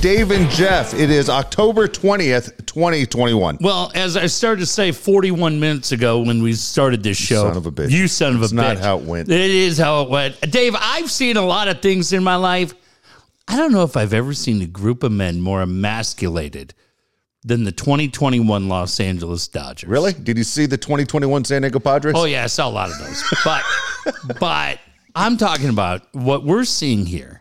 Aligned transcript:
Dave 0.00 0.30
and 0.30 0.48
Jeff. 0.50 0.94
It 0.94 1.10
is 1.10 1.28
October 1.28 1.86
20th, 1.86 2.64
2021. 2.64 3.58
Well, 3.60 3.92
as 3.94 4.16
I 4.16 4.26
started 4.26 4.60
to 4.60 4.66
say 4.66 4.92
41 4.92 5.60
minutes 5.60 5.92
ago 5.92 6.20
when 6.20 6.42
we 6.42 6.54
started 6.54 7.02
this 7.02 7.18
show, 7.18 7.42
You 7.44 7.48
son 7.48 7.56
of 7.58 7.66
a 7.66 7.70
bitch. 7.70 7.90
you 7.90 8.08
son 8.08 8.34
of 8.34 8.42
It's 8.42 8.52
a 8.52 8.54
not 8.54 8.78
how 8.78 8.96
it 8.98 9.04
went. 9.04 9.28
It 9.28 9.50
is 9.50 9.76
how 9.76 10.02
it 10.02 10.08
went. 10.08 10.40
Dave, 10.50 10.74
I've 10.78 11.10
seen 11.10 11.36
a 11.36 11.44
lot 11.44 11.68
of 11.68 11.82
things 11.82 12.14
in 12.14 12.24
my 12.24 12.36
life. 12.36 12.72
I 13.46 13.56
don't 13.56 13.72
know 13.72 13.82
if 13.82 13.94
I've 13.94 14.14
ever 14.14 14.32
seen 14.32 14.62
a 14.62 14.66
group 14.66 15.02
of 15.02 15.12
men 15.12 15.38
more 15.42 15.60
emasculated 15.60 16.72
than 17.44 17.64
the 17.64 17.72
2021 17.72 18.68
Los 18.70 19.00
Angeles 19.00 19.48
Dodgers. 19.48 19.88
Really? 19.88 20.14
Did 20.14 20.38
you 20.38 20.44
see 20.44 20.64
the 20.64 20.78
2021 20.78 21.44
San 21.44 21.60
Diego 21.60 21.78
Padres? 21.78 22.14
Oh 22.16 22.24
yeah, 22.24 22.44
I 22.44 22.46
saw 22.46 22.68
a 22.68 22.70
lot 22.70 22.90
of 22.90 22.98
those. 22.98 23.22
But 23.44 23.64
but 24.40 24.78
I'm 25.14 25.36
talking 25.36 25.68
about 25.68 26.06
what 26.14 26.42
we're 26.44 26.64
seeing 26.64 27.04
here. 27.04 27.39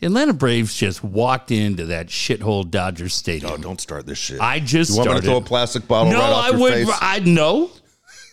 The 0.00 0.06
Atlanta 0.06 0.32
Braves 0.32 0.76
just 0.76 1.02
walked 1.02 1.50
into 1.50 1.86
that 1.86 2.06
shithole 2.06 2.70
Dodger 2.70 3.08
Stadium. 3.08 3.52
Oh, 3.52 3.56
don't 3.56 3.80
start 3.80 4.06
this 4.06 4.18
shit. 4.18 4.40
I 4.40 4.60
just 4.60 4.90
you 4.92 4.96
want 4.98 5.10
me 5.10 5.16
to 5.16 5.22
throw 5.22 5.36
a 5.38 5.40
plastic 5.40 5.88
bottle 5.88 6.12
no, 6.12 6.18
right 6.20 6.30
off 6.30 6.44
I 6.44 6.50
your 6.50 6.58
would. 6.60 6.72
face? 6.74 6.98
I 7.00 7.18
know. 7.20 7.70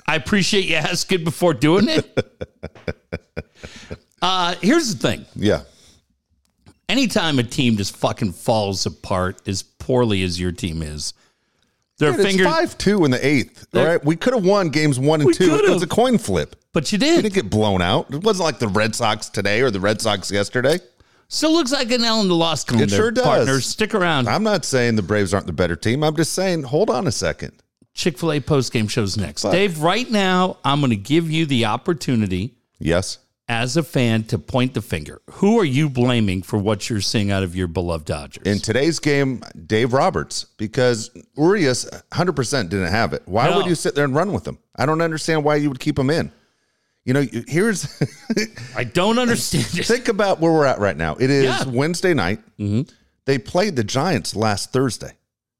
I 0.07 0.15
appreciate 0.15 0.65
you 0.65 0.75
asking 0.75 1.23
before 1.23 1.55
doing 1.55 1.87
it. 1.89 2.35
uh, 4.21 4.53
here's 4.61 4.95
the 4.95 5.07
thing: 5.07 5.25
yeah. 5.35 5.61
anytime 6.87 7.39
a 7.39 7.43
team 7.43 7.77
just 7.77 7.97
fucking 7.97 8.33
falls 8.33 8.85
apart 8.85 9.47
as 9.47 9.63
poorly 9.63 10.21
as 10.21 10.39
your 10.39 10.51
team 10.51 10.83
is, 10.83 11.13
their 11.97 12.11
Dude, 12.11 12.21
fingers. 12.21 12.45
5 12.45 12.77
2 12.77 13.05
in 13.05 13.11
the 13.11 13.25
eighth. 13.25 13.65
All 13.73 13.83
right, 13.83 14.05
We 14.05 14.15
could 14.15 14.33
have 14.35 14.45
won 14.45 14.69
games 14.69 14.99
one 14.99 15.21
and 15.21 15.27
We 15.27 15.33
two. 15.33 15.45
It 15.45 15.49
could've. 15.61 15.73
was 15.73 15.81
a 15.83 15.87
coin 15.87 16.19
flip. 16.19 16.55
But 16.73 16.91
you 16.91 16.97
We 16.97 17.05
did. 17.05 17.21
didn't 17.23 17.33
get 17.33 17.49
blown 17.49 17.81
out. 17.81 18.13
It 18.13 18.21
wasn't 18.23 18.45
like 18.45 18.59
the 18.59 18.67
Red 18.67 18.93
Sox 18.93 19.29
today 19.29 19.61
or 19.61 19.71
the 19.71 19.79
Red 19.79 19.99
Sox 20.01 20.29
yesterday. 20.29 20.77
Still 21.27 21.53
looks 21.53 21.71
like 21.71 21.91
an 21.91 22.03
L 22.03 22.21
in 22.21 22.27
the 22.27 22.35
lost 22.35 22.67
column. 22.67 22.83
It 22.83 22.91
sure 22.91 23.11
does. 23.11 23.23
Partners, 23.25 23.65
stick 23.65 23.93
around. 23.95 24.27
I'm 24.27 24.43
not 24.43 24.63
saying 24.65 24.95
the 24.95 25.01
Braves 25.01 25.33
aren't 25.33 25.47
the 25.47 25.53
better 25.53 25.75
team. 25.75 26.03
I'm 26.03 26.15
just 26.15 26.33
saying, 26.33 26.63
hold 26.63 26.89
on 26.89 27.07
a 27.07 27.11
second. 27.11 27.51
Chick 27.93 28.17
fil 28.17 28.33
A 28.33 28.39
post 28.39 28.71
game 28.73 28.87
shows 28.87 29.17
next. 29.17 29.41
Dave, 29.43 29.81
right 29.81 30.09
now, 30.09 30.57
I'm 30.63 30.79
going 30.81 30.89
to 30.91 30.95
give 30.97 31.31
you 31.31 31.45
the 31.45 31.65
opportunity 31.65 32.55
Yes. 32.77 33.19
as 33.47 33.77
a 33.77 33.83
fan 33.83 34.23
to 34.25 34.37
point 34.37 34.73
the 34.73 34.81
finger. 34.81 35.21
Who 35.31 35.57
are 35.59 35.65
you 35.65 35.89
blaming 35.89 36.41
for 36.43 36.59
what 36.59 36.89
you're 36.89 36.99
seeing 37.01 37.31
out 37.31 37.41
of 37.43 37.55
your 37.55 37.67
beloved 37.67 38.05
Dodgers? 38.05 38.43
In 38.45 38.59
today's 38.59 38.99
game, 38.99 39.41
Dave 39.65 39.93
Roberts, 39.93 40.45
because 40.57 41.09
Urias 41.37 41.85
100% 42.11 42.69
didn't 42.69 42.91
have 42.91 43.13
it. 43.13 43.23
Why 43.25 43.49
No. 43.49 43.57
would 43.57 43.65
you 43.67 43.75
sit 43.75 43.95
there 43.95 44.03
and 44.05 44.13
run 44.13 44.33
with 44.33 44.45
him? 44.47 44.57
I 44.75 44.85
don't 44.85 45.01
understand 45.01 45.43
why 45.45 45.55
you 45.55 45.69
would 45.69 45.79
keep 45.79 45.97
him 45.97 46.09
in. 46.09 46.31
You 47.05 47.13
know, 47.13 47.25
here's 47.47 48.01
I 48.75 48.83
don't 48.83 49.19
understand 49.25 49.67
it. 49.79 49.85
think 49.85 50.07
about 50.07 50.39
where 50.39 50.51
we're 50.51 50.65
at 50.65 50.79
right 50.79 50.97
now. 50.97 51.15
It 51.15 51.29
is 51.29 51.45
Yeah. 51.45 51.59
Mm-hmm. 51.59 51.71
Wednesday 51.73 52.13
night. 52.13 52.39
They 53.25 53.37
played 53.37 53.75
the 53.75 53.83
Giants 53.83 54.35
last 54.35 54.71
Thursday. 54.73 55.13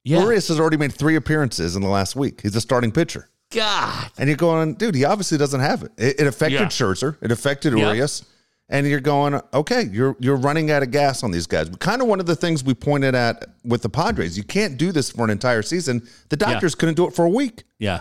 Yeah. 0.04 0.22
Urias 0.22 0.48
has 0.50 0.60
already 0.60 0.78
made 0.78 0.94
three 0.94 1.16
appearances 1.16 1.76
in 1.76 1.82
the 1.82 1.88
last 1.88 2.16
week. 2.16 2.42
He's 2.42 2.56
a 2.56 2.62
starting 2.62 2.92
pitcher. 2.92 3.30
God. 3.52 4.10
And 4.18 4.28
you're 4.28 4.38
going, 4.38 4.74
dude, 4.76 4.94
he 4.96 5.06
obviously 5.06 5.38
doesn't 5.38 5.60
have 5.62 5.84
it. 5.84 5.92
It, 5.98 6.20
it 6.22 6.28
affected 6.28 6.60
Yeah. 6.60 6.66
Scherzer. 6.68 7.18
It 7.22 7.32
affected 7.32 7.74
Yeah. 7.78 7.88
Urias. 7.88 8.26
And 8.68 8.88
you're 8.88 9.00
going, 9.00 9.40
okay, 9.54 9.84
you're 9.92 10.16
you're 10.20 10.36
running 10.38 10.72
out 10.72 10.82
of 10.82 10.90
gas 10.90 11.22
on 11.24 11.30
these 11.30 11.46
guys. 11.46 11.70
Kind 11.80 12.02
of 12.02 12.08
one 12.08 12.20
of 12.20 12.26
the 12.26 12.36
things 12.36 12.64
we 12.64 12.74
pointed 12.74 13.14
at 13.14 13.46
with 13.64 13.84
the 13.84 13.90
Padres. 13.90 14.36
You 14.36 14.44
can't 14.44 14.76
do 14.78 14.92
this 14.92 15.12
for 15.12 15.24
an 15.24 15.30
entire 15.30 15.62
season. 15.62 16.08
The 16.30 16.38
Dodgers 16.38 16.74
couldn't 16.74 16.96
do 16.96 17.06
it 17.08 17.14
for 17.14 17.26
a 17.26 17.30
week. 17.30 17.64
Yeah. 17.78 18.00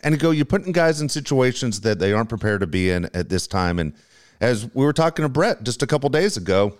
And 0.00 0.14
you 0.14 0.18
go, 0.18 0.30
you're 0.30 0.44
putting 0.44 0.72
guys 0.72 1.00
in 1.00 1.08
situations 1.08 1.80
that 1.80 1.98
they 1.98 2.12
aren't 2.12 2.28
prepared 2.28 2.60
to 2.60 2.66
be 2.66 2.90
in 2.90 3.06
at 3.14 3.28
this 3.28 3.46
time. 3.46 3.78
And 3.78 3.94
as 4.40 4.72
we 4.74 4.84
were 4.84 4.92
talking 4.92 5.22
to 5.22 5.28
Brett 5.28 5.62
just 5.62 5.82
a 5.82 5.86
couple 5.86 6.08
days 6.10 6.36
ago, 6.36 6.76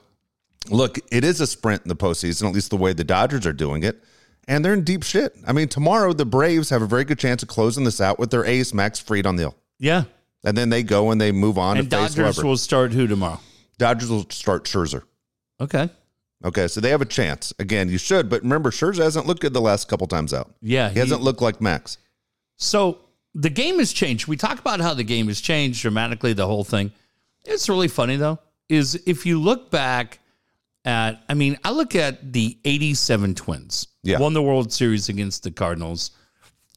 look, 0.69 0.99
it 1.11 1.25
is 1.25 1.41
a 1.41 1.47
sprint 1.47 1.83
in 1.83 1.89
the 1.89 1.97
postseason, 1.97 2.47
at 2.47 2.55
least 2.55 2.71
the 2.71 2.77
way 2.77 2.93
the 2.93 3.05
Dodgers 3.05 3.47
are 3.47 3.53
doing 3.53 3.83
it. 3.83 4.03
And 4.49 4.65
they're 4.65 4.75
in 4.75 4.85
deep 4.85 5.03
shit. 5.03 5.35
I 5.47 5.53
mean, 5.53 5.69
tomorrow 5.69 6.13
the 6.13 6.27
Braves 6.27 6.71
have 6.71 6.83
a 6.83 6.87
very 6.87 7.05
good 7.05 7.19
chance 7.19 7.43
of 7.43 7.49
closing 7.49 7.85
this 7.85 8.01
out 8.01 8.19
with 8.19 8.31
their 8.31 8.45
ace 8.45 8.73
Max 8.73 9.01
Fried, 9.01 9.27
on 9.27 9.37
the 9.37 9.45
hill. 9.45 9.57
Yeah. 9.79 10.05
And 10.45 10.57
then 10.57 10.69
they 10.69 10.83
go 10.85 11.11
and 11.11 11.21
they 11.21 11.33
move 11.33 11.59
on 11.59 11.79
And 11.79 11.91
Dodgers 11.91 12.43
will 12.43 12.57
start 12.57 12.93
who 12.93 13.07
tomorrow? 13.09 13.41
Dodgers 13.79 14.09
will 14.09 14.27
start 14.31 14.65
Scherzer. 14.65 15.03
Okay. 15.61 15.91
Okay, 16.45 16.69
so 16.69 16.81
they 16.81 16.91
have 16.91 17.01
a 17.01 17.07
chance. 17.07 17.53
Again, 17.59 17.89
you 17.89 17.99
should, 17.99 18.29
but 18.29 18.43
remember, 18.43 18.71
Scherzer 18.71 19.03
hasn't 19.03 19.27
looked 19.27 19.41
good 19.41 19.55
the 19.55 19.61
last 19.61 19.89
couple 19.89 20.07
times 20.07 20.33
out. 20.33 20.55
Yeah. 20.61 20.91
He 20.91 20.99
hasn't 21.01 21.23
looked 21.23 21.43
like 21.43 21.61
Max. 21.61 21.99
So 22.57 23.01
the 23.39 23.51
game 23.51 23.79
has 23.79 23.93
changed. 23.93 24.27
We 24.27 24.37
talk 24.37 24.59
about 24.59 24.81
how 24.81 24.95
the 24.95 25.05
game 25.05 25.29
has 25.29 25.41
changed 25.41 25.83
dramatically, 25.83 26.33
the 26.33 26.47
whole 26.47 26.65
thing. 26.65 26.91
It's 27.45 27.69
really 27.69 27.89
funny 27.89 28.17
though, 28.17 28.39
is 28.69 29.01
if 29.07 29.27
you 29.27 29.41
look 29.41 29.71
back 29.71 30.19
at 30.85 31.23
I 31.29 31.35
mean, 31.35 31.59
I 31.63 31.71
look 31.71 31.95
at 31.95 32.33
the 32.33 32.59
87 32.65 33.35
Twins. 33.35 33.89
Yeah. 34.03 34.19
Won 34.19 34.33
the 34.33 34.43
World 34.43 34.73
Series 34.73 35.09
against 35.09 35.43
the 35.43 35.51
Cardinals. 35.51 36.13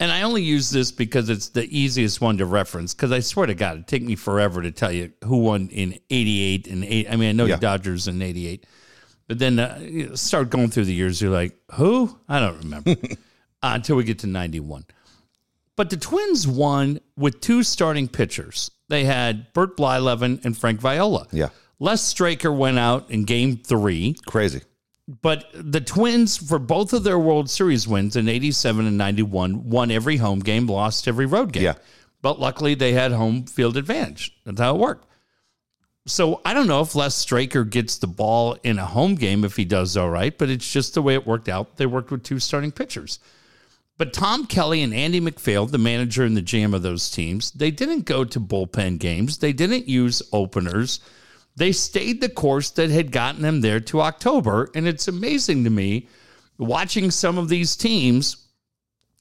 And 0.02 0.12
I 0.12 0.22
only 0.24 0.42
use 0.44 0.70
this 0.70 0.92
because 0.92 1.30
it's 1.30 1.50
the 1.50 1.66
easiest 1.78 2.22
one 2.22 2.38
to 2.38 2.46
reference. 2.46 2.94
Because 2.94 3.12
I 3.12 3.20
swear 3.20 3.48
to 3.48 3.54
God, 3.54 3.74
it'd 3.74 3.88
take 3.88 4.02
me 4.04 4.16
forever 4.16 4.62
to 4.62 4.72
tell 4.72 4.92
you 4.92 5.12
who 5.26 5.38
won 5.40 5.68
in 5.70 6.00
'88 6.10 6.68
and 6.68 6.84
eight. 6.86 7.08
I 7.12 7.16
mean, 7.18 7.30
I 7.30 7.32
know 7.34 7.46
Yeah. 7.46 7.56
the 7.56 7.62
Dodgers 7.62 8.08
in 8.08 8.22
'88, 8.22 8.66
but 9.28 9.40
then 9.40 9.60
uh, 9.60 10.16
start 10.16 10.50
going 10.50 10.70
through 10.70 10.86
the 10.86 10.94
years. 10.94 11.22
You're 11.22 11.32
like, 11.32 11.58
who? 11.74 12.18
I 12.30 12.40
don't 12.40 12.58
remember 12.60 12.92
uh, 13.62 13.72
until 13.76 13.98
we 13.98 14.06
get 14.06 14.20
to 14.20 14.28
'91. 14.28 14.86
But 15.80 15.90
the 15.92 15.96
Twins 15.96 16.46
won 16.46 17.00
with 17.16 17.40
two 17.40 17.64
starting 17.64 18.10
pitchers. 18.10 18.70
They 18.90 19.06
had 19.06 19.54
Bert 19.54 19.78
Blyleven 19.78 20.44
and 20.44 20.58
Frank 20.58 20.82
Viola. 20.82 21.26
Yeah. 21.32 21.52
Les 21.80 22.02
Straker 22.02 22.52
went 22.52 22.78
out 22.78 23.10
in 23.10 23.24
game 23.24 23.56
three, 23.56 24.18
Crazy. 24.26 24.62
but 25.08 25.46
the 25.54 25.80
Twins, 25.80 26.36
for 26.36 26.60
both 26.60 26.92
of 26.92 27.06
their 27.06 27.18
World 27.18 27.50
Series 27.50 27.88
wins 27.88 28.18
in 28.18 28.28
87 28.28 28.88
and 28.88 28.98
91, 28.98 29.70
won 29.70 29.90
every 29.90 30.18
home 30.18 30.42
game, 30.42 30.68
lost 30.68 31.08
every 31.08 31.26
road 31.26 31.54
game. 31.54 31.64
Yeah. 31.64 31.76
But 32.22 32.42
luckily, 32.42 32.76
they 32.76 32.92
had 32.92 33.14
home 33.14 33.46
field 33.46 33.78
advantage. 33.78 34.38
That's 34.44 34.60
how 34.60 34.76
it 34.76 34.80
worked. 34.82 35.08
So 36.08 36.42
I 36.44 36.54
don't 36.54 36.68
know 36.68 36.82
if 36.82 36.94
Les 36.94 37.16
Straker 37.16 37.64
gets 37.64 38.00
the 38.00 38.08
ball 38.08 38.58
in 38.64 38.80
a 38.80 38.86
home 38.86 39.16
game 39.16 39.46
if 39.46 39.56
he 39.56 39.64
does 39.64 39.96
all 39.96 40.10
right, 40.10 40.38
but 40.38 40.50
it's 40.50 40.70
just 40.70 40.94
the 40.96 41.02
way 41.02 41.14
it 41.14 41.26
worked 41.26 41.48
out. 41.48 41.78
They 41.78 41.86
worked 41.86 42.12
with 42.12 42.24
two 42.24 42.40
starting 42.40 42.74
pitchers. 42.74 43.20
But 44.00 44.14
Tom 44.14 44.46
Kelly 44.48 44.82
and 44.82 44.94
Andy 44.94 45.20
MacPhail, 45.20 45.66
the 45.66 45.78
manager 45.78 46.24
and 46.24 46.36
the 46.36 46.42
GM 46.42 46.74
of 46.74 46.82
those 46.82 47.12
teams, 47.12 47.52
they 47.52 47.70
didn't 47.70 48.06
go 48.06 48.24
to 48.24 48.40
bullpen 48.40 48.98
games. 48.98 49.38
They 49.40 49.52
didn't 49.54 49.90
use 49.90 50.24
openers. 50.32 51.02
They 51.58 51.74
stayed 51.74 52.22
the 52.22 52.30
course 52.30 52.70
that 52.72 52.90
had 52.90 53.12
gotten 53.12 53.42
them 53.42 53.60
there 53.60 53.82
to 53.82 54.00
October. 54.02 54.70
And 54.74 54.88
it's 54.88 55.10
amazing 55.10 55.66
to 55.66 55.70
me 55.70 56.08
watching 56.58 57.12
some 57.12 57.38
of 57.38 57.50
these 57.50 57.76
teams 57.76 58.48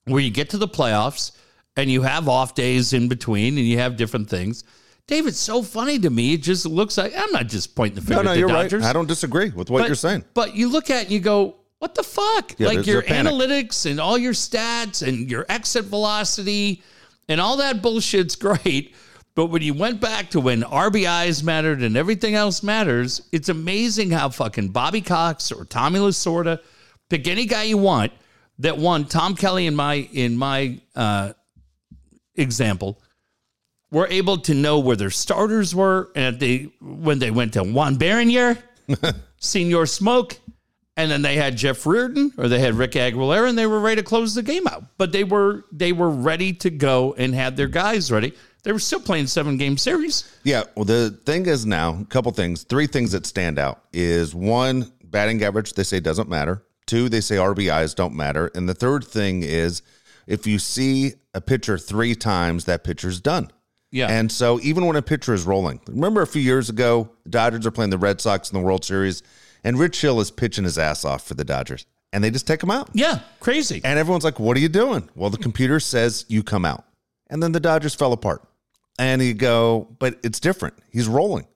where 0.05 0.23
you 0.23 0.31
get 0.31 0.49
to 0.51 0.59
the 0.59 0.69
playoffs 0.69 1.33
and 1.77 1.91
you 1.91 2.03
have 2.03 2.29
off 2.29 2.55
days 2.55 2.93
in 2.93 3.09
between 3.09 3.59
and 3.59 3.67
you 3.67 3.79
have 3.79 3.97
different 3.97 4.31
things. 4.31 4.63
Dave, 5.09 5.27
it's 5.27 5.41
so 5.41 5.63
funny 5.63 5.99
to 5.99 6.11
me. 6.11 6.35
It 6.35 6.43
just 6.43 6.67
looks 6.67 6.97
like 6.99 7.13
I'm 7.17 7.33
not 7.33 7.49
just 7.49 7.75
pointing 7.75 7.97
the 8.05 8.11
No, 8.13 8.19
finger 8.19 8.23
no, 8.23 8.31
at 8.31 8.35
the 8.35 8.41
you're 8.41 8.49
Dodgers. 8.49 8.83
right. 8.83 8.91
I 8.91 8.93
don't 8.93 9.09
disagree 9.09 9.51
with 9.51 9.71
what 9.71 9.81
But- 9.81 9.87
you're 9.89 9.97
saying. 9.97 10.25
But 10.35 10.55
you 10.55 10.69
look 10.69 10.89
at 10.91 10.99
it 10.99 11.03
and 11.07 11.11
you 11.11 11.19
go, 11.21 11.57
what 11.79 11.95
the 11.95 12.03
fuck? 12.03 12.55
Yeah, 12.59 12.69
like 12.69 12.87
your 12.87 13.03
analytics 13.03 13.89
and 13.89 14.01
all 14.01 14.19
your 14.19 14.33
stats 14.33 15.07
and 15.07 15.31
your 15.31 15.47
exit 15.49 15.85
velocity 15.85 16.83
and 17.29 17.41
all 17.41 17.57
that 17.59 17.83
bullshit's 17.83 18.37
great. 18.37 18.95
But 19.35 19.47
when 19.47 19.63
you 19.63 19.73
went 19.73 20.01
back 20.01 20.31
to 20.31 20.41
when 20.41 20.63
RBIs 20.63 21.45
mattered 21.45 21.83
and 21.83 21.97
everything 21.97 22.35
else 22.35 22.65
matters, 22.65 23.23
it's 23.31 23.49
amazing 23.49 24.11
how 24.11 24.31
fucking 24.31 24.71
Bobby 24.71 25.01
Cox 25.01 25.53
or 25.53 25.65
Tommy 25.65 26.01
Lasorda, 26.01 26.59
pick 27.09 27.29
any 27.29 27.47
guy 27.47 27.63
you 27.63 27.79
want, 27.79 28.13
that 28.59 28.77
won 28.79 29.05
Tom 29.05 29.37
Kelly 29.37 29.67
in 29.67 29.77
my 29.77 29.95
in 30.13 30.37
my 30.37 30.81
uh, 30.97 31.35
example, 32.35 33.01
were 33.93 34.09
able 34.09 34.39
to 34.39 34.55
know 34.55 34.81
where 34.81 34.97
their 34.97 35.11
starters 35.11 35.73
were 35.73 36.11
and 36.17 36.41
they 36.41 36.73
when 36.81 37.21
they 37.21 37.31
went 37.31 37.53
to 37.53 37.63
Juan 37.63 37.97
Berenguer, 37.97 38.59
Senior 39.39 39.87
Smoke, 39.87 40.37
and 40.99 41.09
then 41.11 41.23
they 41.23 41.37
had 41.37 41.57
Jeff 41.57 41.87
Reardon 41.87 42.33
or 42.37 42.49
they 42.49 42.59
had 42.59 42.75
Rick 42.75 42.93
Aguilera, 42.93 43.49
and 43.49 43.57
they 43.57 43.67
were 43.67 43.79
ready 43.79 44.03
to 44.03 44.07
close 44.07 44.35
the 44.35 44.43
game 44.43 44.67
out. 44.67 44.85
But 44.99 45.13
they 45.13 45.25
were 45.25 45.65
they 45.73 45.93
were 45.93 46.11
ready 46.11 46.53
to 46.55 46.71
go 46.71 47.15
and 47.17 47.35
had 47.35 47.57
their 47.57 47.69
guys 47.69 48.11
ready. 48.11 48.35
They 48.65 48.73
were 48.73 48.81
still 48.81 49.01
playing 49.01 49.29
seven 49.29 49.57
game 49.57 49.79
series. 49.79 50.31
Yeah. 50.43 50.65
Well, 50.75 50.85
the 50.85 51.17
thing 51.25 51.47
is 51.47 51.65
now, 51.65 52.01
a 52.01 52.05
couple 52.07 52.33
things, 52.33 52.65
three 52.65 52.89
things 52.89 53.13
that 53.13 53.25
stand 53.25 53.59
out 53.59 53.85
is 53.93 54.35
one, 54.35 54.93
batting 55.05 55.43
average, 55.43 55.73
they 55.75 55.85
say 55.85 56.01
doesn't 56.01 56.29
matter. 56.29 56.65
Two, 56.87 57.09
they 57.09 57.21
say 57.21 57.37
RBIs 57.37 57.95
don't 57.95 58.15
matter. 58.15 58.51
And 58.55 58.69
the 58.69 58.75
third 58.75 59.05
thing 59.05 59.45
is 59.45 59.83
if 60.27 60.47
you 60.47 60.59
see 60.59 61.13
a 61.33 61.41
pitcher 61.41 61.79
three 61.79 62.17
times, 62.17 62.65
that 62.65 62.83
pitcher's 62.83 63.21
done. 63.21 63.53
Yeah. 63.93 64.09
And 64.09 64.31
so 64.31 64.59
even 64.61 64.85
when 64.87 64.97
a 64.97 65.03
pitcher 65.03 65.33
is 65.33 65.47
rolling, 65.47 65.81
remember 65.87 66.23
a 66.23 66.27
few 66.27 66.43
years 66.43 66.69
ago, 66.69 67.09
the 67.23 67.31
Dodgers 67.31 67.67
are 67.67 67.71
playing 67.71 67.91
the 67.91 67.99
Red 67.99 68.21
Sox 68.21 68.51
in 68.51 68.59
the 68.59 68.65
World 68.65 68.85
Series, 68.85 69.23
and 69.69 69.79
Rich 69.79 70.01
Hill 70.01 70.19
is 70.19 70.31
pitching 70.31 70.65
his 70.65 70.79
ass 70.79 71.05
off 71.05 71.27
for 71.27 71.35
the 71.35 71.45
Dodgers, 71.45 71.85
and 72.11 72.25
they 72.25 72.31
just 72.31 72.47
take 72.47 72.63
him 72.63 72.71
out. 72.71 72.89
yeah, 72.95 73.21
crazy. 73.39 73.83
And 73.85 73.99
everyone's 73.99 74.25
like, 74.25 74.41
What 74.41 74.57
are 74.57 74.61
you 74.61 74.69
doing? 74.71 75.11
Well, 75.15 75.29
the 75.29 75.37
computer 75.37 75.79
says 75.79 76.25
you 76.29 76.43
come 76.43 76.65
out. 76.65 76.85
And 77.29 77.43
then 77.43 77.53
the 77.53 77.61
Dodgers 77.61 77.95
fell 77.95 78.15
apart. 78.15 78.43
And 78.99 79.21
you 79.23 79.35
go, 79.35 79.87
But 79.99 80.19
it's 80.25 80.41
different. 80.41 80.75
He's 80.91 81.07
rolling. 81.07 81.47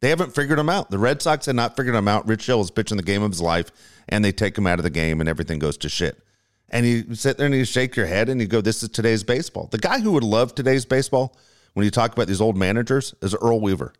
They 0.00 0.10
haven't 0.10 0.34
figured 0.34 0.58
him 0.58 0.68
out. 0.68 0.90
The 0.90 0.98
Red 0.98 1.22
Sox 1.22 1.46
had 1.46 1.56
not 1.56 1.74
figured 1.74 1.94
him 1.94 2.08
out. 2.08 2.28
Rich 2.28 2.44
Hill 2.44 2.60
is 2.60 2.70
pitching 2.70 2.98
the 2.98 3.02
game 3.02 3.22
of 3.22 3.30
his 3.30 3.40
life, 3.40 3.70
and 4.08 4.22
they 4.22 4.32
take 4.32 4.58
him 4.58 4.66
out 4.66 4.78
of 4.78 4.82
the 4.82 4.90
game, 4.90 5.20
and 5.20 5.28
everything 5.28 5.58
goes 5.58 5.78
to 5.78 5.88
shit. 5.88 6.22
And 6.68 6.84
you 6.84 7.14
sit 7.14 7.38
there 7.38 7.46
and 7.46 7.54
you 7.54 7.64
shake 7.64 7.96
your 7.96 8.06
head 8.06 8.28
and 8.28 8.38
you 8.40 8.46
go, 8.46 8.60
"This 8.60 8.82
is 8.82 8.90
today's 8.90 9.24
baseball." 9.24 9.68
The 9.70 9.78
guy 9.78 10.00
who 10.00 10.12
would 10.12 10.24
love 10.24 10.54
today's 10.54 10.84
baseball, 10.84 11.34
when 11.72 11.84
you 11.84 11.90
talk 11.90 12.12
about 12.12 12.26
these 12.26 12.40
old 12.40 12.56
managers, 12.56 13.14
is 13.22 13.34
Earl 13.34 13.60
Weaver. 13.60 13.92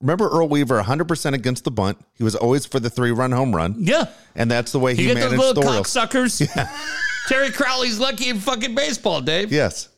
Remember 0.00 0.28
Earl 0.28 0.48
Weaver, 0.48 0.82
100% 0.82 1.34
against 1.34 1.64
the 1.64 1.70
bunt. 1.70 1.98
He 2.14 2.24
was 2.24 2.34
always 2.34 2.64
for 2.64 2.80
the 2.80 2.88
three-run 2.88 3.32
home 3.32 3.54
run, 3.54 3.74
Yeah. 3.78 4.06
and 4.34 4.50
that's 4.50 4.72
the 4.72 4.78
way 4.78 4.94
he 4.94 5.02
You 5.02 5.08
get 5.08 5.14
those 5.14 5.24
managed 5.32 5.38
little 5.46 5.62
the 5.62 5.68
Orioles. 5.68 5.86
cocksuckers. 5.88 6.68
Terry 7.28 7.50
Crowley's 7.50 7.98
lucky 7.98 8.30
in 8.30 8.38
fucking 8.40 8.74
baseball, 8.74 9.20
Dave. 9.20 9.52
Yes. 9.52 9.88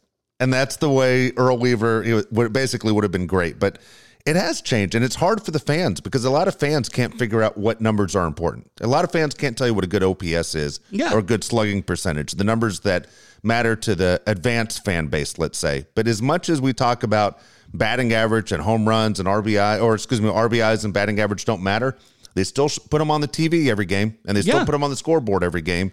And 0.41 0.53
that's 0.53 0.77
the 0.77 0.91
way 0.91 1.31
Earl 1.37 1.57
Weaver 1.59 2.03
know, 2.05 2.23
would 2.33 2.53
basically 2.53 2.93
would 2.93 3.05
have 3.05 3.13
been 3.13 3.29
great. 3.29 3.61
But 3.61 3.79
it 4.27 4.35
has 4.37 4.61
changed 4.61 4.95
and 4.97 5.05
it's 5.05 5.15
hard 5.17 5.45
for 5.45 5.53
the 5.53 5.59
fans 5.61 6.01
because 6.01 6.25
a 6.25 6.31
lot 6.31 6.49
of 6.49 6.57
fans 6.57 6.89
can't 6.89 7.17
figure 7.17 7.43
out 7.43 7.57
what 7.57 7.81
numbers 7.81 8.17
are 8.17 8.27
important. 8.27 8.71
A 8.81 8.87
lot 8.89 9.05
of 9.05 9.13
fans 9.13 9.35
can't 9.35 9.57
tell 9.57 9.69
you 9.69 9.75
what 9.75 9.85
a 9.85 9.89
good 9.89 10.03
OPS 10.03 10.55
is 10.57 10.81
Yeah. 10.91 11.13
or 11.15 11.19
a 11.19 11.23
good 11.23 11.45
slugging 11.45 11.83
percentage, 11.83 12.33
the 12.33 12.45
numbers 12.45 12.81
that 12.81 13.07
matter 13.45 13.77
to 13.77 13.95
the 13.95 14.21
advanced 14.27 14.85
fan 14.85 15.07
base, 15.07 15.39
let's 15.39 15.59
say. 15.59 15.87
But 15.95 16.07
as 16.09 16.21
much 16.21 16.49
as 16.49 16.61
we 16.61 16.73
talk 16.73 17.03
about 17.05 17.39
batting 17.75 18.13
average 18.13 18.53
and 18.53 18.63
home 18.63 18.89
runs 18.89 19.19
and 19.21 19.29
RBI, 19.29 19.83
or 19.83 19.95
excuse 19.95 20.21
me, 20.21 20.29
RBIs 20.29 20.85
and 20.85 20.93
batting 20.93 21.21
average 21.21 21.45
don't 21.45 21.63
matter, 21.63 21.97
they 22.35 22.45
still 22.45 22.69
put 22.91 22.99
them 22.99 23.11
on 23.11 23.21
the 23.21 23.29
TV 23.29 23.69
every 23.71 23.87
game 23.87 24.17
and 24.27 24.37
they 24.37 24.43
still 24.43 24.57
Yeah. 24.59 24.65
put 24.65 24.73
them 24.73 24.83
on 24.85 24.91
the 24.91 24.97
scoreboard 24.97 25.43
every 25.45 25.63
game. 25.63 25.93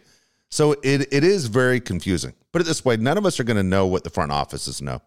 So 0.49 0.71
it 0.83 1.07
it 1.13 1.23
is 1.23 1.45
very 1.45 1.79
confusing. 1.79 2.33
Put 2.51 2.61
it 2.61 2.65
this 2.65 2.83
way: 2.83 2.97
none 2.97 3.17
of 3.17 3.25
us 3.25 3.39
are 3.39 3.43
going 3.43 3.57
to 3.57 3.63
know 3.63 3.85
what 3.85 4.03
the 4.03 4.09
front 4.09 4.31
offices 4.31 4.81
know. 4.81 5.01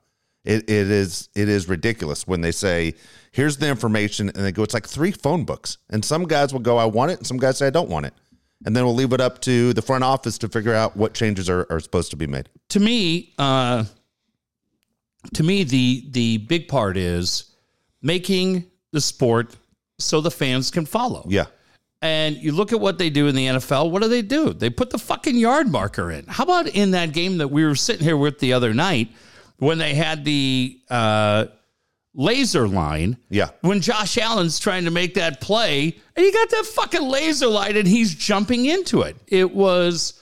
It 0.45 0.69
it 0.71 0.91
is 0.91 1.29
it 1.35 1.49
is 1.49 1.69
ridiculous 1.69 2.27
when 2.27 2.43
they 2.43 2.53
say, 2.53 2.95
"Here's 3.33 3.57
the 3.57 3.69
information," 3.69 4.29
and 4.29 4.45
they 4.45 4.53
go, 4.53 4.63
"It's 4.63 4.75
like 4.75 4.87
three 4.89 5.11
phone 5.11 5.45
books." 5.45 5.79
And 5.91 6.05
some 6.05 6.25
guys 6.29 6.53
will 6.53 6.61
go, 6.61 6.79
"I 6.79 6.85
want 6.85 7.11
it," 7.11 7.19
and 7.19 7.27
some 7.27 7.39
guys 7.39 7.59
say, 7.59 7.67
"I 7.67 7.71
don't 7.71 7.89
want 7.89 8.07
it," 8.07 8.15
and 8.65 8.77
then 8.77 8.85
we'll 8.85 8.95
leave 8.95 9.13
it 9.13 9.21
up 9.21 9.41
to 9.43 9.73
the 9.73 9.83
front 9.83 10.05
office 10.05 10.39
to 10.39 10.49
figure 10.49 10.75
out 10.75 10.97
what 10.97 11.13
changes 11.13 11.49
are, 11.51 11.67
are 11.71 11.81
supposed 11.81 12.11
to 12.11 12.17
be 12.17 12.27
made. 12.29 12.49
to 12.69 12.79
me, 12.81 13.33
uh, 13.39 13.85
to 15.35 15.43
me, 15.43 15.65
the 15.65 16.05
the 16.11 16.39
big 16.39 16.69
part 16.69 16.97
is 16.97 17.55
making 18.01 18.71
the 18.91 19.01
sport 19.01 19.57
so 19.99 20.21
the 20.21 20.31
fans 20.31 20.71
can 20.71 20.85
follow. 20.85 21.25
Yeah, 21.29 21.47
And 22.01 22.37
you 22.37 22.53
look 22.53 22.73
at 22.73 22.81
what 22.81 22.99
they 22.99 23.09
do 23.11 23.29
in 23.29 23.35
the 23.35 23.47
NFL. 23.47 23.91
What 23.91 24.03
do 24.03 24.09
they 24.09 24.23
do? 24.23 24.53
They 24.53 24.69
put 24.71 24.91
the 24.91 24.99
fucking 24.99 25.37
yard 25.37 25.69
marker 25.71 26.11
in. 26.11 26.27
How 26.27 26.45
about 26.45 26.67
in 26.67 26.91
that 26.91 27.13
game 27.13 27.39
that 27.39 27.49
we 27.49 27.65
were 27.65 27.77
sitting 27.77 28.05
here 28.05 28.17
with 28.17 28.41
the 28.41 28.53
other 28.53 28.75
night 28.75 29.11
when 29.59 29.79
they 29.79 29.95
had 29.95 30.25
the 30.25 30.81
uh, 30.91 31.47
laser 32.15 32.67
line? 32.67 33.17
yeah, 33.31 33.51
when 33.61 33.81
Josh 33.81 34.19
Allen's 34.19 34.59
trying 34.59 34.85
to 34.87 34.91
make 34.91 35.15
that 35.15 35.41
play 35.41 35.97
and 36.17 36.27
you 36.27 36.33
got 36.33 36.51
that 36.51 36.67
fucking 36.67 37.03
laser 37.03 37.47
light 37.47 37.77
and 37.77 37.87
he's 37.87 38.15
jumping 38.15 38.67
into 38.67 39.03
it. 39.03 39.17
It 39.29 39.55
was 39.55 40.21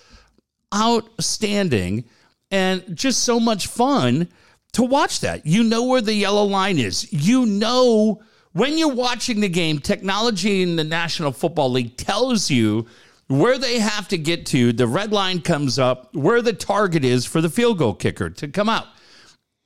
outstanding 0.75 2.05
and 2.51 2.85
just 2.95 3.23
so 3.23 3.41
much 3.41 3.67
fun 3.67 4.29
to 4.73 4.83
watch 4.83 5.21
that. 5.21 5.47
You 5.47 5.63
know 5.63 5.85
where 5.85 6.01
the 6.01 6.15
yellow 6.15 6.45
line 6.45 6.79
is. 6.79 7.13
You 7.13 7.47
know 7.47 8.23
when 8.53 8.77
you're 8.77 8.93
watching 8.93 9.41
the 9.41 9.49
game, 9.49 9.79
technology 9.79 10.63
in 10.63 10.77
the 10.77 10.85
National 10.85 11.33
Football 11.33 11.71
League 11.71 11.97
tells 11.97 12.51
you 12.51 12.87
where 13.29 13.59
they 13.59 13.79
have 13.79 14.09
to 14.09 14.19
get 14.19 14.47
to. 14.47 14.73
The 14.73 14.89
red 14.89 15.13
line 15.13 15.41
comes 15.41 15.79
up, 15.79 16.15
where 16.15 16.43
the 16.43 16.53
target 16.53 17.05
is 17.05 17.25
for 17.25 17.41
the 17.41 17.49
field 17.49 17.79
goal 17.79 17.95
kicker 17.95 18.29
to 18.31 18.49
come 18.49 18.69
out. 18.69 18.87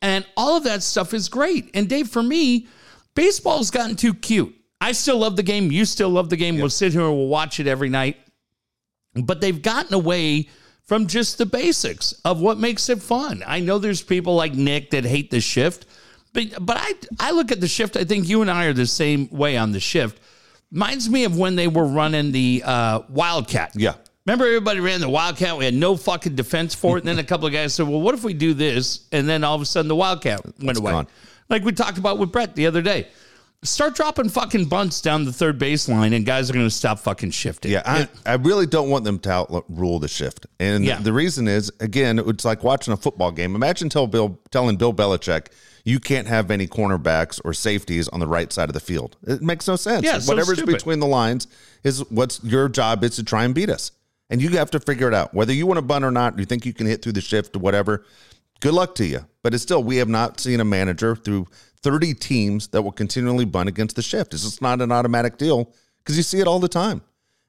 And 0.02 0.26
all 0.36 0.58
of 0.58 0.64
that 0.64 0.82
stuff 0.82 1.14
is 1.14 1.30
great. 1.30 1.70
And 1.72 1.88
Dave, 1.88 2.08
for 2.08 2.22
me, 2.22 2.68
baseball's 3.14 3.70
gotten 3.70 3.96
too 3.96 4.12
cute. 4.12 4.54
I 4.82 4.92
still 4.92 5.16
love 5.16 5.36
the 5.36 5.42
game. 5.42 5.72
You 5.72 5.86
still 5.86 6.10
love 6.10 6.28
the 6.28 6.36
game. 6.36 6.58
We'll 6.58 6.68
sit 6.68 6.92
here 6.92 7.00
and 7.00 7.12
we'll 7.16 7.28
watch 7.28 7.58
it 7.58 7.66
every 7.66 7.88
night. 7.88 8.18
But 9.14 9.40
they've 9.40 9.62
gotten 9.62 9.94
away 9.94 10.50
from 10.86 11.06
just 11.06 11.38
the 11.38 11.46
basics 11.46 12.12
of 12.24 12.40
what 12.40 12.58
makes 12.58 12.88
it 12.88 13.02
fun. 13.02 13.42
I 13.46 13.60
know 13.60 13.78
there's 13.78 14.02
people 14.02 14.34
like 14.34 14.54
Nick 14.54 14.90
that 14.90 15.04
hate 15.04 15.30
the 15.30 15.40
shift, 15.40 15.86
but 16.32 16.44
but 16.60 16.76
I 16.78 16.94
I 17.20 17.30
look 17.32 17.50
at 17.52 17.60
the 17.60 17.68
shift. 17.68 17.96
I 17.96 18.04
think 18.04 18.28
you 18.28 18.42
and 18.42 18.50
I 18.50 18.66
are 18.66 18.72
the 18.72 18.86
same 18.86 19.28
way 19.30 19.56
on 19.56 19.72
the 19.72 19.80
shift. 19.80 20.20
Reminds 20.70 21.08
me 21.08 21.24
of 21.24 21.38
when 21.38 21.56
they 21.56 21.68
were 21.68 21.86
running 21.86 22.32
the 22.32 22.62
uh, 22.64 23.00
Wildcat. 23.08 23.72
yeah, 23.76 23.94
Remember, 24.26 24.44
everybody 24.46 24.80
ran 24.80 25.00
the 25.00 25.08
Wildcat. 25.08 25.56
We 25.56 25.64
had 25.64 25.74
no 25.74 25.96
fucking 25.96 26.34
defense 26.34 26.74
for 26.74 26.96
it. 26.96 27.00
And 27.00 27.08
then 27.08 27.18
a 27.18 27.24
couple 27.24 27.46
of 27.46 27.52
guys 27.52 27.74
said, 27.74 27.86
"Well, 27.86 28.00
what 28.00 28.14
if 28.14 28.24
we 28.24 28.34
do 28.34 28.54
this?" 28.54 29.06
And 29.12 29.28
then 29.28 29.44
all 29.44 29.54
of 29.54 29.62
a 29.62 29.66
sudden, 29.66 29.88
the 29.88 29.94
Wildcat 29.96 30.40
went 30.60 30.78
away, 30.78 30.90
gone. 30.92 31.06
like 31.48 31.62
we 31.64 31.72
talked 31.72 31.98
about 31.98 32.18
with 32.18 32.32
Brett 32.32 32.56
the 32.56 32.66
other 32.66 32.82
day. 32.82 33.06
Start 33.64 33.94
dropping 33.94 34.28
fucking 34.28 34.66
bunts 34.66 35.00
down 35.00 35.24
the 35.24 35.32
third 35.32 35.58
baseline, 35.58 36.14
and 36.14 36.26
guys 36.26 36.50
are 36.50 36.52
going 36.52 36.66
to 36.66 36.70
stop 36.70 36.98
fucking 37.00 37.30
shifting. 37.30 37.72
yeah. 37.72 37.82
I, 37.84 38.08
I 38.26 38.34
really 38.34 38.66
don't 38.66 38.90
want 38.90 39.04
them 39.04 39.18
to 39.20 39.30
out 39.32 39.64
rule 39.70 39.98
the 39.98 40.08
shift, 40.08 40.46
and 40.60 40.84
Yeah. 40.84 40.98
the 41.00 41.12
reason 41.12 41.48
is 41.48 41.72
again, 41.80 42.18
it's 42.18 42.44
like 42.44 42.62
watching 42.62 42.92
a 42.92 42.96
football 42.96 43.32
game. 43.32 43.54
Imagine 43.54 43.88
tell 43.88 44.06
Bill 44.06 44.38
telling 44.50 44.76
Bill 44.76 44.92
Belichick. 44.92 45.46
You 45.86 46.00
can't 46.00 46.26
have 46.26 46.50
any 46.50 46.66
cornerbacks 46.66 47.40
or 47.44 47.52
safeties 47.52 48.08
on 48.08 48.18
the 48.20 48.26
right 48.26 48.50
side 48.50 48.70
of 48.70 48.72
the 48.74 48.80
field. 48.80 49.16
It 49.26 49.42
makes 49.42 49.68
no 49.68 49.76
sense. 49.76 50.02
Yeah, 50.04 50.16
it's 50.16 50.24
so 50.26 50.32
Whatever's 50.32 50.62
between 50.62 50.98
the 50.98 51.06
lines 51.06 51.46
is 51.82 52.00
what's 52.10 52.42
your 52.42 52.70
job 52.70 53.04
is 53.04 53.16
to 53.16 53.22
try 53.22 53.44
and 53.44 53.54
beat 53.54 53.68
us. 53.68 53.92
And 54.30 54.40
you 54.40 54.48
have 54.50 54.70
to 54.70 54.80
figure 54.80 55.08
it 55.08 55.14
out. 55.14 55.34
Whether 55.34 55.52
you 55.52 55.66
want 55.66 55.76
to 55.76 55.82
bunt 55.82 56.02
or 56.04 56.10
not, 56.10 56.38
you 56.38 56.46
think 56.46 56.64
you 56.64 56.72
can 56.72 56.86
hit 56.86 57.02
through 57.02 57.12
the 57.12 57.20
shift 57.20 57.54
or 57.54 57.58
whatever, 57.58 58.04
good 58.60 58.72
luck 58.72 58.94
to 58.94 59.04
you. 59.06 59.26
But 59.42 59.52
it's 59.52 59.62
still, 59.62 59.84
we 59.84 59.96
have 59.96 60.08
not 60.08 60.40
seen 60.40 60.58
a 60.60 60.64
manager 60.64 61.14
through 61.16 61.48
30 61.84 62.14
teams 62.14 62.68
that 62.68 62.82
will 62.82 62.90
continually 62.92 63.44
bunt 63.44 63.68
against 63.68 63.94
the 63.94 64.02
shift. 64.02 64.34
It's 64.34 64.42
just 64.42 64.60
not 64.62 64.80
an 64.80 64.90
automatic 64.90 65.36
deal 65.38 65.72
because 65.98 66.16
you 66.16 66.22
see 66.24 66.40
it 66.40 66.48
all 66.48 66.58
the 66.58 66.68
time. 66.68 67.02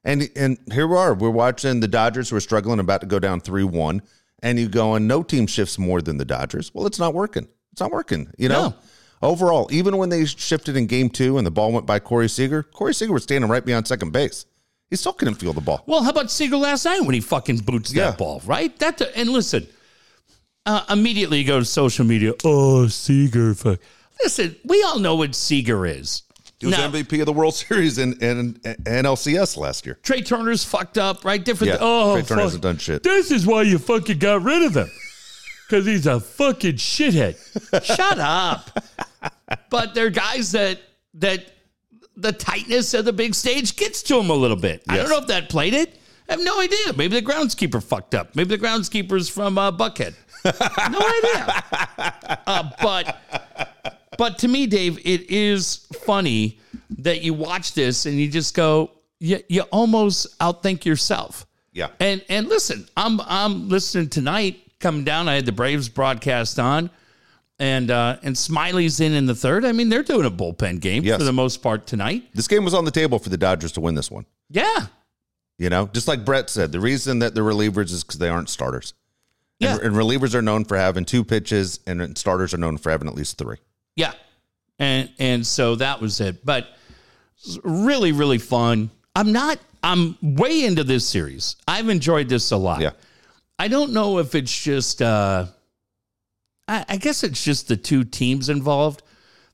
And 0.04 0.30
and 0.36 0.58
here 0.70 0.86
we 0.86 0.96
are. 0.96 1.14
We're 1.14 1.30
watching 1.30 1.80
the 1.80 1.88
Dodgers 1.88 2.30
who 2.30 2.36
are 2.36 2.40
struggling, 2.40 2.78
about 2.78 3.00
to 3.00 3.06
go 3.08 3.18
down 3.18 3.40
3 3.40 3.64
1. 3.64 4.02
And 4.42 4.58
you 4.60 4.68
go 4.68 4.80
going, 4.82 5.06
no 5.06 5.22
team 5.22 5.46
shifts 5.46 5.78
more 5.78 6.02
than 6.02 6.18
the 6.18 6.24
Dodgers. 6.24 6.70
Well, 6.74 6.86
it's 6.86 6.98
not 6.98 7.14
working. 7.14 7.48
It's 7.72 7.80
not 7.80 7.90
working. 7.90 8.30
You 8.38 8.50
know? 8.50 8.68
No. 8.68 8.74
Overall, 9.22 9.66
even 9.72 9.96
when 9.96 10.10
they 10.10 10.26
shifted 10.26 10.76
in 10.76 10.86
game 10.86 11.08
two 11.08 11.38
and 11.38 11.46
the 11.46 11.50
ball 11.50 11.72
went 11.72 11.86
by 11.86 11.98
Corey 11.98 12.28
Seager, 12.28 12.62
Corey 12.62 12.92
Seager 12.92 13.14
was 13.14 13.22
standing 13.22 13.50
right 13.50 13.64
beyond 13.64 13.88
second 13.88 14.12
base. 14.12 14.44
He 14.90 14.96
still 14.96 15.14
couldn't 15.14 15.36
feel 15.36 15.54
the 15.54 15.62
ball. 15.62 15.82
Well, 15.86 16.02
how 16.04 16.10
about 16.10 16.30
Seager 16.30 16.58
last 16.58 16.84
night 16.84 17.00
when 17.00 17.14
he 17.14 17.20
fucking 17.20 17.58
boots 17.58 17.92
Yeah. 17.92 18.10
that 18.10 18.18
ball, 18.18 18.42
right? 18.44 18.78
That 18.78 19.00
and 19.16 19.30
listen, 19.30 19.66
uh, 20.66 20.84
immediately 20.90 21.38
you 21.38 21.44
go 21.44 21.58
to 21.58 21.64
social 21.64 22.04
media. 22.04 22.34
Oh, 22.44 22.86
Seager. 22.88 23.54
Fuck. 23.54 23.80
Listen, 24.22 24.56
we 24.64 24.82
all 24.82 24.98
know 24.98 25.14
what 25.16 25.34
Seager 25.34 25.86
is. 25.86 26.22
He 26.58 26.66
was 26.66 26.76
Now- 26.78 26.90
MVP 26.90 27.20
of 27.20 27.26
the 27.26 27.32
World 27.32 27.54
Series 27.66 27.98
and 27.98 28.20
in, 28.22 28.58
in 28.64 28.74
NLCS 28.84 29.56
last 29.56 29.84
year. 29.84 29.98
Trea 30.02 30.22
Turner's 30.22 30.64
fucked 30.64 30.96
up, 30.98 31.24
right? 31.24 31.44
Different. 31.44 31.74
Yeah, 31.74 31.78
oh, 31.80 32.14
Trea 32.14 32.22
Turner 32.22 32.38
fuck. 32.40 32.44
hasn't 32.44 32.62
done 32.62 32.78
shit. 32.78 33.02
This 33.02 33.30
is 33.30 33.46
why 33.46 33.62
you 33.62 33.78
fucking 33.78 34.18
got 34.18 34.42
rid 34.42 34.62
of 34.62 34.74
him. 34.76 34.90
Because 35.68 35.84
he's 35.84 36.06
a 36.06 36.20
fucking 36.20 36.74
shithead. 36.76 37.36
Shut 37.84 38.18
up. 38.18 38.70
But 39.70 39.94
they're 39.94 40.10
guys 40.10 40.52
that 40.52 40.80
that 41.14 41.46
the 42.16 42.32
tightness 42.32 42.94
of 42.94 43.04
the 43.04 43.12
big 43.12 43.32
stage 43.34 43.76
gets 43.76 44.02
to 44.04 44.18
him 44.18 44.30
a 44.30 44.34
little 44.34 44.56
bit. 44.56 44.82
I 44.88 44.96
don't 44.96 45.08
know 45.08 45.18
if 45.18 45.26
that 45.28 45.48
played 45.48 45.72
it. 45.74 45.98
I 46.28 46.32
have 46.32 46.42
no 46.42 46.60
idea. 46.60 46.92
Maybe 46.96 47.20
the 47.20 47.24
groundskeeper 47.26 47.80
fucked 47.82 48.14
up. 48.16 48.34
Maybe 48.34 48.56
the 48.56 48.64
groundskeeper's 48.64 49.28
from 49.28 49.56
uh, 49.58 49.70
Buckhead. 49.72 50.14
No 50.44 50.98
idea. 50.98 51.64
Uh, 52.46 52.70
but 52.82 53.45
but 54.18 54.38
to 54.38 54.48
me, 54.48 54.66
Dave, 54.66 54.98
it 55.04 55.30
is 55.30 55.86
funny 56.02 56.58
that 56.98 57.22
you 57.22 57.34
watch 57.34 57.74
this 57.74 58.06
and 58.06 58.16
you 58.18 58.28
just 58.28 58.54
go, 58.54 58.90
you, 59.18 59.40
you 59.48 59.62
almost 59.72 60.38
outthink 60.38 60.84
yourself. 60.84 61.46
Yeah. 61.72 61.88
And 62.00 62.24
and 62.28 62.48
listen, 62.48 62.88
I'm 62.96 63.20
I'm 63.22 63.68
listening 63.68 64.08
tonight 64.08 64.60
coming 64.80 65.04
down. 65.04 65.28
I 65.28 65.34
had 65.34 65.44
the 65.46 65.52
Braves 65.52 65.88
broadcast 65.90 66.58
on, 66.58 66.88
and 67.58 67.90
uh, 67.90 68.16
and 68.22 68.36
Smyly's 68.36 69.00
in 69.00 69.12
in 69.12 69.26
the 69.26 69.34
third. 69.34 69.64
I 69.64 69.72
mean, 69.72 69.88
they're 69.90 70.02
doing 70.02 70.26
a 70.26 70.30
bullpen 70.30 70.80
game 70.80 71.02
Yes. 71.04 71.18
for 71.18 71.24
the 71.24 71.32
most 71.34 71.58
part 71.62 71.86
tonight. 71.86 72.28
This 72.34 72.48
game 72.48 72.64
was 72.64 72.72
on 72.74 72.84
the 72.86 72.90
table 72.90 73.18
for 73.18 73.28
the 73.28 73.36
Dodgers 73.36 73.72
to 73.72 73.80
win 73.80 73.94
this 73.94 74.10
one. 74.10 74.24
Yeah, 74.48 74.86
You 75.58 75.68
know, 75.70 75.86
just 75.92 76.06
like 76.08 76.24
Brett 76.24 76.48
said, 76.50 76.72
the 76.72 76.80
reason 76.80 77.18
that 77.18 77.34
they're 77.34 77.42
relievers 77.44 77.90
is 77.92 78.04
because 78.04 78.18
they 78.18 78.28
aren't 78.28 78.48
starters. 78.48 78.94
And, 79.60 79.70
Yeah. 79.80 79.86
and 79.86 79.96
relievers 79.96 80.34
are 80.34 80.42
known 80.42 80.64
for 80.64 80.76
having 80.76 81.04
two 81.04 81.24
pitches, 81.24 81.80
and 81.86 82.16
starters 82.16 82.54
are 82.54 82.58
known 82.58 82.76
for 82.78 82.90
having 82.90 83.08
at 83.08 83.14
least 83.14 83.38
three. 83.38 83.56
Yeah, 83.96 84.12
and 84.78 85.10
and 85.18 85.46
so 85.46 85.74
that 85.76 86.00
was 86.00 86.20
it. 86.20 86.44
But 86.44 86.68
really, 87.64 88.12
really 88.12 88.38
fun. 88.38 88.90
I'm 89.14 89.32
not. 89.32 89.58
I'm 89.82 90.16
way 90.22 90.64
into 90.64 90.84
this 90.84 91.08
series. 91.08 91.56
I've 91.66 91.88
enjoyed 91.88 92.28
this 92.28 92.50
a 92.50 92.56
lot. 92.56 92.80
Yeah. 92.80 92.90
I 93.58 93.68
don't 93.68 93.92
know 93.92 94.18
if 94.18 94.34
it's 94.34 94.62
just. 94.62 95.02
uh 95.02 95.46
I, 96.68 96.84
I 96.88 96.96
guess 96.96 97.22
it's 97.22 97.42
just 97.44 97.68
the 97.68 97.76
two 97.76 98.04
teams 98.04 98.48
involved. 98.48 99.02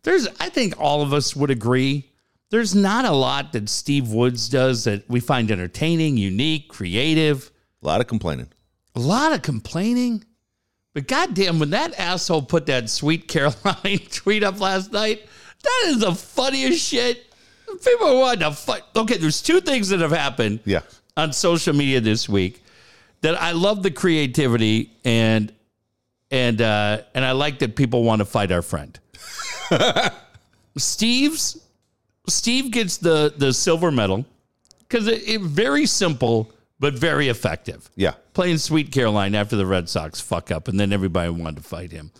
There's, 0.02 0.26
I 0.40 0.48
think 0.48 0.74
all 0.78 1.02
of 1.02 1.12
us 1.12 1.36
would 1.36 1.50
agree. 1.50 2.10
There's 2.50 2.74
not 2.74 3.04
a 3.04 3.12
lot 3.12 3.52
that 3.52 3.68
Steve 3.68 4.08
Woods 4.08 4.48
does 4.48 4.84
that 4.84 5.08
we 5.08 5.20
find 5.20 5.50
entertaining, 5.50 6.16
unique, 6.16 6.68
creative. 6.68 7.50
A 7.82 7.86
lot 7.86 8.00
of 8.00 8.06
complaining. 8.06 8.48
A 8.94 9.00
lot 9.00 9.32
of 9.32 9.42
complaining. 9.42 10.24
But 10.94 11.08
goddamn, 11.08 11.58
when 11.58 11.70
that 11.70 11.98
asshole 11.98 12.42
put 12.42 12.66
that 12.66 12.90
sweet 12.90 13.26
Caroline 13.28 14.00
tweet 14.10 14.42
up 14.44 14.60
last 14.60 14.92
night, 14.92 15.26
that 15.62 15.82
is 15.86 16.00
the 16.00 16.14
funniest 16.14 16.86
shit. 16.86 17.26
People 17.84 18.20
want 18.20 18.40
to 18.40 18.50
fight. 18.52 18.82
Okay, 18.94 19.16
there's 19.16 19.40
two 19.40 19.60
things 19.60 19.88
that 19.88 20.00
have 20.00 20.10
happened 20.10 20.60
Yeah. 20.66 20.80
on 21.16 21.32
social 21.32 21.74
media 21.74 22.00
this 22.00 22.28
week 22.28 22.62
that 23.22 23.40
I 23.40 23.52
love 23.52 23.82
the 23.82 23.90
creativity 23.90 24.90
and 25.04 25.52
and 26.30 26.60
uh, 26.60 27.02
and 27.14 27.24
I 27.24 27.32
like 27.32 27.60
that 27.60 27.76
people 27.76 28.04
want 28.04 28.18
to 28.20 28.24
fight 28.26 28.52
our 28.52 28.62
friend. 28.62 28.98
Steve's 30.76 31.58
Steve 32.28 32.70
gets 32.70 32.98
the 32.98 33.32
the 33.36 33.52
silver 33.52 33.90
medal 33.90 34.24
because 34.80 35.06
it, 35.06 35.26
it 35.28 35.40
very 35.40 35.86
simple 35.86 36.51
but 36.82 36.94
very 36.94 37.28
effective. 37.28 37.88
Yeah. 37.94 38.14
Playing 38.34 38.58
Sweet 38.58 38.90
Caroline 38.90 39.36
after 39.36 39.54
the 39.54 39.64
Red 39.64 39.88
Sox 39.88 40.20
fuck 40.20 40.50
up, 40.50 40.66
and 40.66 40.80
then 40.80 40.92
everybody 40.92 41.30
wanted 41.30 41.58
to 41.58 41.62
fight 41.62 41.92
him. 41.92 42.10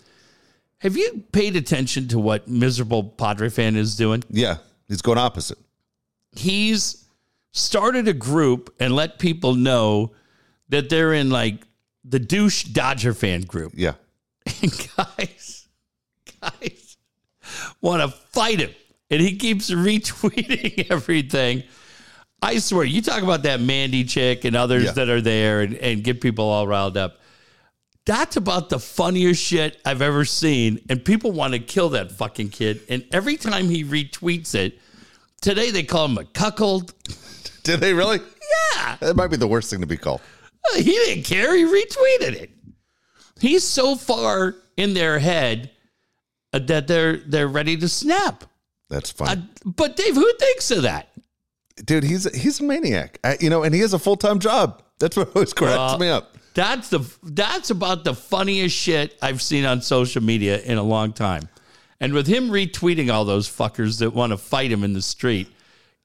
Have 0.77 0.95
you 0.95 1.25
paid 1.33 1.57
attention 1.57 2.07
to 2.07 2.17
what 2.17 2.47
miserable 2.47 3.03
Padre 3.03 3.49
fan 3.49 3.75
is 3.75 3.97
doing? 3.97 4.23
Yeah. 4.29 4.59
He's 4.87 5.01
going 5.01 5.17
opposite. 5.17 5.57
he's 6.31 7.05
started 7.51 8.07
a 8.07 8.13
group 8.13 8.73
and 8.79 8.95
let 8.95 9.19
people 9.19 9.53
know 9.53 10.13
that 10.69 10.89
they're 10.89 11.11
in 11.13 11.29
like 11.29 11.67
the 12.05 12.17
douche 12.19 12.63
Dodger 12.63 13.13
fan 13.13 13.41
group. 13.41 13.73
Yeah. 13.75 13.93
And 14.61 14.89
guys, 14.95 15.67
guys 16.41 16.97
want 17.81 18.01
to 18.01 18.07
fight 18.07 18.59
him. 18.61 18.71
And 19.09 19.19
he 19.21 19.35
keeps 19.37 19.69
retweeting 19.71 20.89
everything. 20.89 21.63
I 22.43 22.57
swear, 22.59 22.83
you 22.83 23.01
talk 23.01 23.23
about 23.23 23.43
that 23.43 23.61
Mandy 23.61 24.03
chick 24.03 24.43
and 24.45 24.55
others 24.55 24.83
Yeah. 24.85 24.91
that 24.91 25.09
are 25.09 25.21
there 25.21 25.61
and, 25.61 25.75
and 25.75 26.03
get 26.03 26.21
people 26.21 26.45
all 26.45 26.67
riled 26.67 26.97
up. 26.97 27.19
That's 28.05 28.35
about 28.35 28.69
the 28.69 28.79
funniest 28.79 29.41
shit 29.41 29.79
I've 29.85 30.01
ever 30.01 30.25
seen. 30.25 30.79
And 30.89 31.03
people 31.05 31.31
want 31.31 31.53
to 31.53 31.59
kill 31.59 31.89
that 31.89 32.11
fucking 32.11 32.49
kid. 32.49 32.81
And 32.89 33.05
every 33.13 33.37
time 33.37 33.69
he 33.69 33.85
retweets 33.85 34.55
it, 34.55 34.77
today 35.41 35.71
they 35.71 35.83
call 35.83 36.05
him 36.05 36.17
a 36.17 36.25
cuckold. 36.25 36.93
Did 37.63 37.79
they 37.79 37.93
really? 37.93 38.19
Yeah. 38.75 38.97
That 38.99 39.15
might 39.15 39.27
be 39.27 39.37
the 39.37 39.47
worst 39.47 39.69
thing 39.69 39.79
to 39.79 39.87
be 39.87 39.95
called. 39.95 40.19
He 40.75 40.83
didn't 40.83 41.23
care. 41.23 41.55
He 41.55 41.63
retweeted 41.63 42.33
it. 42.33 42.49
He's 43.39 43.65
so 43.65 43.95
far 43.95 44.55
in 44.77 44.93
their 44.93 45.19
head 45.19 45.71
uh, 46.51 46.59
that 46.59 46.87
they're 46.87 47.17
they're 47.17 47.47
ready 47.47 47.77
to 47.77 47.87
snap. 47.89 48.43
That's 48.89 49.11
funny. 49.11 49.41
Uh, 49.41 49.45
but 49.65 49.95
Dave, 49.95 50.15
who 50.15 50.31
thinks 50.39 50.71
of 50.71 50.83
that? 50.83 51.09
Dude, 51.83 52.03
he's 52.03 52.31
he's 52.39 52.59
a 52.59 52.63
maniac. 52.63 53.19
I, 53.23 53.37
you 53.39 53.49
know, 53.49 53.63
and 53.63 53.73
he 53.73 53.81
has 53.81 53.93
a 53.93 53.99
full 53.99 54.15
time 54.15 54.39
job. 54.39 54.83
That's 54.99 55.17
what 55.17 55.35
always 55.35 55.53
cracks 55.53 55.75
Well, 55.75 55.97
me 55.99 56.09
up. 56.09 56.37
That's 56.53 56.89
the 56.89 56.99
that's 57.23 57.71
about 57.71 58.03
the 58.03 58.13
funniest 58.13 58.75
shit 58.75 59.17
I've 59.21 59.41
seen 59.41 59.65
on 59.65 59.81
social 59.81 60.21
media 60.21 60.61
in 60.61 60.77
a 60.77 60.83
long 60.83 61.13
time. 61.13 61.49
And 61.99 62.13
with 62.13 62.27
him 62.27 62.49
retweeting 62.49 63.11
all 63.11 63.25
those 63.25 63.49
fuckers 63.49 63.99
that 63.99 64.13
want 64.13 64.31
to 64.31 64.37
fight 64.37 64.71
him 64.71 64.83
in 64.83 64.93
the 64.93 65.01
street, 65.01 65.47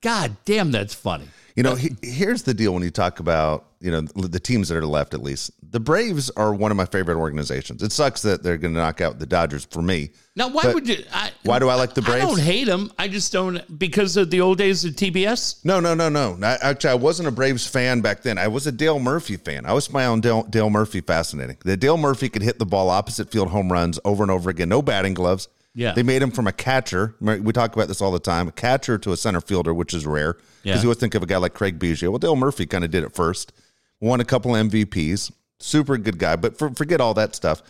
god 0.00 0.36
damn, 0.44 0.70
that's 0.70 0.94
funny. 0.94 1.28
You 1.58 1.64
know, 1.64 1.74
he, 1.74 1.90
here's 2.02 2.44
the 2.44 2.54
deal 2.54 2.72
when 2.72 2.84
you 2.84 2.90
talk 2.92 3.18
about, 3.18 3.66
you 3.80 3.90
know, 3.90 4.02
the 4.02 4.38
teams 4.38 4.68
that 4.68 4.76
are 4.76 4.86
left 4.86 5.12
at 5.12 5.24
least. 5.24 5.50
The 5.72 5.80
Braves 5.80 6.30
are 6.30 6.54
one 6.54 6.70
of 6.70 6.76
my 6.76 6.84
favorite 6.84 7.16
organizations. 7.16 7.82
It 7.82 7.90
sucks 7.90 8.22
that 8.22 8.44
they're 8.44 8.58
going 8.58 8.74
to 8.74 8.78
knock 8.78 9.00
out 9.00 9.18
the 9.18 9.26
Dodgers 9.26 9.64
for 9.64 9.82
me. 9.82 10.10
Now, 10.36 10.50
why 10.50 10.72
would 10.72 10.88
you? 10.88 11.02
I, 11.12 11.32
Why 11.42 11.58
do 11.58 11.68
I 11.68 11.74
like 11.74 11.94
the 11.94 12.02
Braves? 12.02 12.24
I 12.24 12.28
don't 12.28 12.38
hate 12.38 12.68
them. 12.68 12.92
I 12.96 13.08
just 13.08 13.32
don't 13.32 13.76
because 13.76 14.16
of 14.16 14.30
the 14.30 14.40
old 14.40 14.58
days 14.58 14.84
of 14.84 14.92
TBS. 14.92 15.64
No, 15.64 15.80
no, 15.80 15.94
no, 15.94 16.08
no. 16.08 16.38
I, 16.44 16.58
actually, 16.62 16.90
I 16.90 16.94
wasn't 16.94 17.26
a 17.26 17.32
Braves 17.32 17.66
fan 17.66 18.02
back 18.02 18.22
then. 18.22 18.38
I 18.38 18.46
was 18.46 18.68
a 18.68 18.72
Dale 18.72 19.00
Murphy 19.00 19.36
fan. 19.36 19.66
I 19.66 19.72
was 19.72 19.92
my 19.92 20.06
own 20.06 20.20
Dale, 20.20 20.44
Dale 20.44 20.70
Murphy 20.70 21.00
fascinating. 21.00 21.56
That 21.64 21.78
Dale 21.78 21.96
Murphy 21.96 22.28
could 22.28 22.42
hit 22.42 22.60
the 22.60 22.66
ball 22.66 22.88
opposite 22.88 23.32
field 23.32 23.48
home 23.48 23.72
runs 23.72 23.98
over 24.04 24.22
and 24.22 24.30
over 24.30 24.48
again. 24.48 24.68
No 24.68 24.80
batting 24.80 25.14
gloves. 25.14 25.48
Yeah. 25.78 25.92
They 25.92 26.02
made 26.02 26.20
him 26.22 26.32
from 26.32 26.48
a 26.48 26.52
catcher. 26.52 27.14
We 27.20 27.52
talk 27.52 27.72
about 27.74 27.86
this 27.86 28.00
all 28.02 28.10
the 28.10 28.18
time. 28.18 28.48
A 28.48 28.52
catcher 28.52 28.98
to 28.98 29.12
a 29.12 29.16
center 29.16 29.40
fielder, 29.40 29.72
which 29.72 29.94
is 29.94 30.04
rare. 30.06 30.32
Because 30.34 30.48
Yeah. 30.64 30.82
you 30.82 30.88
would 30.88 30.98
think 30.98 31.14
of 31.14 31.22
a 31.22 31.26
guy 31.26 31.36
like 31.36 31.54
Craig 31.54 31.78
Biggio. 31.78 32.08
Well, 32.08 32.18
Dale 32.18 32.34
Murphy 32.34 32.66
kind 32.66 32.84
of 32.84 32.90
did 32.90 33.04
it 33.04 33.14
first. 33.14 33.52
Won 34.00 34.20
a 34.20 34.24
couple 34.24 34.56
MVPs. 34.56 35.30
Super 35.60 35.96
good 35.96 36.18
guy. 36.18 36.34
But 36.34 36.58
for, 36.58 36.70
forget 36.70 37.00
all 37.00 37.14
that 37.14 37.36
stuff. 37.36 37.62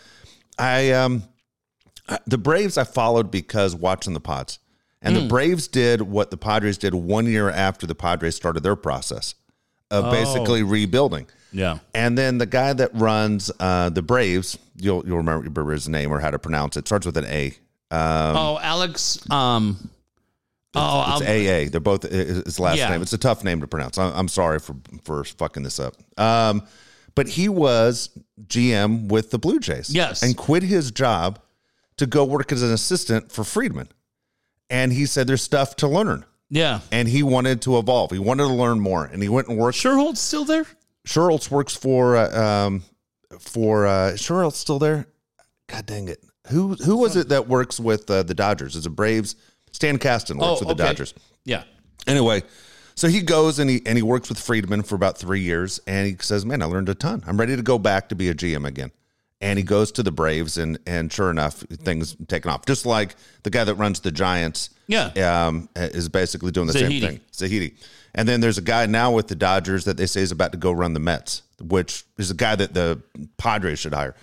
I 0.58 0.90
um 0.92 1.24
the 2.26 2.38
Braves 2.38 2.78
I 2.78 2.84
followed 2.84 3.30
because 3.30 3.74
watching 3.74 4.14
the 4.14 4.20
Pods. 4.20 4.58
And 5.02 5.14
Hmm. 5.14 5.22
the 5.24 5.28
Braves 5.28 5.68
did 5.68 6.00
what 6.00 6.30
the 6.30 6.38
Padres 6.38 6.78
did 6.78 6.94
one 6.94 7.26
year 7.26 7.50
after 7.50 7.86
the 7.86 7.94
Padres 7.94 8.34
started 8.36 8.62
their 8.62 8.74
process 8.76 9.34
of 9.90 10.06
Oh. 10.06 10.10
basically 10.10 10.62
rebuilding. 10.62 11.26
Yeah. 11.52 11.78
And 11.94 12.16
then 12.16 12.38
the 12.38 12.46
guy 12.46 12.72
that 12.72 12.90
runs 12.94 13.50
uh, 13.60 13.90
the 13.90 14.02
Braves, 14.02 14.56
you'll 14.76 15.06
you'll 15.06 15.18
remember 15.18 15.70
his 15.72 15.88
name 15.90 16.10
or 16.10 16.20
how 16.20 16.30
to 16.30 16.38
pronounce 16.38 16.78
it. 16.78 16.86
Starts 16.86 17.04
with 17.04 17.18
an 17.18 17.26
A. 17.26 17.54
oh, 17.90 18.58
Alex. 18.62 19.18
Um. 19.30 19.90
oh, 20.74 21.18
It's 21.20 21.22
AA. 21.68 21.70
They're 21.70 21.80
both 21.80 22.02
his 22.02 22.60
last 22.60 22.78
Yeah. 22.78 22.90
name. 22.90 23.02
It's 23.02 23.12
a 23.12 23.18
tough 23.18 23.44
name 23.44 23.60
to 23.60 23.66
pronounce. 23.66 23.98
I'm, 23.98 24.12
I'm 24.14 24.28
sorry 24.28 24.58
for 24.58 24.76
for 25.04 25.24
fucking 25.24 25.62
this 25.62 25.80
up. 25.80 25.94
Um, 26.18 26.62
but 27.14 27.28
he 27.28 27.48
was 27.48 28.10
GM 28.46 29.08
with 29.08 29.30
the 29.30 29.38
Blue 29.38 29.58
Jays. 29.58 29.90
Yes. 29.92 30.22
and 30.22 30.36
quit 30.36 30.62
his 30.62 30.90
job 30.92 31.40
to 31.96 32.06
go 32.06 32.24
work 32.24 32.52
as 32.52 32.62
an 32.62 32.72
assistant 32.72 33.32
for 33.32 33.42
Friedman. 33.44 33.88
And 34.70 34.92
he 34.92 35.06
said 35.06 35.26
there's 35.26 35.42
stuff 35.42 35.76
to 35.76 35.88
learn, 35.88 36.26
yeah. 36.50 36.80
and 36.92 37.08
he 37.08 37.22
wanted 37.22 37.62
to 37.62 37.78
evolve. 37.78 38.10
He 38.10 38.18
wanted 38.18 38.42
to 38.48 38.52
learn 38.52 38.80
more, 38.80 39.06
and 39.06 39.22
he 39.22 39.28
went 39.30 39.48
and 39.48 39.56
worked. 39.56 39.78
Sherhold's 39.78 40.20
still 40.20 40.44
there. 40.44 40.66
Sherrills 41.06 41.50
works 41.50 41.74
for 41.74 42.16
uh, 42.16 42.38
um, 42.66 42.82
for 43.40 43.86
uh, 43.86 44.12
Sherrills 44.12 44.52
still 44.56 44.78
there. 44.78 45.06
God 45.68 45.86
dang 45.86 46.08
it! 46.08 46.22
Who 46.50 46.74
who 46.74 46.96
was 46.98 47.16
it 47.16 47.28
that 47.30 47.48
works 47.48 47.78
with 47.80 48.10
uh, 48.10 48.22
the 48.22 48.34
Dodgers? 48.34 48.76
Is 48.76 48.86
it 48.86 48.90
Braves? 48.90 49.36
Stan 49.72 49.98
Kasten 49.98 50.38
works 50.38 50.60
with 50.60 50.68
the 50.68 50.82
Oh, 50.82 50.86
okay. 50.86 50.92
Dodgers. 50.94 51.14
Yeah. 51.44 51.64
Anyway, 52.06 52.42
so 52.94 53.06
he 53.08 53.20
goes 53.20 53.58
and 53.58 53.68
he 53.68 53.82
and 53.86 53.96
he 53.98 54.02
works 54.02 54.28
with 54.28 54.38
Friedman 54.38 54.82
for 54.82 54.94
about 54.94 55.18
three 55.18 55.40
years, 55.40 55.80
and 55.86 56.06
he 56.06 56.16
says, 56.20 56.46
"Man, 56.46 56.62
I 56.62 56.64
learned 56.66 56.88
a 56.88 56.94
ton. 56.94 57.22
I'm 57.26 57.38
ready 57.38 57.54
to 57.56 57.62
go 57.62 57.78
back 57.78 58.08
to 58.08 58.14
be 58.14 58.28
a 58.28 58.34
GM 58.34 58.66
again." 58.66 58.90
And 59.40 59.56
he 59.56 59.62
goes 59.62 59.92
to 59.92 60.02
the 60.02 60.10
Braves, 60.10 60.58
and 60.58 60.78
and 60.86 61.12
sure 61.12 61.30
enough, 61.30 61.56
things 61.60 62.16
taken 62.28 62.50
off. 62.50 62.64
Just 62.66 62.86
like 62.86 63.14
the 63.44 63.50
guy 63.50 63.62
that 63.64 63.74
runs 63.74 64.00
the 64.00 64.10
Giants, 64.10 64.70
Yeah. 64.88 65.46
um, 65.48 65.68
is 65.76 66.08
basically 66.08 66.50
doing 66.50 66.66
the 66.66 66.72
Zaidi. 66.72 67.00
same 67.00 67.00
thing. 67.00 67.20
Zaidi. 67.32 67.74
And 68.14 68.28
then 68.28 68.40
there's 68.40 68.58
a 68.58 68.62
guy 68.62 68.86
now 68.86 69.12
with 69.12 69.28
the 69.28 69.36
Dodgers 69.36 69.84
that 69.84 69.96
they 69.96 70.06
say 70.06 70.22
is 70.22 70.32
about 70.32 70.50
to 70.52 70.58
go 70.58 70.72
run 70.72 70.92
the 70.94 70.98
Mets, 70.98 71.42
which 71.60 72.04
is 72.16 72.30
a 72.32 72.34
guy 72.34 72.56
that 72.56 72.74
the 72.74 73.00
Padres 73.36 73.78
should 73.78 73.92
hire. 73.94 74.16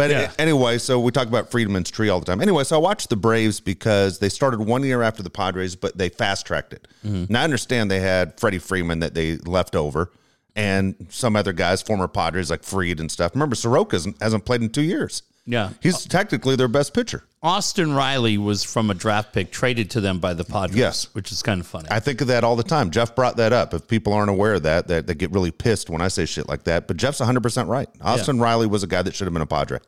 But 0.00 0.10
Yeah. 0.10 0.30
anyway, 0.38 0.78
so 0.78 0.98
we 0.98 1.10
talk 1.12 1.28
about 1.28 1.50
Friedman's 1.50 1.90
tree 1.90 2.08
all 2.08 2.20
the 2.20 2.26
time. 2.26 2.40
Anyway, 2.40 2.64
so 2.64 2.76
I 2.76 2.78
watched 2.78 3.10
the 3.10 3.16
Braves 3.16 3.60
because 3.60 4.18
they 4.18 4.28
started 4.28 4.60
one 4.60 4.82
year 4.82 5.02
after 5.02 5.22
the 5.22 5.30
Padres, 5.30 5.76
but 5.76 5.98
they 5.98 6.08
fast 6.08 6.46
tracked 6.46 6.72
it. 6.72 6.88
Mm-hmm. 7.04 7.32
Now 7.32 7.40
I 7.42 7.44
understand 7.44 7.90
they 7.90 8.00
had 8.00 8.38
Freddie 8.40 8.58
Freeman 8.58 9.00
that 9.00 9.14
they 9.14 9.36
left 9.38 9.76
over 9.76 10.10
and 10.56 10.94
some 11.10 11.36
other 11.36 11.52
guys, 11.52 11.82
former 11.82 12.08
Padres 12.08 12.50
like 12.50 12.64
Fried 12.64 12.98
and 13.00 13.10
stuff. 13.10 13.32
Remember, 13.34 13.54
Soroka 13.54 13.98
hasn't 14.20 14.44
played 14.44 14.62
in 14.62 14.70
two 14.70 14.82
years. 14.82 15.22
Yeah. 15.46 15.70
He's 15.82 16.04
technically 16.06 16.54
their 16.56 16.68
best 16.68 16.94
pitcher. 16.94 17.24
Austin 17.42 17.94
Riley 17.94 18.36
was 18.38 18.62
from 18.62 18.90
a 18.90 18.94
draft 18.94 19.32
pick 19.32 19.50
traded 19.50 19.90
to 19.92 20.00
them 20.00 20.18
by 20.18 20.34
the 20.34 20.44
Padres. 20.44 20.76
Yes. 20.78 21.14
Which 21.14 21.32
is 21.32 21.42
kind 21.42 21.60
of 21.60 21.66
funny. 21.66 21.88
I 21.90 21.98
think 21.98 22.20
of 22.20 22.26
that 22.28 22.44
all 22.44 22.54
the 22.56 22.62
time. 22.62 22.90
Jeff 22.90 23.14
brought 23.16 23.38
that 23.38 23.52
up. 23.52 23.72
If 23.74 23.88
people 23.88 24.12
aren't 24.12 24.30
aware 24.30 24.54
of 24.54 24.62
that, 24.64 24.88
that 24.88 25.06
they 25.06 25.14
get 25.14 25.30
really 25.32 25.50
pissed 25.50 25.88
when 25.90 26.02
I 26.02 26.08
say 26.08 26.26
shit 26.26 26.48
like 26.48 26.64
that. 26.64 26.86
But 26.86 26.98
Jeff's 26.98 27.20
100% 27.20 27.66
right. 27.68 27.88
Austin 28.02 28.38
Riley 28.38 28.66
was 28.66 28.82
a 28.82 28.86
guy 28.86 29.02
that 29.02 29.14
should 29.14 29.26
have 29.26 29.32
been 29.32 29.42
a 29.42 29.46
Padre. 29.46 29.78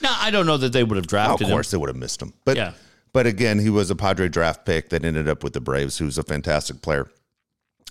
now, 0.00 0.16
I 0.18 0.30
don't 0.30 0.46
know 0.46 0.56
that 0.56 0.72
they 0.72 0.84
would 0.84 0.96
have 0.96 1.08
drafted 1.08 1.46
him. 1.48 1.52
Of 1.52 1.56
course, 1.56 1.70
they 1.72 1.76
would 1.76 1.88
have 1.88 1.96
missed 1.96 2.22
him. 2.22 2.32
But 2.44 2.56
Yeah. 2.56 2.72
but 3.12 3.26
again, 3.26 3.58
he 3.58 3.68
was 3.68 3.90
a 3.90 3.96
Padre 3.96 4.28
draft 4.28 4.64
pick 4.64 4.90
that 4.90 5.04
ended 5.04 5.28
up 5.28 5.42
with 5.44 5.52
the 5.52 5.60
Braves, 5.60 5.98
who's 5.98 6.16
a 6.16 6.22
fantastic 6.22 6.80
player. 6.80 7.10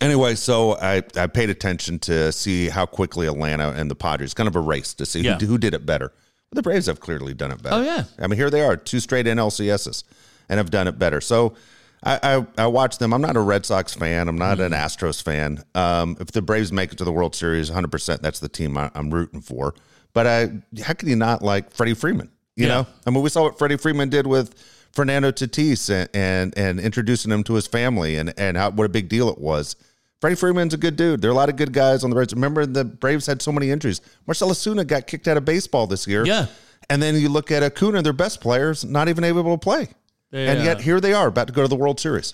Anyway, 0.02 0.36
so 0.36 0.78
I, 0.78 1.04
I 1.18 1.28
paid 1.28 1.50
attention 1.50 2.00
to 2.00 2.32
see 2.32 2.70
how 2.70 2.86
quickly 2.86 3.28
Atlanta 3.28 3.72
and 3.72 3.92
the 3.92 3.96
Padres 3.96 4.34
kind 4.34 4.48
of 4.48 4.56
a 4.56 4.62
race 4.62 4.94
to 4.94 5.06
see 5.06 5.20
Yeah. 5.22 5.38
who, 5.38 5.46
who 5.46 5.58
did 5.58 5.74
it 5.74 5.86
better. 5.86 6.14
But 6.50 6.56
the 6.56 6.62
Braves 6.64 6.88
have 6.88 7.00
clearly 7.00 7.34
done 7.34 7.52
it 7.52 7.62
better. 7.62 7.76
Oh, 7.76 7.82
yeah. 7.82 8.06
I 8.18 8.28
mean, 8.28 8.38
here 8.38 8.50
they 8.50 8.62
are, 8.62 8.76
two 8.76 9.00
straight 9.00 9.26
NLCSs, 9.26 10.04
and 10.50 10.58
have 10.58 10.72
done 10.72 10.88
it 10.88 10.98
better. 10.98 11.22
So 11.22 11.54
I, 12.04 12.20
I, 12.58 12.64
I 12.64 12.68
watch 12.68 12.98
them. 12.98 13.14
I'm 13.14 13.22
not 13.22 13.36
a 13.36 13.40
Red 13.42 13.66
Sox 13.66 13.94
fan. 13.94 14.28
I'm 14.28 14.38
not 14.38 14.60
an 14.60 14.72
Astros 14.72 15.22
fan. 15.22 15.64
Um, 15.76 16.18
if 16.20 16.32
the 16.32 16.42
Braves 16.42 16.72
make 16.72 16.92
it 16.92 16.98
to 16.98 17.04
the 17.04 17.12
World 17.12 17.36
Series, 17.36 17.70
100%, 17.70 18.22
that's 18.22 18.40
the 18.40 18.50
team 18.50 18.78
I, 18.78 18.90
I'm 18.96 19.14
rooting 19.14 19.42
for. 19.42 19.76
But 20.14 20.26
I, 20.26 20.50
how 20.82 20.94
can 20.94 21.08
you 21.10 21.16
not 21.16 21.44
like 21.44 21.72
Freddie 21.72 21.94
Freeman? 21.94 22.32
You 22.56 22.66
Yeah. 22.68 22.74
know, 22.74 22.88
I 23.06 23.12
mean, 23.12 23.22
we 23.22 23.30
saw 23.30 23.44
what 23.44 23.58
Freddie 23.60 23.78
Freeman 23.78 24.10
did 24.10 24.26
with 24.28 24.56
Fernando 24.92 25.32
Tatis 25.32 25.90
and 25.94 26.10
and, 26.16 26.58
and 26.58 26.80
introducing 26.80 27.32
him 27.32 27.44
to 27.44 27.54
his 27.54 27.68
family 27.68 28.16
and 28.18 28.34
and 28.38 28.58
how 28.58 28.72
what 28.72 28.86
a 28.86 28.90
big 28.90 29.08
deal 29.08 29.30
it 29.30 29.38
was. 29.38 29.76
Freddie 30.22 30.36
Freeman's 30.36 30.74
a 30.74 30.78
good 30.78 30.96
dude. 30.98 31.22
There 31.22 31.30
are 31.30 31.34
a 31.34 31.36
lot 31.36 31.50
of 31.50 31.56
good 31.56 31.72
guys 31.72 32.04
on 32.04 32.10
the 32.10 32.16
Braves. 32.16 32.34
Remember, 32.34 32.66
the 32.66 32.84
Braves 32.84 33.26
had 33.26 33.42
so 33.42 33.52
many 33.52 33.72
injuries. 33.72 34.02
Marcell 34.28 34.52
Acuna 34.52 34.84
got 34.84 35.08
kicked 35.08 35.28
out 35.28 35.38
of 35.38 35.46
baseball 35.46 35.88
this 35.88 36.06
year. 36.08 36.26
Yeah. 36.26 36.48
And 36.90 37.02
then 37.02 37.16
you 37.16 37.30
look 37.30 37.52
at 37.52 37.64
Acuna, 37.64 38.02
their 38.02 38.14
best 38.14 38.42
players, 38.42 38.84
not 38.84 39.08
even 39.08 39.24
able 39.24 39.44
to 39.44 39.58
play. 39.58 39.88
And 40.32 40.60
Yeah. 40.60 40.66
yet 40.66 40.82
here 40.82 41.00
they 41.00 41.14
are 41.14 41.28
about 41.28 41.48
to 41.48 41.54
go 41.54 41.62
to 41.62 41.68
the 41.68 41.76
World 41.76 42.00
Series. 42.00 42.34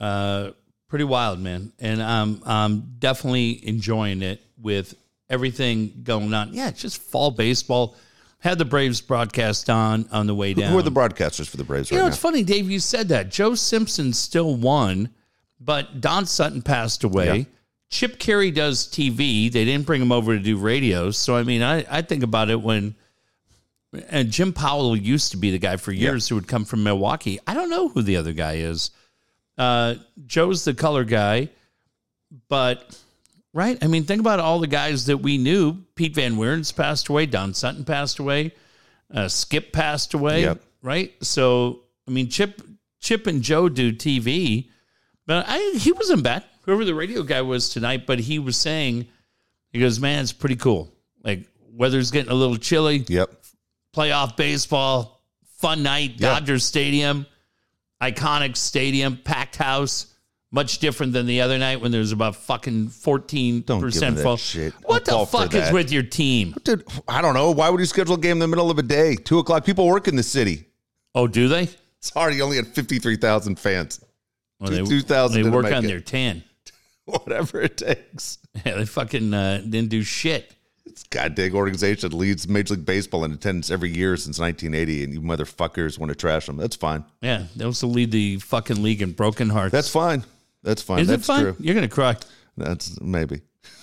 Uh, 0.00 0.50
pretty 0.88 1.04
wild, 1.04 1.40
man. 1.40 1.72
And 1.78 2.02
I'm 2.02 2.42
I'm 2.46 2.94
definitely 2.98 3.66
enjoying 3.66 4.22
it 4.22 4.40
with 4.60 4.94
everything 5.30 6.02
going 6.04 6.32
on. 6.34 6.52
Yeah, 6.52 6.68
it's 6.68 6.80
just 6.80 6.98
fall 7.00 7.30
baseball. 7.30 7.96
Had 8.40 8.58
the 8.58 8.64
Braves 8.64 9.00
broadcast 9.00 9.68
on 9.68 10.06
on 10.12 10.26
the 10.28 10.34
way 10.34 10.54
down. 10.54 10.70
Who 10.70 10.78
are 10.78 10.82
the 10.82 10.92
broadcasters 10.92 11.48
for 11.48 11.56
the 11.56 11.64
Braves 11.64 11.90
You 11.90 11.96
right 11.96 12.02
know, 12.02 12.06
now? 12.06 12.12
it's 12.12 12.20
funny, 12.20 12.44
Dave. 12.44 12.70
You 12.70 12.78
said 12.78 13.08
that 13.08 13.30
Joe 13.30 13.54
Simpson 13.56 14.12
still 14.12 14.54
won 14.54 15.10
But 15.60 16.00
Don 16.00 16.26
Sutton 16.26 16.62
passed 16.62 17.04
away. 17.04 17.36
Yeah. 17.38 17.44
Chip 17.90 18.18
Caray 18.18 18.50
does 18.50 18.86
TV. 18.86 19.50
They 19.50 19.64
didn't 19.64 19.86
bring 19.86 20.02
him 20.02 20.12
over 20.12 20.36
to 20.36 20.42
do 20.42 20.56
radio. 20.56 21.10
So 21.10 21.36
I 21.36 21.42
mean, 21.42 21.62
I, 21.62 21.84
I 21.90 22.02
think 22.02 22.22
about 22.22 22.50
it 22.50 22.60
when 22.60 22.94
and 24.10 24.30
Jim 24.30 24.52
Powell 24.52 24.96
used 24.96 25.30
to 25.30 25.36
be 25.36 25.50
the 25.50 25.58
guy 25.58 25.76
for 25.76 25.92
years 25.92 26.28
who 26.28 26.34
would 26.34 26.48
come 26.48 26.64
from 26.64 26.82
Milwaukee. 26.82 27.38
I 27.46 27.54
don't 27.54 27.70
know 27.70 27.88
who 27.88 28.02
the 28.02 28.16
other 28.16 28.32
guy 28.32 28.56
is. 28.56 28.90
Uh, 29.56 29.94
Joe's 30.26 30.64
the 30.64 30.74
color 30.74 31.04
guy, 31.04 31.48
but 32.48 33.00
right. 33.54 33.78
I 33.82 33.86
mean, 33.86 34.04
think 34.04 34.20
about 34.20 34.40
all 34.40 34.60
the 34.60 34.66
guys 34.66 35.06
that 35.06 35.16
we 35.16 35.38
knew. 35.38 35.78
Pete 35.94 36.14
Van 36.14 36.36
Wierens 36.36 36.70
passed 36.70 37.08
away. 37.08 37.26
Don 37.26 37.54
Sutton 37.54 37.84
passed 37.84 38.18
away. 38.18 38.52
Uh, 39.12 39.26
Skip 39.26 39.72
passed 39.72 40.12
away. 40.14 40.42
Yep. 40.42 40.62
Right. 40.82 41.14
So 41.24 41.80
I 42.06 42.10
mean, 42.10 42.28
Chip 42.28 42.60
Chip 43.00 43.26
and 43.26 43.42
Joe 43.42 43.68
do 43.68 43.92
TV, 43.92 44.68
but 45.28 45.44
I 45.48 45.74
he 45.78 45.92
wasn't 45.92 46.24
bad. 46.24 46.42
Whoever 46.62 46.84
the 46.84 46.94
radio 46.96 47.22
guy 47.22 47.42
was 47.42 47.68
tonight, 47.68 48.04
but 48.06 48.18
he 48.18 48.40
was 48.40 48.56
saying, 48.56 49.06
he 49.70 49.78
goes, 49.78 50.00
man, 50.00 50.22
it's 50.22 50.32
pretty 50.32 50.56
cool. 50.56 50.92
Like 51.22 51.46
weather's 51.72 52.10
getting 52.10 52.32
a 52.32 52.34
little 52.34 52.56
chilly 52.56 53.04
Yep. 53.08 53.30
playoff 53.94 54.36
baseball, 54.36 55.22
fun 55.58 55.82
night. 55.84 56.18
Dodger 56.18 56.58
Stadium, 56.58 57.24
iconic 58.02 58.56
stadium, 58.56 59.16
packed 59.16 59.56
house. 59.56 60.06
Much 60.50 60.78
different 60.78 61.12
than 61.12 61.26
the 61.26 61.42
other 61.42 61.58
night 61.58 61.78
when 61.82 61.90
there 61.92 62.00
was 62.00 62.10
about 62.12 62.34
fucking 62.34 62.88
fourteen 62.88 63.60
Don't 63.60 63.80
give 63.80 63.84
me 63.84 63.90
percent 63.92 64.18
full. 64.18 64.38
shit. 64.38 64.72
What 64.84 65.06
I'll 65.10 65.26
the 65.26 65.26
fall 65.26 65.42
fuck 65.42 65.54
is 65.54 65.64
that. 65.64 65.74
with 65.74 65.92
your 65.92 66.02
team? 66.02 66.54
Dude, 66.64 66.84
I 67.06 67.20
don't 67.20 67.34
know. 67.34 67.50
Why 67.50 67.68
would 67.68 67.80
you 67.80 67.84
schedule 67.84 68.14
a 68.14 68.18
game 68.18 68.32
in 68.32 68.38
the 68.38 68.48
middle 68.48 68.70
of 68.70 68.78
a 68.78 68.82
day? 68.82 69.14
Two 69.16 69.40
o'clock. 69.40 69.66
People 69.66 69.86
work 69.86 70.08
in 70.08 70.16
the 70.16 70.22
city. 70.22 70.64
Oh, 71.14 71.26
do 71.26 71.48
they? 71.48 71.68
Sorry, 72.00 72.36
you 72.36 72.42
only 72.44 72.56
had 72.56 72.66
53,000 72.68 73.58
fans. 73.58 74.02
Well, 74.60 74.70
they, 74.70 74.82
2,000 74.84 75.42
They 75.42 75.50
work 75.50 75.66
on 75.66 75.84
it. 75.84 75.88
their 75.88 76.00
tan. 76.00 76.42
Whatever 77.04 77.60
it 77.62 77.76
takes. 77.76 78.38
Yeah, 78.66 78.74
they 78.78 78.86
fucking 78.86 79.32
uh, 79.32 79.58
didn't 79.58 79.88
do 79.90 80.02
shit. 80.02 80.52
This 80.84 81.04
goddamn 81.04 81.54
organization 81.54 82.10
leads 82.18 82.48
Major 82.48 82.74
League 82.74 82.84
Baseball 82.84 83.22
in 83.24 83.32
attendance 83.32 83.70
every 83.70 83.90
year 83.90 84.16
since 84.16 84.40
1980, 84.40 85.04
and 85.04 85.14
you 85.14 85.20
motherfuckers 85.20 85.96
want 85.96 86.10
to 86.10 86.16
trash 86.16 86.46
them. 86.46 86.56
That's 86.56 86.74
fine. 86.74 87.04
Yeah, 87.20 87.44
they 87.54 87.64
also 87.64 87.86
lead 87.86 88.10
the 88.10 88.38
fucking 88.38 88.82
league 88.82 89.00
in 89.00 89.12
broken 89.12 89.48
hearts. 89.48 89.70
That's 89.70 89.88
fine. 89.88 90.24
That's 90.64 90.82
fine. 90.82 91.00
is 91.00 91.08
That's 91.08 91.22
it 91.22 91.26
fun? 91.26 91.42
true. 91.42 91.56
You're 91.60 91.74
gonna 91.76 91.86
cry. 91.88 92.16
That's 92.56 93.00
maybe. 93.00 93.42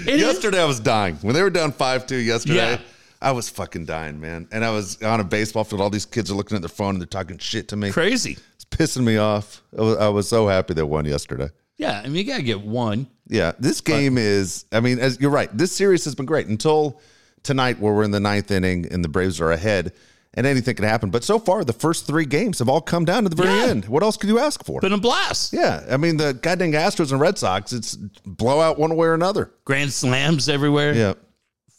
It 0.00 0.06
is- 0.06 0.20
yesterday 0.20 0.60
I 0.62 0.64
was 0.64 0.80
dying 0.80 1.16
when 1.16 1.34
they 1.34 1.42
were 1.42 1.50
down 1.50 1.72
five 1.72 2.06
two. 2.06 2.16
Yesterday, 2.16 2.72
Yeah. 2.72 2.80
I 3.20 3.32
was 3.32 3.48
fucking 3.48 3.84
dying, 3.86 4.20
man. 4.20 4.48
And 4.52 4.64
I 4.64 4.70
was 4.70 5.02
on 5.02 5.20
a 5.20 5.24
baseball 5.24 5.64
field. 5.64 5.80
All 5.80 5.90
these 5.90 6.06
kids 6.06 6.30
are 6.30 6.34
looking 6.34 6.54
at 6.56 6.62
their 6.62 6.68
phone 6.68 6.90
and 6.90 7.00
they're 7.00 7.06
talking 7.06 7.38
shit 7.38 7.68
to 7.68 7.76
me. 7.76 7.90
crazy. 7.90 8.38
It's 8.54 8.64
pissing 8.64 9.02
me 9.04 9.16
off. 9.16 9.62
I 9.76 9.80
was, 9.82 9.96
I 9.98 10.08
was 10.08 10.28
so 10.28 10.46
happy 10.48 10.74
they 10.74 10.82
won 10.82 11.04
yesterday. 11.04 11.48
Yeah, 11.76 12.00
I 12.04 12.08
mean 12.08 12.16
you 12.16 12.24
gotta 12.24 12.42
get 12.42 12.60
one. 12.60 13.06
Yeah, 13.28 13.52
this 13.58 13.80
game 13.80 14.18
is. 14.18 14.64
I 14.72 14.80
mean, 14.80 14.98
as 14.98 15.20
you're 15.20 15.30
right, 15.30 15.48
this 15.56 15.70
series 15.72 16.04
has 16.06 16.14
been 16.14 16.26
great 16.26 16.46
until 16.48 17.00
tonight, 17.44 17.78
where 17.78 17.92
we're 17.94 18.02
in 18.04 18.10
the 18.10 18.18
ninth 18.20 18.50
inning 18.50 18.86
and 18.90 19.04
the 19.04 19.08
Braves 19.08 19.40
are 19.40 19.52
ahead, 19.52 19.92
and 20.34 20.44
anything 20.46 20.74
can 20.74 20.84
happen. 20.86 21.10
But 21.10 21.22
so 21.22 21.38
far, 21.38 21.64
the 21.64 21.72
first 21.72 22.06
three 22.06 22.24
games 22.24 22.58
have 22.58 22.68
all 22.68 22.80
come 22.80 23.04
down 23.04 23.22
to 23.24 23.28
the 23.28 23.36
very 23.36 23.50
Yeah. 23.56 23.66
end. 23.66 23.84
What 23.84 24.02
else 24.02 24.16
could 24.16 24.28
you 24.28 24.40
ask 24.40 24.64
for? 24.64 24.80
Been 24.80 24.92
a 24.92 24.98
blast. 24.98 25.52
yeah, 25.52 25.84
I 25.88 25.96
mean, 25.98 26.16
the 26.16 26.32
goddamn 26.34 26.72
Astros 26.72 27.12
and 27.12 27.20
Red 27.20 27.38
Sox, 27.38 27.72
it's 27.72 27.94
blowout 28.26 28.76
one 28.78 28.96
way 28.96 29.06
or 29.06 29.14
another. 29.14 29.52
Grand 29.64 29.92
slams 29.92 30.48
everywhere. 30.48 30.94
Yeah, 30.94 31.12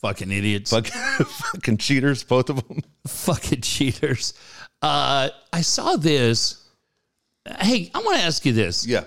Fucking 0.02 0.32
idiots. 0.32 0.72
Fuck, 0.72 0.88
fucking 1.28 1.78
cheaters, 1.78 2.24
both 2.24 2.50
of 2.50 2.68
them. 2.68 2.82
fucking 3.08 3.62
cheaters. 3.62 4.34
Uh, 4.82 5.30
I 5.52 5.62
saw 5.62 5.98
this. 5.98 6.64
Hey, 7.60 7.92
I 7.94 8.00
want 8.00 8.18
to 8.20 8.24
ask 8.24 8.46
you 8.46 8.54
this. 8.54 8.86
Yeah, 8.88 9.04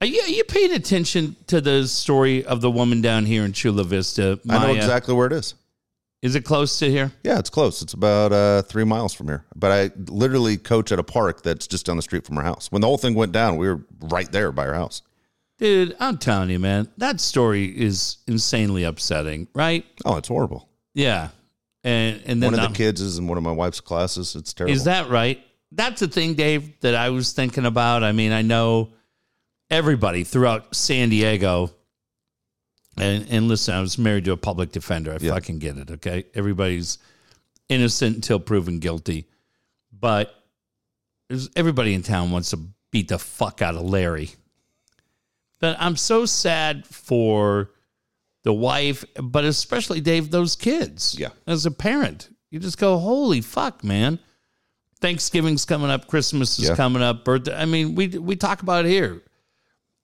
Are 0.00 0.06
you, 0.06 0.20
are 0.20 0.28
you 0.28 0.44
paying 0.44 0.72
attention 0.72 1.36
to 1.46 1.60
the 1.60 1.86
story 1.88 2.44
of 2.44 2.60
the 2.60 2.70
woman 2.70 3.00
down 3.00 3.24
here 3.24 3.44
in 3.44 3.52
Chula 3.52 3.84
Vista? 3.84 4.38
I 4.48 4.66
know 4.66 4.74
exactly 4.74 5.14
where 5.14 5.26
it 5.26 5.32
is. 5.32 5.54
Is 6.22 6.34
it 6.34 6.44
close 6.44 6.78
to 6.80 6.90
here? 6.90 7.12
Yeah, 7.22 7.38
it's 7.38 7.50
close. 7.50 7.82
It's 7.82 7.92
about 7.92 8.32
uh, 8.32 8.62
three 8.62 8.84
miles 8.84 9.14
from 9.14 9.28
here. 9.28 9.44
But 9.54 9.70
I 9.70 9.90
literally 10.10 10.56
coach 10.56 10.90
at 10.90 10.98
a 10.98 11.02
park 11.04 11.42
that's 11.42 11.66
just 11.66 11.86
down 11.86 11.96
the 11.96 12.02
street 12.02 12.26
from 12.26 12.36
our 12.38 12.42
house. 12.44 12.72
When 12.72 12.80
the 12.80 12.86
whole 12.88 12.98
thing 12.98 13.14
went 13.14 13.32
down, 13.32 13.56
we 13.58 13.68
were 13.68 13.82
right 14.00 14.30
there 14.32 14.50
by 14.50 14.66
our 14.66 14.74
house. 14.74 15.02
Dude, 15.58 15.96
I'm 15.98 16.18
telling 16.18 16.50
you, 16.50 16.58
man, 16.58 16.88
that 16.98 17.20
story 17.20 17.64
is 17.66 18.18
insanely 18.26 18.84
upsetting, 18.84 19.48
right? 19.54 19.84
Oh, 20.04 20.16
it's 20.16 20.28
horrible. 20.28 20.68
Yeah. 20.94 21.28
And 21.82 22.20
and 22.26 22.42
then 22.42 22.52
One 22.52 22.60
of 22.60 22.70
the 22.72 22.76
kids 22.76 23.00
is 23.00 23.18
in 23.18 23.26
one 23.26 23.38
of 23.38 23.44
my 23.44 23.52
wife's 23.52 23.80
classes. 23.80 24.34
It's 24.36 24.52
terrible. 24.52 24.74
Is 24.74 24.84
that 24.84 25.08
right? 25.08 25.40
That's 25.72 26.00
the 26.00 26.08
thing, 26.08 26.34
Dave, 26.34 26.78
that 26.80 26.94
I 26.94 27.10
was 27.10 27.32
thinking 27.32 27.64
about. 27.64 28.02
I 28.02 28.12
mean, 28.12 28.32
I 28.32 28.42
know 28.42 28.92
everybody 29.70 30.24
throughout 30.24 30.74
San 30.74 31.08
Diego. 31.08 31.72
And 32.98 33.26
and 33.30 33.48
listen, 33.48 33.74
I 33.74 33.80
was 33.80 33.98
married 33.98 34.24
to 34.26 34.32
a 34.32 34.36
public 34.36 34.72
defender. 34.72 35.12
I 35.12 35.18
Yeah. 35.20 35.32
fucking 35.32 35.58
get 35.58 35.76
it. 35.78 35.90
Okay, 35.90 36.24
everybody's 36.34 36.98
innocent 37.68 38.16
until 38.16 38.40
proven 38.40 38.78
guilty, 38.78 39.26
but 39.92 40.34
everybody 41.54 41.94
in 41.94 42.02
town 42.02 42.30
wants 42.30 42.50
to 42.50 42.58
beat 42.90 43.08
the 43.08 43.18
fuck 43.18 43.60
out 43.62 43.74
of 43.74 43.82
Larry. 43.82 44.30
But 45.58 45.76
I'm 45.78 45.96
so 45.96 46.26
sad 46.26 46.86
for 46.86 47.70
the 48.44 48.52
wife, 48.52 49.04
but 49.20 49.44
especially 49.44 50.00
Dave, 50.00 50.30
those 50.30 50.54
kids. 50.56 51.16
Yeah. 51.18 51.30
as 51.46 51.66
a 51.66 51.70
parent, 51.70 52.28
you 52.50 52.58
just 52.60 52.78
go, 52.78 52.98
"Holy 52.98 53.40
fuck, 53.40 53.82
man!" 53.82 54.18
Thanksgiving's 55.00 55.64
coming 55.64 55.90
up, 55.90 56.06
Christmas 56.06 56.58
is 56.58 56.68
Yeah. 56.68 56.76
coming 56.76 57.02
up, 57.02 57.24
birthday. 57.24 57.54
I 57.54 57.64
mean, 57.64 57.94
we 57.94 58.08
we 58.08 58.36
talk 58.36 58.62
about 58.62 58.86
it 58.86 58.90
here 58.90 59.22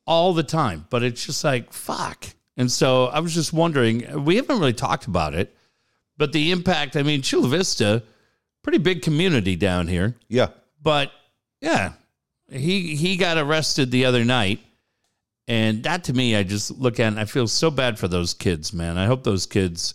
all 0.07 0.35
the 0.35 0.43
time, 0.43 0.87
but 0.91 1.03
it's 1.03 1.25
just 1.25 1.45
like 1.45 1.73
fuck. 1.73 2.27
And 2.57 2.71
so 2.71 3.07
I 3.07 3.21
was 3.21 3.33
just 3.35 3.53
wondering, 3.53 4.25
we 4.25 4.37
haven't 4.37 4.59
really 4.59 4.73
talked 4.75 5.07
about 5.07 5.35
it, 5.35 5.57
but 6.19 6.33
the 6.33 6.51
impact. 6.51 6.97
I 6.97 7.03
mean, 7.03 7.23
Chula 7.23 7.49
Vista, 7.49 8.03
pretty 8.63 8.79
big 8.79 9.01
community 9.03 9.57
down 9.57 9.89
here, 9.89 10.17
Yeah. 10.29 10.49
but 10.83 11.11
yeah, 11.61 11.93
he 12.51 12.97
he 12.97 13.17
got 13.17 13.39
arrested 13.39 13.91
the 13.91 14.05
other 14.05 14.25
night, 14.25 14.61
and 15.53 15.83
that 15.85 16.05
to 16.05 16.13
me, 16.13 16.37
I 16.37 16.43
just 16.45 16.71
look 16.71 16.99
at 17.01 17.09
and 17.09 17.21
I 17.21 17.25
feel 17.27 17.47
so 17.47 17.71
bad 17.71 17.99
for 17.99 18.09
those 18.09 18.35
kids, 18.35 18.73
man. 18.73 18.97
I 18.99 19.07
hope 19.07 19.23
those 19.25 19.47
kids. 19.47 19.95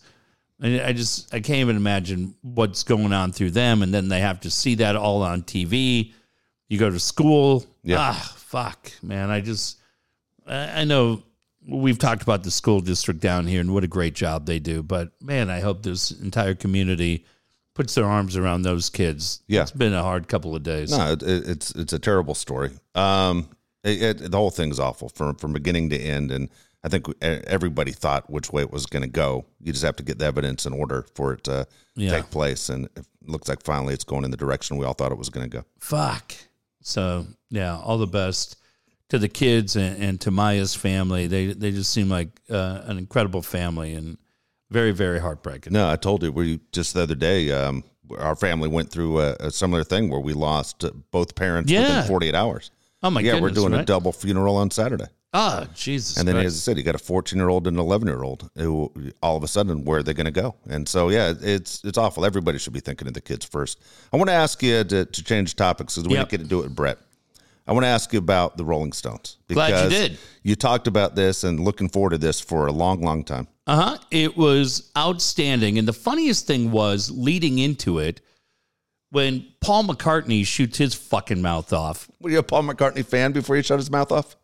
I 0.62 0.82
I 0.90 0.94
just 0.94 1.34
I 1.34 1.40
can't 1.40 1.60
even 1.60 1.76
imagine 1.78 2.36
what's 2.42 2.84
going 2.84 3.14
on 3.14 3.32
through 3.32 3.52
them, 3.52 3.82
and 3.82 3.94
then 3.94 4.08
they 4.10 4.20
have 4.22 4.40
to 4.42 4.50
see 4.52 4.76
that 4.76 4.96
all 4.96 5.22
on 5.24 5.42
TV. 5.44 6.14
You 6.70 6.78
go 6.78 6.90
to 6.90 7.00
school, 7.00 7.66
Yeah. 7.84 7.98
ah, 8.00 8.34
fuck, 8.38 8.92
man. 9.02 9.30
I 9.30 9.42
just 9.42 9.80
I 10.48 10.84
know 10.86 11.24
we've 11.68 12.00
talked 12.00 12.22
about 12.24 12.44
the 12.44 12.52
school 12.52 12.80
district 12.80 13.20
down 13.20 13.46
here 13.48 13.60
and 13.62 13.74
what 13.74 13.84
a 13.84 13.88
great 13.88 14.16
job 14.16 14.46
they 14.46 14.60
do, 14.60 14.82
but 14.84 15.12
man, 15.22 15.50
I 15.50 15.60
hope 15.60 15.84
this 15.84 16.12
entire 16.12 16.56
community 16.56 17.26
puts 17.76 17.94
their 17.96 18.06
arms 18.06 18.36
around 18.38 18.62
those 18.64 18.90
kids. 18.90 19.42
Yeah. 19.48 19.62
it's 19.64 19.72
been 19.72 19.94
a 19.94 20.02
hard 20.02 20.28
couple 20.28 20.56
of 20.56 20.64
days. 20.64 20.92
No, 20.92 21.12
it- 21.14 21.24
it's 21.24 21.72
it's 21.72 21.94
a 21.94 22.00
terrible 22.00 22.34
story. 22.36 22.72
Um, 22.96 23.50
it, 23.84 24.02
it, 24.22 24.32
the 24.32 24.38
whole 24.38 24.50
thing's 24.52 24.80
awful 24.80 25.10
from 25.10 25.36
from 25.36 25.54
beginning 25.54 25.90
to 25.92 25.98
end, 25.98 26.32
and 26.32 26.50
I 26.84 26.90
think 26.90 27.08
everybody 27.22 27.92
thought 27.92 28.30
which 28.30 28.52
way 28.52 28.62
it 28.62 28.72
was 28.72 28.86
going 28.86 29.04
to 29.04 29.10
go. 29.10 29.46
You 29.62 29.72
just 29.74 29.84
have 29.84 29.96
to 29.98 30.04
get 30.04 30.20
the 30.20 30.26
evidence 30.26 30.66
in 30.66 30.74
order 30.74 31.06
for 31.16 31.34
it 31.34 31.44
to 31.46 31.68
Yeah. 31.96 32.12
take 32.12 32.30
place, 32.30 32.70
and 32.70 32.86
it 32.96 33.06
looks 33.26 33.48
like 33.50 33.62
finally 33.64 33.94
it's 33.94 34.04
going 34.04 34.24
in 34.24 34.32
the 34.32 34.38
direction 34.38 34.78
we 34.78 34.86
all 34.86 34.94
thought 34.94 35.12
it 35.12 35.18
was 35.18 35.30
going 35.30 35.50
to 35.50 35.58
go. 35.58 35.66
Fuck. 35.80 36.34
So 36.82 37.26
yeah, 37.50 37.78
all 37.78 37.98
the 37.98 38.08
best 38.08 38.58
to 39.10 39.18
the 39.18 39.30
kids 39.30 39.76
and, 39.76 40.02
and 40.04 40.22
to 40.22 40.32
Maya's 40.32 40.76
family. 40.76 41.28
They 41.28 41.48
they 41.48 41.72
just 41.72 41.92
seem 41.92 42.10
like 42.10 42.30
uh, 42.50 42.82
an 42.86 42.98
incredible 42.98 43.42
family 43.42 43.94
and 43.94 44.18
very 44.70 44.92
very 44.92 45.20
heartbreaking. 45.20 45.74
No, 45.74 45.90
I 45.90 45.96
told 45.96 46.24
you 46.24 46.32
we 46.32 46.60
just 46.72 46.94
the 46.94 47.02
other 47.04 47.16
day. 47.16 47.52
Um, 47.52 47.84
our 48.20 48.38
family 48.38 48.70
went 48.70 48.90
through 48.90 49.20
a, 49.20 49.36
a 49.42 49.52
similar 49.52 49.84
thing 49.84 50.10
where 50.10 50.22
we 50.22 50.32
lost 50.32 50.86
uh, 50.86 50.92
both 51.12 51.36
parents 51.36 51.70
Yeah. 51.70 51.82
within 51.98 52.08
48 52.08 52.36
hours. 52.36 52.72
Oh 53.04 53.10
my 53.10 53.22
god. 53.22 53.26
yeah, 53.28 53.34
goodness! 53.34 53.52
we're 53.64 53.70
doing 53.70 53.80
a 53.80 53.86
double 53.86 54.12
funeral 54.12 54.56
on 54.58 54.72
Saturday. 54.72 55.06
Oh 55.34 55.68
Jesus! 55.76 56.18
And 56.18 56.28
then, 56.28 56.36
Christ. 56.36 56.48
as 56.48 56.56
I 56.56 56.60
said, 56.60 56.78
you 56.78 56.84
got 56.84 56.96
a 56.96 57.00
14 57.00 57.38
year 57.38 57.50
old 57.50 57.68
and 57.68 57.78
an 57.78 57.82
11 57.84 58.08
year 58.08 58.24
old 58.24 58.50
who 58.58 58.92
all 59.22 59.36
of 59.38 59.44
a 59.44 59.48
sudden, 59.48 59.84
where 59.86 60.00
are 60.00 60.04
they 60.04 60.14
going 60.14 60.26
to 60.26 60.32
go? 60.32 60.56
And 60.70 60.88
so, 60.88 61.10
yeah, 61.10 61.34
it's 61.40 61.84
it's 61.84 61.98
awful. 61.98 62.26
Everybody 62.26 62.58
should 62.58 62.74
be 62.74 62.80
thinking 62.80 63.08
of 63.08 63.14
the 63.14 63.22
kids 63.22 63.46
first. 63.46 63.82
I 64.12 64.18
want 64.18 64.30
to 64.30 64.34
ask 64.34 64.64
you 64.64 64.84
to, 64.86 65.06
to 65.06 65.24
change 65.24 65.56
topics 65.56 65.96
because 65.96 66.08
we 66.08 66.16
Yep. 66.16 66.30
didn't 66.30 66.42
get 66.42 66.44
to 66.46 66.50
do 66.50 66.60
it 66.62 66.64
with 66.64 66.76
Brett. 66.76 66.98
I 67.68 67.74
want 67.74 67.84
to 67.84 67.90
ask 67.90 68.14
you 68.14 68.20
about 68.20 68.56
the 68.56 68.64
Rolling 68.64 68.94
Stones. 68.94 69.38
Glad 69.50 69.84
you 69.84 69.90
did. 69.90 70.18
You 70.42 70.56
talked 70.56 70.88
about 70.88 71.16
this 71.16 71.44
and 71.44 71.60
looking 71.60 71.90
forward 71.90 72.12
to 72.12 72.18
this 72.18 72.40
for 72.40 72.68
a 72.68 72.72
long, 72.72 73.02
long 73.02 73.26
time. 73.26 73.50
Uh 73.68 73.76
huh. 73.76 73.98
It 74.10 74.38
was 74.38 74.90
outstanding. 74.98 75.78
And 75.78 75.86
the 75.86 75.92
funniest 75.94 76.48
thing 76.48 76.72
was 76.72 77.12
leading 77.12 77.60
into 77.60 78.00
it 78.00 78.22
when 79.10 79.46
Paul 79.62 79.84
McCartney 79.86 80.46
shoots 80.46 80.78
his 80.78 80.94
fucking 80.94 81.42
mouth 81.42 81.72
off 81.74 82.10
Were 82.20 82.30
you 82.30 82.40
a 82.40 82.44
Paul 82.44 82.64
McCartney 82.64 83.06
fan 83.06 83.32
before 83.32 83.56
he 83.56 83.62
shut 83.64 83.80
his 83.80 83.90
mouth 83.92 84.12
off? 84.12 84.36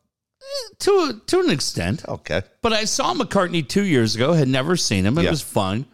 Eh, 0.42 0.74
to 0.80 1.22
to 1.28 1.40
an 1.40 1.50
extent. 1.50 2.08
Okay. 2.08 2.42
But 2.62 2.74
I 2.74 2.86
saw 2.86 3.14
McCartney 3.14 3.68
two 3.68 3.84
years 3.86 4.16
ago, 4.16 4.34
had 4.34 4.48
never 4.48 4.76
seen 4.76 5.06
him. 5.06 5.18
It 5.18 5.24
Yeah. 5.24 5.32
was 5.32 5.42
fun. 5.42 5.86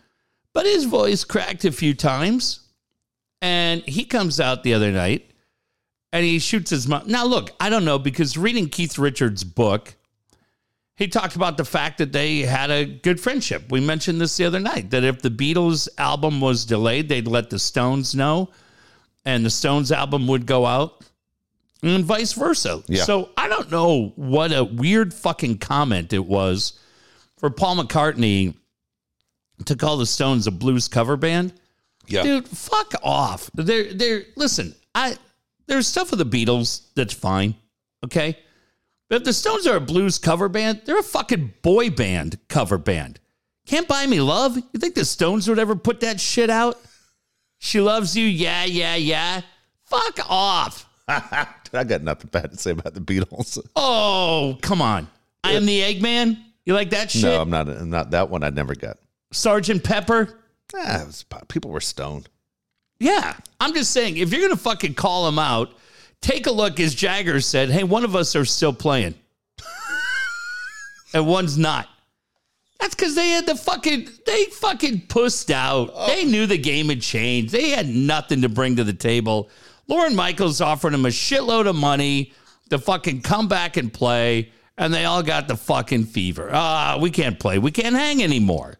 But 0.54 0.66
his 0.66 0.86
voice 0.86 1.24
cracked 1.24 1.66
a 1.66 1.72
few 1.72 1.94
times. 1.94 2.62
And 3.42 3.84
he 3.84 4.04
comes 4.04 4.40
out 4.42 4.64
the 4.64 4.74
other 4.74 4.92
night 4.92 5.32
and 6.12 6.26
he 6.26 6.40
shoots 6.40 6.72
his 6.72 6.88
mouth. 6.88 7.06
Now, 7.06 7.24
look, 7.26 7.52
I 7.60 7.70
don't 7.70 7.86
know 7.86 7.98
because 7.98 8.36
reading 8.38 8.68
Keith 8.68 8.98
Richards' 8.98 9.46
book, 9.46 9.96
he 11.00 11.08
talked 11.08 11.38
about 11.38 11.56
the 11.56 11.64
fact 11.64 12.00
that 12.00 12.12
they 12.12 12.40
had 12.42 12.70
a 12.70 12.84
good 12.84 13.22
friendship. 13.22 13.72
We 13.72 13.80
mentioned 13.80 14.20
this 14.20 14.36
the 14.36 14.44
other 14.44 14.60
night 14.60 14.90
that 14.90 15.06
if 15.06 15.22
the 15.22 15.30
Beatles 15.30 15.88
album 15.98 16.42
was 16.42 16.66
delayed, 16.66 17.08
they'd 17.08 17.26
let 17.26 17.50
the 17.50 17.58
Stones 17.58 18.14
know, 18.14 18.50
and 19.24 19.46
the 19.46 19.50
Stones 19.50 19.94
album 19.94 20.28
would 20.28 20.46
go 20.46 20.66
out, 20.66 21.06
and 21.82 22.04
vice 22.04 22.34
versa. 22.34 22.84
Yeah. 22.88 23.04
So 23.06 23.30
I 23.38 23.48
don't 23.48 23.72
know 23.72 24.12
what 24.18 24.52
a 24.52 24.66
weird 24.66 25.14
fucking 25.14 25.60
comment 25.60 26.12
it 26.12 26.26
was 26.26 26.78
for 27.38 27.50
Paul 27.50 27.78
McCartney 27.78 28.56
to 29.68 29.78
call 29.78 29.96
the 29.96 30.06
Stones 30.06 30.48
a 30.48 30.52
blues 30.52 30.90
cover 30.90 31.16
band. 31.16 31.54
Yeah. 32.08 32.24
Dude, 32.24 32.46
fuck 32.46 32.94
off. 33.02 33.50
They're 33.54 33.94
they're 33.94 34.24
listen, 34.36 34.76
I 34.94 35.16
there's 35.68 35.88
stuff 35.88 36.12
with 36.12 36.20
the 36.20 36.26
Beatles 36.46 36.88
that's 36.94 37.14
fine. 37.14 37.56
Okay. 38.04 38.38
But 39.10 39.18
if 39.18 39.24
the 39.24 39.34
Stones 39.34 39.66
are 39.66 39.76
a 39.76 39.82
blues 39.82 40.20
cover 40.20 40.48
band, 40.48 40.84
they're 40.86 41.00
a 41.00 41.04
fucking 41.04 41.56
boy 41.62 41.90
band 41.90 42.38
cover 42.48 42.78
band. 42.78 43.20
Can't 43.66 43.88
buy 43.88 44.06
me 44.06 44.22
love. 44.22 44.56
You 44.56 44.80
think 44.80 44.96
the 44.96 45.06
Stones 45.06 45.48
would 45.48 45.60
ever 45.60 45.76
put 45.76 46.00
that 46.02 46.20
shit 46.20 46.50
out? 46.50 46.80
She 47.58 47.82
loves 47.82 48.16
you, 48.16 48.26
yeah, 48.26 48.66
yeah, 48.66 48.96
yeah. 48.96 49.42
Fuck 49.86 50.20
off. 50.30 50.88
I 51.08 51.84
got 51.84 52.04
nothing 52.04 52.30
bad 52.32 52.52
to 52.52 52.58
say 52.58 52.72
about 52.72 52.94
the 52.94 53.02
Beatles. 53.02 53.60
Oh, 53.76 54.58
come 54.62 54.82
on. 54.82 55.08
I 55.44 55.54
am 55.54 55.66
the 55.66 55.82
Eggman. 55.82 56.38
You 56.66 56.74
like 56.74 56.92
that 56.92 57.10
shit? 57.10 57.24
No, 57.24 57.42
I'm 57.42 57.50
not. 57.50 57.68
I'm 57.68 57.90
not 57.90 58.12
that 58.12 58.30
one. 58.30 58.44
I 58.44 58.50
never 58.50 58.76
got. 58.76 58.98
Sergeant 59.32 59.84
Pepper. 59.84 60.40
Ah, 60.76 61.02
it 61.02 61.08
was, 61.08 61.26
people 61.48 61.72
were 61.72 61.82
stoned. 61.82 62.30
Yeah. 63.00 63.36
I'm 63.60 63.74
just 63.74 63.92
saying, 63.92 64.18
if 64.18 64.32
you're 64.32 64.42
going 64.42 64.56
to 64.56 64.58
fucking 64.58 64.94
call 64.94 65.28
him 65.28 65.40
out, 65.40 65.74
take 66.22 66.48
a 66.48 66.52
look, 66.52 66.80
as 66.80 66.96
Jagger 66.96 67.42
said, 67.42 67.70
hey, 67.70 67.84
one 67.84 68.04
of 68.04 68.16
us 68.16 68.36
are 68.36 68.46
still 68.46 68.74
playing. 68.74 69.16
and 71.14 71.28
one's 71.28 71.58
not. 71.58 71.88
That's 72.80 72.96
because 72.96 73.16
they 73.16 73.30
had 73.30 73.46
the 73.46 73.56
fucking, 73.56 74.08
they 74.26 74.46
fucking 74.46 75.08
pussed 75.08 75.52
out. 75.52 76.08
They 76.08 76.24
knew 76.24 76.46
the 76.46 76.58
game 76.58 76.88
had 76.90 77.02
changed. 77.02 77.52
They 77.52 77.70
had 77.70 77.88
nothing 77.88 78.42
to 78.44 78.50
bring 78.50 78.78
to 78.78 78.84
the 78.86 78.94
table. 78.94 79.50
Lorne 79.88 80.16
Michaels 80.16 80.62
offered 80.62 80.94
him 80.94 81.06
a 81.06 81.10
shitload 81.10 81.68
of 81.68 81.76
money 81.76 82.32
to 82.70 82.78
fucking 82.80 83.22
come 83.22 83.48
back 83.48 83.76
and 83.76 83.92
play, 83.92 84.52
and 84.78 84.94
they 84.94 85.06
all 85.06 85.24
got 85.24 85.48
the 85.48 85.58
fucking 85.58 86.06
fever. 86.06 86.50
Ah, 86.54 86.98
we 87.02 87.10
can't 87.10 87.40
play. 87.40 87.58
We 87.60 87.72
can't 87.72 87.96
hang 87.96 88.24
anymore. 88.24 88.78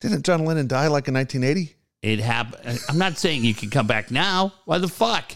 Didn't 0.00 0.24
John 0.24 0.44
Lennon 0.44 0.66
die 0.68 0.86
like 0.86 1.08
in 1.08 1.14
1980? 1.14 1.74
It 2.02 2.20
happened. 2.20 2.78
I'm 2.88 2.98
not 2.98 3.18
saying 3.18 3.44
you 3.44 3.54
can 3.54 3.68
come 3.68 3.86
back 3.86 4.10
now. 4.10 4.52
Why 4.64 4.78
the 4.78 4.88
fuck? 4.88 5.32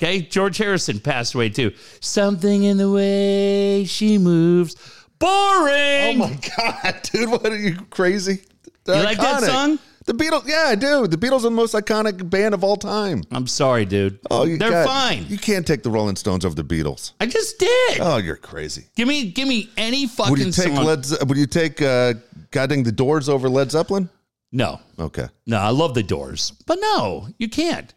Okay, 0.00 0.20
George 0.22 0.58
Harrison 0.58 1.00
passed 1.00 1.34
away 1.34 1.48
too. 1.48 1.72
Something 2.00 2.62
in 2.62 2.76
the 2.76 2.90
way 2.90 3.84
she 3.84 4.16
moves. 4.18 4.76
Boring. 5.18 5.32
Oh 5.32 6.14
my 6.16 6.38
god, 6.56 7.00
dude! 7.12 7.30
What 7.30 7.46
are 7.46 7.56
you 7.56 7.76
crazy? 7.90 8.42
They're 8.84 8.98
You 8.98 9.02
like 9.02 9.18
that 9.18 9.42
song? 9.42 9.78
The 10.06 10.14
Beatles, 10.14 10.46
yeah, 10.46 10.66
I 10.68 10.74
do. 10.74 11.06
The 11.06 11.18
Beatles 11.18 11.40
are 11.40 11.42
the 11.42 11.50
most 11.50 11.74
iconic 11.74 12.30
band 12.30 12.54
of 12.54 12.64
all 12.64 12.76
time. 12.76 13.22
I'm 13.30 13.46
sorry, 13.46 13.84
dude. 13.84 14.20
Oh, 14.30 14.44
you 14.44 14.56
They're 14.56 14.70
got- 14.70 14.86
fine. 14.86 15.26
You 15.28 15.36
can't 15.36 15.66
take 15.66 15.82
the 15.82 15.90
Rolling 15.90 16.16
Stones 16.16 16.46
over 16.46 16.54
the 16.54 16.64
Beatles. 16.64 17.12
I 17.20 17.26
just 17.26 17.58
did. 17.58 17.98
Oh, 18.00 18.16
you're 18.16 18.36
crazy. 18.36 18.86
give 18.96 19.06
me, 19.06 19.30
give 19.30 19.46
me 19.46 19.68
any 19.76 20.06
fucking 20.06 20.30
Would 20.30 20.38
you 20.40 20.52
take 20.52 20.74
song. 20.74 20.84
Led? 20.86 21.04
Would 21.28 21.36
you 21.36 21.46
take 21.46 21.82
uh, 21.82 22.14
"Guiding 22.52 22.84
the 22.84 22.92
Doors" 22.92 23.28
over 23.28 23.48
Led 23.50 23.70
Zeppelin? 23.70 24.08
no, 24.50 24.80
Okay. 24.98 25.26
no. 25.46 25.58
I 25.58 25.68
love 25.70 25.92
the 25.92 26.02
Doors, 26.04 26.52
but 26.66 26.78
no, 26.80 27.28
you 27.38 27.48
can't. 27.50 27.92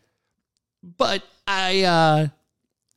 But 0.98 1.24
I, 1.52 1.82
uh 1.84 2.28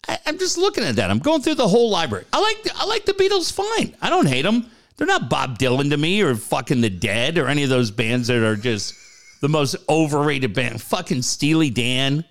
I, 0.06 0.18
I'm 0.26 0.38
just 0.38 0.58
looking 0.58 0.84
at 0.84 0.96
that. 0.96 1.10
I'm 1.10 1.18
going 1.18 1.42
through 1.42 1.54
the 1.56 1.68
whole 1.68 1.90
library. 1.90 2.24
I 2.32 2.40
like, 2.40 2.68
I 2.76 2.84
like 2.86 3.04
the 3.06 3.14
Beatles. 3.14 3.52
Fine. 3.52 3.96
I 4.02 4.10
don't 4.10 4.26
hate 4.26 4.42
them. 4.42 4.70
They're 4.96 5.06
not 5.06 5.28
Bob 5.28 5.58
Dylan 5.58 5.90
to 5.90 5.96
me, 5.96 6.22
or 6.22 6.34
fucking 6.36 6.80
the 6.80 6.90
Dead, 6.90 7.36
or 7.38 7.48
any 7.48 7.64
of 7.64 7.68
those 7.68 7.90
bands 7.90 8.28
that 8.28 8.46
are 8.46 8.54
just 8.54 8.94
the 9.40 9.48
most 9.48 9.76
overrated 9.88 10.54
band. 10.54 10.80
Fucking 10.80 11.22
Steely 11.22 11.70
Dan 11.70 12.24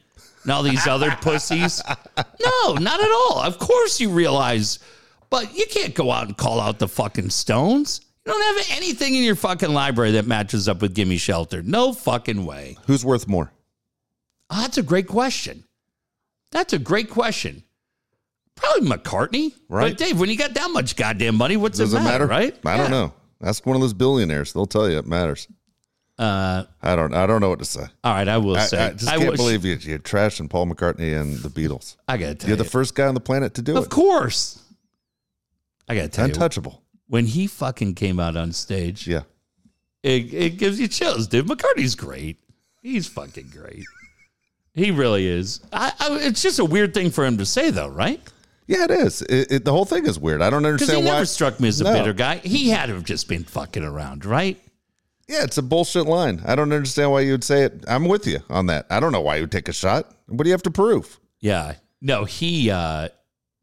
and 0.44 0.52
all 0.52 0.64
these 0.64 0.88
other 0.88 1.12
pussies. 1.22 1.82
No, 2.18 2.74
not 2.76 3.02
at 3.02 3.12
all. 3.12 3.40
Of 3.40 3.60
course 3.60 4.00
you 4.00 4.12
realize, 4.12 4.80
but 5.30 5.54
you 5.54 5.66
can't 5.70 5.94
go 5.94 6.10
out 6.12 6.28
and 6.28 6.38
call 6.38 6.62
out 6.62 6.80
the 6.80 6.88
fucking 6.88 7.32
Stones. 7.32 8.00
You 8.26 8.32
don't 8.32 8.58
have 8.58 8.78
anything 8.78 9.16
in 9.16 9.24
your 9.24 9.36
fucking 9.36 9.74
library 9.74 10.12
that 10.12 10.26
matches 10.26 10.70
up 10.70 10.82
with 10.82 10.96
Gimme 10.96 11.18
Shelter. 11.18 11.62
No 11.62 11.92
fucking 11.92 12.46
way. 12.46 12.78
Who's 12.88 13.04
worth 13.04 13.28
more? 13.28 13.52
Oh, 14.50 14.62
that's 14.62 14.78
a 14.78 14.84
great 14.84 15.08
question. 15.08 15.66
That's 16.54 16.72
a 16.74 16.80
great 16.80 17.10
question. 17.10 17.64
Probably 18.56 18.88
McCartney. 18.88 19.54
Right. 19.68 19.90
But 19.92 19.98
Dave, 19.98 20.20
when 20.20 20.30
you 20.30 20.38
got 20.38 20.54
that 20.54 20.70
much 20.72 20.96
goddamn 20.96 21.36
money, 21.36 21.58
what's 21.58 21.78
Does 21.80 21.94
it 21.94 21.98
it 21.98 22.04
matter, 22.04 22.28
matter? 22.28 22.28
right? 22.28 22.58
I 22.66 22.76
Yeah. 22.76 22.78
don't 22.84 22.92
know. 22.92 23.14
Ask 23.44 23.66
one 23.66 23.76
of 23.76 23.82
those 23.82 23.94
billionaires; 23.94 24.54
they'll 24.54 24.66
tell 24.66 24.90
you 24.90 24.98
it 24.98 25.06
matters. 25.08 25.48
Uh, 26.18 26.64
I 26.82 26.96
don't. 26.96 27.14
I 27.14 27.26
don't 27.26 27.42
know 27.42 27.50
what 27.50 27.60
to 27.60 27.66
say. 27.66 27.84
all 28.04 28.14
right, 28.14 28.28
I 28.28 28.38
will 28.38 28.56
I, 28.56 28.66
say. 28.68 28.86
I 28.86 28.92
just 28.92 29.10
I 29.10 29.18
can't 29.18 29.32
wish- 29.32 29.38
believe 29.38 29.66
you. 29.66 29.76
You're 29.82 30.00
trashing 30.00 30.50
Paul 30.50 30.68
McCartney 30.68 31.20
and 31.20 31.38
the 31.40 31.50
Beatles. 31.50 31.98
I 32.08 32.18
gotta 32.18 32.36
tell 32.36 32.50
You're 32.50 32.58
you. 32.58 32.64
the 32.64 32.70
first 32.70 32.94
guy 32.96 33.08
on 33.08 33.16
the 33.16 33.20
planet 33.20 33.56
to 33.56 33.62
do 33.64 33.72
of 33.74 33.78
it. 33.78 33.82
Of 33.84 33.90
course. 33.90 34.62
I 35.90 35.96
gotta 35.96 36.08
tell 36.10 36.28
you, 36.28 36.34
Untouchable. 36.34 36.82
when 37.08 37.26
he 37.26 37.48
fucking 37.48 37.96
came 37.96 38.20
out 38.20 38.38
on 38.38 38.54
stage, 38.54 39.08
Yeah. 39.08 39.24
it, 40.04 40.32
it 40.34 40.50
gives 40.58 40.80
you 40.80 40.88
chills, 40.88 41.28
dude. 41.28 41.48
McCartney's 41.48 41.96
great. 41.96 42.38
He's 42.82 43.08
fucking 43.08 43.50
great. 43.52 43.84
He 44.74 44.92
really 44.92 45.28
is. 45.28 45.60
I, 45.72 45.94
I, 46.00 46.18
it's 46.22 46.42
just 46.42 46.60
a 46.60 46.66
weird 46.66 46.94
thing 46.94 47.12
for 47.12 47.26
him 47.26 47.38
to 47.38 47.46
say, 47.46 47.70
though, 47.70 47.90
right? 47.90 48.20
Yeah, 48.66 48.86
it 48.86 48.92
is. 48.92 49.22
It, 49.24 49.52
it, 49.52 49.66
the 49.66 49.72
whole 49.72 49.86
thing 49.86 50.06
is 50.06 50.18
weird. 50.18 50.42
I 50.42 50.50
don't 50.50 50.64
Because 50.64 50.88
he 50.90 50.96
understand 50.96 51.06
why. 51.06 51.12
never 51.14 51.26
struck 51.26 51.60
me 51.60 51.68
as 51.68 51.82
a 51.82 51.84
No. 51.84 51.94
bitter 51.94 52.14
guy. 52.14 52.38
He 52.38 52.70
had 52.70 52.88
to 52.88 52.94
have 52.96 53.04
just 53.04 53.28
been 53.28 53.44
fucking 53.44 53.84
around, 53.84 54.26
right? 54.26 54.60
Yeah, 55.28 55.44
it's 55.44 55.58
a 55.58 55.62
bullshit 55.64 56.06
line. 56.06 56.42
I 56.46 56.56
don't 56.56 56.72
understand 56.74 57.12
why 57.12 57.22
you 57.22 57.32
would 57.34 57.44
say 57.44 57.64
it. 57.64 57.84
I'm 57.88 58.06
with 58.06 58.26
you 58.26 58.40
on 58.50 58.66
that. 58.68 58.86
I 58.90 59.00
don't 59.00 59.12
know 59.12 59.22
why 59.22 59.36
you 59.36 59.44
would 59.44 59.52
take 59.52 59.68
a 59.70 59.74
shot. 59.74 60.12
What 60.28 60.44
do 60.44 60.50
you 60.50 60.54
have 60.54 60.64
to 60.64 60.72
prove? 60.72 61.20
Yeah. 61.40 61.76
No, 62.02 62.26
he 62.26 62.70
uh 62.72 63.10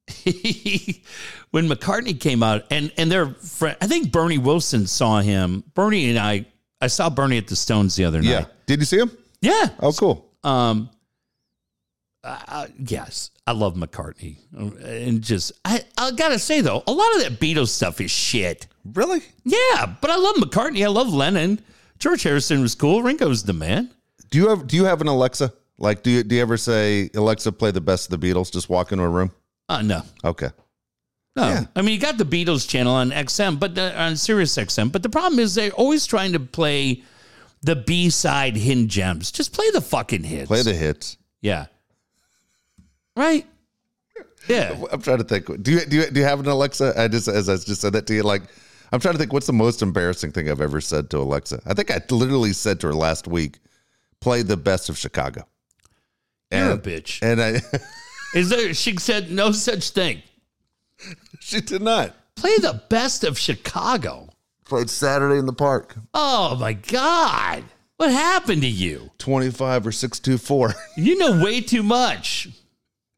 he, 0.06 1.02
when 1.50 1.68
McCartney 1.68 2.18
came 2.18 2.42
out 2.42 2.64
and 2.70 2.92
and 2.96 3.10
their 3.10 3.26
friend 3.34 3.76
I 3.80 3.86
think 3.86 4.10
Bernie 4.12 4.38
Wilson 4.38 4.86
saw 4.86 5.20
him. 5.20 5.64
Bernie 5.74 6.08
and 6.10 6.18
I 6.18 6.46
I 6.80 6.86
saw 6.86 7.10
Bernie 7.10 7.38
at 7.38 7.46
the 7.48 7.56
Stones 7.56 7.96
the 7.96 8.04
other 8.04 8.22
night. 8.22 8.30
Yeah. 8.30 8.44
Did 8.66 8.80
you 8.80 8.86
see 8.86 8.98
him? 8.98 9.10
Yeah. 9.40 9.68
Oh, 9.80 9.92
cool. 9.92 10.30
Um 10.42 10.90
uh, 12.24 12.66
yes, 12.78 13.30
I 13.46 13.52
love 13.52 13.74
McCartney. 13.74 14.36
And 14.52 15.22
just 15.22 15.52
I 15.64 15.82
I 15.96 16.10
got 16.12 16.28
to 16.30 16.38
say 16.38 16.60
though, 16.60 16.82
a 16.86 16.92
lot 16.92 17.14
of 17.16 17.22
that 17.22 17.40
Beatles 17.40 17.68
stuff 17.68 18.00
is 18.00 18.10
shit. 18.10 18.66
Really? 18.84 19.22
Yeah, 19.44 19.94
but 20.00 20.10
I 20.10 20.16
love 20.16 20.36
McCartney. 20.36 20.84
I 20.84 20.88
love 20.88 21.12
Lennon. 21.12 21.60
George 21.98 22.22
Harrison 22.22 22.60
was 22.62 22.74
cool. 22.74 23.02
Ringo's 23.02 23.42
the 23.42 23.52
man. 23.52 23.90
Do 24.30 24.38
you 24.38 24.48
have 24.48 24.66
Do 24.66 24.76
you 24.76 24.84
have 24.84 25.00
an 25.00 25.06
Alexa? 25.08 25.52
Like, 25.78 26.02
do 26.02 26.10
you 26.10 26.22
do 26.22 26.34
you 26.36 26.42
ever 26.42 26.56
say 26.56 27.10
Alexa 27.14 27.52
play 27.52 27.70
the 27.70 27.80
best 27.80 28.12
of 28.12 28.20
the 28.20 28.26
Beatles? 28.32 28.52
Just 28.52 28.68
walk 28.68 28.92
into 28.92 29.04
a 29.04 29.08
room. 29.08 29.32
Uh 29.68 29.82
no. 29.82 30.02
Okay. 30.24 30.48
No, 31.36 31.48
Yeah. 31.48 31.64
I 31.76 31.82
mean 31.82 31.94
you 31.94 32.00
got 32.00 32.18
the 32.18 32.24
Beatles 32.24 32.68
channel 32.68 32.92
on 32.94 33.10
XM, 33.12 33.58
but 33.60 33.74
the, 33.74 33.98
on 34.00 34.16
Sirius 34.16 34.56
XM. 34.56 34.90
But 34.92 35.02
the 35.02 35.08
problem 35.08 35.38
is 35.38 35.54
they're 35.54 35.70
always 35.72 36.06
trying 36.06 36.32
to 36.32 36.40
play 36.40 37.02
the 37.62 37.76
B 37.76 38.10
side 38.10 38.56
hidden 38.56 38.88
gems. 38.88 39.30
Just 39.30 39.52
play 39.52 39.70
the 39.70 39.80
fucking 39.80 40.24
hits. 40.24 40.48
Play 40.48 40.62
the 40.62 40.74
hits. 40.74 41.16
yeah, 41.40 41.66
right. 43.16 43.46
Yeah, 44.48 44.76
I'm 44.92 45.02
trying 45.02 45.18
to 45.18 45.24
think. 45.24 45.46
Do 45.62 45.72
you 45.72 45.80
do 45.86 45.96
you, 45.98 46.10
do 46.10 46.20
you 46.20 46.26
have 46.26 46.40
an 46.40 46.46
Alexa? 46.46 46.94
I 46.96 47.08
just 47.08 47.28
as 47.28 47.48
I 47.48 47.56
just 47.56 47.80
said 47.80 47.92
that 47.92 48.06
to 48.06 48.14
you. 48.14 48.22
Like, 48.22 48.42
I'm 48.92 49.00
trying 49.00 49.14
to 49.14 49.18
think. 49.18 49.32
What's 49.32 49.46
the 49.46 49.52
most 49.52 49.82
embarrassing 49.82 50.32
thing 50.32 50.50
I've 50.50 50.60
ever 50.60 50.80
said 50.80 51.10
to 51.10 51.18
Alexa? 51.18 51.60
I 51.66 51.74
think 51.74 51.90
I 51.90 52.00
literally 52.10 52.52
said 52.52 52.80
to 52.80 52.88
her 52.88 52.94
last 52.94 53.26
week, 53.28 53.58
"Play 54.20 54.42
the 54.42 54.56
best 54.56 54.88
of 54.88 54.96
Chicago." 54.98 55.46
you're 56.50 56.62
a 56.70 56.72
And, 56.72 56.82
bitch. 56.82 57.20
and 57.22 57.40
I, 57.40 57.60
Is 58.34 58.48
there? 58.48 58.74
She 58.74 58.96
said 58.96 59.30
no 59.30 59.52
such 59.52 59.90
thing. 59.90 60.22
she 61.40 61.60
did 61.60 61.82
not. 61.82 62.14
Play 62.34 62.56
the 62.58 62.82
best 62.88 63.22
of 63.24 63.38
Chicago. 63.38 64.28
Played 64.64 64.88
Saturday 64.90 65.38
in 65.38 65.46
the 65.46 65.52
Park. 65.52 65.96
Oh 66.14 66.56
my 66.56 66.72
God, 66.72 67.64
what 67.98 68.10
happened 68.10 68.62
to 68.62 68.68
you? 68.68 69.10
25 69.18 69.86
or 69.88 69.92
624. 69.92 70.74
You 70.96 71.18
know 71.18 71.42
way 71.42 71.60
too 71.60 71.82
much. 71.82 72.48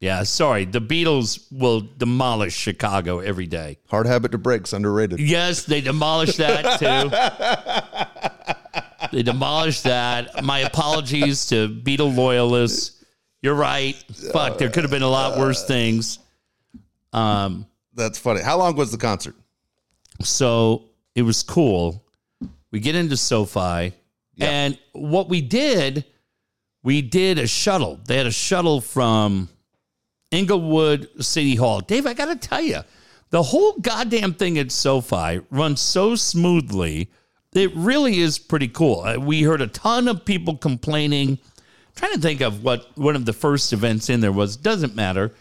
Yeah, 0.03 0.23
sorry. 0.23 0.65
The 0.65 0.81
Beatles 0.81 1.45
will 1.49 1.79
demolish 1.79 2.53
Chicago 2.53 3.19
every 3.19 3.47
day. 3.47 3.77
Hard 3.87 4.05
habit 4.05 4.33
to 4.33 4.37
break's 4.37 4.73
underrated. 4.73 5.21
Yes, 5.21 5.63
they 5.63 5.79
demolished 5.79 6.39
that 6.39 6.77
too. 9.01 9.15
they 9.15 9.23
demolished 9.23 9.85
that. 9.85 10.43
My 10.43 10.59
apologies 10.59 11.45
to 11.45 11.69
Beatle 11.69 12.13
loyalists. 12.13 13.01
You're 13.41 13.55
right. 13.55 13.95
Fuck, 14.33 14.57
there 14.57 14.69
could 14.69 14.83
have 14.83 14.91
been 14.91 15.03
a 15.03 15.07
lot 15.07 15.39
worse 15.39 15.65
things. 15.65 16.19
Um, 17.13 17.65
That's 17.93 18.19
funny. 18.19 18.41
How 18.41 18.57
long 18.57 18.75
was 18.75 18.91
the 18.91 18.97
concert? 18.97 19.35
so 20.21 20.89
it 21.15 21.21
was 21.21 21.43
cool. 21.43 22.03
We 22.71 22.81
get 22.81 22.95
into 22.95 23.15
SoFi, 23.15 23.93
and 24.37 24.77
what 24.91 25.29
we 25.29 25.39
did, 25.39 26.03
we 26.83 27.01
did 27.01 27.39
a 27.39 27.47
shuttle. 27.47 28.01
They 28.05 28.17
had 28.17 28.25
a 28.27 28.31
shuttle 28.31 28.81
from 28.81 29.47
Inglewood 30.33 31.09
City 31.23 31.55
Hall. 31.55 31.79
Dave, 31.79 32.05
I 32.05 32.13
got 32.13 32.25
to 32.25 32.35
tell 32.35 32.61
you, 32.61 32.79
the 33.29 33.43
whole 33.43 33.73
goddamn 33.79 34.33
thing 34.33 34.57
at 34.57 34.71
SoFi 34.71 35.41
runs 35.49 35.79
so 35.81 36.15
smoothly. 36.15 37.09
It 37.53 37.71
really 37.75 38.19
is 38.19 38.39
pretty 38.39 38.67
cool. 38.67 39.01
Uh, 39.01 39.17
We 39.19 39.43
heard 39.43 39.61
a 39.61 39.67
ton 39.67 40.07
of 40.07 40.25
people 40.25 40.57
complaining. 40.57 41.37
trying 41.95 42.13
to 42.13 42.19
think 42.19 42.41
of 42.41 42.63
what 42.63 42.87
one 42.97 43.15
of 43.15 43.25
the 43.25 43.33
first 43.33 43.71
events 43.73 44.09
in 44.09 44.19
there 44.21 44.31
was. 44.31 44.57
Doesn't 44.57 44.95
matter. 44.95 45.33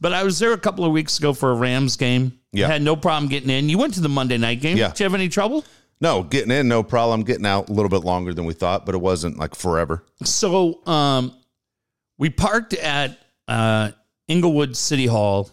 But 0.00 0.12
I 0.14 0.22
was 0.24 0.38
there 0.38 0.52
a 0.52 0.58
couple 0.58 0.84
of 0.84 0.92
weeks 0.92 1.18
ago 1.18 1.32
for 1.32 1.50
a 1.50 1.54
Rams 1.54 1.96
game. 1.96 2.38
Yeah. 2.52 2.68
Had 2.68 2.82
no 2.82 2.96
problem 2.96 3.28
getting 3.28 3.50
in. 3.50 3.68
You 3.68 3.76
went 3.78 3.94
to 3.94 4.00
the 4.00 4.08
Monday 4.08 4.38
night 4.38 4.60
game. 4.60 4.76
Yeah. 4.78 4.88
Did 4.88 5.00
you 5.00 5.04
have 5.04 5.14
any 5.14 5.28
trouble? 5.28 5.64
No, 6.00 6.22
getting 6.22 6.50
in, 6.52 6.68
no 6.68 6.82
problem. 6.82 7.24
Getting 7.24 7.44
out 7.44 7.68
a 7.68 7.72
little 7.72 7.88
bit 7.90 8.04
longer 8.04 8.32
than 8.32 8.44
we 8.46 8.54
thought, 8.54 8.86
but 8.86 8.94
it 8.94 8.98
wasn't 8.98 9.36
like 9.38 9.54
forever. 9.54 10.04
So 10.22 10.86
um, 10.86 11.34
we 12.16 12.30
parked 12.30 12.72
at 12.74 13.18
uh, 13.48 13.90
Inglewood 14.28 14.76
City 14.76 15.06
Hall, 15.06 15.50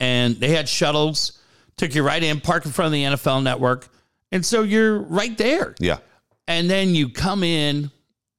and 0.00 0.36
they 0.36 0.50
had 0.50 0.68
shuttles. 0.68 1.40
Took 1.76 1.94
you 1.94 2.04
right 2.04 2.22
in, 2.22 2.40
park 2.40 2.64
in 2.66 2.70
front 2.72 2.86
of 2.86 2.92
the 2.92 3.02
NFL 3.02 3.42
Network, 3.42 3.88
and 4.30 4.46
so 4.46 4.62
you're 4.62 4.98
right 5.00 5.36
there. 5.36 5.74
Yeah. 5.80 5.98
And 6.46 6.70
then 6.70 6.94
you 6.94 7.08
come 7.08 7.42
in, 7.42 7.90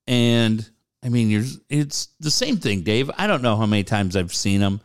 and 0.08 0.68
I 1.04 1.10
mean, 1.10 1.30
you're 1.30 1.44
it's 1.70 2.10
the 2.20 2.32
same 2.32 2.58
thing, 2.58 2.82
Dave. 2.82 3.12
I 3.18 3.28
don't 3.28 3.42
know 3.42 3.58
how 3.58 3.66
many 3.66 3.84
times 3.84 4.16
I've 4.16 4.34
seen 4.34 4.62
them, 4.62 4.80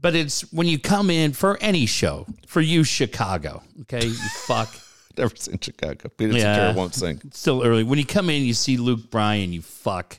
but 0.00 0.14
it's 0.14 0.50
when 0.52 0.66
you 0.66 0.78
come 0.78 1.10
in 1.10 1.32
for 1.34 1.58
any 1.60 1.84
show 1.84 2.26
for 2.46 2.60
you, 2.62 2.82
Chicago. 2.82 3.62
Okay, 3.82 4.06
you 4.06 4.14
fuck. 4.46 4.74
Never 5.18 5.34
seen 5.36 5.58
Chicago. 5.58 6.08
Peter 6.10 6.32
Yeah. 6.32 6.54
Cetera 6.54 6.72
won't 6.76 6.94
sing. 6.94 7.20
It's 7.24 7.38
still 7.38 7.62
early. 7.62 7.82
When 7.84 7.98
you 7.98 8.06
come 8.06 8.30
in, 8.30 8.42
you 8.42 8.54
see 8.54 8.76
Luke 8.76 9.10
Bryan, 9.10 9.52
you 9.52 9.62
fuck. 9.62 10.18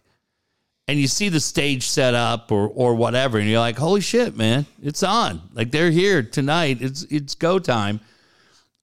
And 0.90 0.98
you 0.98 1.08
see 1.08 1.28
the 1.30 1.40
stage 1.42 1.88
set 1.88 2.14
up 2.14 2.52
or 2.52 2.70
or 2.70 2.96
whatever, 2.96 3.38
and 3.40 3.50
you're 3.50 3.60
like, 3.60 3.78
holy 3.78 4.00
shit, 4.02 4.38
man, 4.38 4.66
it's 4.82 5.04
on. 5.04 5.42
Like 5.54 5.72
they're 5.72 5.92
here 5.92 6.24
tonight. 6.24 6.78
It's 6.82 7.04
it's 7.04 7.36
go 7.36 7.60
time. 7.60 8.00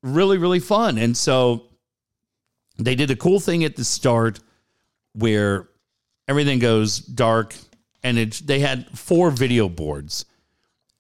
Really, 0.03 0.37
really 0.37 0.61
fun. 0.61 0.99
And 0.99 1.17
so 1.17 1.65
they 2.79 2.95
did 2.95 3.11
a 3.11 3.17
cool 3.17 3.41
thing 3.41 3.65
at 3.65 3.77
the 3.77 3.85
start 3.85 4.41
where 5.15 5.69
everything 6.29 6.59
goes 6.59 6.99
dark 6.99 7.55
and 8.03 8.19
it 8.19 8.43
they 8.45 8.61
had 8.61 8.87
four 8.99 9.31
video 9.31 9.69
boards. 9.71 10.27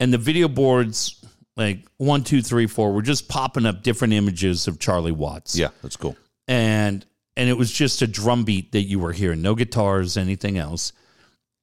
And 0.01 0.13
the 0.13 0.19
video 0.19 0.49
boards, 0.49 1.23
like 1.57 1.85
one, 1.99 2.25
two, 2.25 2.41
three, 2.41 2.67
four, 2.67 2.93
were 2.95 3.03
just 3.03 3.29
popping 3.29 3.67
up 3.67 3.83
different 3.83 4.15
images 4.15 4.67
of 4.69 4.79
Charlie 4.79 5.13
Watts 5.13 5.55
Yeah, 5.57 5.69
that's 5.83 5.97
cool. 5.97 6.17
and 6.49 7.05
and 7.37 7.49
it 7.49 7.55
was 7.55 7.73
just 7.73 8.03
a 8.03 8.07
drum 8.07 8.45
beat 8.45 8.73
that 8.73 8.83
you 8.83 8.99
were 8.99 9.13
hearing, 9.13 9.43
no 9.43 9.55
guitars, 9.55 10.17
anything 10.17 10.59
else. 10.59 10.93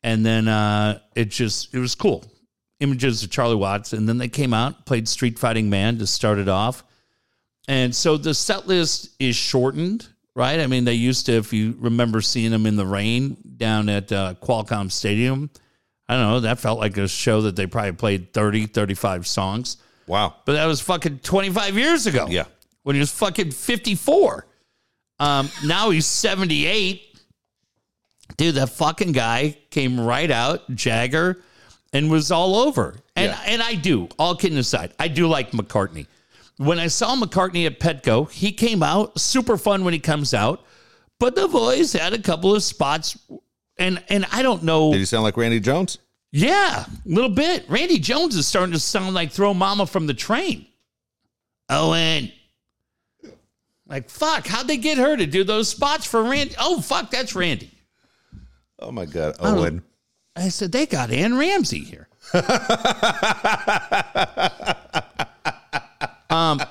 And 0.04 0.26
then 0.26 0.48
uh, 0.48 1.00
it 1.16 1.30
just 1.30 1.74
it 1.74 1.80
was 1.80 1.96
cool. 1.96 2.26
Images 2.80 3.24
of 3.24 3.30
Charlie 3.30 3.56
Watts, 3.56 3.94
and 3.94 4.10
then 4.10 4.18
they 4.18 4.28
came 4.28 4.54
out, 4.54 4.86
played 4.86 5.08
Street 5.08 5.38
Fighting 5.38 5.70
Man 5.70 6.00
to 6.00 6.08
start 6.08 6.40
it 6.40 6.50
off. 6.50 6.84
And 7.68 7.96
so 7.96 8.18
the 8.18 8.34
set 8.34 8.68
list 8.68 9.10
is 9.20 9.36
shortened, 9.36 10.08
right? 10.36 10.60
I 10.60 10.66
mean, 10.66 10.84
they 10.84 10.96
used 10.96 11.28
to, 11.28 11.34
if 11.34 11.54
you 11.54 11.76
remember 11.80 12.22
seeing 12.22 12.50
them 12.50 12.66
in 12.66 12.76
the 12.76 12.86
rain 12.86 13.38
down 13.58 13.88
at 13.88 14.12
uh, 14.12 14.34
Qualcomm 14.42 14.92
Stadium, 14.92 15.52
I 16.10 16.16
don't 16.16 16.24
know, 16.24 16.40
that 16.42 16.60
felt 16.60 16.80
like 16.80 16.98
a 16.98 17.08
show 17.08 17.42
that 17.44 17.56
they 17.56 17.68
probably 17.68 17.94
played 17.94 18.34
30, 18.34 18.66
35 18.66 19.28
songs. 19.28 19.78
Wow. 20.08 20.36
But 20.46 20.54
that 20.54 20.66
was 20.66 20.82
fucking 20.82 21.20
25 21.20 21.78
years 21.78 22.08
ago. 22.08 22.26
Yeah. 22.30 22.46
When 22.84 22.96
he 22.96 23.00
was 23.00 23.12
fucking 23.12 23.52
54. 23.52 24.48
Um, 25.22 25.50
now 25.64 25.92
he's 25.92 26.06
78. 26.08 27.04
Dude, 28.38 28.56
that 28.56 28.70
fucking 28.70 29.12
guy 29.12 29.58
came 29.70 30.00
right 30.00 30.32
out, 30.32 30.74
Jagger, 30.74 31.42
and 31.94 32.10
was 32.10 32.32
all 32.32 32.56
over. 32.56 32.96
And 33.16 33.32
Yeah. 33.32 33.42
and 33.46 33.62
I 33.62 33.76
do, 33.76 34.10
all 34.18 34.36
kidding 34.36 34.58
aside, 34.58 34.94
I 35.00 35.08
do 35.10 35.28
like 35.28 35.52
McCartney. 35.52 36.08
When 36.58 36.80
I 36.80 36.88
saw 36.88 37.16
McCartney 37.16 37.66
at 37.66 37.80
Petco, 37.80 38.32
he 38.32 38.52
came 38.52 38.82
out, 38.84 39.20
super 39.20 39.58
fun 39.58 39.84
when 39.84 39.94
he 39.94 40.00
comes 40.00 40.34
out. 40.34 40.64
But 41.20 41.36
the 41.36 41.48
voice 41.48 41.94
had 41.94 42.14
a 42.14 42.20
couple 42.20 42.56
of 42.56 42.64
spots 42.64 43.18
and 43.78 44.04
and 44.10 44.26
I 44.32 44.42
don't 44.42 44.64
know 44.64 44.92
Did 44.92 45.00
he 45.00 45.06
sound 45.06 45.24
like 45.24 45.38
Randy 45.38 45.60
Jones? 45.60 45.98
yeah, 46.32 46.86
a 46.88 47.10
little 47.10 47.30
bit. 47.30 47.66
Randy 47.70 48.00
Jones 48.00 48.36
is 48.36 48.48
starting 48.48 48.74
to 48.74 48.80
sound 48.80 49.14
like 49.14 49.32
throw 49.32 49.54
mama 49.54 49.86
from 49.86 50.08
the 50.08 50.14
train. 50.16 50.66
Owen. 51.70 52.32
Like, 53.92 54.10
fuck, 54.10 54.48
how'd 54.48 54.68
they 54.70 54.78
get 54.78 54.98
her 54.98 55.18
to 55.18 55.26
do 55.26 55.44
those 55.44 55.68
spots 55.68 56.06
for 56.06 56.24
Randy? 56.24 56.56
Oh, 56.58 56.80
fuck, 56.80 57.12
that's 57.12 57.36
Randy. 57.36 57.70
Oh 58.80 58.90
my 58.92 59.06
God. 59.06 59.36
Owen. 59.42 59.84
I 60.34 60.48
said, 60.48 60.72
they 60.72 60.86
got 60.86 61.12
Anne 61.12 61.38
Ramsey 61.38 61.84
here. 61.84 62.08
um, 66.30 66.62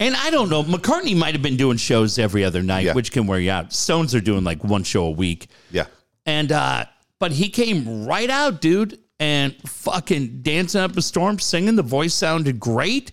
and 0.00 0.14
I 0.16 0.30
don't 0.30 0.48
know. 0.50 0.64
McCartney 0.64 1.16
might 1.16 1.34
have 1.34 1.42
been 1.42 1.56
doing 1.56 1.76
shows 1.76 2.18
every 2.18 2.44
other 2.44 2.62
night, 2.62 2.84
Yeah. 2.86 2.94
which 2.94 3.12
can 3.12 3.28
wear 3.28 3.38
you 3.38 3.52
out. 3.52 3.72
Stones 3.72 4.12
are 4.14 4.20
doing 4.20 4.42
like 4.42 4.64
one 4.64 4.82
show 4.82 5.04
a 5.04 5.10
week. 5.10 5.46
Yeah. 5.70 5.86
And 6.26 6.50
uh 6.50 6.86
but 7.18 7.30
he 7.32 7.48
came 7.48 8.04
right 8.06 8.28
out, 8.28 8.60
dude, 8.60 8.98
and 9.20 9.54
fucking 9.66 10.42
dancing 10.42 10.82
up 10.82 10.96
a 10.96 11.02
storm, 11.02 11.38
singing. 11.38 11.76
The 11.76 11.82
voice 11.82 12.12
sounded 12.12 12.60
great. 12.60 13.12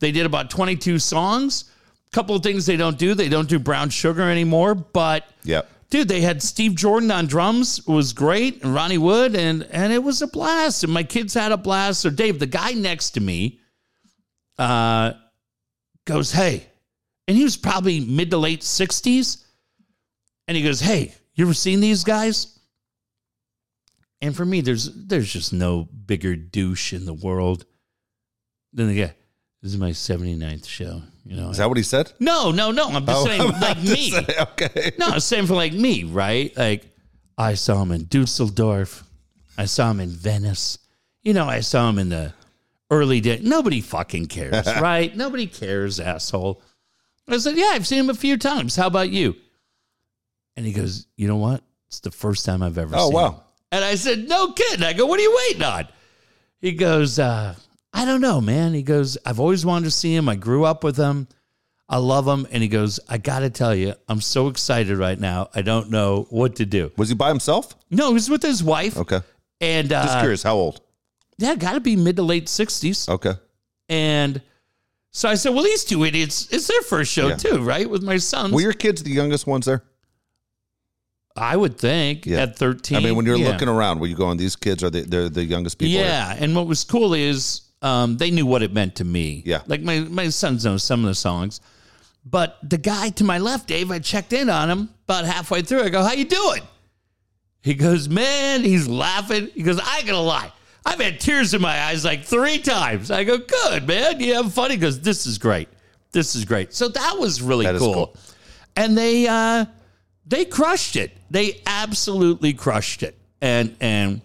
They 0.00 0.10
did 0.10 0.26
about 0.26 0.50
22 0.50 0.98
songs. 0.98 1.66
Couple 2.12 2.34
of 2.36 2.42
things 2.42 2.64
they 2.66 2.76
don't 2.76 2.98
do. 2.98 3.14
They 3.14 3.28
don't 3.28 3.48
do 3.48 3.58
brown 3.58 3.90
sugar 3.90 4.22
anymore, 4.22 4.74
but 4.74 5.24
Yep. 5.44 5.68
dude, 5.90 6.08
they 6.08 6.22
had 6.22 6.42
Steve 6.42 6.74
Jordan 6.74 7.10
on 7.10 7.26
drums, 7.26 7.78
it 7.80 7.88
was 7.88 8.12
great, 8.12 8.62
and 8.62 8.74
Ronnie 8.74 8.96
Wood, 8.98 9.34
and 9.34 9.64
and 9.64 9.92
it 9.92 10.02
was 10.02 10.22
a 10.22 10.26
blast. 10.26 10.82
And 10.84 10.92
my 10.92 11.02
kids 11.02 11.34
had 11.34 11.52
a 11.52 11.56
blast. 11.56 12.00
So 12.00 12.08
Dave, 12.10 12.38
the 12.38 12.46
guy 12.46 12.72
next 12.72 13.10
to 13.10 13.20
me, 13.20 13.60
uh, 14.58 15.12
goes, 16.06 16.32
Hey, 16.32 16.66
and 17.28 17.36
he 17.36 17.42
was 17.44 17.56
probably 17.56 18.00
mid 18.00 18.30
to 18.30 18.38
late 18.38 18.60
60s. 18.60 19.44
And 20.48 20.56
he 20.56 20.62
goes, 20.62 20.80
Hey, 20.80 21.12
you 21.34 21.44
ever 21.44 21.52
seen 21.54 21.80
these 21.80 22.04
guys? 22.04 22.58
And 24.22 24.34
for 24.34 24.46
me, 24.46 24.62
there's 24.62 24.88
there's 24.94 25.30
just 25.30 25.52
no 25.52 25.82
bigger 25.84 26.34
douche 26.36 26.92
in 26.94 27.04
the 27.04 27.12
world 27.12 27.66
than 28.72 28.88
the 28.88 29.00
guy. 29.02 29.14
This 29.66 29.72
is 29.74 29.80
my 29.80 29.90
79th 29.90 30.68
show. 30.68 31.02
You 31.24 31.34
know, 31.38 31.50
Is 31.50 31.56
that 31.56 31.66
what 31.66 31.76
he 31.76 31.82
said? 31.82 32.12
no, 32.20 32.52
no, 32.52 32.70
no. 32.70 32.88
I'm 32.88 33.04
just 33.04 33.24
saying, 33.24 33.42
like 33.60 33.82
me. 33.82 34.12
okay. 34.40 34.92
No, 34.96 35.08
I'm 35.08 35.18
saying 35.18 35.46
for 35.48 35.54
like 35.54 35.72
me, 35.72 36.04
right? 36.04 36.56
Like 36.56 36.84
I 37.36 37.54
saw 37.54 37.82
him 37.82 37.90
in 37.90 38.04
Dusseldorf. 38.04 39.02
I 39.58 39.64
saw 39.64 39.90
him 39.90 39.98
in 39.98 40.10
Venice. 40.10 40.78
You 41.24 41.34
know, 41.34 41.46
I 41.48 41.58
saw 41.60 41.88
him 41.90 41.98
in 41.98 42.10
the 42.10 42.32
early 42.92 43.20
day. 43.20 43.40
Nobody 43.42 43.80
fucking 43.80 44.26
cares, 44.26 44.64
right? 44.80 45.16
Nobody 45.16 45.48
cares, 45.48 45.98
asshole. 45.98 46.62
I 47.26 47.36
said, 47.38 47.56
Yeah, 47.56 47.70
I've 47.72 47.88
seen 47.88 47.98
him 47.98 48.10
a 48.10 48.14
few 48.14 48.36
times. 48.36 48.76
How 48.76 48.86
about 48.86 49.10
you? 49.10 49.34
And 50.56 50.64
he 50.64 50.70
goes, 50.72 51.08
You 51.16 51.26
know 51.26 51.38
what? 51.38 51.60
It's 51.88 51.98
the 51.98 52.12
first 52.12 52.44
time 52.44 52.62
I've 52.62 52.78
ever 52.78 52.94
Oh, 52.96 53.06
seen 53.06 53.14
wow. 53.14 53.30
him. 53.30 53.40
And 53.72 53.84
I 53.84 53.96
said, 53.96 54.28
No 54.28 54.52
kidding. 54.52 54.84
I 54.86 54.92
go, 54.92 55.06
What 55.06 55.18
are 55.18 55.24
you 55.24 55.36
waiting 55.48 55.64
on? 55.64 55.88
He 56.60 56.70
goes, 56.70 57.18
uh, 57.18 57.56
I 57.96 58.04
don't 58.04 58.20
know, 58.20 58.40
man. 58.40 58.74
He 58.74 58.82
goes, 58.82 59.16
I've 59.24 59.40
always 59.40 59.64
wanted 59.64 59.86
to 59.86 59.90
see 59.90 60.14
him. 60.14 60.28
I 60.28 60.36
grew 60.36 60.64
up 60.64 60.84
with 60.84 60.96
him. 60.96 61.28
I 61.88 61.96
love 61.98 62.26
him. 62.28 62.46
And 62.50 62.62
he 62.62 62.68
goes, 62.68 63.00
I 63.08 63.16
got 63.18 63.40
to 63.40 63.48
tell 63.50 63.74
you, 63.74 63.94
I'm 64.08 64.20
so 64.20 64.48
excited 64.48 64.98
right 64.98 65.18
now. 65.18 65.48
I 65.54 65.62
don't 65.62 65.90
know 65.90 66.26
what 66.30 66.56
to 66.56 66.66
do. 66.66 66.92
Was 66.98 67.08
he 67.08 67.14
by 67.14 67.28
himself? 67.28 67.74
No, 67.90 68.08
he 68.08 68.14
was 68.14 68.28
with 68.28 68.42
his 68.42 68.62
wife. 68.62 68.96
Okay. 68.98 69.20
And 69.60 69.88
Just 69.88 70.16
uh, 70.16 70.20
curious. 70.20 70.42
How 70.42 70.56
old? 70.56 70.82
yeah, 71.38 71.54
got 71.54 71.72
to 71.72 71.80
be 71.80 71.96
mid 71.96 72.16
to 72.16 72.22
late 72.22 72.46
60s. 72.46 73.08
Okay. 73.08 73.32
And 73.88 74.42
so 75.12 75.28
I 75.30 75.34
said, 75.36 75.54
well, 75.54 75.64
these 75.64 75.84
two 75.84 76.04
idiots, 76.04 76.48
it's 76.52 76.66
their 76.66 76.82
first 76.82 77.10
show 77.10 77.28
Yeah. 77.28 77.36
too, 77.36 77.62
right? 77.62 77.88
With 77.88 78.02
my 78.02 78.18
sons. 78.18 78.52
Were 78.52 78.60
your 78.60 78.72
kids 78.74 79.02
the 79.02 79.10
youngest 79.10 79.46
ones 79.46 79.64
there? 79.64 79.82
I 81.36 81.56
would 81.56 81.78
think 81.78 82.26
Yeah. 82.26 82.42
at 82.42 82.56
13. 82.58 82.96
I 82.96 83.00
mean, 83.00 83.16
when 83.16 83.26
you're 83.26 83.36
yeah. 83.36 83.48
looking 83.50 83.68
around, 83.68 84.00
were 84.00 84.06
you 84.06 84.16
going, 84.16 84.36
these 84.38 84.56
kids 84.56 84.82
are 84.82 84.90
the, 84.90 85.02
they're 85.02 85.28
the 85.28 85.44
youngest 85.44 85.78
people? 85.78 85.98
Yeah, 85.98 86.34
and 86.38 86.54
what 86.56 86.66
was 86.66 86.82
cool 86.84 87.14
is 87.14 87.62
um, 87.82 88.16
they 88.16 88.30
knew 88.30 88.46
what 88.46 88.62
it 88.62 88.72
meant 88.72 88.96
to 88.96 89.04
me. 89.04 89.42
Yeah. 89.46 89.62
like 89.66 89.82
my 89.82 90.00
my 90.00 90.28
sons 90.30 90.64
know 90.64 90.76
some 90.76 91.00
of 91.00 91.06
the 91.06 91.14
songs, 91.14 91.60
but 92.24 92.58
the 92.62 92.78
guy 92.78 93.10
to 93.10 93.24
my 93.24 93.38
left, 93.38 93.68
Dave, 93.68 93.90
I 93.90 93.98
checked 93.98 94.32
in 94.32 94.48
on 94.50 94.70
him 94.70 94.88
about 95.04 95.24
halfway 95.24 95.62
through. 95.62 95.82
I 95.82 95.88
go, 95.90 96.02
"How 96.02 96.12
you 96.12 96.24
doing?" 96.24 96.62
He 97.62 97.74
goes, 97.74 98.08
"Man," 98.08 98.62
he's 98.64 98.86
laughing. 98.88 99.50
He 99.54 99.62
goes, 99.62 99.78
"I 99.80 99.98
ain't 99.98 100.06
gonna 100.06 100.20
lie." 100.22 100.52
I've 100.84 101.00
had 101.00 101.18
tears 101.18 101.52
in 101.52 101.60
my 101.60 101.76
eyes 101.82 102.04
like 102.04 102.24
three 102.24 102.58
times. 102.60 103.10
I 103.10 103.24
go, 103.24 103.38
good, 103.38 103.88
man. 103.88 104.20
You 104.20 104.34
have 104.34 104.54
fun? 104.54 104.70
He 104.70 104.76
goes, 104.76 105.00
this 105.00 105.26
is 105.26 105.36
great. 105.36 105.68
This 106.12 106.36
is 106.36 106.44
great. 106.44 106.72
So 106.72 106.86
that 106.86 107.16
was 107.18 107.42
really 107.42 107.66
That 107.66 107.76
cool. 107.78 107.92
cool. 107.92 108.16
And 108.76 108.96
they 108.96 109.26
uh 109.26 109.64
they 110.28 110.44
crushed 110.44 110.94
it. 110.94 111.10
They 111.28 111.60
absolutely 111.66 112.52
crushed 112.52 113.02
it. 113.02 113.18
And 113.40 113.74
and 113.80 114.20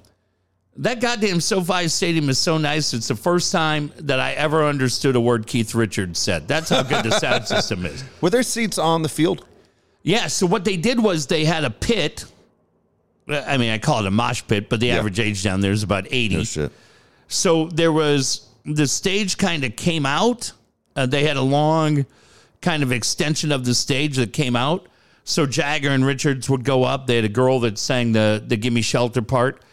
that 0.77 1.01
goddamn 1.01 1.41
SoFi 1.41 1.87
Stadium 1.87 2.29
is 2.29 2.39
so 2.39 2.57
nice. 2.57 2.93
It's 2.93 3.07
the 3.07 3.15
first 3.15 3.51
time 3.51 3.91
that 3.97 4.19
I 4.19 4.31
ever 4.33 4.65
understood 4.65 5.15
a 5.15 5.21
word 5.21 5.47
Keith 5.47 5.75
Richards 5.75 6.19
said. 6.19 6.47
That's 6.47 6.69
how 6.69 6.83
good 6.83 7.03
the 7.03 7.19
sound 7.19 7.45
system 7.47 7.85
is. 7.85 8.03
Were 8.21 8.29
there 8.29 8.43
seats 8.43 8.77
on 8.77 9.01
the 9.01 9.09
field? 9.09 9.45
Yeah, 10.03 10.27
so 10.27 10.47
what 10.47 10.65
they 10.65 10.77
did 10.77 10.99
was 10.99 11.27
they 11.27 11.45
had 11.45 11.63
a 11.63 11.69
pit 11.69 12.25
I 13.31 13.57
mean, 13.57 13.71
I 13.71 13.77
call 13.77 13.99
it 13.99 14.05
a 14.05 14.11
mosh 14.11 14.43
pit, 14.47 14.69
but 14.69 14.79
the 14.79 14.91
average 14.91 15.19
age 15.19 15.43
down 15.43 15.61
there 15.61 15.71
is 15.71 15.83
about 15.83 16.07
80. 16.09 16.35
No 16.35 16.43
shit. 16.43 16.71
So 17.27 17.67
there 17.67 17.91
was 17.91 18.47
the 18.65 18.87
stage 18.87 19.37
kind 19.37 19.63
of 19.63 19.75
came 19.75 20.05
out. 20.05 20.51
Uh, 20.95 21.05
they 21.05 21.23
had 21.23 21.37
a 21.37 21.41
long 21.41 22.05
kind 22.61 22.83
of 22.83 22.91
extension 22.91 23.51
of 23.51 23.63
the 23.65 23.73
stage 23.73 24.17
that 24.17 24.33
came 24.33 24.55
out. 24.55 24.87
So 25.23 25.45
Jagger 25.45 25.89
and 25.89 26.05
Richards 26.05 26.49
would 26.49 26.63
go 26.63 26.83
up. 26.83 27.07
They 27.07 27.15
had 27.15 27.25
a 27.25 27.29
girl 27.29 27.59
that 27.61 27.77
sang 27.77 28.11
the 28.11 28.43
the 28.45 28.57
"Gimme 28.57 28.81
Shelter" 28.81 29.21
part. 29.21 29.63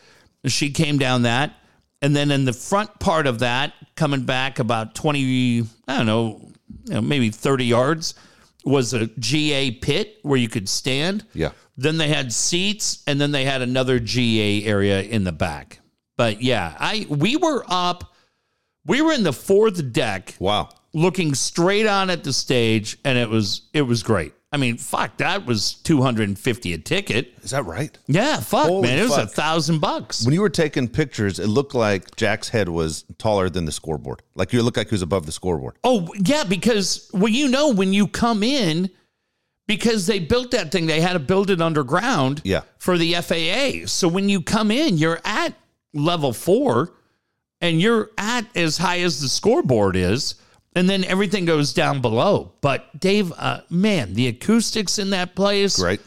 She 0.48 0.70
came 0.70 0.98
down 0.98 1.22
that, 1.22 1.54
and 2.02 2.14
then 2.14 2.30
in 2.30 2.44
the 2.44 2.52
front 2.52 2.98
part 2.98 3.26
of 3.26 3.40
that, 3.40 3.72
coming 3.96 4.22
back 4.24 4.58
about 4.58 4.94
twenty, 4.94 5.62
I 5.86 5.96
don't 5.98 6.06
know, 6.06 6.50
you 6.84 6.94
know 6.94 7.00
maybe 7.02 7.30
thirty 7.30 7.64
yards, 7.66 8.14
was 8.64 8.92
a 8.92 9.06
GA 9.06 9.70
pit 9.72 10.18
where 10.22 10.38
you 10.38 10.48
could 10.48 10.68
stand. 10.68 11.24
Yeah. 11.34 11.50
Then 11.76 11.96
they 11.96 12.08
had 12.08 12.32
seats, 12.32 13.02
and 13.06 13.20
then 13.20 13.30
they 13.30 13.44
had 13.44 13.62
another 13.62 14.00
GA 14.00 14.64
area 14.64 15.00
in 15.02 15.24
the 15.24 15.32
back. 15.32 15.80
But 16.16 16.42
yeah, 16.42 16.76
I 16.78 17.06
we 17.08 17.36
were 17.36 17.64
up. 17.68 18.12
We 18.84 19.02
were 19.02 19.12
in 19.12 19.22
the 19.22 19.32
fourth 19.32 19.92
deck, 19.92 20.34
Wow. 20.40 20.70
looking 20.94 21.34
straight 21.34 21.86
on 21.86 22.10
at 22.10 22.24
the 22.24 22.32
stage, 22.32 22.96
and 23.04 23.16
it 23.18 23.28
was 23.28 23.62
it 23.72 23.82
was 23.82 24.02
great. 24.02 24.32
I 24.50 24.56
mean, 24.56 24.78
fuck, 24.78 25.18
that 25.18 25.44
was 25.44 25.74
two 25.74 26.00
hundred 26.00 26.28
and 26.28 26.38
fifty 26.38 26.72
a 26.72 26.78
ticket. 26.78 27.34
Is 27.42 27.50
that 27.50 27.66
right? 27.66 27.96
Yeah, 28.06 28.40
fuck, 28.40 28.66
Holy 28.66 28.88
man, 28.88 28.98
it 28.98 29.02
was 29.02 29.18
a 29.18 29.26
thousand 29.26 29.80
bucks. 29.80 30.24
When 30.24 30.32
you 30.32 30.40
were 30.40 30.48
taking 30.48 30.88
pictures, 30.88 31.38
it 31.38 31.48
looked 31.48 31.74
like 31.74 32.16
Jack's 32.16 32.48
head 32.48 32.70
was 32.70 33.04
taller 33.18 33.50
than 33.50 33.66
the 33.66 33.72
scoreboard. 33.72 34.22
Like 34.34 34.54
you 34.54 34.62
looked 34.62 34.78
like 34.78 34.88
he 34.88 34.94
was 34.94 35.02
above 35.02 35.26
the 35.26 35.32
scoreboard. 35.32 35.76
Oh 35.84 36.08
yeah, 36.24 36.44
because 36.44 37.10
well, 37.12 37.28
you 37.28 37.48
know, 37.48 37.72
when 37.74 37.92
you 37.92 38.08
come 38.08 38.42
in, 38.42 38.88
because 39.66 40.06
they 40.06 40.18
built 40.18 40.52
that 40.52 40.72
thing, 40.72 40.86
they 40.86 41.02
had 41.02 41.12
to 41.12 41.18
build 41.18 41.50
it 41.50 41.60
underground. 41.60 42.40
Yeah. 42.42 42.62
For 42.78 42.96
the 42.96 43.14
FAA, 43.14 43.86
so 43.86 44.08
when 44.08 44.30
you 44.30 44.40
come 44.40 44.70
in, 44.70 44.96
you're 44.96 45.20
at 45.26 45.52
level 45.92 46.32
four, 46.32 46.94
and 47.60 47.82
you're 47.82 48.10
at 48.16 48.46
as 48.56 48.78
high 48.78 49.00
as 49.00 49.20
the 49.20 49.28
scoreboard 49.28 49.94
is, 49.94 50.36
and 50.78 50.88
then 50.88 51.04
everything 51.04 51.44
goes 51.44 51.72
down 51.72 52.00
below. 52.00 52.52
But 52.60 52.98
Dave, 53.00 53.32
uh, 53.36 53.60
man, 53.70 54.14
the 54.14 54.28
acoustics 54.28 54.98
in 54.98 55.10
that 55.10 55.34
place, 55.34 55.80
Right. 55.80 56.00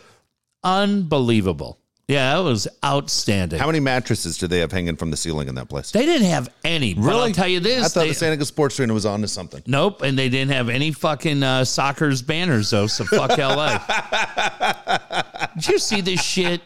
unbelievable. 0.64 1.78
Yeah, 2.08 2.38
it 2.40 2.44
was 2.44 2.68
outstanding. 2.84 3.58
How 3.58 3.68
many 3.68 3.80
mattresses 3.80 4.38
do 4.38 4.46
they 4.48 4.60
have 4.60 4.72
hanging 4.72 4.98
from 4.98 5.12
the 5.12 5.18
ceiling 5.18 5.48
in 5.48 5.56
that 5.56 5.70
place? 5.70 5.92
they 5.92 6.06
didn't 6.06 6.28
have 6.28 6.50
any. 6.66 6.94
But 6.94 7.16
I'll 7.16 7.32
tell 7.32 7.48
you 7.48 7.62
this: 7.62 7.86
I 7.86 7.88
thought 7.88 8.02
they- 8.02 8.10
the 8.10 8.14
Santa 8.16 8.34
Ana 8.34 8.46
Sports 8.46 8.78
Arena 8.80 8.94
was 8.94 9.06
on 9.06 9.22
to 9.22 9.30
something. 9.30 9.62
Nope, 9.66 10.02
and 10.02 10.20
they 10.20 10.28
didn't 10.28 10.52
have 10.52 10.68
any 10.68 10.92
fucking 10.92 11.42
uh, 11.42 11.62
Sockers 11.62 12.26
banners 12.26 12.70
though. 12.70 12.88
So 12.88 13.06
fuck 13.06 13.38
LA. 13.38 13.78
Did 15.56 15.68
you 15.70 15.80
see 15.80 16.02
this 16.02 16.22
shit? 16.22 16.62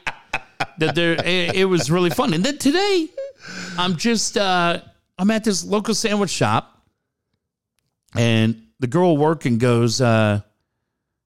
That 0.79 0.95
there, 0.95 1.13
it, 1.13 1.55
it 1.55 1.65
was 1.65 1.91
really 1.91 2.09
fun. 2.09 2.33
And 2.33 2.43
then 2.43 2.57
today, 2.57 3.07
I'm 3.77 3.97
just 3.97 4.37
uh, 4.37 4.79
I'm 5.19 5.29
at 5.29 5.43
this 5.43 5.63
local 5.63 5.93
sandwich 5.93 6.31
shop, 6.31 6.74
and 8.17 8.61
the 8.79 8.87
girl 8.87 9.17
working 9.17 9.57
goes, 9.57 10.01
uh, 10.01 10.41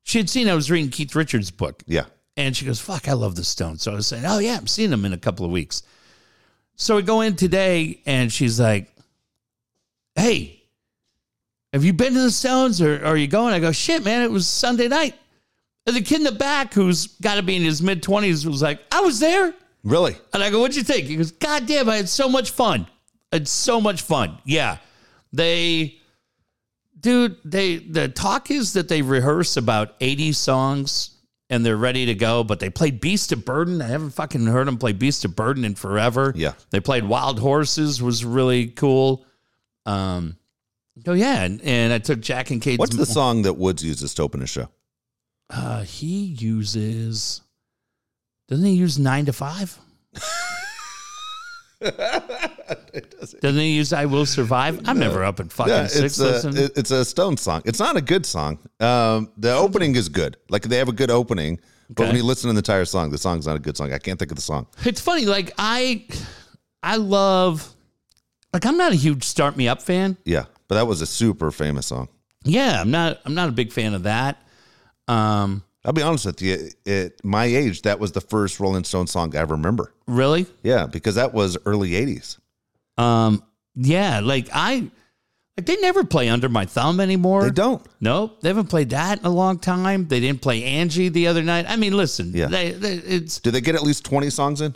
she 0.03 0.17
had 0.17 0.29
seen 0.29 0.47
I 0.49 0.53
was 0.55 0.69
reading 0.71 0.89
Keith 0.89 1.15
Richards' 1.15 1.51
book, 1.51 1.83
Yeah. 1.87 2.05
and 2.37 2.55
she 2.55 2.65
goes, 2.65 2.79
"Fuck, 2.79 3.07
I 3.07 3.13
love 3.13 3.35
the 3.35 3.43
Stones." 3.43 3.83
So 3.83 3.91
I 3.91 3.95
was 3.95 4.07
saying, 4.07 4.25
"Oh 4.25 4.39
yeah, 4.39 4.57
I'm 4.57 4.67
seeing 4.67 4.89
them 4.89 5.05
in 5.05 5.13
a 5.13 5.17
couple 5.17 5.45
of 5.45 5.51
weeks." 5.51 5.83
So 6.75 6.95
we 6.95 7.01
go 7.01 7.21
in 7.21 7.35
today, 7.35 8.01
and 8.05 8.31
she's 8.31 8.59
like, 8.59 8.93
"Hey, 10.15 10.63
have 11.73 11.83
you 11.83 11.93
been 11.93 12.13
to 12.13 12.21
the 12.21 12.31
Stones, 12.31 12.81
or, 12.81 12.95
or 13.03 13.05
are 13.07 13.17
you 13.17 13.27
going?" 13.27 13.53
I 13.53 13.59
go, 13.59 13.71
"Shit, 13.71 14.03
man, 14.03 14.21
it 14.23 14.31
was 14.31 14.47
Sunday 14.47 14.87
night." 14.87 15.15
And 15.85 15.95
the 15.95 16.01
kid 16.01 16.17
in 16.19 16.23
the 16.23 16.31
back, 16.31 16.73
who's 16.73 17.07
got 17.07 17.35
to 17.35 17.43
be 17.43 17.55
in 17.55 17.63
his 17.63 17.81
mid 17.81 18.01
twenties, 18.03 18.45
was 18.47 18.61
like, 18.61 18.79
"I 18.91 19.01
was 19.01 19.19
there," 19.19 19.53
Really? 19.83 20.15
and 20.33 20.41
I 20.43 20.49
go, 20.49 20.59
"What'd 20.61 20.75
you 20.75 20.83
think?" 20.83 21.05
He 21.07 21.15
goes, 21.17 21.31
"God 21.31 21.65
damn, 21.67 21.89
I 21.89 21.97
had 21.97 22.09
so 22.09 22.27
much 22.29 22.51
fun. 22.51 22.87
It's 23.31 23.51
so 23.51 23.79
much 23.81 24.01
fun." 24.01 24.37
Yeah, 24.45 24.77
they. 25.33 25.98
Dude, 26.99 27.37
they 27.45 27.77
the 27.77 28.09
talk 28.09 28.51
is 28.51 28.73
that 28.73 28.89
they 28.89 29.01
rehearse 29.01 29.55
about 29.57 29.95
80 30.01 30.33
songs 30.33 31.11
and 31.49 31.65
they're 31.65 31.77
ready 31.77 32.05
to 32.07 32.13
go, 32.13 32.43
but 32.43 32.59
they 32.59 32.69
played 32.69 32.99
Beast 32.99 33.31
of 33.31 33.45
Burden. 33.45 33.81
I 33.81 33.87
haven't 33.87 34.11
fucking 34.11 34.45
heard 34.45 34.67
them 34.67 34.77
play 34.77 34.91
Beast 34.93 35.25
of 35.25 35.35
Burden 35.35 35.65
in 35.65 35.75
forever. 35.75 36.33
Yeah. 36.35 36.53
They 36.71 36.79
played 36.79 37.05
Wild 37.05 37.39
Horses, 37.39 38.01
was 38.01 38.25
really 38.25 38.67
cool. 38.67 39.25
Um 39.85 40.37
oh 41.07 41.13
yeah, 41.13 41.43
and, 41.43 41.61
and 41.61 41.93
I 41.93 41.99
took 41.99 42.19
Jack 42.19 42.51
and 42.51 42.61
Cade 42.61 42.79
What's 42.79 42.95
the 42.95 43.05
song 43.05 43.43
that 43.43 43.53
Woods 43.53 43.83
uses 43.83 44.13
to 44.15 44.23
open 44.23 44.41
a 44.41 44.47
show? 44.47 44.69
uh 45.51 45.83
he 45.83 46.25
uses 46.25 47.41
doesn't 48.49 48.65
he 48.65 48.73
use 48.73 48.99
nine 48.99 49.25
to 49.25 49.33
five? 49.33 49.79
Doesn't 53.41 53.59
he 53.61 53.71
use 53.75 53.93
I 53.93 54.05
Will 54.05 54.25
Survive? 54.25 54.81
I'm 54.87 54.99
never 54.99 55.23
up 55.23 55.39
in 55.39 55.49
fucking 55.49 55.73
Yeah, 55.73 55.87
six. 55.87 56.19
it's 56.19 56.43
a, 56.45 56.49
it- 56.65 56.71
it's 56.77 56.91
a 56.91 57.05
Stone 57.05 57.37
song. 57.37 57.61
It's 57.65 57.79
not 57.79 57.95
a 57.97 58.01
good 58.01 58.25
song. 58.25 58.59
Um, 58.79 59.31
the 59.37 59.53
opening 59.53 59.95
is 59.95 60.09
good. 60.09 60.37
Like 60.49 60.63
they 60.63 60.77
have 60.77 60.89
a 60.89 60.93
good 60.93 61.11
opening, 61.11 61.59
but 61.89 62.07
when 62.07 62.15
you 62.15 62.23
listen 62.23 62.47
to 62.49 62.53
the 62.53 62.59
entire 62.59 62.85
song, 62.85 63.09
the 63.11 63.17
song's 63.17 63.47
not 63.47 63.55
a 63.55 63.59
good 63.59 63.77
song. 63.77 63.93
I 63.93 63.97
can't 63.97 64.19
think 64.19 64.31
of 64.31 64.35
the 64.35 64.41
song. 64.41 64.67
It's 64.85 65.01
funny, 65.01 65.25
like 65.25 65.51
I 65.57 66.05
I 66.83 66.97
love 66.97 67.73
like 68.53 68.65
I'm 68.65 68.77
not 68.77 68.91
a 68.91 68.95
huge 68.95 69.23
Start 69.23 69.55
Me 69.57 69.67
Up 69.67 69.81
fan. 69.81 70.17
Yeah, 70.25 70.45
but 70.67 70.75
that 70.75 70.87
was 70.87 71.01
a 71.01 71.05
super 71.05 71.51
famous 71.51 71.87
song. 71.87 72.09
Yeah, 72.43 72.81
I'm 72.81 72.91
not 72.91 73.19
I'm 73.25 73.35
not 73.35 73.49
a 73.49 73.53
big 73.53 73.71
fan 73.71 73.93
of 73.93 74.03
that. 74.03 74.37
Um 75.07 75.63
I'll 75.85 75.93
be 75.93 76.01
honest 76.01 76.25
with 76.25 76.41
you. 76.41 76.69
At 76.85 77.23
my 77.23 77.45
age, 77.45 77.83
that 77.83 77.99
was 77.99 78.11
the 78.11 78.21
first 78.21 78.59
Rolling 78.59 78.83
Stone 78.83 79.07
song 79.07 79.35
I 79.35 79.41
remember. 79.41 79.93
really? 80.07 80.45
Yeah, 80.63 80.85
because 80.87 81.15
that 81.15 81.33
was 81.33 81.57
early 81.65 81.91
'80s. 81.91 82.37
Um 82.97 83.43
yeah, 83.75 84.19
like 84.19 84.49
I 84.53 84.89
like 85.57 85.65
they 85.65 85.77
never 85.77 86.03
play 86.03 86.27
Under 86.29 86.49
My 86.49 86.65
Thumb 86.65 86.99
anymore. 86.99 87.43
They 87.43 87.51
don't. 87.51 87.85
Nope, 88.01 88.41
they 88.41 88.49
haven't 88.49 88.67
played 88.67 88.89
that 88.91 89.19
in 89.19 89.25
a 89.25 89.29
long 89.29 89.57
time. 89.59 90.07
They 90.07 90.19
didn't 90.19 90.41
play 90.41 90.63
Angie 90.63 91.09
the 91.09 91.27
other 91.27 91.43
night. 91.43 91.65
I 91.67 91.75
mean, 91.75 91.95
listen, 91.95 92.31
Yeah. 92.33 92.47
they, 92.47 92.71
they, 92.71 92.93
it's 92.95 93.39
Did 93.39 93.53
they 93.53 93.61
get 93.61 93.75
at 93.75 93.83
least 93.83 94.03
20 94.05 94.29
songs 94.29 94.61
in? 94.61 94.75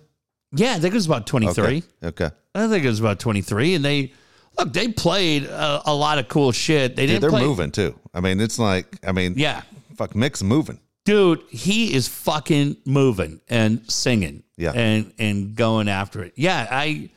yeah, 0.54 0.72
I 0.74 0.80
think 0.80 0.94
it 0.94 0.98
was 0.98 1.06
about 1.06 1.26
23. 1.28 1.64
Okay. 1.64 1.84
Okay. 2.26 2.36
I 2.56 2.68
think 2.68 2.84
it 2.86 2.88
was 2.90 3.00
about 3.00 3.20
23 3.20 3.76
and 3.76 3.84
they 3.86 4.14
look, 4.58 4.72
they 4.74 4.88
played 4.90 5.46
a, 5.46 5.82
a 5.86 5.94
lot 5.94 6.18
of 6.20 6.28
cool 6.28 6.52
shit. 6.52 6.96
They 6.96 7.08
didn't. 7.08 7.22
They're 7.22 7.30
play 7.30 7.42
moving 7.44 7.72
too. 7.72 7.98
I 8.14 8.20
mean, 8.22 8.40
it's 8.40 8.60
like, 8.60 8.86
I 9.08 9.12
mean, 9.12 9.34
Yeah. 9.38 9.62
fuck, 9.96 10.16
Mick's 10.16 10.44
moving. 10.44 10.80
Dude 11.06 11.42
he 11.50 11.94
is 11.94 12.08
fucking 12.08 12.78
moving 12.86 13.42
and 13.50 13.90
singing 13.92 14.44
Yeah. 14.58 14.72
and 14.74 15.14
and 15.20 15.56
going 15.56 15.88
after 15.90 16.24
it. 16.24 16.34
Yeah 16.36 16.68
i 16.72 17.10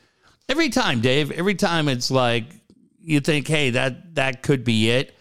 every 0.49 0.69
time 0.71 1.01
dave 1.01 1.31
every 1.33 1.55
time 1.55 1.89
it's 1.89 2.11
like 2.11 2.45
you 3.01 3.21
think 3.21 3.47
hey 3.49 3.71
that 3.71 4.15
that 4.17 4.43
could 4.43 4.65
be 4.65 4.91
it. 4.91 5.15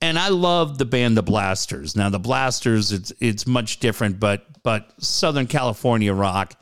And 0.00 0.18
i 0.18 0.28
love 0.28 0.78
the 0.78 0.84
band 0.84 1.16
the 1.16 1.22
blasters. 1.22 1.96
Now 1.96 2.08
the 2.08 2.20
blasters 2.20 2.92
it's 2.92 3.12
it's 3.20 3.46
much 3.46 3.80
different 3.80 4.20
but 4.20 4.46
but 4.62 4.92
southern 5.02 5.46
california 5.46 6.12
rock. 6.14 6.54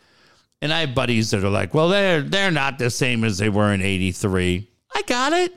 And 0.62 0.72
i 0.72 0.80
have 0.80 0.94
buddies 0.94 1.30
that 1.32 1.44
are 1.44 1.50
like 1.50 1.74
well 1.74 1.88
they're 1.90 2.22
they're 2.22 2.50
not 2.50 2.78
the 2.78 2.88
same 2.90 3.24
as 3.24 3.36
they 3.38 3.50
were 3.50 3.72
in 3.74 3.82
83 3.82 4.68
i 4.94 5.02
got 5.02 5.32
it. 5.34 5.52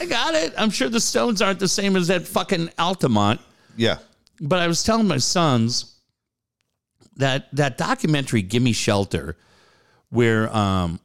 I 0.00 0.06
got 0.06 0.34
it. 0.36 0.54
I'm 0.56 0.70
sure 0.70 0.88
the 0.88 1.00
stones 1.00 1.42
aren't 1.42 1.58
the 1.58 1.66
same 1.66 1.96
as 1.96 2.06
that 2.06 2.24
fucking 2.28 2.70
altamont. 2.78 3.40
Yeah. 3.76 3.98
But 4.40 4.60
I 4.60 4.66
was 4.66 4.82
telling 4.82 5.08
my 5.08 5.18
sons 5.18 6.00
that 7.16 7.54
that 7.54 7.78
documentary 7.78 8.42
"Gimme 8.42 8.72
Shelter," 8.72 9.36
where 10.10 10.54
um 10.54 11.00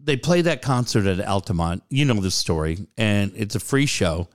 they 0.00 0.16
play 0.16 0.42
that 0.42 0.62
concert 0.62 1.06
at 1.06 1.20
Altamont. 1.26 1.82
You 1.88 2.04
know 2.04 2.20
the 2.20 2.30
story, 2.30 2.86
and 2.96 3.32
it's 3.34 3.54
a 3.54 3.60
free 3.60 3.86
show. 3.86 4.28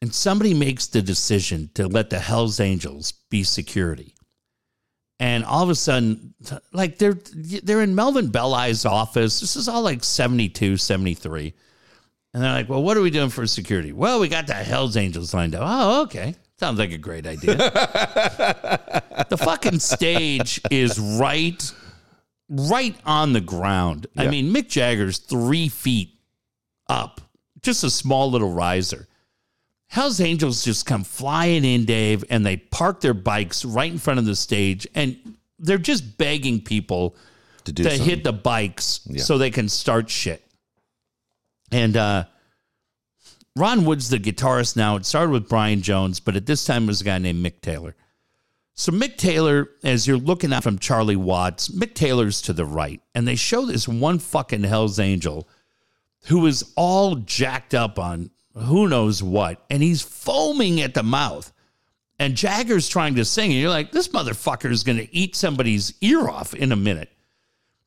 And 0.00 0.14
somebody 0.14 0.54
makes 0.54 0.86
the 0.86 1.02
decision 1.02 1.70
to 1.74 1.88
let 1.88 2.08
the 2.08 2.20
Hell's 2.20 2.60
Angels 2.60 3.12
be 3.30 3.42
security. 3.42 4.14
And 5.18 5.44
all 5.44 5.64
of 5.64 5.70
a 5.70 5.74
sudden, 5.74 6.34
like 6.72 6.98
they're 6.98 7.18
they're 7.34 7.82
in 7.82 7.96
Melvin 7.96 8.28
Belli's 8.28 8.86
office. 8.86 9.40
This 9.40 9.56
is 9.56 9.68
all 9.68 9.82
like 9.82 10.04
72, 10.04 10.76
73. 10.76 11.52
And 12.32 12.42
they're 12.42 12.52
like, 12.52 12.68
well, 12.68 12.82
what 12.82 12.96
are 12.96 13.00
we 13.00 13.10
doing 13.10 13.30
for 13.30 13.46
security? 13.46 13.92
Well, 13.92 14.20
we 14.20 14.28
got 14.28 14.46
the 14.46 14.54
Hells 14.54 14.96
Angels 14.96 15.34
lined 15.34 15.56
up. 15.56 15.62
Oh, 15.64 16.02
okay. 16.02 16.36
Sounds 16.58 16.78
like 16.78 16.92
a 16.92 16.98
great 16.98 17.26
idea. 17.26 17.56
the 19.28 19.38
fucking 19.38 19.78
stage 19.78 20.60
is 20.70 20.98
right, 20.98 21.72
right 22.48 22.96
on 23.06 23.32
the 23.32 23.40
ground. 23.40 24.06
I 24.16 24.26
mean, 24.28 24.52
Mick 24.52 24.68
Jagger's 24.68 25.18
three 25.18 25.68
feet 25.68 26.18
up, 26.88 27.20
just 27.62 27.84
a 27.84 27.90
small 27.90 28.30
little 28.30 28.52
riser. 28.52 29.06
Hell's 29.86 30.20
Angels 30.20 30.64
just 30.64 30.84
come 30.84 31.04
flying 31.04 31.64
in, 31.64 31.84
Dave, 31.84 32.24
and 32.28 32.44
they 32.44 32.56
park 32.56 33.00
their 33.00 33.14
bikes 33.14 33.64
right 33.64 33.90
in 33.90 33.98
front 33.98 34.18
of 34.18 34.26
the 34.26 34.36
stage, 34.36 34.86
and 34.94 35.36
they're 35.58 35.78
just 35.78 36.18
begging 36.18 36.60
people 36.60 37.16
To 37.64 37.72
do 37.72 37.84
to 37.84 37.90
hit 37.90 38.24
the 38.24 38.32
bikes 38.32 39.00
Yeah. 39.06 39.22
so 39.22 39.38
they 39.38 39.50
can 39.50 39.68
start 39.68 40.10
shit. 40.10 40.44
And 41.72 41.96
uh, 41.96 42.24
Ron 43.56 43.84
Wood's 43.84 44.08
the 44.08 44.18
guitarist 44.18 44.76
now. 44.76 44.96
It 44.96 45.06
started 45.06 45.32
with 45.32 45.48
Brian 45.48 45.82
Jones, 45.82 46.20
but 46.20 46.36
at 46.36 46.46
this 46.46 46.64
time 46.64 46.84
it 46.84 46.88
was 46.88 47.00
a 47.00 47.04
guy 47.04 47.18
named 47.18 47.44
Mick 47.44 47.60
Taylor. 47.60 47.96
So 48.74 48.92
Mick 48.92 49.16
Taylor, 49.16 49.70
as 49.82 50.06
you're 50.06 50.16
looking 50.16 50.52
at 50.52 50.62
from 50.62 50.78
Charlie 50.78 51.16
Watts, 51.16 51.68
Mick 51.68 51.94
Taylor's 51.94 52.40
to 52.42 52.52
the 52.52 52.64
right, 52.64 53.00
and 53.14 53.26
they 53.26 53.34
show 53.34 53.66
this 53.66 53.88
one 53.88 54.20
fucking 54.20 54.62
Hell's 54.62 55.00
Angel 55.00 55.48
who 56.26 56.46
is 56.46 56.72
all 56.76 57.16
jacked 57.16 57.74
up 57.74 57.98
on 57.98 58.30
who 58.54 58.88
knows 58.88 59.22
what, 59.22 59.64
and 59.70 59.82
he's 59.82 60.02
foaming 60.02 60.80
at 60.80 60.94
the 60.94 61.02
mouth. 61.02 61.52
And 62.18 62.34
Jagger's 62.34 62.88
trying 62.88 63.14
to 63.14 63.24
sing, 63.24 63.52
and 63.52 63.60
you're 63.60 63.70
like, 63.70 63.92
this 63.92 64.08
motherfucker 64.08 64.70
is 64.70 64.82
going 64.82 64.98
to 64.98 65.14
eat 65.14 65.36
somebody's 65.36 65.94
ear 66.00 66.28
off 66.28 66.54
in 66.54 66.72
a 66.72 66.76
minute. 66.76 67.12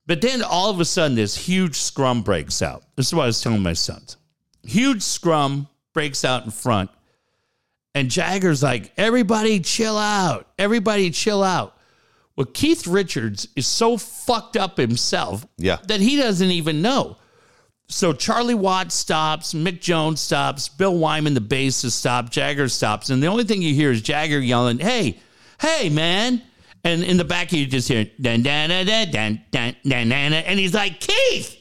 But 0.08 0.22
then 0.22 0.42
all 0.42 0.70
of 0.70 0.80
a 0.80 0.86
sudden, 0.86 1.16
this 1.16 1.36
huge 1.36 1.76
scrum 1.76 2.22
breaks 2.22 2.62
out. 2.62 2.84
This 2.96 3.08
is 3.08 3.14
what 3.14 3.24
I 3.24 3.28
was 3.28 3.42
telling 3.42 3.62
my 3.62 3.74
sons. 3.74 4.18
Huge 4.64 5.02
scrum 5.02 5.68
breaks 5.94 6.24
out 6.24 6.46
in 6.46 6.52
front. 6.52 6.90
And 7.94 8.10
Jagger's 8.10 8.64
like, 8.64 8.92
everybody 8.98 9.60
chill 9.60 9.98
out. 9.98 10.48
Everybody 10.58 11.10
chill 11.12 11.44
out. 11.44 11.78
Well, 12.38 12.46
Keith 12.46 12.88
Richards 12.88 13.48
is 13.56 13.68
so 13.68 13.98
fucked 13.98 14.56
up 14.56 14.78
himself 14.78 15.46
Yeah. 15.58 15.78
that 15.88 16.00
he 16.00 16.16
doesn't 16.16 16.50
even 16.52 16.82
know. 16.82 17.18
So 17.90 18.14
Charlie 18.14 18.56
Watts 18.56 18.96
stops, 18.96 19.54
Mick 19.54 19.82
Jones 19.82 20.22
stops, 20.22 20.70
Bill 20.70 20.96
Wyman, 20.98 21.34
the 21.34 21.42
bassist, 21.42 21.92
stops, 21.92 22.30
Jagger 22.30 22.70
stops. 22.70 23.10
And 23.10 23.22
the 23.22 23.28
only 23.28 23.44
thing 23.44 23.62
you 23.62 23.76
hear 23.76 23.92
is 23.92 24.02
Jagger 24.02 24.40
yelling, 24.40 24.80
hey, 24.80 25.20
hey, 25.60 25.90
man. 25.90 26.42
And 26.86 27.04
in 27.04 27.18
the 27.18 27.26
back, 27.26 27.52
you 27.52 27.66
just 27.66 27.90
hear, 27.90 28.06
dun, 28.22 28.44
dun, 28.44 28.70
dun, 28.70 28.86
dun, 28.86 29.12
dun, 29.12 29.42
dun, 29.52 29.76
dun, 29.84 30.10
dun, 30.10 30.34
and 30.34 30.58
he's 30.58 30.74
like, 30.74 31.02
Keith, 31.02 31.58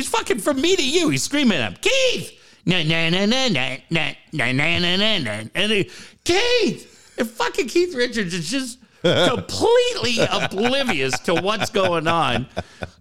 he's 0.00 0.08
fucking 0.08 0.38
from 0.38 0.60
me 0.60 0.76
to 0.76 0.88
you. 0.88 1.10
He's 1.10 1.22
screaming 1.22 1.58
at 1.58 1.72
him, 1.72 1.78
Keith, 1.80 2.32
na 2.64 2.82
na 2.82 3.10
na 3.10 3.26
na 3.26 3.48
na 3.48 3.76
na 3.90 4.12
na 4.32 4.52
na 4.52 4.78
na 4.78 4.96
na 4.96 5.18
na, 5.18 5.42
and 5.54 5.72
he, 5.72 5.90
Keith, 6.24 7.14
and 7.18 7.28
fucking 7.28 7.68
Keith 7.68 7.94
Richards 7.94 8.32
is 8.34 8.50
just 8.50 8.78
completely 9.02 10.18
oblivious 10.30 11.18
to 11.20 11.34
what's 11.34 11.70
going 11.70 12.06
on. 12.08 12.46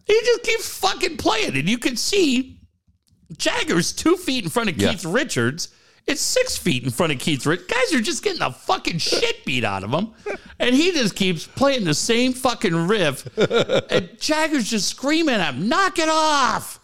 He 0.05 0.19
just 0.25 0.43
keeps 0.43 0.77
fucking 0.79 1.17
playing, 1.17 1.55
and 1.57 1.69
you 1.69 1.77
can 1.77 1.95
see 1.95 2.59
Jagger's 3.37 3.93
two 3.93 4.15
feet 4.17 4.43
in 4.43 4.49
front 4.49 4.69
of 4.69 4.77
Yeah. 4.77 4.91
Keith 4.91 5.05
Richards. 5.05 5.69
It's 6.07 6.21
six 6.21 6.57
feet 6.57 6.83
in 6.83 6.89
front 6.89 7.11
of 7.13 7.19
Keith 7.19 7.45
Richards. 7.45 7.71
Guys 7.71 7.93
are 7.93 8.01
just 8.01 8.23
getting 8.23 8.39
the 8.39 8.49
fucking 8.49 8.97
shit 8.97 9.45
beat 9.45 9.63
out 9.63 9.83
of 9.83 9.91
him. 9.91 10.09
And 10.57 10.73
he 10.73 10.91
just 10.91 11.15
keeps 11.15 11.45
playing 11.45 11.83
the 11.83 11.93
same 11.93 12.33
fucking 12.33 12.87
riff. 12.87 13.27
And 13.91 14.09
Jagger's 14.19 14.67
just 14.67 14.89
screaming 14.89 15.35
at 15.35 15.53
him, 15.53 15.69
knock 15.69 15.99
it 15.99 16.09
off. 16.09 16.78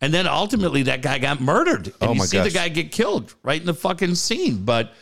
And 0.00 0.14
then 0.14 0.26
ultimately 0.26 0.84
that 0.84 1.02
guy 1.02 1.18
got 1.18 1.40
murdered. 1.40 1.88
And 2.00 2.10
Oh 2.10 2.12
you 2.14 2.20
see 2.22 2.38
the 2.38 2.50
guy 2.50 2.68
get 2.68 2.90
killed 2.90 3.34
right 3.42 3.60
in 3.60 3.66
the 3.66 3.74
fucking 3.74 4.14
scene. 4.14 4.64
But 4.64 4.92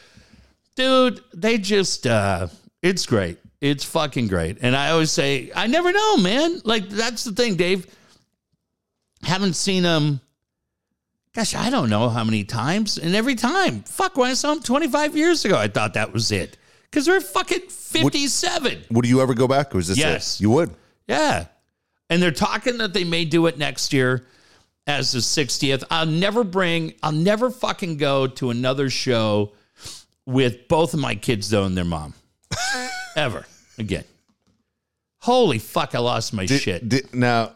dude, 0.75 1.21
they 1.35 1.59
just 1.59 2.07
uh 2.07 2.49
it's 2.83 3.07
great. 3.07 3.39
It's 3.61 3.85
fucking 3.85 4.29
great. 4.29 4.59
And 4.63 4.77
I 4.77 4.91
always 4.91 5.11
say, 5.11 5.51
I 5.55 5.67
never 5.67 5.93
know, 5.93 6.17
man. 6.17 6.61
Like 6.65 6.89
that's 6.89 7.25
the 7.25 7.33
thing, 7.33 7.57
Dave. 7.57 7.87
Haven't 9.23 9.55
seen 9.55 9.83
them 9.83 10.21
gosh, 11.39 11.55
I 11.55 11.71
don't 11.71 11.89
know 11.89 12.09
how 12.09 12.25
many 12.25 12.43
times. 12.43 12.99
And 12.99 13.15
every 13.15 13.37
time, 13.37 13.83
fuck, 13.83 14.17
when 14.17 14.29
I 14.31 14.35
saw 14.35 14.55
them 14.55 14.63
25 14.63 15.17
years 15.17 15.45
ago, 15.45 15.57
I 15.57 15.69
thought 15.69 15.95
that 15.95 16.13
was 16.13 16.33
it. 16.33 16.57
Because 16.91 17.07
they're 17.07 17.21
fucking 17.21 17.69
57. 17.69 18.85
Would 18.91 19.07
you 19.07 19.21
ever 19.21 19.35
go 19.35 19.47
back? 19.47 19.73
Or 19.75 19.79
is 19.79 19.87
this 19.87 19.99
Yes. 19.99 20.37
it? 20.37 20.43
You 20.43 20.51
would. 20.51 20.75
Yeah. 21.07 21.47
And 22.11 22.21
they're 22.21 22.33
talking 22.33 22.79
that 22.79 22.93
they 22.93 23.05
may 23.05 23.25
do 23.25 23.47
it 23.47 23.57
next 23.57 23.93
year 23.93 24.27
as 24.89 25.12
the 25.12 25.18
60th. 25.18 25.84
I'll 25.91 26.07
never 26.07 26.43
bring, 26.43 26.95
I'll 27.03 27.12
never 27.12 27.51
fucking 27.51 27.99
go 27.99 28.26
to 28.26 28.51
another 28.51 28.91
show 28.91 29.53
with 30.26 30.66
both 30.66 30.95
of 30.95 31.01
my 31.01 31.14
kids, 31.14 31.51
though, 31.51 31.64
and 31.64 31.76
their 31.76 31.84
mom. 31.84 32.14
Ever 33.16 33.47
again. 33.78 34.05
Holy 35.20 35.59
fuck, 35.59 35.95
I 35.95 35.99
lost 35.99 36.32
my 36.32 36.47
shit. 36.47 36.89
Did- 36.89 37.14
now, 37.14 37.53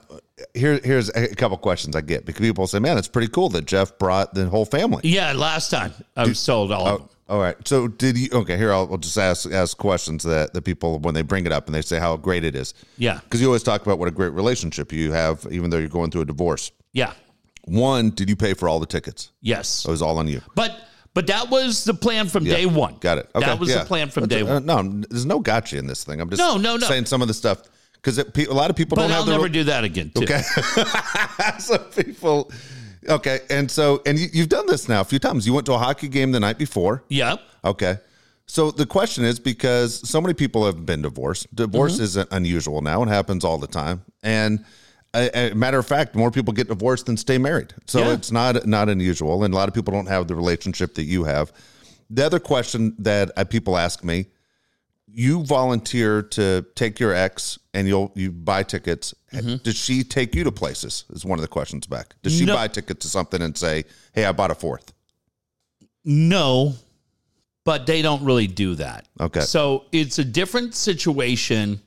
here, 0.55 0.81
here's 0.85 1.09
a 1.11 1.35
couple 1.35 1.57
questions 1.57 1.97
I 1.97 2.01
get 2.01 2.27
because 2.27 2.41
people 2.41 2.67
say, 2.67 2.81
"Man, 2.81 2.99
it's 2.99 3.09
pretty 3.09 3.29
cool 3.29 3.49
that 3.51 3.65
Jeff 3.65 3.97
brought 3.99 4.35
the 4.35 4.49
whole 4.49 4.65
family." 4.65 5.01
yeah, 5.05 5.33
last 5.33 5.71
time 5.71 5.95
I 6.17 6.27
was 6.27 6.39
sold 6.39 6.73
all 6.73 6.87
of 6.87 6.95
oh, 6.95 6.99
them. 6.99 7.09
All 7.29 7.39
right. 7.41 7.57
So 7.67 7.87
did 7.87 8.19
you? 8.19 8.29
Okay, 8.33 8.59
here 8.59 8.73
I'll, 8.73 8.89
I'll 8.91 8.99
just 8.99 9.17
ask 9.17 9.51
ask 9.51 9.79
questions 9.79 10.25
that 10.25 10.53
the 10.53 10.61
people 10.61 10.99
when 10.99 11.15
they 11.15 11.23
bring 11.23 11.47
it 11.47 11.53
up 11.53 11.67
and 11.67 11.75
they 11.75 11.81
say 11.81 11.99
how 11.99 12.17
great 12.17 12.45
it 12.45 12.57
is. 12.57 12.75
Yeah. 12.99 13.21
Because 13.23 13.41
you 13.41 13.47
always 13.47 13.63
talk 13.63 13.83
about 13.83 13.99
what 13.99 14.09
a 14.09 14.11
great 14.11 14.33
relationship 14.33 14.93
you 14.93 15.13
have, 15.13 15.47
even 15.51 15.71
though 15.71 15.79
you're 15.79 15.89
going 15.89 16.11
through 16.11 16.23
a 16.23 16.27
divorce. 16.27 16.73
Yeah. 16.93 17.13
One, 17.65 18.11
did 18.11 18.29
you 18.29 18.37
pay 18.37 18.55
for 18.55 18.69
all 18.69 18.81
the 18.81 18.87
tickets? 18.87 19.31
Yes. 19.41 19.85
It 19.85 19.91
was 19.91 20.03
all 20.03 20.19
on 20.19 20.29
you. 20.29 20.41
But 20.55 20.77
but 21.15 21.27
that 21.27 21.51
was 21.51 21.85
the 21.85 21.95
plan 21.95 22.27
from 22.29 22.45
day 22.45 22.67
one. 22.67 22.97
Got 23.01 23.19
it. 23.19 23.31
Okay. 23.35 23.47
that 23.47 23.59
was 23.59 23.69
yeah. 23.71 23.81
the 23.81 23.85
plan 23.85 24.09
from 24.09 24.23
But, 24.25 24.31
day 24.31 24.41
uh, 24.43 24.61
one. 24.61 24.67
no, 24.67 25.03
there's 25.11 25.27
no 25.27 25.39
gotcha 25.41 25.77
in 25.79 25.87
this 25.87 26.05
thing. 26.05 26.21
I'm 26.21 26.29
just 26.31 26.41
No, 26.41 26.57
no, 26.57 26.77
no. 26.77 26.87
saying 26.87 27.05
some 27.07 27.21
of 27.23 27.29
the 27.29 27.35
stuff 27.35 27.63
because 27.95 28.19
a 28.19 28.53
lot 28.53 28.71
of 28.71 28.77
people 28.77 28.97
But 28.97 29.03
don't 29.03 29.11
I'll 29.13 29.19
have 29.19 29.27
the 29.27 29.33
never 29.33 29.49
do 29.49 29.65
that 29.65 29.85
again. 29.85 30.11
Too. 30.15 30.25
Okay. 30.25 30.41
some 31.59 31.79
people. 31.97 32.51
Okay, 33.09 33.41
and 33.51 33.71
so 33.71 34.01
and 34.07 34.19
you, 34.19 34.29
you've 34.33 34.49
done 34.49 34.67
this 34.67 34.89
now 34.89 35.01
a 35.01 35.05
few 35.05 35.19
times. 35.19 35.47
You 35.47 35.53
went 35.55 35.67
to 35.67 35.73
a 35.75 35.79
hockey 35.79 36.09
game 36.09 36.31
the 36.33 36.41
night 36.41 36.57
before. 36.59 37.05
Yep. 37.09 37.41
Okay. 37.65 37.97
So 38.47 38.71
the 38.71 38.87
question 38.87 39.25
is 39.25 39.39
because 39.39 40.07
so 40.09 40.21
many 40.21 40.35
people 40.35 40.65
have 40.67 40.85
been 40.87 41.03
divorced. 41.03 41.55
Divorce 41.55 41.95
Mm-hmm. 41.95 42.03
isn't 42.03 42.29
unusual 42.33 42.81
now. 42.83 43.03
It 43.03 43.09
happens 43.09 43.45
all 43.45 43.59
the 43.59 43.67
time. 43.67 44.03
And 44.23 44.65
a, 45.15 45.51
a 45.53 45.55
matter 45.55 45.79
of 45.79 45.87
fact, 45.87 46.15
more 46.15 46.31
people 46.31 46.53
get 46.55 46.69
divorced 46.69 47.07
than 47.07 47.17
stay 47.17 47.39
married. 47.39 47.75
So 47.87 48.01
Yeah. 48.01 48.13
it's 48.15 48.31
not 48.33 48.67
not 48.67 48.89
unusual. 48.89 49.45
And 49.45 49.53
a 49.53 49.57
lot 49.57 49.69
of 49.69 49.75
people 49.75 49.93
don't 49.93 50.07
have 50.09 50.27
the 50.29 50.35
relationship 50.35 50.95
that 50.95 51.05
you 51.05 51.25
have. 51.25 51.53
The 52.11 52.25
other 52.27 52.41
question 52.41 52.95
that 52.99 53.31
uh, 53.37 53.45
people 53.45 53.77
ask 53.79 54.05
me, 54.05 54.27
you 55.15 55.45
volunteer 55.45 56.23
to 56.23 56.65
take 56.75 56.99
your 56.99 57.13
ex 57.15 57.59
and 57.75 57.87
you'll 57.89 58.13
you 58.15 58.31
buy 58.33 58.63
tickets. 58.63 59.15
Does 59.63 59.77
she 59.77 60.05
take 60.05 60.35
you 60.35 60.45
to 60.45 60.53
places? 60.53 61.05
Is 61.11 61.25
one 61.25 61.39
of 61.39 61.43
the 61.43 61.49
questions 61.49 61.87
back. 61.87 62.15
Does 62.23 62.37
she 62.37 62.45
No. 62.47 62.55
buy 62.55 62.69
tickets 62.69 63.05
to 63.05 63.09
something 63.11 63.41
and 63.43 63.57
say, 63.57 63.85
"Hey, 64.15 64.25
I 64.25 64.33
bought 64.33 64.51
a 64.51 64.55
fourth? 64.55 64.93
No, 66.05 66.75
but 67.65 67.87
they 67.87 68.03
don't 68.03 68.25
really 68.25 68.47
do 68.47 68.75
that. 68.77 69.07
Okay. 69.21 69.41
So 69.41 69.85
it's 69.93 70.19
a 70.19 70.25
different 70.25 70.75
situation 70.75 71.81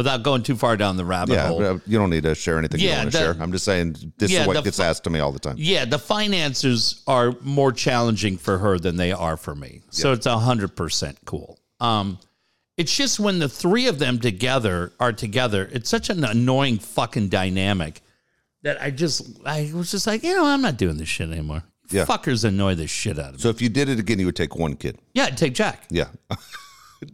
without 0.00 0.22
going 0.22 0.42
too 0.42 0.56
far 0.56 0.76
down 0.78 0.96
the 0.96 1.04
rabbit 1.04 1.34
Yeah, 1.34 1.48
hole. 1.48 1.80
you 1.86 1.98
don't 1.98 2.08
need 2.10 2.22
to 2.22 2.34
share 2.34 2.58
anything 2.58 2.80
you 2.80 2.88
Yeah, 2.88 2.94
don't 2.96 3.04
want 3.04 3.12
to 3.12 3.18
share. 3.18 3.36
I'm 3.38 3.52
just 3.52 3.66
saying 3.66 3.96
this 4.16 4.30
Yeah, 4.30 4.40
is 4.42 4.46
what 4.46 4.54
the 4.54 4.62
gets 4.62 4.80
asked 4.80 5.04
to 5.04 5.10
me 5.10 5.20
all 5.20 5.30
the 5.32 5.38
time. 5.38 5.56
Yeah, 5.58 5.84
the 5.84 5.98
finances 5.98 7.02
are 7.06 7.34
more 7.42 7.70
challenging 7.72 8.38
for 8.38 8.56
her 8.58 8.78
than 8.78 8.96
they 8.96 9.12
are 9.12 9.36
for 9.36 9.54
me. 9.54 9.82
So 9.90 10.12
it's 10.12 10.24
a 10.26 10.38
hundred 10.38 10.74
percent 10.74 11.18
cool. 11.26 11.58
Um, 11.80 12.18
it's 12.78 12.96
just 12.96 13.20
when 13.20 13.38
the 13.38 13.48
three 13.48 13.88
of 13.88 13.98
them 13.98 14.18
together 14.20 14.92
are 14.98 15.12
together, 15.12 15.68
it's 15.70 15.90
such 15.90 16.08
an 16.08 16.24
annoying 16.24 16.78
fucking 16.78 17.28
dynamic 17.28 18.00
that 18.62 18.80
I 18.80 18.90
just 18.90 19.38
I 19.44 19.70
was 19.74 19.90
just 19.90 20.06
like, 20.06 20.22
you 20.22 20.34
know, 20.34 20.46
I'm 20.46 20.62
not 20.62 20.78
doing 20.78 20.96
this 20.96 21.08
shit 21.08 21.28
anymore. 21.30 21.62
Yeah. 21.90 22.04
Fuckers 22.06 22.44
annoy 22.44 22.76
the 22.76 22.86
shit 22.86 23.18
out 23.18 23.30
of 23.30 23.34
me. 23.34 23.40
So 23.40 23.48
if 23.50 23.60
you 23.60 23.68
did 23.68 23.88
it 23.88 23.98
again, 23.98 24.18
you 24.18 24.26
would 24.26 24.36
take 24.36 24.54
one 24.56 24.76
kid. 24.76 24.98
Yeah, 25.12 25.24
I'd 25.24 25.36
take 25.36 25.54
Jack. 25.54 25.84
Yeah. 25.90 26.08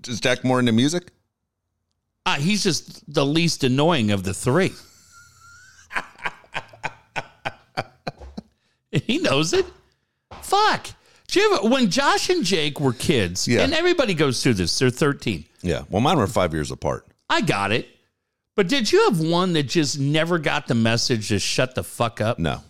Is 0.07 0.21
Jack 0.21 0.45
more 0.45 0.61
into 0.61 0.73
music? 0.73 1.13
Ah, 2.29 2.37
he's 2.41 2.63
just 2.65 3.13
the 3.13 3.25
least 3.25 3.63
annoying 3.65 4.11
of 4.11 4.25
the 4.25 4.35
three. 4.35 4.73
he 8.91 9.19
knows 9.19 9.53
it. 9.53 9.67
Fuck. 10.43 10.89
Do 11.29 11.41
you 11.41 11.55
ever, 11.55 11.69
when 11.69 11.91
Josh 11.91 12.31
and 12.31 12.45
Jake 12.45 12.81
were 12.81 12.93
kids, 12.93 13.47
Yeah. 13.49 13.63
and 13.63 13.75
everybody 13.75 14.15
goes 14.15 14.43
through 14.43 14.55
this, 14.55 14.77
they're 14.79 14.91
13. 14.91 15.45
Yeah. 15.63 15.83
Well, 15.91 16.01
mine 16.01 16.19
were 16.19 16.27
five 16.27 16.53
years 16.53 16.71
apart. 16.71 17.07
I 17.29 17.41
got 17.41 17.73
it. 17.73 17.89
But 18.55 18.69
did 18.69 18.91
you 18.91 19.05
have 19.11 19.21
one 19.21 19.53
that 19.53 19.65
just 19.65 19.99
never 19.99 20.39
got 20.39 20.67
the 20.67 20.75
message 20.75 21.29
to 21.29 21.39
shut 21.39 21.75
the 21.75 21.85
fuck 21.85 22.21
up? 22.21 22.39
No, 22.39 22.63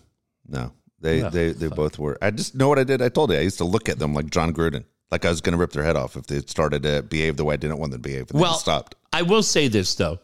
no. 0.49 0.73
They 1.01 1.23
Oh, 1.23 1.31
they 1.31 1.53
they 1.53 1.69
both 1.69 1.99
were. 1.99 2.19
I 2.21 2.31
just 2.31 2.55
know 2.57 2.69
what 2.69 2.79
I 2.79 2.85
did. 2.85 3.03
I 3.03 3.09
told 3.11 3.31
you 3.31 3.37
I 3.37 3.41
used 3.43 3.59
to 3.59 3.65
look 3.65 3.89
at 3.89 3.99
them 3.99 4.15
like 4.15 4.31
Jon 4.31 4.53
Gruden, 4.53 4.85
like 5.13 5.25
I 5.25 5.29
was 5.29 5.41
going 5.43 5.53
to 5.53 5.59
rip 5.59 5.71
their 5.73 5.85
head 5.85 5.95
off 5.95 6.17
if 6.17 6.27
they 6.27 6.41
started 6.41 6.83
to 6.85 7.03
behave 7.03 7.37
the 7.37 7.45
way 7.45 7.53
I 7.53 7.57
didn't 7.57 7.79
want 7.79 7.93
them 7.93 8.03
to 8.03 8.09
behave. 8.09 8.31
And 8.31 8.41
Well- 8.41 8.55
they 8.55 8.59
stopped. 8.59 8.97
I 9.17 9.23
will 9.23 9.43
say 9.43 9.69
this 9.69 9.95
though. 9.95 10.19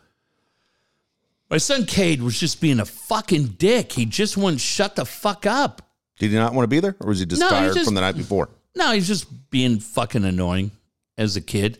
My 1.49 1.57
son 1.57 1.86
Cade 1.86 2.22
was 2.22 2.38
just 2.38 2.61
being 2.61 2.78
a 2.78 2.84
fucking 2.84 3.55
dick. 3.59 3.93
He 3.93 4.05
just 4.05 4.36
wouldn't 4.36 4.61
shut 4.61 4.97
the 4.97 5.07
fuck 5.07 5.47
up. 5.47 5.80
Did 6.18 6.30
he 6.30 6.36
not 6.36 6.53
want 6.53 6.64
to 6.64 6.68
be 6.68 6.80
there, 6.80 6.95
or 7.01 7.09
was 7.09 7.18
he 7.18 7.24
just 7.24 7.40
No, 7.40 7.49
he 7.49 7.55
tired 7.55 7.74
just- 7.74 7.86
from 7.86 7.95
the 7.95 8.03
night 8.03 8.16
before? 8.18 8.51
No, 8.74 8.93
he's 8.93 9.07
just 9.07 9.51
being 9.51 9.80
fucking 9.80 10.24
annoying 10.24 10.72
as 11.16 11.36
a 11.36 11.40
kid. 11.40 11.78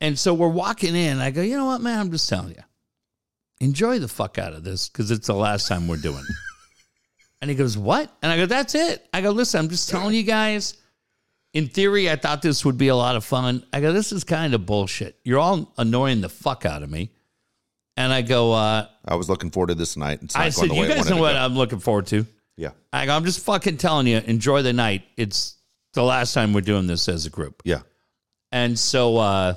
And 0.00 0.18
so 0.18 0.32
we're 0.32 0.48
walking 0.48 0.94
in. 0.96 1.18
I 1.18 1.30
go, 1.30 1.42
you 1.42 1.56
know 1.56 1.66
what, 1.66 1.80
man? 1.82 1.98
I'm 1.98 2.10
just 2.10 2.28
telling 2.28 2.50
you, 2.50 2.62
enjoy 3.60 3.98
the 3.98 4.08
fuck 4.08 4.38
out 4.38 4.54
of 4.54 4.64
this 4.64 4.88
because 4.88 5.10
it's 5.10 5.26
the 5.26 5.34
last 5.34 5.68
time 5.68 5.88
we're 5.88 5.96
doing 5.96 6.18
it. 6.26 6.36
and 7.42 7.50
he 7.50 7.56
goes, 7.56 7.76
what? 7.76 8.10
And 8.22 8.32
I 8.32 8.36
go, 8.38 8.46
that's 8.46 8.74
it. 8.74 9.06
I 9.12 9.20
go, 9.20 9.30
listen, 9.30 9.60
I'm 9.60 9.68
just 9.68 9.88
telling 9.90 10.14
you 10.14 10.22
guys. 10.22 10.74
In 11.54 11.66
theory, 11.68 12.10
I 12.10 12.16
thought 12.16 12.42
this 12.42 12.64
would 12.64 12.76
be 12.78 12.88
a 12.88 12.96
lot 12.96 13.16
of 13.16 13.24
fun. 13.24 13.64
I 13.72 13.80
go, 13.80 13.92
this 13.92 14.12
is 14.12 14.22
kind 14.22 14.54
of 14.54 14.66
bullshit. 14.66 15.18
You're 15.24 15.38
all 15.38 15.72
annoying 15.78 16.20
the 16.20 16.28
fuck 16.28 16.66
out 16.66 16.82
of 16.82 16.90
me. 16.90 17.10
And 17.96 18.12
I 18.12 18.22
go, 18.22 18.52
uh, 18.52 18.86
I 19.06 19.14
was 19.16 19.28
looking 19.28 19.50
forward 19.50 19.68
to 19.68 19.74
this 19.74 19.96
night. 19.96 20.20
It's 20.22 20.34
not 20.36 20.44
I 20.44 20.50
said, 20.50 20.70
you 20.70 20.86
guys 20.86 21.08
know 21.10 21.16
what 21.16 21.32
go." 21.32 21.38
I'm 21.38 21.54
looking 21.56 21.80
forward 21.80 22.06
to. 22.08 22.26
Yeah, 22.56 22.70
I 22.92 23.06
go, 23.06 23.16
I'm 23.16 23.24
just 23.24 23.44
fucking 23.44 23.78
telling 23.78 24.06
you, 24.06 24.18
enjoy 24.18 24.62
the 24.62 24.72
night. 24.72 25.02
It's 25.16 25.56
the 25.94 26.02
last 26.02 26.32
time 26.34 26.52
we're 26.52 26.60
doing 26.60 26.86
this 26.86 27.08
as 27.08 27.26
a 27.26 27.30
group. 27.30 27.62
yeah. 27.64 27.80
And 28.52 28.78
so 28.78 29.16
uh 29.16 29.54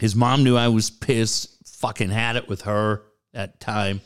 His 0.00 0.14
mom 0.14 0.44
knew 0.44 0.56
I 0.56 0.68
was 0.68 0.90
pissed, 0.90 1.48
fucking 1.78 2.10
had 2.10 2.36
it 2.36 2.48
with 2.48 2.62
her 2.62 3.02
that 3.32 3.60
time. 3.60 4.00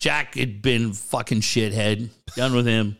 Jack 0.00 0.34
had 0.34 0.62
been 0.62 0.92
fucking 0.92 1.40
shithead, 1.40 2.10
done 2.36 2.54
with 2.54 2.66
him. 2.66 2.96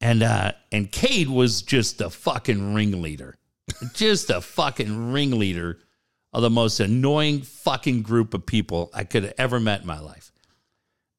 And 0.00 0.22
uh 0.22 0.52
and 0.72 0.90
Cade 0.90 1.28
was 1.28 1.62
just 1.62 2.00
a 2.00 2.08
fucking 2.10 2.74
ringleader. 2.74 3.36
Just 3.94 4.30
a 4.30 4.40
fucking 4.40 5.12
ringleader 5.12 5.78
of 6.32 6.42
the 6.42 6.50
most 6.50 6.80
annoying 6.80 7.42
fucking 7.42 8.02
group 8.02 8.34
of 8.34 8.46
people 8.46 8.90
I 8.94 9.04
could 9.04 9.24
have 9.24 9.34
ever 9.38 9.60
met 9.60 9.82
in 9.82 9.86
my 9.86 10.00
life. 10.00 10.32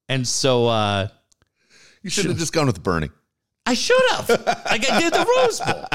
And 0.10 0.28
so 0.28 0.68
uh 0.68 1.08
You 2.02 2.10
should 2.10 2.26
have 2.26 2.38
just 2.38 2.54
gone 2.54 2.68
with 2.68 2.82
Bernie. 2.82 3.10
I 3.66 3.74
should 3.76 4.02
have. 4.12 4.30
like 4.30 4.90
I 4.90 5.00
did 5.00 5.14
the 5.14 5.26
Rose 5.38 5.60
Bowl. 5.60 5.86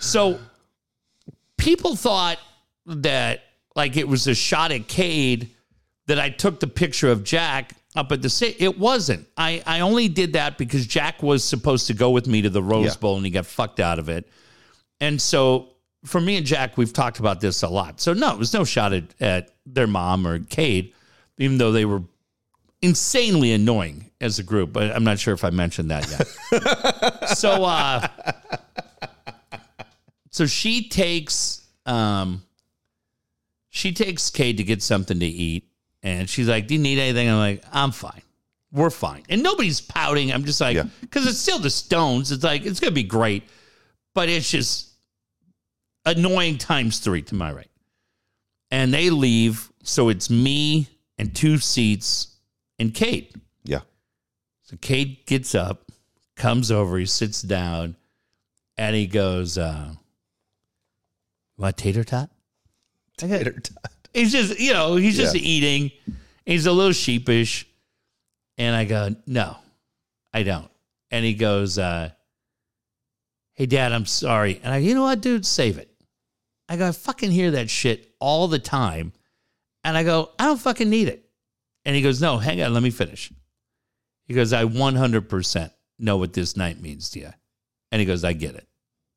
So 0.00 0.40
people 1.56 1.94
thought 1.94 2.38
that 2.86 3.42
like 3.76 3.96
it 3.96 4.08
was 4.08 4.26
a 4.26 4.34
shot 4.34 4.72
at 4.72 4.88
Cade 4.88 5.50
that 6.06 6.18
I 6.18 6.30
took 6.30 6.58
the 6.60 6.66
picture 6.66 7.10
of 7.10 7.22
Jack 7.22 7.74
up 7.96 8.12
at 8.12 8.22
the 8.22 8.30
state. 8.30 8.56
It 8.60 8.78
wasn't. 8.78 9.26
I, 9.36 9.62
I 9.66 9.80
only 9.80 10.08
did 10.08 10.34
that 10.34 10.58
because 10.58 10.86
Jack 10.86 11.22
was 11.22 11.42
supposed 11.42 11.88
to 11.88 11.94
go 11.94 12.10
with 12.10 12.26
me 12.26 12.42
to 12.42 12.50
the 12.50 12.62
Rose 12.62 12.86
Yeah. 12.94 13.00
Bowl 13.00 13.16
and 13.16 13.24
he 13.24 13.30
got 13.30 13.46
fucked 13.46 13.80
out 13.80 13.98
of 13.98 14.08
it. 14.08 14.28
And 15.00 15.20
so 15.20 15.70
for 16.04 16.20
me 16.20 16.36
and 16.36 16.46
Jack, 16.46 16.76
we've 16.78 16.92
talked 16.92 17.18
about 17.18 17.40
this 17.40 17.62
a 17.62 17.68
lot. 17.68 18.00
So 18.00 18.12
no, 18.12 18.32
it 18.32 18.38
was 18.38 18.54
no 18.54 18.64
shot 18.64 18.92
at, 18.92 19.04
at 19.20 19.50
their 19.66 19.86
mom 19.86 20.26
or 20.26 20.38
Cade, 20.38 20.92
even 21.38 21.58
though 21.58 21.72
they 21.72 21.84
were 21.84 22.02
insanely 22.82 23.52
annoying 23.52 24.10
as 24.20 24.38
a 24.38 24.42
group. 24.42 24.72
But 24.72 24.92
I'm 24.94 25.04
not 25.04 25.18
sure 25.18 25.34
if 25.34 25.44
I 25.44 25.50
mentioned 25.50 25.90
that 25.90 26.08
yet. 26.10 27.28
so 27.36 27.64
uh 27.64 28.06
so 30.30 30.46
she 30.46 30.88
takes 30.88 31.66
um 31.86 32.42
she 33.68 33.92
takes 33.92 34.30
Cade 34.30 34.56
to 34.58 34.64
get 34.64 34.82
something 34.82 35.18
to 35.18 35.26
eat 35.26 35.69
and 36.02 36.28
she's 36.28 36.48
like, 36.48 36.66
Do 36.66 36.74
you 36.74 36.80
need 36.80 36.98
anything? 36.98 37.28
I'm 37.28 37.38
like, 37.38 37.64
I'm 37.72 37.92
fine. 37.92 38.22
We're 38.72 38.90
fine. 38.90 39.24
And 39.28 39.42
nobody's 39.42 39.80
pouting. 39.80 40.32
I'm 40.32 40.44
just 40.44 40.60
like, 40.60 40.76
Yeah. 40.76 40.84
because 41.00 41.26
it's 41.26 41.38
still 41.38 41.58
the 41.58 41.70
Stones. 41.70 42.30
It's 42.32 42.44
like, 42.44 42.64
it's 42.64 42.80
gonna 42.80 42.92
be 42.92 43.02
great. 43.02 43.44
But 44.14 44.28
it's 44.28 44.50
just 44.50 44.88
annoying 46.04 46.58
times 46.58 46.98
three 46.98 47.22
to 47.22 47.34
my 47.34 47.52
right. 47.52 47.70
And 48.70 48.92
they 48.94 49.10
leave. 49.10 49.70
So 49.82 50.08
it's 50.08 50.30
me 50.30 50.88
and 51.18 51.34
two 51.34 51.58
seats 51.58 52.36
and 52.78 52.94
Cade. 52.94 53.34
Yeah. 53.64 53.80
So 54.62 54.76
Cade 54.80 55.26
gets 55.26 55.54
up, 55.54 55.90
comes 56.36 56.70
over, 56.70 56.96
he 56.98 57.06
sits 57.06 57.42
down, 57.42 57.96
and 58.76 58.94
he 58.94 59.06
goes, 59.06 59.58
uh, 59.58 59.94
"Want 61.58 61.76
tater 61.76 62.04
tot?" 62.04 62.30
Tater 63.16 63.52
tot. 63.60 63.99
He's 64.14 64.32
just, 64.32 64.58
you 64.58 64.72
know, 64.72 64.96
he's 64.96 65.16
just 65.16 65.34
Yeah. 65.34 65.42
eating. 65.42 65.90
He's 66.46 66.66
a 66.66 66.72
little 66.72 66.92
sheepish, 66.92 67.66
and 68.58 68.74
I 68.74 68.84
go, 68.84 69.14
"No, 69.26 69.56
I 70.32 70.42
don't." 70.42 70.70
And 71.10 71.24
he 71.24 71.34
goes, 71.34 71.78
uh, 71.78 72.10
"Hey, 73.54 73.66
Dad, 73.66 73.92
I'm 73.92 74.06
sorry." 74.06 74.60
And 74.62 74.72
I, 74.72 74.78
you 74.78 74.94
know 74.94 75.02
what, 75.02 75.20
dude, 75.20 75.46
save 75.46 75.78
it. 75.78 75.88
I 76.68 76.76
go, 76.76 76.88
I 76.88 76.92
fucking 76.92 77.30
hear 77.30 77.50
that 77.52 77.68
shit 77.70 78.14
all 78.20 78.46
the 78.48 78.58
time, 78.58 79.12
and 79.84 79.96
I 79.96 80.04
go, 80.04 80.30
I 80.38 80.44
don't 80.46 80.60
fucking 80.60 80.88
need 80.88 81.08
it. 81.08 81.28
And 81.84 81.96
he 81.96 82.02
goes, 82.02 82.20
No, 82.20 82.38
hang 82.38 82.62
on, 82.62 82.72
let 82.74 82.82
me 82.82 82.90
finish. 82.90 83.32
He 84.26 84.34
goes, 84.34 84.52
I 84.52 84.64
100% 84.64 85.72
know 85.98 86.16
what 86.16 86.32
this 86.32 86.56
night 86.56 86.80
means 86.80 87.10
to 87.10 87.20
you. 87.20 87.30
And 87.90 87.98
he 87.98 88.06
goes, 88.06 88.22
I 88.22 88.34
get 88.34 88.54
it. 88.54 88.68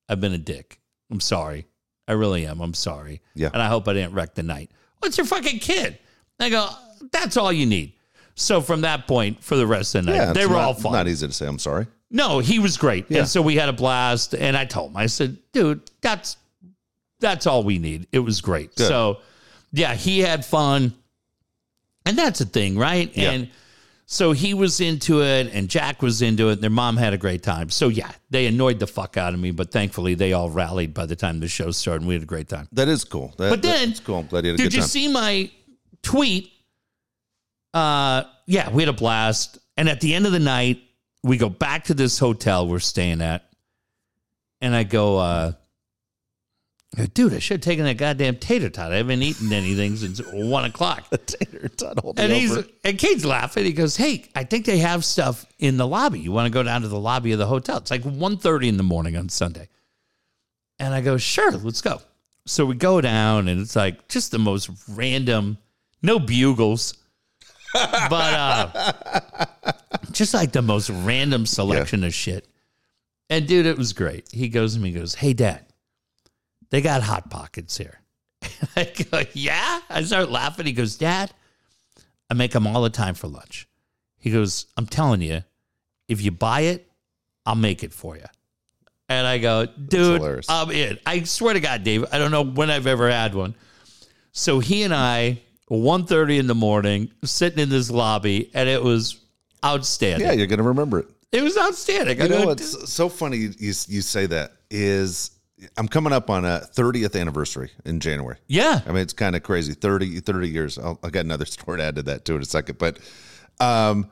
I've 0.10 0.20
been 0.20 0.34
a 0.34 0.38
dick. 0.39 0.80
I'm 1.12 1.20
sorry. 1.20 1.68
I 2.08 2.14
really 2.14 2.48
am. 2.48 2.60
I'm 2.60 2.74
sorry. 2.74 3.22
Yeah. 3.36 3.50
And 3.54 3.62
I 3.62 3.68
hope 3.68 3.88
I 3.88 3.94
didn't 3.94 4.14
wreck 4.14 4.34
the 4.34 4.41
night. 4.44 4.72
What's 5.04 5.18
your 5.18 5.26
fucking 5.28 5.60
kid? 5.60 5.99
I 6.39 6.49
go, 6.49 6.70
That's 7.12 7.36
all 7.38 7.51
you 7.51 7.66
need. 7.66 7.93
So 8.36 8.62
from 8.62 8.82
that 8.82 9.06
point, 9.06 9.43
for 9.43 9.56
the 9.56 9.68
rest 9.68 9.93
of 9.95 10.06
the 10.06 10.12
night, 10.12 10.18
Yeah. 10.18 10.34
they 10.34 10.45
were 10.47 10.54
not, 10.54 10.64
all 10.64 10.74
fine. 10.74 10.93
Not 10.93 11.08
easy 11.08 11.28
to 11.28 11.34
say. 11.34 11.45
I'm 11.45 11.60
sorry. 11.60 11.88
No, 12.10 12.39
he 12.39 12.60
was 12.60 12.78
great. 12.78 13.06
Yeah. 13.10 13.20
And 13.20 13.28
so 13.28 13.41
we 13.41 13.56
had 13.56 13.70
a 13.70 13.74
blast. 13.74 14.34
And 14.34 14.56
I 14.56 14.66
told 14.66 14.91
him, 14.91 14.97
I 14.97 15.08
said, 15.08 15.38
dude, 15.51 15.82
that's 16.01 16.38
that's 17.20 17.45
all 17.47 17.64
we 17.64 17.80
need. 17.80 18.08
It 18.12 18.20
was 18.20 18.39
great. 18.41 18.76
Good. 18.76 18.88
So 18.88 19.20
yeah, 19.72 19.93
he 19.93 20.20
had 20.20 20.45
fun. 20.45 20.93
And 22.06 22.18
that's 22.18 22.41
a 22.41 22.45
thing, 22.45 22.78
right? 22.78 23.12
Yeah. 23.16 23.32
And 23.32 23.49
so 24.06 24.32
he 24.32 24.54
was 24.54 24.80
into 24.82 25.22
it 25.24 25.49
and 25.54 25.70
Jack 25.70 26.01
was 26.01 26.22
into 26.22 26.49
it 26.49 26.54
and 26.54 26.62
their 26.62 26.70
mom 26.70 26.97
had 26.97 27.14
a 27.14 27.18
great 27.18 27.41
time. 27.43 27.70
So 27.70 27.88
yeah, 27.88 28.12
they 28.30 28.45
annoyed 28.47 28.80
the 28.80 28.88
fuck 28.88 29.18
out 29.18 29.34
of 29.34 29.39
me, 29.39 29.51
but 29.51 29.72
thankfully 29.72 30.14
they 30.14 30.34
all 30.34 30.49
rallied 30.49 30.93
by 30.93 31.06
the 31.06 31.16
time 31.16 31.39
the 31.39 31.47
show 31.47 31.72
started 31.72 32.01
and 32.01 32.08
we 32.08 32.14
had 32.16 32.24
a 32.24 32.28
great 32.28 32.47
time. 32.49 32.68
That 32.74 32.88
is 32.89 33.04
cool. 33.04 33.34
That, 33.38 33.49
But 33.49 33.62
then- 33.62 33.89
that's 33.89 33.99
cool. 34.01 34.20
I'm 34.20 34.28
glad 34.28 34.45
you 34.45 34.51
had 34.51 34.60
a 34.60 34.64
Did 34.64 34.74
you 34.74 34.82
time. 34.82 34.89
see 34.89 35.08
my 35.08 35.49
tweet? 36.04 36.51
Uh, 37.74 38.24
yeah, 38.45 38.70
we 38.70 38.82
had 38.84 38.89
a 38.89 38.93
blast. 38.93 39.58
And 39.78 39.89
at 39.89 39.99
the 40.01 40.14
end 40.14 40.26
of 40.28 40.32
the 40.32 40.39
night, 40.39 40.82
we 41.24 41.38
go 41.38 41.49
back 41.49 41.86
to 41.86 41.93
this 41.93 42.20
hotel 42.20 42.68
we're 42.68 42.80
staying 42.80 43.22
at. 43.22 43.49
And 44.62 44.76
I 44.76 44.84
go, 44.84 45.18
uh, 45.18 45.54
dude, 47.14 47.34
I 47.34 47.39
should 47.39 47.56
have 47.58 47.62
taken 47.62 47.86
that 47.86 47.98
goddamn 47.98 48.38
tater 48.38 48.70
tot. 48.70 48.91
I 48.91 48.98
haven't 48.98 49.22
eaten 49.24 49.52
anything 49.52 49.96
since 49.96 50.20
one 50.32 50.66
o'clock. 50.66 51.10
Tater 51.26 51.68
tot 51.70 52.00
holding 52.00 52.24
And 52.24 52.34
he's 52.34 52.52
over. 52.52 52.68
and 52.84 53.00
Cade's 53.00 53.26
laughing. 53.26 53.66
He 53.66 53.74
goes, 53.74 53.98
Hey, 53.98 54.26
I 54.36 54.44
think 54.44 54.66
they 54.66 54.78
have 54.78 55.04
stuff 55.04 55.46
in 55.58 55.78
the 55.78 55.88
lobby. 55.88 56.20
You 56.20 56.32
want 56.32 56.46
to 56.46 56.52
go 56.54 56.62
down 56.62 56.82
to 56.84 56.88
the 56.88 57.00
lobby 57.00 57.32
of 57.32 57.39
the 57.39 57.48
hotel? 57.48 57.78
It's 57.78 57.89
like 57.91 58.04
1.30 58.04 58.68
in 58.68 58.78
the 58.78 58.84
morning 58.84 59.18
on 59.18 59.30
Sunday. 59.30 59.70
And 60.80 60.94
I 60.94 61.02
go, 61.02 61.18
Sure, 61.18 61.52
let's 61.52 61.82
go. 61.82 62.02
So 62.46 62.66
we 62.66 62.76
go 62.76 63.02
down 63.02 63.48
and 63.48 63.60
it's 63.62 63.76
like 63.76 64.08
just 64.08 64.32
the 64.32 64.39
most 64.39 64.70
random, 64.89 65.58
no 66.02 66.20
bugles, 66.20 66.96
but 67.74 68.12
uh 68.12 68.94
just 70.12 70.34
like 70.34 70.52
the 70.52 70.62
most 70.62 70.89
random 70.91 71.46
selection 71.46 72.04
of 72.04 72.14
shit. 72.14 72.48
And 73.30 73.48
dude, 73.48 73.66
it 73.66 73.78
was 73.78 73.94
great. 73.94 74.28
He 74.32 74.50
goes 74.50 74.76
to 74.76 74.80
me, 74.80 74.91
he 74.91 75.00
goes, 75.00 75.16
Hey 75.16 75.34
dad, 75.34 75.66
they 76.74 76.82
got 76.82 77.04
hot 77.04 77.30
pockets 77.30 77.78
here. 77.78 78.00
I 78.76 78.92
go, 79.12 79.22
yeah. 79.34 79.80
I 79.92 80.02
start 80.02 80.32
laughing. 80.32 80.66
He 80.66 80.72
goes, 80.72 80.96
Dad, 80.96 81.32
I 82.32 82.34
make 82.34 82.50
them 82.50 82.66
all 82.66 82.82
the 82.82 82.90
time 82.90 83.14
for 83.14 83.28
lunch. 83.28 83.68
He 84.18 84.32
goes, 84.32 84.66
I'm 84.76 84.88
telling 84.88 85.22
you, 85.22 85.44
if 86.08 86.24
you 86.24 86.32
buy 86.32 86.62
it, 86.62 86.90
I'll 87.46 87.54
make 87.54 87.84
it 87.84 87.94
for 87.94 88.16
you. 88.18 88.26
And 89.08 89.28
I 89.28 89.38
go, 89.38 89.68
dude. 89.68 90.44
I'm 90.50 90.72
in. 90.72 90.98
I 91.06 91.22
swear 91.22 91.54
to 91.54 91.60
God, 91.60 91.84
Dave, 91.84 92.06
I 92.12 92.18
don't 92.18 92.32
know 92.32 92.44
when 92.44 92.72
I've 92.72 92.88
ever 92.88 93.08
had 93.08 93.36
one. 93.36 93.54
So 94.32 94.58
he 94.58 94.82
and 94.82 94.96
I, 94.96 95.44
1.30 95.70 96.40
in 96.40 96.48
the 96.48 96.56
morning, 96.56 97.12
sitting 97.24 97.60
in 97.60 97.70
this 97.70 97.92
lobby, 97.92 98.50
and 98.56 98.68
it 98.68 98.82
was 98.82 99.22
outstanding. 99.64 100.28
Yeah, 100.28 100.34
you're 100.34 100.48
going 100.48 100.58
to 100.58 100.64
remember 100.64 101.02
it. 101.02 101.08
It 101.32 101.44
was 101.44 101.56
outstanding. 101.56 102.20
I 102.20 102.24
You 102.24 102.30
know 102.32 102.40
go, 102.40 102.46
what's 102.48 102.92
so 102.92 103.10
funny 103.10 103.38
you 103.38 103.52
you 103.60 104.02
say 104.02 104.26
that 104.26 104.54
is 104.72 105.33
I'm 105.78 105.88
coming 105.88 106.14
up 106.14 106.30
on 106.30 106.45
a 106.45 106.61
30th 106.76 107.20
anniversary 107.20 107.70
in 107.86 107.99
January. 107.99 108.38
yeah. 108.47 108.82
I 108.86 108.89
mean, 108.89 109.01
it's 109.01 109.14
kind 109.14 109.36
of 109.36 109.43
crazy. 109.43 109.74
30, 109.74 110.20
30 110.20 110.49
years. 110.49 110.78
I'll, 110.78 110.99
I 111.03 111.09
got 111.09 111.26
another 111.26 111.45
story 111.45 111.78
to 111.80 111.84
add 111.84 111.95
to 111.95 112.03
that 112.03 112.26
too 112.26 112.36
in 112.36 112.41
a 112.41 112.45
second. 112.45 112.78
But 112.78 112.99
um, 113.59 114.09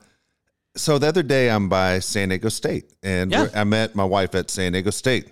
so 0.76 0.98
the 0.98 1.06
other 1.08 1.22
day 1.22 1.50
I'm 1.50 1.68
by 1.68 1.98
San 1.98 2.28
Diego 2.30 2.48
State 2.48 2.92
and 3.02 3.30
Yeah. 3.30 3.48
I 3.54 3.64
met 3.64 3.94
my 3.94 4.04
wife 4.04 4.34
at 4.34 4.50
San 4.50 4.72
Diego 4.72 4.90
State. 4.90 5.28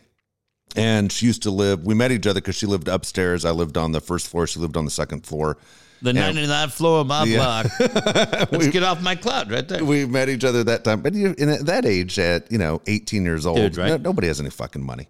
And 0.76 1.10
she 1.10 1.26
used 1.26 1.42
to 1.42 1.50
live, 1.50 1.84
we 1.84 1.94
met 1.94 2.12
each 2.12 2.26
other 2.28 2.40
because 2.40 2.54
she 2.54 2.66
lived 2.66 2.86
upstairs. 2.86 3.44
I 3.44 3.50
lived 3.50 3.76
on 3.76 3.90
the 3.90 4.00
first 4.00 4.28
floor. 4.28 4.46
She 4.46 4.60
lived 4.60 4.76
on 4.76 4.84
the 4.84 4.90
second 4.90 5.26
floor. 5.26 5.56
The 6.02 6.12
99th 6.12 6.70
floor 6.72 7.00
of 7.00 7.08
my 7.08 7.24
Yeah. 7.24 7.62
block. 7.64 7.80
Let's 8.52 8.68
get 8.68 8.82
off 8.84 9.02
my 9.02 9.16
cloud 9.16 9.50
right 9.50 9.66
there. 9.66 9.84
We 9.84 10.06
met 10.06 10.28
each 10.28 10.44
other 10.44 10.62
that 10.64 10.84
time. 10.84 11.02
But 11.02 11.14
you, 11.14 11.34
in 11.36 11.64
that 11.64 11.84
age, 11.84 12.18
at, 12.20 12.50
you 12.52 12.58
know, 12.58 12.80
18 12.86 13.24
years 13.24 13.46
old, 13.46 13.56
Dude, 13.58 13.76
right? 13.78 13.88
no- 13.88 13.96
nobody 13.96 14.28
has 14.28 14.40
any 14.40 14.48
fucking 14.50 14.82
money. 14.82 15.08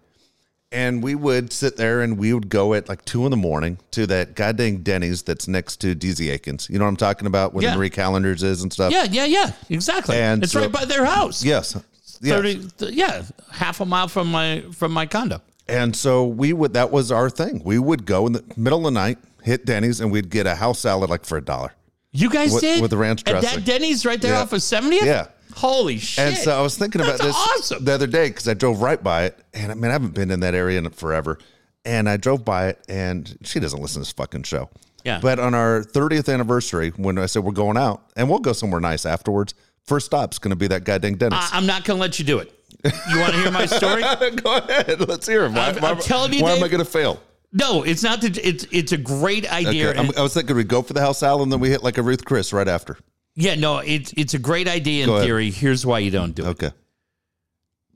And 0.73 1.03
we 1.03 1.15
would 1.15 1.51
sit 1.51 1.75
there 1.75 2.01
and 2.01 2.17
we 2.17 2.33
would 2.33 2.47
go 2.47 2.73
at 2.73 2.87
like 2.87 3.03
two 3.03 3.25
in 3.25 3.31
the 3.31 3.37
morning 3.37 3.77
to 3.91 4.07
that 4.07 4.35
goddamn 4.35 4.77
Denny's 4.83 5.21
that's 5.21 5.47
next 5.47 5.77
to 5.81 5.93
DZ 5.95 6.31
Akins. 6.31 6.69
You 6.69 6.79
know 6.79 6.85
what 6.85 6.89
I'm 6.89 6.95
talking 6.97 7.27
about? 7.27 7.53
Where 7.53 7.63
Yeah. 7.63 7.71
the 7.71 7.77
Marie 7.77 7.89
Callender's 7.89 8.41
is 8.41 8.61
and 8.63 8.71
stuff. 8.71 8.91
Yeah, 8.93 9.03
yeah, 9.03 9.25
yeah. 9.25 9.51
Exactly. 9.69 10.15
And 10.15 10.43
it's 10.43 10.53
so- 10.53 10.61
right 10.61 10.71
by 10.71 10.85
their 10.85 11.03
house. 11.05 11.43
Yes. 11.43 11.75
Yes. 12.21 12.35
30 12.35 12.67
th- 12.77 12.93
yeah, 12.93 13.23
half 13.51 13.81
a 13.81 13.85
mile 13.85 14.07
from 14.07 14.31
my 14.31 14.63
from 14.73 14.91
my 14.93 15.05
condo. 15.07 15.41
And 15.67 15.95
so 15.95 16.25
we 16.25 16.53
would, 16.53 16.73
that 16.73 16.91
was 16.91 17.11
our 17.11 17.29
thing. 17.29 17.61
We 17.65 17.79
would 17.79 18.05
go 18.05 18.27
in 18.27 18.33
the 18.33 18.43
middle 18.55 18.79
of 18.79 18.83
the 18.85 18.91
night, 18.91 19.17
hit 19.43 19.65
Denny's, 19.65 19.99
and 20.01 20.11
we'd 20.11 20.29
get 20.29 20.45
a 20.45 20.55
house 20.55 20.79
salad 20.79 21.09
like 21.09 21.25
for 21.25 21.37
a 21.37 21.41
dollar. 21.41 21.73
You 22.13 22.29
guys 22.29 22.51
With- 22.53 22.61
did 22.61 22.81
with 22.81 22.91
the 22.91 22.97
ranch 22.97 23.21
At 23.25 23.39
dressing. 23.41 23.59
that 23.59 23.65
Denny's 23.65 24.05
right 24.05 24.21
there 24.21 24.33
Yeah. 24.33 24.41
off 24.41 24.53
of 24.53 24.61
70th? 24.61 25.03
Yeah. 25.03 25.27
Holy 25.55 25.97
shit. 25.97 26.25
And 26.25 26.37
so 26.37 26.57
I 26.57 26.61
was 26.61 26.77
thinking 26.77 27.01
about 27.01 27.19
That's 27.19 27.23
this 27.23 27.35
awesome. 27.35 27.85
the 27.85 27.93
other 27.93 28.07
day 28.07 28.29
because 28.29 28.47
I 28.47 28.53
drove 28.53 28.81
right 28.81 29.01
by 29.01 29.25
it. 29.25 29.39
And 29.53 29.71
I 29.71 29.75
mean, 29.75 29.85
I 29.85 29.93
haven't 29.93 30.13
been 30.13 30.31
in 30.31 30.39
that 30.41 30.55
area 30.55 30.77
in 30.79 30.89
forever. 30.89 31.37
And 31.83 32.07
I 32.07 32.17
drove 32.17 32.45
by 32.45 32.67
it, 32.67 32.79
and 32.87 33.37
she 33.41 33.59
doesn't 33.59 33.81
listen 33.81 33.95
to 33.95 33.99
this 34.01 34.11
fucking 34.11 34.43
show. 34.43 34.69
Yeah. 35.03 35.19
But 35.19 35.39
on 35.39 35.55
our 35.55 35.81
30th 35.81 36.31
anniversary, 36.31 36.89
when 36.95 37.17
I 37.17 37.25
said 37.25 37.43
we're 37.43 37.53
going 37.53 37.75
out 37.77 38.03
and 38.15 38.29
we'll 38.29 38.37
go 38.39 38.53
somewhere 38.53 38.79
nice 38.79 39.05
afterwards, 39.05 39.55
first 39.85 40.05
stop's 40.05 40.37
going 40.37 40.51
to 40.51 40.55
be 40.55 40.67
that 40.67 40.83
guy 40.83 40.93
goddamn 40.99 41.15
Denny's. 41.15 41.39
I, 41.51 41.57
I'm 41.57 41.65
not 41.65 41.83
going 41.85 41.97
to 41.97 42.01
let 42.01 42.19
you 42.19 42.25
do 42.25 42.37
it. 42.37 42.53
You 42.83 43.19
want 43.19 43.33
to 43.33 43.39
hear 43.39 43.51
my 43.51 43.65
story? 43.65 44.01
go 44.35 44.57
ahead. 44.57 45.07
Let's 45.07 45.27
hear 45.27 45.45
it. 45.45 45.51
Why, 45.53 45.67
I'm- 45.67 45.81
why- 45.81 45.89
I'm 45.91 45.99
telling 45.99 46.33
you, 46.33 46.43
why 46.43 46.51
am 46.51 46.63
I 46.63 46.67
going 46.67 46.83
to 46.83 46.89
fail? 46.89 47.19
No, 47.53 47.83
it's 47.83 48.01
not. 48.01 48.21
The, 48.21 48.39
it's 48.47 48.65
it's 48.71 48.93
a 48.93 48.97
great 48.97 49.51
idea. 49.51 49.89
Okay, 49.89 49.99
I 50.17 50.21
was 50.21 50.33
thinking 50.33 50.47
could 50.47 50.55
we'd 50.55 50.67
go 50.69 50.81
for 50.81 50.93
the 50.93 51.01
house 51.01 51.17
salad 51.17 51.43
and 51.43 51.51
then 51.51 51.59
we 51.59 51.69
hit 51.69 51.83
like 51.83 51.97
a 51.97 52.01
Ruth 52.01 52.23
Chris 52.23 52.53
right 52.53 52.67
after. 52.67 52.97
Yeah, 53.35 53.55
no, 53.55 53.79
it's 53.79 54.13
it's 54.17 54.33
a 54.33 54.39
great 54.39 54.67
idea 54.67 55.03
in 55.05 55.21
theory. 55.23 55.51
Here's 55.51 55.85
why 55.85 55.99
you 55.99 56.11
don't 56.11 56.33
do 56.35 56.43
it. 56.45 56.49
Okay. 56.49 56.71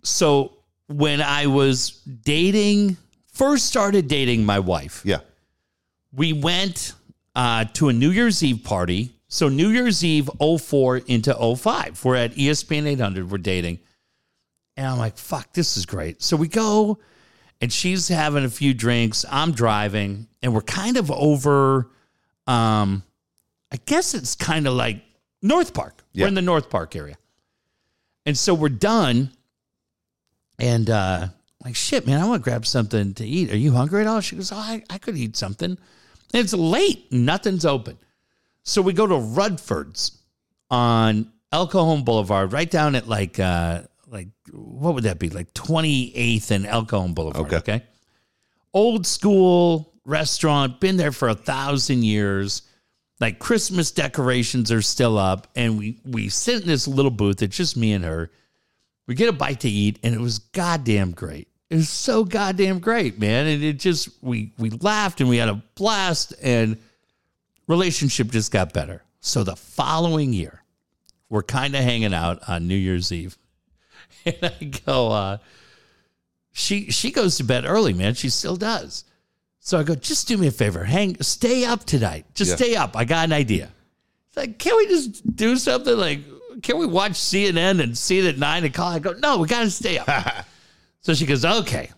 So 0.03 0.57
when 0.87 1.21
I 1.21 1.47
was 1.47 1.91
dating, 2.23 2.97
first 3.31 3.65
started 3.65 4.07
dating 4.07 4.45
my 4.45 4.59
wife, 4.59 5.01
Yeah. 5.03 5.19
we 6.13 6.31
went 6.33 6.93
uh, 7.35 7.65
to 7.73 7.89
a 7.89 7.93
New 7.93 8.11
Year's 8.11 8.43
Eve 8.43 8.63
party. 8.63 9.11
So 9.27 9.49
New 9.49 9.69
Year's 9.69 10.03
Eve 10.03 10.29
04 10.39 10.97
into 10.97 11.33
05. 11.57 12.05
We're 12.05 12.15
at 12.15 12.35
ESPN 12.35 12.85
800. 12.85 13.29
We're 13.29 13.37
dating. 13.39 13.79
And 14.77 14.85
I'm 14.87 14.97
like, 14.97 15.17
fuck, 15.17 15.51
this 15.53 15.75
is 15.77 15.85
great. 15.85 16.21
So 16.21 16.37
we 16.37 16.47
go 16.47 16.99
and 17.59 17.73
she's 17.73 18.07
having 18.07 18.45
a 18.45 18.49
few 18.49 18.73
drinks. 18.73 19.25
I'm 19.29 19.51
driving 19.53 20.27
and 20.43 20.53
we're 20.53 20.61
kind 20.61 20.97
of 20.97 21.09
over, 21.11 21.89
um, 22.45 23.03
I 23.71 23.77
guess 23.85 24.13
it's 24.13 24.35
kind 24.35 24.67
of 24.67 24.73
like 24.73 25.01
North 25.45 25.73
Park. 25.73 26.03
Yeah. 26.13 26.25
We're 26.25 26.29
in 26.29 26.33
the 26.33 26.41
North 26.41 26.69
Park 26.69 26.95
area. 26.95 27.17
And 28.25 28.37
so 28.37 28.53
we're 28.53 28.69
done. 28.69 29.31
And 30.57 30.89
uh, 30.89 31.27
like, 31.63 31.75
shit, 31.75 32.07
man, 32.07 32.19
I 32.19 32.25
want 32.25 32.43
to 32.43 32.49
grab 32.49 32.65
something 32.65 33.13
to 33.15 33.25
eat. 33.25 33.51
Are 33.51 33.57
you 33.57 33.71
hungry 33.71 34.01
at 34.01 34.07
all? 34.07 34.21
She 34.21 34.35
goes, 34.35 34.51
oh, 34.51 34.57
I, 34.57 34.83
I 34.89 34.97
could 34.97 35.17
eat 35.17 35.35
something. 35.35 35.69
And 35.69 36.43
it's 36.43 36.53
late, 36.53 37.11
nothing's 37.11 37.65
open. 37.65 37.97
So 38.63 38.81
we 38.81 38.93
go 38.93 39.05
to 39.05 39.13
Rudford's 39.13 40.17
on 40.71 41.31
El 41.51 41.67
Cajon 41.67 42.03
Boulevard, 42.03 42.51
right 42.51 42.69
down 42.69 42.95
at 42.95 43.07
like, 43.07 43.39
uh, 43.39 43.83
like 44.07 44.29
what 44.51 44.95
would 44.95 45.03
that 45.03 45.19
be? 45.19 45.29
Like 45.29 45.53
28th 45.53 46.51
and 46.51 46.65
El 46.65 46.85
Cajon 46.85 47.13
Boulevard. 47.13 47.45
Okay. 47.45 47.57
Okay. 47.57 47.83
Old 48.73 49.05
school 49.05 49.93
restaurant, 50.05 50.79
been 50.79 50.97
there 50.97 51.11
for 51.11 51.29
a 51.29 51.35
thousand 51.35 52.03
years. 52.03 52.63
Like 53.19 53.39
Christmas 53.39 53.91
decorations 53.91 54.71
are 54.71 54.81
still 54.81 55.17
up. 55.17 55.47
And 55.55 55.77
we, 55.77 55.99
we 56.05 56.29
sit 56.29 56.61
in 56.61 56.67
this 56.67 56.87
little 56.87 57.11
booth. 57.11 57.41
It's 57.41 57.55
just 57.55 57.77
me 57.77 57.93
and 57.93 58.03
her. 58.03 58.31
We 59.07 59.15
get 59.15 59.29
a 59.29 59.33
bite 59.33 59.59
to 59.61 59.69
eat, 59.69 59.99
and 60.03 60.15
it 60.15 60.19
was 60.19 60.39
goddamn 60.39 61.11
great. 61.11 61.47
It 61.69 61.75
was 61.75 61.89
so 61.89 62.23
goddamn 62.23 62.79
great, 62.79 63.19
man. 63.19 63.47
And 63.47 63.63
it 63.63 63.79
just 63.79 64.09
we 64.21 64.51
we 64.57 64.71
laughed 64.71 65.21
and 65.21 65.29
we 65.29 65.37
had 65.37 65.49
a 65.49 65.61
blast, 65.75 66.33
and 66.41 66.77
relationship 67.67 68.31
just 68.31 68.51
got 68.51 68.73
better. 68.73 69.03
So 69.19 69.43
the 69.43 69.55
following 69.55 70.33
year, 70.33 70.63
we're 71.29 71.43
kind 71.43 71.75
of 71.75 71.81
hanging 71.81 72.13
out 72.13 72.39
on 72.47 72.67
New 72.67 72.75
Year's 72.75 73.11
Eve, 73.11 73.37
and 74.25 74.37
I 74.41 74.63
go, 74.85 75.11
uh, 75.11 75.37
she 76.51 76.89
she 76.91 77.11
goes 77.11 77.37
to 77.37 77.43
bed 77.43 77.65
early, 77.65 77.93
man. 77.93 78.15
She 78.15 78.29
still 78.29 78.55
does. 78.55 79.03
So 79.65 79.79
I 79.79 79.83
go, 79.83 79.95
just 79.95 80.27
do 80.27 80.37
me 80.37 80.45
a 80.45 80.51
favor, 80.51 80.83
hang, 80.83 81.19
stay 81.23 81.65
up 81.65 81.85
tonight. 81.85 82.27
Just 82.35 82.51
Yeah. 82.51 82.55
stay 82.55 82.75
up. 82.75 82.95
I 82.95 83.03
got 83.03 83.25
an 83.25 83.33
idea. 83.33 83.71
It's 84.27 84.37
like, 84.37 84.59
can't 84.59 84.77
we 84.77 84.85
just 84.87 85.35
do 85.35 85.57
something 85.57 85.97
like? 85.97 86.19
Can 86.61 86.77
we 86.77 86.85
watch 86.85 87.13
CNN 87.13 87.81
and 87.81 87.97
see 87.97 88.19
it 88.19 88.25
at 88.25 88.37
nine 88.37 88.63
o'clock? 88.63 88.93
I 88.93 88.99
go, 88.99 89.13
no, 89.13 89.39
we 89.39 89.47
got 89.47 89.61
to 89.61 89.71
stay 89.71 89.97
up. 89.97 90.07
so 91.01 91.15
she 91.15 91.25
goes, 91.25 91.43
okay. 91.43 91.89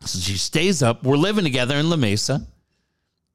So 0.00 0.18
she 0.18 0.36
stays 0.36 0.82
up. 0.82 1.04
We're 1.04 1.16
living 1.16 1.44
together 1.44 1.76
in 1.76 1.88
La 1.88 1.94
Mesa. 1.94 2.44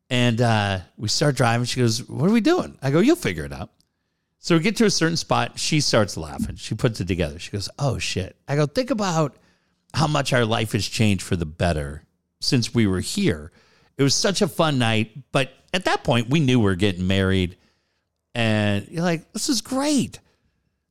And 0.09 0.41
uh, 0.41 0.79
we 0.97 1.07
start 1.07 1.37
driving. 1.37 1.63
She 1.65 1.79
goes, 1.79 2.05
What 2.09 2.29
are 2.29 2.33
we 2.33 2.41
doing? 2.41 2.77
I 2.81 2.91
go, 2.91 2.99
You'll 2.99 3.15
figure 3.15 3.45
it 3.45 3.53
out. 3.53 3.69
So 4.39 4.57
we 4.57 4.61
get 4.61 4.75
to 4.77 4.85
a 4.85 4.89
certain 4.89 5.17
spot. 5.17 5.57
She 5.57 5.79
starts 5.79 6.17
laughing. 6.17 6.57
She 6.57 6.75
puts 6.75 6.99
it 6.99 7.07
together. 7.07 7.39
She 7.39 7.51
goes, 7.51 7.69
Oh, 7.79 7.99
shit. 7.99 8.35
I 8.49 8.57
go, 8.57 8.65
Think 8.65 8.89
about 8.89 9.37
how 9.93 10.07
much 10.07 10.33
our 10.33 10.43
life 10.45 10.73
has 10.73 10.85
changed 10.85 11.23
for 11.23 11.37
the 11.37 11.45
better 11.45 12.03
since 12.41 12.73
we 12.73 12.87
were 12.87 12.99
here. 12.99 13.51
It 13.97 14.03
was 14.03 14.13
such 14.15 14.41
a 14.41 14.47
fun 14.47 14.77
night. 14.79 15.11
But 15.31 15.51
at 15.73 15.85
that 15.85 16.03
point, 16.03 16.29
we 16.29 16.39
knew 16.39 16.59
we 16.59 16.65
were 16.65 16.75
getting 16.75 17.07
married. 17.07 17.57
And 18.35 18.87
you're 18.89 19.03
like, 19.03 19.31
This 19.33 19.49
is 19.49 19.61
great. 19.61 20.19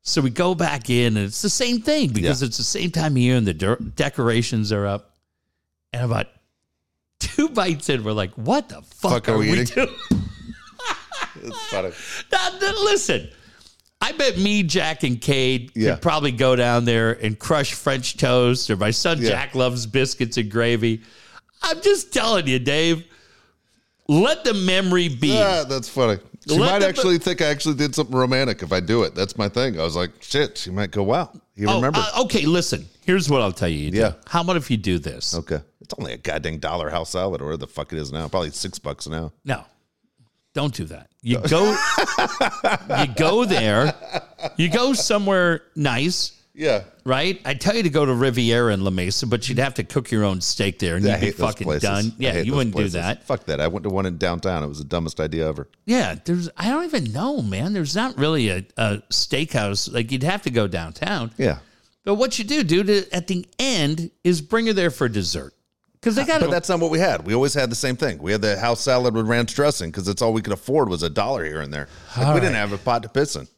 So 0.02 0.20
we 0.20 0.30
go 0.30 0.54
back 0.54 0.88
in, 0.88 1.16
and 1.16 1.26
it's 1.26 1.42
the 1.42 1.50
same 1.50 1.80
thing 1.80 2.10
because 2.10 2.40
it's 2.42 2.56
the 2.58 2.62
same 2.64 2.92
time 2.92 3.12
of 3.12 3.18
year 3.18 3.36
and 3.36 3.44
the 3.46 3.54
de- 3.54 3.76
decorations 3.96 4.70
are 4.70 4.86
up. 4.86 5.16
And 5.92 6.04
about 6.04 6.28
two 7.18 7.48
bites 7.48 7.88
in, 7.88 8.04
we're 8.04 8.12
like, 8.12 8.32
what 8.34 8.68
the 8.68 8.82
fuck, 8.82 9.10
Fuck 9.12 9.28
are, 9.28 9.32
are 9.34 9.38
we 9.38 9.50
we 9.50 9.64
doing? 9.64 9.88
It's 11.42 11.66
funny. 11.68 11.90
Now, 12.32 12.58
listen, 12.84 13.28
I 14.00 14.12
bet 14.12 14.38
me, 14.38 14.62
Jack, 14.62 15.02
and 15.02 15.20
Cade 15.20 15.70
Yeah. 15.74 15.92
could 15.94 16.02
probably 16.02 16.32
go 16.32 16.56
down 16.56 16.84
there 16.84 17.12
and 17.12 17.38
crush 17.38 17.74
French 17.74 18.16
toast, 18.16 18.70
or 18.70 18.76
my 18.76 18.90
son 18.90 19.20
Yeah. 19.20 19.30
Jack 19.30 19.54
loves 19.54 19.86
biscuits 19.86 20.36
and 20.38 20.50
gravy. 20.50 21.02
I'm 21.66 21.80
just 21.82 22.12
telling 22.12 22.46
you, 22.46 22.58
Dave, 22.58 23.04
let 24.08 24.44
the 24.44 24.54
memory 24.54 25.08
be. 25.08 25.28
Yeah, 25.28 25.64
that's 25.68 25.88
funny. 25.88 26.18
She 26.48 26.56
Let 26.56 26.70
might 26.72 26.78
the- 26.78 26.86
actually 26.88 27.18
think 27.18 27.42
I 27.42 27.46
actually 27.46 27.74
did 27.74 27.94
something 27.94 28.14
romantic 28.16 28.62
if 28.62 28.72
I 28.72 28.78
do 28.78 29.02
it. 29.02 29.14
That's 29.16 29.36
my 29.36 29.48
thing. 29.48 29.80
I 29.80 29.82
was 29.82 29.96
like, 29.96 30.10
shit, 30.20 30.56
she 30.58 30.70
might 30.70 30.92
go, 30.92 31.02
wow. 31.02 31.32
You 31.56 31.66
Oh, 31.68 31.76
remember? 31.76 31.98
uh, 32.00 32.22
okay, 32.22 32.46
listen, 32.46 32.86
here's 33.04 33.28
what 33.28 33.42
I'll 33.42 33.50
tell 33.52 33.68
you. 33.68 33.78
you 33.78 33.90
do. 33.90 33.98
Yeah. 33.98 34.12
How 34.28 34.42
about 34.42 34.56
if 34.56 34.70
you 34.70 34.76
do 34.76 34.98
this? 35.00 35.34
okay. 35.34 35.60
It's 35.80 35.94
only 35.98 36.12
a 36.12 36.16
goddamn 36.18 36.58
dollar 36.58 36.88
house 36.90 37.10
salad 37.10 37.40
or 37.40 37.46
where 37.46 37.56
the 37.56 37.66
fuck 37.66 37.92
it 37.92 37.98
is 37.98 38.12
now. 38.12 38.26
Probably 38.28 38.50
six 38.50 38.78
bucks 38.78 39.06
now. 39.08 39.32
No, 39.44 39.64
don't 40.54 40.74
do 40.74 40.84
that. 40.86 41.10
You 41.22 41.38
go, 41.48 41.76
you 43.00 43.06
go 43.16 43.44
there, 43.44 43.92
you 44.56 44.68
go 44.68 44.92
somewhere 44.92 45.62
nice, 45.74 46.35
Yeah. 46.56 46.84
right? 47.04 47.40
I 47.44 47.54
tell 47.54 47.76
you 47.76 47.82
to 47.82 47.90
go 47.90 48.06
to 48.06 48.14
Riviera 48.14 48.72
in 48.72 48.82
La 48.82 48.90
Mesa, 48.90 49.26
but 49.26 49.48
you'd 49.48 49.58
have 49.58 49.74
to 49.74 49.84
cook 49.84 50.10
your 50.10 50.24
own 50.24 50.40
steak 50.40 50.78
there, 50.78 50.96
and 50.96 51.06
I 51.06 51.18
you'd 51.18 51.20
be 51.20 51.30
fucking 51.32 51.78
done. 51.78 52.12
Yeah, 52.18 52.38
you 52.38 52.54
wouldn't 52.54 52.74
places. 52.74 52.94
do 52.94 53.00
that. 53.00 53.24
Fuck 53.24 53.44
that. 53.44 53.60
I 53.60 53.68
went 53.68 53.84
to 53.84 53.90
one 53.90 54.06
in 54.06 54.16
downtown. 54.16 54.62
It 54.62 54.68
was 54.68 54.78
the 54.78 54.84
dumbest 54.84 55.20
idea 55.20 55.46
ever. 55.46 55.68
Yeah, 55.84 56.16
there's. 56.24 56.48
I 56.56 56.70
don't 56.70 56.84
even 56.84 57.12
know, 57.12 57.42
man. 57.42 57.74
There's 57.74 57.94
not 57.94 58.16
really 58.16 58.48
a, 58.48 58.64
a 58.78 59.02
steakhouse. 59.10 59.92
Like 59.92 60.10
you'd 60.10 60.22
have 60.22 60.42
to 60.42 60.50
go 60.50 60.66
downtown. 60.66 61.32
Yeah. 61.36 61.58
But 62.04 62.14
what 62.14 62.38
you 62.38 62.44
do, 62.44 62.62
dude, 62.62 62.88
at 63.12 63.26
the 63.26 63.44
end 63.58 64.10
is 64.22 64.40
bring 64.40 64.66
her 64.68 64.72
there 64.72 64.90
for 64.90 65.08
dessert 65.08 65.52
because 65.94 66.14
they 66.14 66.22
uh, 66.22 66.26
got 66.26 66.40
But 66.40 66.52
that's 66.52 66.68
not 66.68 66.78
what 66.78 66.92
we 66.92 67.00
had. 67.00 67.26
We 67.26 67.34
always 67.34 67.52
had 67.52 67.68
the 67.68 67.76
same 67.76 67.96
thing. 67.96 68.18
We 68.18 68.30
had 68.30 68.40
the 68.40 68.56
house 68.56 68.80
salad 68.80 69.12
with 69.12 69.26
ranch 69.26 69.54
dressing 69.54 69.90
because 69.90 70.06
that's 70.06 70.22
all 70.22 70.32
we 70.32 70.40
could 70.40 70.52
afford 70.52 70.88
was 70.88 71.02
a 71.02 71.10
dollar 71.10 71.44
here 71.44 71.60
and 71.60 71.74
there. 71.74 71.88
Like, 72.16 72.34
we 72.34 72.40
didn't 72.40 72.54
have 72.54 72.72
a 72.72 72.78
pot 72.78 73.02
to 73.02 73.08
piss 73.08 73.34
in. 73.34 73.48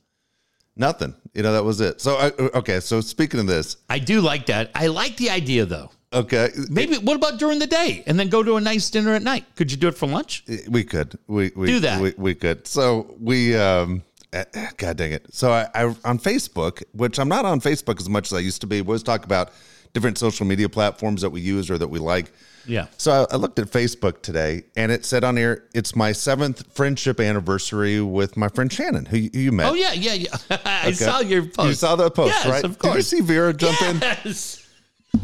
Nothing. 0.79 1.15
You 1.35 1.43
know, 1.43 1.53
that 1.53 1.65
was 1.65 1.81
it. 1.81 2.01
So, 2.01 2.17
I, 2.17 2.31
okay. 2.59 2.81
So, 2.81 3.01
speaking 3.01 3.41
of 3.41 3.47
this, 3.47 3.77
I 3.91 3.99
do 3.99 4.21
like 4.21 4.47
that. 4.47 4.71
I 4.75 4.87
like 4.87 5.17
the 5.17 5.29
idea 5.31 5.67
though. 5.67 5.91
okay. 6.13 6.51
Maybe 6.71 6.97
what 6.99 7.17
about 7.17 7.39
during 7.39 7.59
the 7.59 7.67
day 7.67 8.03
and 8.07 8.19
then 8.19 8.29
go 8.29 8.43
to 8.43 8.57
a 8.57 8.61
nice 8.61 8.89
dinner 8.89 9.15
at 9.15 9.23
night? 9.23 9.45
Could 9.57 9.71
you 9.71 9.77
do 9.77 9.89
it 9.89 9.97
for 9.99 10.07
lunch? 10.07 10.45
We 10.71 10.85
could. 10.85 11.19
We, 11.27 11.51
we 11.55 11.67
Do 11.67 11.81
that. 11.81 12.01
We, 12.01 12.15
we 12.17 12.35
could. 12.35 12.67
So 12.67 13.15
we. 13.21 13.57
um 13.57 14.03
eh, 14.33 14.45
God 14.77 14.97
dang 14.97 15.13
it! 15.13 15.27
So 15.35 15.51
I, 15.53 15.69
I 15.75 15.83
on 16.05 16.19
Facebook, 16.19 16.83
which 16.93 17.19
I'm 17.19 17.29
not 17.29 17.45
on 17.45 17.61
Facebook 17.61 17.99
as 18.01 18.09
much 18.09 18.27
as 18.31 18.35
I 18.37 18.41
used 18.41 18.61
to 18.61 18.67
be. 18.67 18.81
We 18.81 18.89
always 18.89 19.03
talk 19.03 19.25
about 19.25 19.51
different 19.99 20.17
social 20.19 20.47
media 20.47 20.69
platforms 20.69 21.23
that 21.23 21.31
we 21.31 21.41
use 21.41 21.71
or 21.71 21.77
that 21.79 21.89
we 21.89 21.99
like. 21.99 22.31
Yeah. 22.67 22.87
So 22.99 23.27
I, 23.31 23.35
I 23.35 23.37
looked 23.37 23.59
at 23.59 23.67
Facebook 23.67 24.23
today, 24.23 24.63
and 24.77 24.93
it 24.93 25.05
said 25.05 25.25
on 25.25 25.37
here, 25.37 25.65
"It's 25.75 25.97
my 25.97 26.13
seventh 26.13 26.73
friendship 26.73 27.19
anniversary 27.19 28.01
with 28.01 28.37
my 28.37 28.49
friend 28.49 28.73
Shannon, 28.73 29.07
who 29.07 29.17
you, 29.17 29.31
who 29.33 29.39
you 29.41 29.53
met." 29.53 29.71
Oh 29.71 29.75
yeah, 29.75 29.93
yeah, 29.95 30.13
yeah. 30.15 30.29
I 30.65 30.83
Okay. 30.89 30.93
saw 30.93 31.21
your 31.21 31.47
post. 31.47 31.69
You 31.69 31.75
saw 31.75 31.97
that 31.97 32.15
post, 32.15 32.35
Yes, 32.35 32.47
right? 32.47 32.65
Of 32.65 32.79
course. 32.79 32.93
Did 32.95 32.99
you 32.99 33.03
see 33.03 33.21
Vera 33.27 33.53
jump 33.55 33.81
in? 33.83 33.97
yes. 34.01 34.65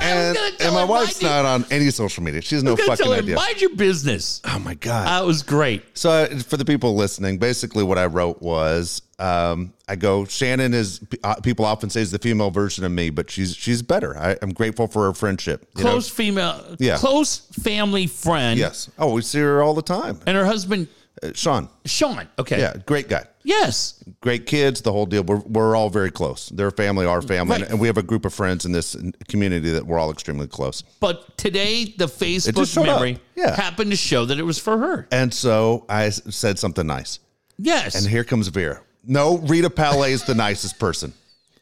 And, 0.01 0.37
and 0.61 0.75
my 0.75 0.85
wife's 0.85 1.21
you- 1.21 1.29
not 1.29 1.45
on 1.45 1.67
any 1.71 1.91
social 1.91 2.23
media. 2.25 2.41
She 2.41 2.55
has 2.55 2.65
no 2.65 2.75
fucking 2.75 3.07
her, 3.07 3.13
idea. 3.13 3.37
mind 3.37 3.61
your 3.61 3.77
business. 3.77 4.41
Oh 4.45 4.59
my 4.59 4.75
god! 4.75 5.07
That 5.07 5.27
was 5.27 5.43
great. 5.43 5.97
So 5.97 6.11
uh, 6.11 6.39
for 6.39 6.57
the 6.57 6.65
people 6.65 6.97
listening, 6.97 7.37
basically 7.39 7.85
what 7.85 7.99
I 7.99 8.07
wrote 8.07 8.41
was, 8.41 9.03
um, 9.19 9.73
I 9.89 9.97
go, 9.97 10.25
Shannon 10.25 10.75
is. 10.75 11.01
Uh, 11.23 11.37
people 11.37 11.65
often 11.65 11.89
say 11.91 12.01
is 12.01 12.11
the 12.11 12.19
female 12.19 12.51
version 12.51 12.85
of 12.85 12.93
me, 12.93 13.11
but 13.11 13.31
she's 13.31 13.55
she's 13.55 13.81
better. 13.83 14.17
I, 14.19 14.37
I'm 14.43 14.53
grateful 14.53 14.89
for 14.89 15.05
her 15.07 15.13
friendship. 15.15 15.69
you 15.77 15.85
know? 15.85 15.91
Close 15.91 16.09
female, 16.09 16.77
Yeah. 16.79 16.97
close 16.97 17.39
family 17.63 18.07
friend. 18.07 18.59
Yes. 18.59 18.91
Oh, 18.99 19.13
we 19.15 19.23
see 19.23 19.39
her 19.41 19.63
all 19.63 19.75
the 19.75 19.83
time. 19.83 20.21
And 20.27 20.37
her 20.37 20.45
husband, 20.47 20.89
Uh, 21.23 21.31
Sean. 21.33 21.69
Sean. 21.85 22.27
Okay. 22.41 22.59
Yeah, 22.59 22.75
great 22.87 23.09
guy. 23.09 23.25
Yes. 23.45 24.03
Great 24.21 24.47
kids, 24.47 24.81
the 24.81 24.91
whole 24.91 25.07
deal. 25.07 25.23
We're, 25.23 25.43
we're 25.47 25.77
all 25.77 25.89
very 25.91 26.11
close. 26.11 26.49
They're 26.49 26.73
family, 26.73 27.07
our 27.07 27.23
family, 27.23 27.61
Right. 27.61 27.71
and 27.71 27.79
we 27.79 27.87
have 27.87 27.99
a 27.99 28.03
group 28.03 28.25
of 28.25 28.35
friends 28.35 28.65
in 28.65 28.73
this 28.73 28.97
community 29.29 29.71
that 29.71 29.87
we're 29.87 29.99
all 29.99 30.11
extremely 30.11 30.49
close. 30.49 30.83
But 30.99 31.37
today, 31.39 31.95
the 31.99 32.07
Facebook 32.07 32.57
just 32.57 32.73
showed 32.73 32.89
up. 32.89 32.97
memory 33.01 33.19
Yeah. 33.37 33.55
happened 33.55 33.91
to 33.93 33.97
show 33.97 34.25
that 34.27 34.39
it 34.39 34.45
was 34.45 34.59
for 34.59 34.77
her. 34.79 35.07
And 35.13 35.33
so 35.33 35.85
I 35.89 36.09
said 36.11 36.59
something 36.59 36.87
nice. 36.87 37.21
Yes. 37.59 37.95
And 37.95 38.07
here 38.09 38.25
comes 38.25 38.49
Vera. 38.49 38.81
No, 39.07 39.39
Rita 39.39 39.71
Palais 39.71 40.13
is 40.13 40.23
the 40.25 40.35
nicest 40.35 40.79
person. 40.79 41.13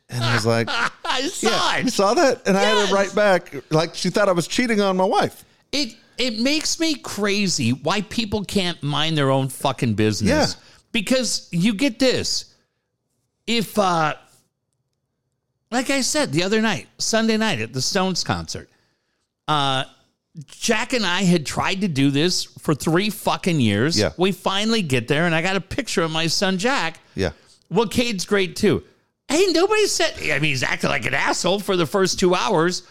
And 0.09 0.23
I 0.23 0.35
was 0.35 0.45
like, 0.47 0.69
I 1.05 1.23
saw 1.29 1.77
You 1.77 1.87
it. 1.87 1.93
saw 1.93 2.15
that? 2.15 2.47
And 2.47 2.57
I 2.57 2.63
had 2.63 2.75
Yes. 2.77 2.89
to 2.89 2.95
write 2.95 3.15
back 3.15 3.55
like 3.71 3.95
she 3.95 4.11
thought 4.11 4.29
I 4.29 4.33
was 4.33 4.47
cheating 4.47 4.81
on 4.81 4.97
my 4.97 5.05
wife. 5.05 5.45
It 5.73 5.97
it 6.19 6.39
makes 6.41 6.79
me 6.79 6.95
crazy 6.95 7.71
why 7.71 8.03
people 8.03 8.45
can't 8.45 8.81
mind 8.83 9.17
their 9.17 9.31
own 9.31 9.49
fucking 9.49 9.95
business. 9.95 10.55
Yeah. 10.55 10.63
Because 10.93 11.49
you 11.51 11.73
get 11.75 11.99
this. 11.99 12.55
If 13.47 13.79
uh 13.79 14.15
like 15.71 15.89
I 15.91 16.03
said 16.03 16.33
the 16.33 16.43
other 16.43 16.61
night, 16.61 16.87
Sunday 16.99 17.37
night 17.39 17.61
at 17.61 17.73
the 17.73 17.81
Stones 17.83 18.23
concert, 18.23 18.69
uh 19.49 19.85
Jack 20.47 20.95
and 20.95 21.05
I 21.05 21.23
had 21.23 21.45
tried 21.45 21.83
to 21.83 21.89
do 21.89 22.11
this 22.11 22.45
for 22.45 22.75
three 22.75 23.11
fucking 23.11 23.61
years. 23.61 23.99
Yeah. 23.99 24.13
We 24.17 24.33
finally 24.33 24.83
get 24.83 25.09
there, 25.09 25.27
and 25.27 25.35
I 25.35 25.43
got 25.43 25.57
a 25.57 25.61
picture 25.61 26.03
of 26.03 26.11
my 26.11 26.27
son 26.27 26.59
Jack. 26.59 27.01
Yeah. 27.15 27.33
Well, 27.71 27.87
Cade's 27.87 28.25
great 28.25 28.57
too. 28.57 28.83
Hey, 29.29 29.47
nobody 29.51 29.87
said. 29.87 30.15
I 30.19 30.39
mean, 30.39 30.51
he's 30.51 30.63
acting 30.63 30.91
like 30.91 31.07
an 31.07 31.15
asshole 31.15 31.61
for 31.61 31.77
the 31.77 31.87
first 31.87 32.19
two 32.19 32.35
hours, 32.35 32.83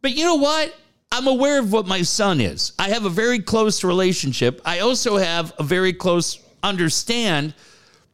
but 0.00 0.12
you 0.12 0.24
know 0.24 0.36
what? 0.36 0.74
I'm 1.10 1.26
aware 1.26 1.58
of 1.58 1.72
what 1.72 1.86
my 1.86 2.02
son 2.02 2.40
is. 2.40 2.72
I 2.78 2.88
have 2.88 3.04
a 3.04 3.10
very 3.10 3.38
close 3.38 3.84
relationship. 3.84 4.62
I 4.64 4.78
also 4.78 5.18
have 5.18 5.52
a 5.58 5.62
very 5.62 5.92
close 5.92 6.38
understand 6.62 7.54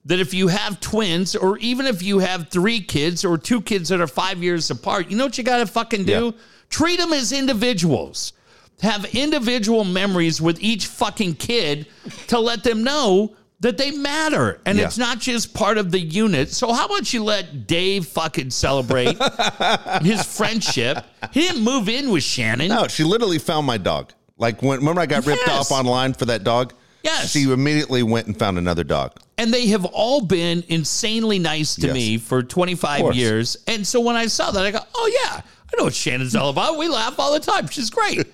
that 0.04 0.18
if 0.18 0.34
you 0.34 0.48
have 0.48 0.80
twins, 0.80 1.36
or 1.36 1.58
even 1.58 1.86
if 1.86 2.02
you 2.02 2.18
have 2.18 2.48
three 2.48 2.80
kids 2.80 3.24
or 3.24 3.38
two 3.38 3.60
kids 3.60 3.90
that 3.90 4.00
are 4.00 4.08
five 4.08 4.42
years 4.42 4.70
apart, 4.70 5.10
you 5.10 5.16
know 5.16 5.24
what 5.24 5.38
you 5.38 5.44
got 5.44 5.58
to 5.58 5.66
fucking 5.66 6.04
do? 6.04 6.34
Yeah. 6.36 6.42
Treat 6.70 6.98
them 6.98 7.12
as 7.12 7.30
individuals. 7.30 8.32
Have 8.82 9.06
individual 9.14 9.84
memories 9.84 10.40
with 10.40 10.60
each 10.62 10.86
fucking 10.86 11.34
kid 11.34 11.86
to 12.28 12.38
let 12.38 12.62
them 12.62 12.84
know 12.84 13.34
that 13.60 13.76
they 13.76 13.90
matter 13.90 14.60
and 14.64 14.78
Yeah. 14.78 14.84
it's 14.84 14.98
not 14.98 15.18
just 15.18 15.52
part 15.52 15.78
of 15.78 15.90
the 15.90 15.98
unit. 15.98 16.52
So 16.52 16.72
how 16.72 16.86
about 16.86 17.12
you 17.12 17.24
let 17.24 17.66
Dave 17.66 18.06
fucking 18.06 18.50
celebrate 18.50 19.16
his 20.02 20.22
friendship? 20.24 21.04
He 21.32 21.40
didn't 21.40 21.62
move 21.64 21.88
in 21.88 22.10
with 22.10 22.22
Shannon. 22.22 22.68
No, 22.68 22.86
she 22.86 23.02
literally 23.02 23.38
found 23.40 23.66
my 23.66 23.76
dog. 23.78 24.12
Like 24.36 24.62
when 24.62 24.78
remember 24.78 25.00
I 25.00 25.06
got 25.06 25.26
ripped 25.26 25.42
Yes. 25.46 25.72
off 25.72 25.76
online 25.76 26.14
for 26.14 26.26
that 26.26 26.44
dog? 26.44 26.72
Yes. 27.02 27.30
She 27.32 27.44
immediately 27.50 28.02
went 28.04 28.26
and 28.28 28.38
found 28.38 28.58
another 28.58 28.84
dog. 28.84 29.12
And 29.38 29.52
they 29.54 29.66
have 29.68 29.84
all 29.86 30.20
been 30.20 30.62
insanely 30.68 31.38
nice 31.40 31.74
to 31.76 31.86
Yes. 31.88 31.94
me 31.94 32.18
for 32.18 32.42
25 32.44 33.14
years. 33.14 33.56
And 33.66 33.86
so 33.86 34.00
when 34.00 34.14
I 34.16 34.26
saw 34.26 34.50
that, 34.50 34.64
I 34.66 34.70
go, 34.72 34.80
oh, 34.94 35.10
yeah, 35.24 35.40
I 35.72 35.76
know 35.78 35.84
what 35.84 35.94
Shannon's 35.94 36.34
all 36.34 36.50
about. 36.50 36.78
We 36.78 36.88
laugh 36.88 37.18
all 37.18 37.32
the 37.32 37.40
time. 37.40 37.68
She's 37.68 37.90
great. 37.90 38.26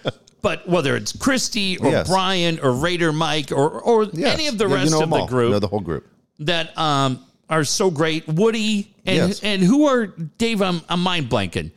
but 0.42 0.68
whether 0.68 0.96
it's 0.96 1.16
Christy 1.16 1.78
or 1.78 1.90
Yes. 1.90 2.08
Brian 2.08 2.58
or 2.60 2.72
Raider 2.72 3.12
Mike 3.12 3.50
or, 3.52 3.80
or 3.80 4.04
Yes. 4.12 4.34
any 4.34 4.46
of 4.48 4.58
the 4.58 4.64
Yeah, 4.64 4.70
you 4.70 4.76
rest 4.76 4.90
know 4.92 5.02
of 5.02 5.10
the 5.10 5.26
group 5.26 5.46
You 5.46 5.52
know 5.52 5.58
the 5.58 5.68
whole 5.68 5.80
group. 5.80 6.06
that 6.40 6.76
um, 6.78 7.24
are 7.48 7.64
so 7.64 7.90
great, 7.90 8.26
Woody 8.28 8.94
and, 9.06 9.16
Yes. 9.28 9.40
and 9.42 9.62
who 9.62 9.86
are, 9.86 10.06
Dave, 10.06 10.60
I'm, 10.62 10.80
I'm 10.88 11.02
mind 11.02 11.28
blanking. 11.30 11.70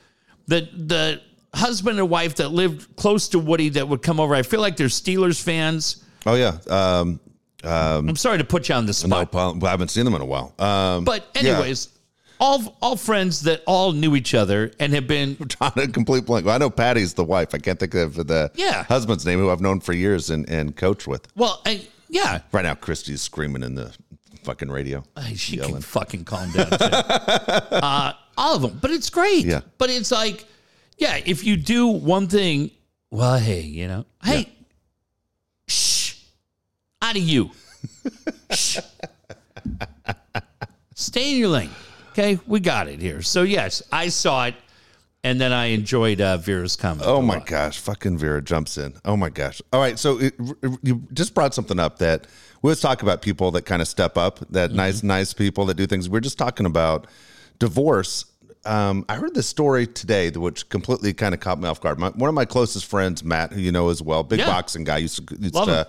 The, 0.48 0.68
the 0.76 1.22
husband 1.54 1.98
and 2.00 2.10
wife 2.10 2.36
that 2.36 2.50
lived 2.50 2.96
close 2.98 3.30
to 3.30 3.40
Woody 3.40 3.70
that 3.70 3.88
would 3.88 4.02
come 4.02 4.20
over, 4.20 4.36
I 4.36 4.42
feel 4.44 4.60
like 4.62 4.76
they're 4.78 4.88
Steelers 4.88 5.42
fans. 5.42 6.04
Oh 6.26 6.36
yeah. 6.36 6.58
Um 6.70 7.20
I'm 7.64 8.16
sorry 8.16 8.38
to 8.38 8.44
put 8.44 8.70
you 8.70 8.76
on 8.76 8.86
the 8.86 8.94
spot. 8.94 9.34
no, 9.34 9.60
I 9.64 9.70
haven't 9.72 9.88
seen 9.90 10.06
them 10.06 10.14
in 10.16 10.22
a 10.22 10.26
while. 10.26 10.54
Um 10.60 11.04
But 11.06 11.26
Yeah. 11.42 11.60
All 12.40 12.78
all 12.82 12.96
friends 12.96 13.42
that 13.42 13.64
all 13.66 13.92
knew 13.92 14.16
each 14.16 14.34
other 14.34 14.72
and 14.80 14.94
have 14.94 15.08
been 15.08 15.38
on 15.62 15.72
a 15.78 15.88
complete 15.88 16.26
blank. 16.26 16.46
Well, 16.46 16.56
I 16.56 16.58
know 16.58 16.70
Patty's 16.70 17.14
the 17.14 17.24
wife. 17.24 17.54
I 17.56 17.58
can't 17.60 17.80
think 17.80 17.94
of 17.96 18.16
the 18.16 18.52
Yeah. 18.56 18.84
husband's 18.84 19.26
name 19.26 19.40
who 19.40 19.50
I've 19.50 19.62
known 19.62 19.80
for 19.80 19.94
years 19.94 20.30
and, 20.30 20.50
and 20.50 20.76
coached 20.76 21.08
with. 21.08 21.28
well, 21.36 21.62
I, 21.66 21.88
yeah, 22.10 22.42
Right 22.52 22.64
now, 22.64 22.76
Christy's 22.76 23.22
screaming 23.22 23.64
in 23.64 23.76
the 23.76 23.94
fucking 24.44 24.70
radio. 24.70 25.04
she 25.34 25.58
can 25.58 25.82
fucking 25.82 26.24
calm 26.26 26.52
down. 26.52 26.70
Too. 26.70 26.76
uh, 26.80 28.14
all 28.38 28.56
of 28.56 28.62
them, 28.62 28.78
but 28.82 28.92
it's 28.92 29.10
great. 29.10 29.44
Yeah. 29.46 29.62
but 29.78 29.90
it's 29.90 30.12
like, 30.12 30.46
yeah, 30.98 31.20
if 31.26 31.44
you 31.44 31.58
do 31.58 31.88
one 31.88 32.28
thing, 32.28 32.72
well, 33.12 33.38
hey, 33.40 33.62
you 33.62 33.88
know, 33.88 34.06
hey, 34.24 34.50
shh, 35.68 36.16
out 37.02 37.16
of 37.16 37.22
you, 37.24 37.50
shh, 38.52 38.80
stay 40.94 41.34
in 41.34 41.40
your 41.40 41.50
lane. 41.50 41.70
Okay, 42.18 42.40
we 42.48 42.62
got 42.62 42.88
it 42.88 43.02
here. 43.02 43.22
So 43.22 43.42
yes, 43.44 43.84
I 43.92 44.08
saw 44.08 44.46
it, 44.46 44.56
and 45.26 45.40
then 45.42 45.52
I 45.52 45.66
enjoyed 45.66 46.22
uh, 46.22 46.38
Vera's 46.38 46.78
comment. 46.78 47.02
Oh 47.06 47.22
my 47.22 47.36
lot. 47.36 47.46
gosh, 47.46 47.78
fucking 47.80 48.18
Vera 48.18 48.42
jumps 48.42 48.78
in. 48.78 48.94
Oh 49.04 49.18
my 49.18 49.30
gosh. 49.30 49.62
All 49.74 49.82
right, 49.82 50.00
so 50.00 50.20
it, 50.20 50.34
you 50.82 51.04
just 51.12 51.34
brought 51.34 51.54
something 51.54 51.78
up 51.78 51.98
that 52.00 52.26
we 52.62 52.70
always 52.70 52.80
talk 52.80 53.02
about 53.04 53.22
people 53.22 53.52
that 53.52 53.64
kind 53.64 53.82
of 53.82 53.88
step 53.90 54.18
up, 54.18 54.40
that 54.52 54.70
Mm-hmm. 54.70 54.78
nice, 54.78 55.04
nice 55.04 55.34
people 55.34 55.66
that 55.66 55.74
do 55.76 55.86
things. 55.86 56.08
We're 56.10 56.22
just 56.22 56.38
talking 56.38 56.66
about 56.66 57.08
divorce. 57.60 58.26
Um, 58.66 59.04
I 59.10 59.16
heard 59.16 59.36
this 59.36 59.48
story 59.48 59.86
today, 59.86 60.32
which 60.32 60.70
completely 60.70 61.12
kind 61.14 61.34
of 61.34 61.42
caught 61.42 61.60
me 61.60 61.68
off 61.68 61.82
guard. 61.82 62.00
My, 62.00 62.10
one 62.12 62.30
of 62.30 62.34
my 62.34 62.46
closest 62.46 62.86
friends, 62.86 63.26
Matt, 63.26 63.52
who 63.52 63.60
you 63.60 63.74
know 63.74 63.90
as 63.90 64.02
well, 64.02 64.24
big 64.24 64.40
Yeah. 64.40 64.46
boxing 64.48 64.86
guy, 64.86 64.98
used 65.00 65.28
to, 65.28 65.36
used 65.38 65.54
to 65.54 65.88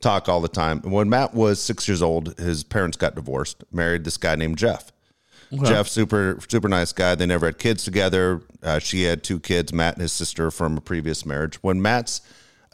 talk 0.00 0.28
all 0.28 0.42
the 0.42 0.48
time. 0.48 0.82
When 0.82 1.08
Matt 1.08 1.32
was 1.34 1.62
six 1.62 1.88
years 1.88 2.02
old, 2.02 2.38
his 2.38 2.62
parents 2.62 2.98
got 2.98 3.14
divorced, 3.14 3.64
married 3.72 4.04
this 4.04 4.18
guy 4.18 4.34
named 4.36 4.58
Jeff. 4.58 4.91
Jeff, 5.64 5.88
super 5.88 6.38
super 6.48 6.68
nice 6.68 6.92
guy. 6.92 7.14
They 7.14 7.26
never 7.26 7.46
had 7.46 7.58
kids 7.58 7.84
together. 7.84 8.40
Uh, 8.62 8.78
she 8.78 9.02
had 9.02 9.22
two 9.22 9.38
kids, 9.40 9.72
Matt 9.72 9.94
and 9.94 10.02
his 10.02 10.12
sister 10.12 10.50
from 10.50 10.78
a 10.78 10.80
previous 10.80 11.26
marriage. 11.26 11.56
When 11.62 11.82
Matt's 11.82 12.20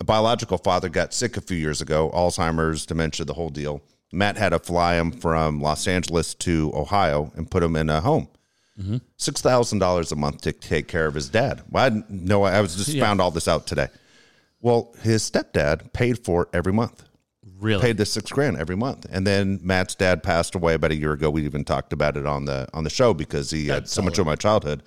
biological 0.04 0.58
father 0.58 0.88
got 0.88 1.12
sick 1.12 1.36
a 1.36 1.40
few 1.40 1.56
years 1.56 1.80
ago, 1.80 2.10
Alzheimer's, 2.14 2.86
dementia, 2.86 3.24
the 3.26 3.34
whole 3.34 3.50
deal. 3.50 3.82
Matt 4.12 4.36
had 4.38 4.50
to 4.50 4.58
fly 4.58 4.94
him 4.94 5.10
from 5.10 5.60
Los 5.60 5.86
Angeles 5.88 6.34
to 6.36 6.70
Ohio 6.74 7.32
and 7.36 7.50
put 7.50 7.62
him 7.62 7.74
in 7.76 7.90
a 7.90 8.00
home. 8.00 8.28
Six 9.16 9.40
thousand 9.40 9.80
dollars 9.80 10.12
a 10.12 10.16
month 10.16 10.42
to 10.42 10.52
take 10.52 10.86
care 10.86 11.06
of 11.06 11.14
his 11.14 11.28
dad. 11.28 11.62
Well, 11.68 11.84
I 11.84 11.88
didn't 11.88 12.10
know. 12.10 12.44
I 12.44 12.60
was 12.60 12.76
just 12.76 12.90
Yeah. 12.90 13.04
found 13.04 13.20
all 13.20 13.32
this 13.32 13.48
out 13.48 13.66
today. 13.66 13.88
Well, 14.60 14.94
his 15.02 15.28
stepdad 15.28 15.92
paid 15.92 16.24
for 16.24 16.42
it 16.42 16.48
every 16.52 16.72
month 16.72 17.02
really? 17.60 17.80
paid 17.82 17.96
the 17.96 18.06
six 18.06 18.30
grand 18.30 18.56
every 18.56 18.76
month. 18.76 19.06
And 19.10 19.26
then 19.26 19.60
Matt's 19.62 19.94
dad 19.94 20.22
passed 20.22 20.54
away 20.54 20.74
about 20.74 20.90
a 20.90 20.96
year 20.96 21.12
ago. 21.12 21.30
We 21.30 21.44
even 21.44 21.64
talked 21.64 21.92
about 21.92 22.16
it 22.16 22.26
on 22.26 22.44
the 22.44 22.68
on 22.72 22.84
the 22.84 22.90
show 22.90 23.14
because 23.14 23.50
he 23.50 23.68
had 23.68 23.88
so 23.88 24.02
much 24.02 24.18
of 24.18 24.26
my 24.26 24.36
childhood. 24.36 24.82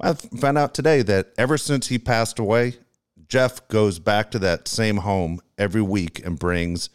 I 0.00 0.12
found 0.12 0.58
out 0.58 0.74
today 0.74 1.02
that 1.02 1.32
ever 1.36 1.58
since 1.58 1.88
he 1.88 1.98
passed 1.98 2.38
away, 2.38 2.74
Jeff 3.28 3.66
goes 3.68 3.98
back 3.98 4.30
to 4.30 4.38
that 4.38 4.68
same 4.68 4.98
home 4.98 5.40
every 5.58 5.82
week 5.82 6.24
and 6.24 6.38
brings 6.38 6.88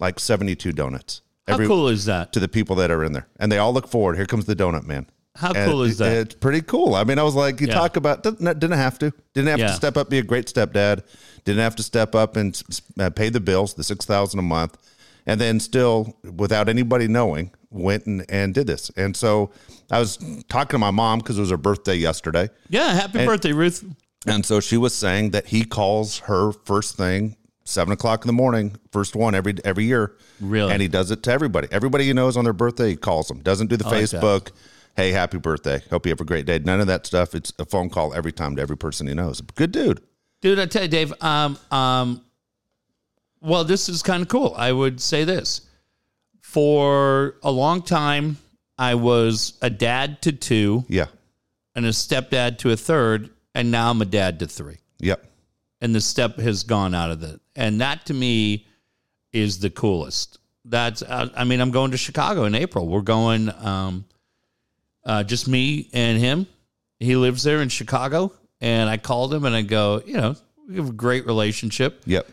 like 0.00 0.18
seventy 0.18 0.54
two 0.56 0.72
donuts 0.72 1.22
How 1.46 1.58
cool 1.58 1.88
is 1.88 2.04
that? 2.06 2.32
to 2.32 2.40
the 2.40 2.48
people 2.48 2.76
that 2.76 2.90
are 2.90 3.04
in 3.04 3.12
there, 3.12 3.28
and 3.38 3.50
they 3.50 3.58
all 3.58 3.72
look 3.72 3.88
forward. 3.88 4.16
Here 4.16 4.26
comes 4.26 4.46
the 4.46 4.56
donut 4.56 4.84
man. 4.84 5.06
How 5.38 5.52
And 5.52 5.70
cool 5.70 5.82
is 5.84 5.98
that? 5.98 6.16
It's 6.16 6.34
pretty 6.34 6.62
cool. 6.62 6.94
I 6.96 7.04
mean, 7.04 7.18
I 7.18 7.22
was 7.22 7.34
like, 7.36 7.60
you 7.60 7.68
Yeah. 7.68 7.74
talk 7.74 7.96
about 7.96 8.24
didn't, 8.24 8.58
didn't 8.58 8.72
have 8.78 8.98
to, 8.98 9.12
didn't 9.34 9.48
have 9.48 9.58
Yeah. 9.60 9.68
to 9.68 9.72
step 9.74 9.96
up, 9.96 10.10
be 10.10 10.18
a 10.18 10.22
great 10.22 10.46
stepdad, 10.46 11.02
didn't 11.44 11.60
have 11.60 11.76
to 11.76 11.82
step 11.84 12.14
up 12.16 12.36
and 12.36 12.60
uh, 12.98 13.10
pay 13.10 13.28
the 13.28 13.38
bills, 13.40 13.74
the 13.74 13.84
six 13.84 14.04
thousand 14.04 14.40
a 14.40 14.42
month, 14.42 14.76
and 15.26 15.40
then 15.40 15.60
still, 15.60 16.16
without 16.36 16.68
anybody 16.68 17.06
knowing, 17.06 17.52
went 17.70 18.04
and, 18.06 18.24
and 18.28 18.52
did 18.52 18.66
this. 18.66 18.90
And 18.96 19.16
so 19.16 19.50
I 19.92 20.00
was 20.00 20.16
talking 20.48 20.70
to 20.74 20.78
my 20.78 20.90
mom 20.90 21.20
because 21.20 21.38
it 21.38 21.40
was 21.42 21.50
her 21.50 21.56
birthday 21.56 21.94
yesterday, 21.94 22.50
Yeah, 22.68 22.92
happy 22.94 23.24
birthday, 23.24 23.52
Ruth. 23.52 23.84
and 24.26 24.44
so 24.44 24.58
she 24.58 24.76
was 24.76 24.92
saying 24.92 25.30
that 25.30 25.46
he 25.46 25.64
calls 25.64 26.18
her 26.20 26.50
first 26.64 26.96
thing. 26.96 27.36
Seven 27.64 27.92
o'clock 27.92 28.24
in 28.24 28.26
the 28.28 28.32
morning, 28.32 28.76
first 28.92 29.14
one 29.14 29.34
every 29.34 29.54
every 29.62 29.84
year. 29.84 30.14
Really? 30.40 30.72
and 30.72 30.80
he 30.80 30.88
does 30.88 31.10
it 31.10 31.22
to 31.24 31.30
everybody. 31.30 31.68
Everybody 31.70 32.06
he 32.06 32.14
knows 32.14 32.34
on 32.38 32.44
their 32.44 32.54
birthday, 32.54 32.88
he 32.90 32.96
calls 32.96 33.28
them. 33.28 33.40
Doesn't 33.40 33.66
do 33.66 33.76
the 33.76 33.84
like 33.84 34.08
that. 34.08 34.22
Facebook. 34.22 34.50
Hey, 34.98 35.12
happy 35.12 35.38
birthday. 35.38 35.80
Hope 35.90 36.06
you 36.06 36.10
have 36.10 36.20
a 36.20 36.24
great 36.24 36.44
day. 36.44 36.58
None 36.58 36.80
of 36.80 36.88
that 36.88 37.06
stuff. 37.06 37.32
It's 37.32 37.52
a 37.60 37.64
phone 37.64 37.88
call 37.88 38.12
every 38.14 38.32
time 38.32 38.56
to 38.56 38.62
every 38.62 38.76
person 38.76 39.06
he 39.06 39.14
knows. 39.14 39.40
Good 39.40 39.70
dude. 39.70 40.02
Dude, 40.40 40.58
I 40.58 40.66
tell 40.66 40.82
you, 40.82 40.88
Dave, 40.88 41.12
um, 41.22 41.56
um, 41.70 42.24
well, 43.40 43.62
this 43.62 43.88
is 43.88 44.02
kind 44.02 44.22
of 44.24 44.28
cool. 44.28 44.54
I 44.56 44.72
would 44.72 45.00
say 45.00 45.22
this. 45.22 45.60
For 46.40 47.36
a 47.44 47.50
long 47.52 47.82
time, 47.82 48.38
I 48.76 48.96
was 48.96 49.56
a 49.62 49.70
dad 49.70 50.20
to 50.22 50.32
two 50.32 50.84
Yeah. 50.88 51.06
and 51.76 51.86
a 51.86 51.90
stepdad 51.90 52.58
to 52.58 52.72
a 52.72 52.76
third, 52.76 53.30
and 53.54 53.70
now 53.70 53.90
I'm 53.90 54.02
a 54.02 54.04
dad 54.04 54.40
to 54.40 54.48
three. 54.48 54.78
Yep. 54.98 55.24
And 55.80 55.94
the 55.94 56.00
step 56.00 56.40
has 56.40 56.64
gone 56.64 56.92
out 56.92 57.12
of 57.12 57.22
it. 57.22 57.40
And 57.54 57.80
that 57.80 58.04
to 58.06 58.14
me 58.14 58.66
is 59.32 59.60
the 59.60 59.70
coolest. 59.70 60.38
That's, 60.64 61.04
I 61.08 61.44
mean, 61.44 61.60
I'm 61.60 61.70
going 61.70 61.92
to 61.92 61.96
Chicago 61.96 62.46
in 62.46 62.56
April. 62.56 62.88
We're 62.88 63.02
going, 63.02 63.48
um, 63.64 64.04
uh, 65.08 65.24
just 65.24 65.48
me 65.48 65.88
and 65.92 66.18
him. 66.18 66.46
He 67.00 67.16
lives 67.16 67.42
there 67.42 67.62
in 67.62 67.70
Chicago. 67.70 68.32
And 68.60 68.90
I 68.90 68.96
called 68.96 69.32
him 69.32 69.44
and 69.44 69.54
I 69.54 69.62
go, 69.62 70.02
you 70.04 70.14
know, 70.14 70.36
we 70.68 70.76
have 70.76 70.90
a 70.90 70.92
great 70.92 71.26
relationship. 71.26 72.02
Yep. 72.06 72.28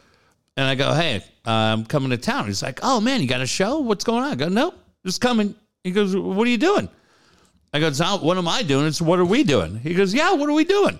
And 0.57 0.67
I 0.67 0.75
go, 0.75 0.93
hey, 0.93 1.23
I'm 1.45 1.85
coming 1.85 2.09
to 2.11 2.17
town. 2.17 2.47
He's 2.47 2.63
like, 2.63 2.79
oh 2.83 2.99
man, 2.99 3.21
you 3.21 3.27
got 3.27 3.41
a 3.41 3.47
show? 3.47 3.79
What's 3.79 4.03
going 4.03 4.23
on? 4.23 4.31
I 4.31 4.35
go, 4.35 4.49
no, 4.49 4.73
just 5.05 5.21
coming. 5.21 5.55
He 5.83 5.91
goes, 5.91 6.15
what 6.15 6.47
are 6.47 6.49
you 6.49 6.57
doing? 6.57 6.89
I 7.73 7.79
go, 7.79 7.87
it's 7.87 7.99
not 7.99 8.23
what 8.23 8.37
am 8.37 8.47
I 8.47 8.63
doing? 8.63 8.87
It's 8.87 9.01
what 9.01 9.19
are 9.19 9.25
we 9.25 9.43
doing? 9.43 9.77
He 9.77 9.93
goes, 9.93 10.13
yeah, 10.13 10.33
what 10.33 10.49
are 10.49 10.53
we 10.53 10.63
doing? 10.63 10.99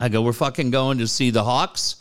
I 0.00 0.08
go, 0.08 0.22
we're 0.22 0.32
fucking 0.32 0.70
going 0.70 0.98
to 0.98 1.06
see 1.06 1.30
the 1.30 1.44
Hawks 1.44 1.96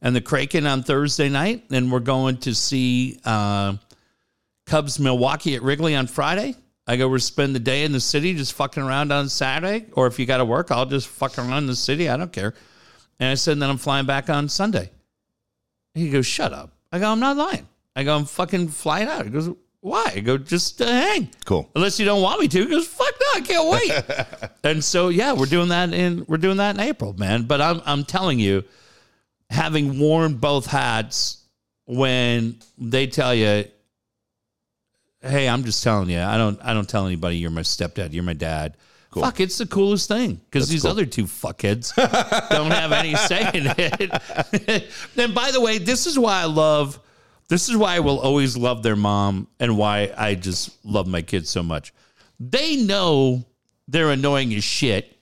and 0.00 0.16
the 0.16 0.20
Kraken 0.20 0.66
on 0.66 0.82
Thursday 0.82 1.28
night. 1.28 1.64
And 1.70 1.92
we're 1.92 2.00
going 2.00 2.38
to 2.38 2.54
see 2.54 3.20
uh, 3.24 3.74
Cubs 4.66 4.98
Milwaukee 4.98 5.54
at 5.54 5.62
Wrigley 5.62 5.94
on 5.94 6.06
Friday. 6.06 6.56
I 6.86 6.96
go, 6.96 7.08
we're 7.08 7.18
spend 7.18 7.54
the 7.54 7.60
day 7.60 7.84
in 7.84 7.92
the 7.92 8.00
city 8.00 8.34
just 8.34 8.54
fucking 8.54 8.82
around 8.82 9.12
on 9.12 9.28
Saturday. 9.28 9.86
Or 9.92 10.06
if 10.06 10.18
you 10.18 10.26
got 10.26 10.38
to 10.38 10.44
work, 10.44 10.70
I'll 10.70 10.86
just 10.86 11.06
fuck 11.06 11.38
around 11.38 11.58
in 11.58 11.66
the 11.66 11.76
city. 11.76 12.08
I 12.08 12.16
don't 12.16 12.32
care. 12.32 12.54
And 13.20 13.30
I 13.30 13.34
said, 13.34 13.52
and 13.52 13.62
then 13.62 13.70
I'm 13.70 13.78
flying 13.78 14.06
back 14.06 14.28
on 14.28 14.48
Sunday. 14.48 14.90
He 15.94 16.10
goes, 16.10 16.26
shut 16.26 16.52
up. 16.52 16.72
I 16.90 16.98
go, 16.98 17.10
I'm 17.10 17.20
not 17.20 17.36
lying. 17.36 17.68
I 17.94 18.04
go, 18.04 18.16
I'm 18.16 18.24
fucking 18.24 18.68
flying 18.68 19.08
out. 19.08 19.24
He 19.24 19.30
goes, 19.30 19.50
why? 19.80 20.12
I 20.16 20.20
go, 20.20 20.38
just 20.38 20.78
to 20.78 20.86
hang. 20.86 21.30
Cool. 21.44 21.68
Unless 21.74 21.98
you 21.98 22.06
don't 22.06 22.22
want 22.22 22.40
me 22.40 22.48
to. 22.48 22.58
He 22.60 22.70
goes, 22.70 22.86
fuck 22.86 23.12
no, 23.20 23.26
I 23.34 23.40
can't 23.40 23.68
wait. 23.68 24.50
and 24.64 24.82
so 24.82 25.08
yeah, 25.08 25.32
we're 25.32 25.46
doing 25.46 25.68
that 25.68 25.92
in 25.92 26.24
we're 26.28 26.36
doing 26.36 26.58
that 26.58 26.76
in 26.76 26.80
April, 26.80 27.12
man. 27.14 27.42
But 27.42 27.60
I'm 27.60 27.82
I'm 27.84 28.04
telling 28.04 28.38
you, 28.38 28.62
having 29.50 29.98
worn 29.98 30.34
both 30.34 30.66
hats 30.66 31.44
when 31.84 32.60
they 32.78 33.08
tell 33.08 33.34
you, 33.34 33.64
"Hey, 35.22 35.48
I'm 35.48 35.64
just 35.64 35.82
telling 35.82 36.10
you, 36.10 36.20
I 36.20 36.36
don't, 36.36 36.58
I 36.62 36.74
don't 36.74 36.88
tell 36.88 37.06
anybody 37.06 37.36
you're 37.36 37.50
my 37.50 37.62
stepdad, 37.62 38.12
you're 38.12 38.22
my 38.24 38.32
dad." 38.34 38.76
Fuck, 39.14 39.40
it's 39.40 39.58
the 39.58 39.66
coolest 39.66 40.08
thing 40.08 40.40
because 40.50 40.70
these 40.70 40.86
other 40.86 41.04
two 41.04 41.24
fuckheads 41.24 41.94
don't 42.48 42.70
have 42.70 42.92
any 42.92 43.14
say 43.14 43.42
in 43.52 43.66
it. 43.76 44.90
and 45.18 45.34
by 45.34 45.50
the 45.50 45.60
way, 45.60 45.76
this 45.76 46.06
is 46.06 46.18
why 46.18 46.40
I 46.40 46.46
love. 46.46 46.98
This 47.48 47.68
is 47.68 47.76
why 47.76 47.96
I 47.96 48.00
will 48.00 48.18
always 48.18 48.56
love 48.56 48.82
their 48.82 48.96
mom 48.96 49.48
and 49.60 49.76
why 49.76 50.14
I 50.16 50.34
just 50.34 50.70
love 50.86 51.06
my 51.06 51.20
kids 51.20 51.50
so 51.50 51.62
much. 51.62 51.92
They 52.40 52.76
know 52.76 53.44
they're 53.86 54.10
annoying 54.10 54.54
as 54.54 54.64
shit. 54.64 55.14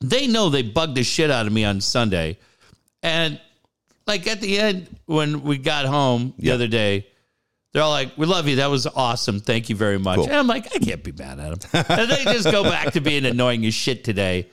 They 0.00 0.28
know 0.28 0.48
they 0.48 0.62
bugged 0.62 0.94
the 0.94 1.02
shit 1.02 1.30
out 1.32 1.48
of 1.48 1.52
me 1.52 1.64
on 1.64 1.80
Sunday. 1.80 2.38
And 3.02 3.40
like 4.06 4.28
at 4.28 4.40
the 4.40 4.56
end, 4.56 4.86
when 5.06 5.42
we 5.42 5.58
got 5.58 5.84
home 5.86 6.32
the 6.38 6.46
Yeah. 6.48 6.54
other 6.54 6.68
day, 6.68 7.08
they're 7.72 7.82
all 7.82 7.90
like, 7.90 8.16
"We 8.16 8.26
love 8.26 8.48
you. 8.48 8.56
That 8.56 8.70
was 8.70 8.86
awesome. 8.86 9.40
Thank 9.40 9.68
you 9.68 9.76
very 9.76 9.98
much." 9.98 10.16
Cool. 10.16 10.24
And 10.26 10.34
I'm 10.36 10.46
like, 10.46 10.66
I 10.74 10.78
can't 10.78 11.02
be 11.04 11.12
mad 11.12 11.38
at 11.38 11.60
them. 11.60 11.84
and 11.88 12.10
they 12.10 12.24
just 12.24 12.50
go 12.50 12.62
back 12.64 12.92
to 12.94 13.00
being 13.00 13.24
annoying 13.26 13.64
as 13.66 13.74
shit 13.74 14.04
today. 14.04 14.48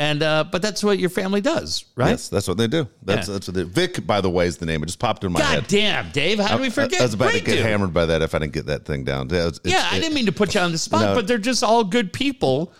And 0.00 0.22
uh, 0.22 0.44
but 0.50 0.62
that's 0.62 0.84
what 0.84 1.00
your 1.00 1.10
family 1.10 1.40
does, 1.40 1.84
right? 1.96 2.10
Yes, 2.10 2.28
that's 2.28 2.46
what 2.46 2.56
they 2.56 2.68
do. 2.68 2.86
That's 3.02 3.26
Yeah. 3.26 3.32
that's 3.34 3.48
what 3.48 3.54
they, 3.56 3.64
Vic. 3.64 4.06
By 4.06 4.20
the 4.20 4.30
way, 4.30 4.46
is 4.46 4.56
the 4.56 4.66
name. 4.66 4.80
It 4.84 4.86
just 4.86 5.00
popped 5.00 5.24
in 5.24 5.32
my 5.32 5.40
God 5.40 5.54
head. 5.54 5.66
damn, 5.66 6.10
Dave, 6.12 6.38
how 6.38 6.56
do 6.56 6.62
we 6.62 6.70
forget? 6.70 7.00
I, 7.00 7.02
I 7.02 7.06
was 7.06 7.14
about 7.14 7.30
Great 7.30 7.40
to 7.40 7.44
get 7.46 7.56
dude. 7.56 7.64
hammered 7.66 7.92
by 7.92 8.06
that 8.06 8.22
if 8.22 8.32
I 8.32 8.38
didn't 8.38 8.52
get 8.52 8.66
that 8.66 8.84
thing 8.84 9.02
down. 9.02 9.28
Yeah, 9.28 9.48
it's- 9.48 9.60
Yeah, 9.64 9.88
I 9.90 9.96
it- 9.96 10.00
didn't 10.00 10.14
mean 10.14 10.26
to 10.26 10.32
put 10.32 10.54
you 10.54 10.60
on 10.60 10.70
the 10.70 10.78
spot, 10.78 11.00
No. 11.02 11.14
but 11.16 11.26
they're 11.26 11.36
just 11.38 11.64
all 11.64 11.82
good 11.82 12.12
people. 12.12 12.72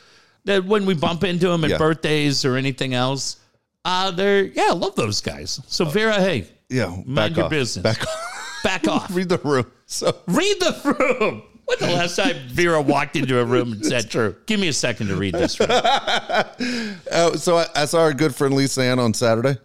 That 0.45 0.65
when 0.65 0.87
we 0.87 0.95
bump 0.95 1.25
into 1.25 1.49
them 1.49 1.65
at 1.65 1.71
Yeah. 1.71 1.79
birthdays 1.79 2.45
or 2.45 2.55
anything 2.57 2.95
else, 2.95 3.37
uh, 3.85 4.13
they're 4.13 4.45
yeah, 4.45 4.69
I 4.71 4.75
love 4.75 4.95
those 4.95 5.21
guys. 5.21 5.61
So 5.67 5.85
Vera, 5.87 6.15
hey, 6.15 6.47
Yeah, 6.71 6.87
Mind 7.05 7.15
back 7.17 7.37
your 7.37 7.45
off. 7.47 7.51
business. 7.51 7.99
Back 8.69 8.87
off. 8.89 9.15
Read 9.15 9.31
the 9.31 9.39
room. 9.39 9.67
So 9.87 10.15
Read 10.27 10.61
the 10.61 10.97
room. 11.21 11.43
When 11.65 11.79
the 11.81 11.87
last 11.97 12.17
time 12.17 12.37
Vera 12.49 12.81
walked 12.83 13.17
into 13.17 13.39
a 13.39 13.45
room 13.45 13.73
and 13.73 13.85
said, 13.85 14.11
true. 14.11 14.37
Give 14.47 14.61
me 14.61 14.69
a 14.69 14.73
second 14.73 15.09
to 15.09 15.17
read 15.17 15.35
this 15.35 15.59
room. 15.59 15.71
Uh, 15.73 16.45
so 17.37 17.57
I, 17.59 17.67
I 17.75 17.85
saw 17.87 18.01
our 18.03 18.13
good 18.13 18.35
friend 18.35 18.55
Lisa 18.55 18.83
Ann 18.83 18.99
on 18.99 19.15
Saturday. 19.15 19.57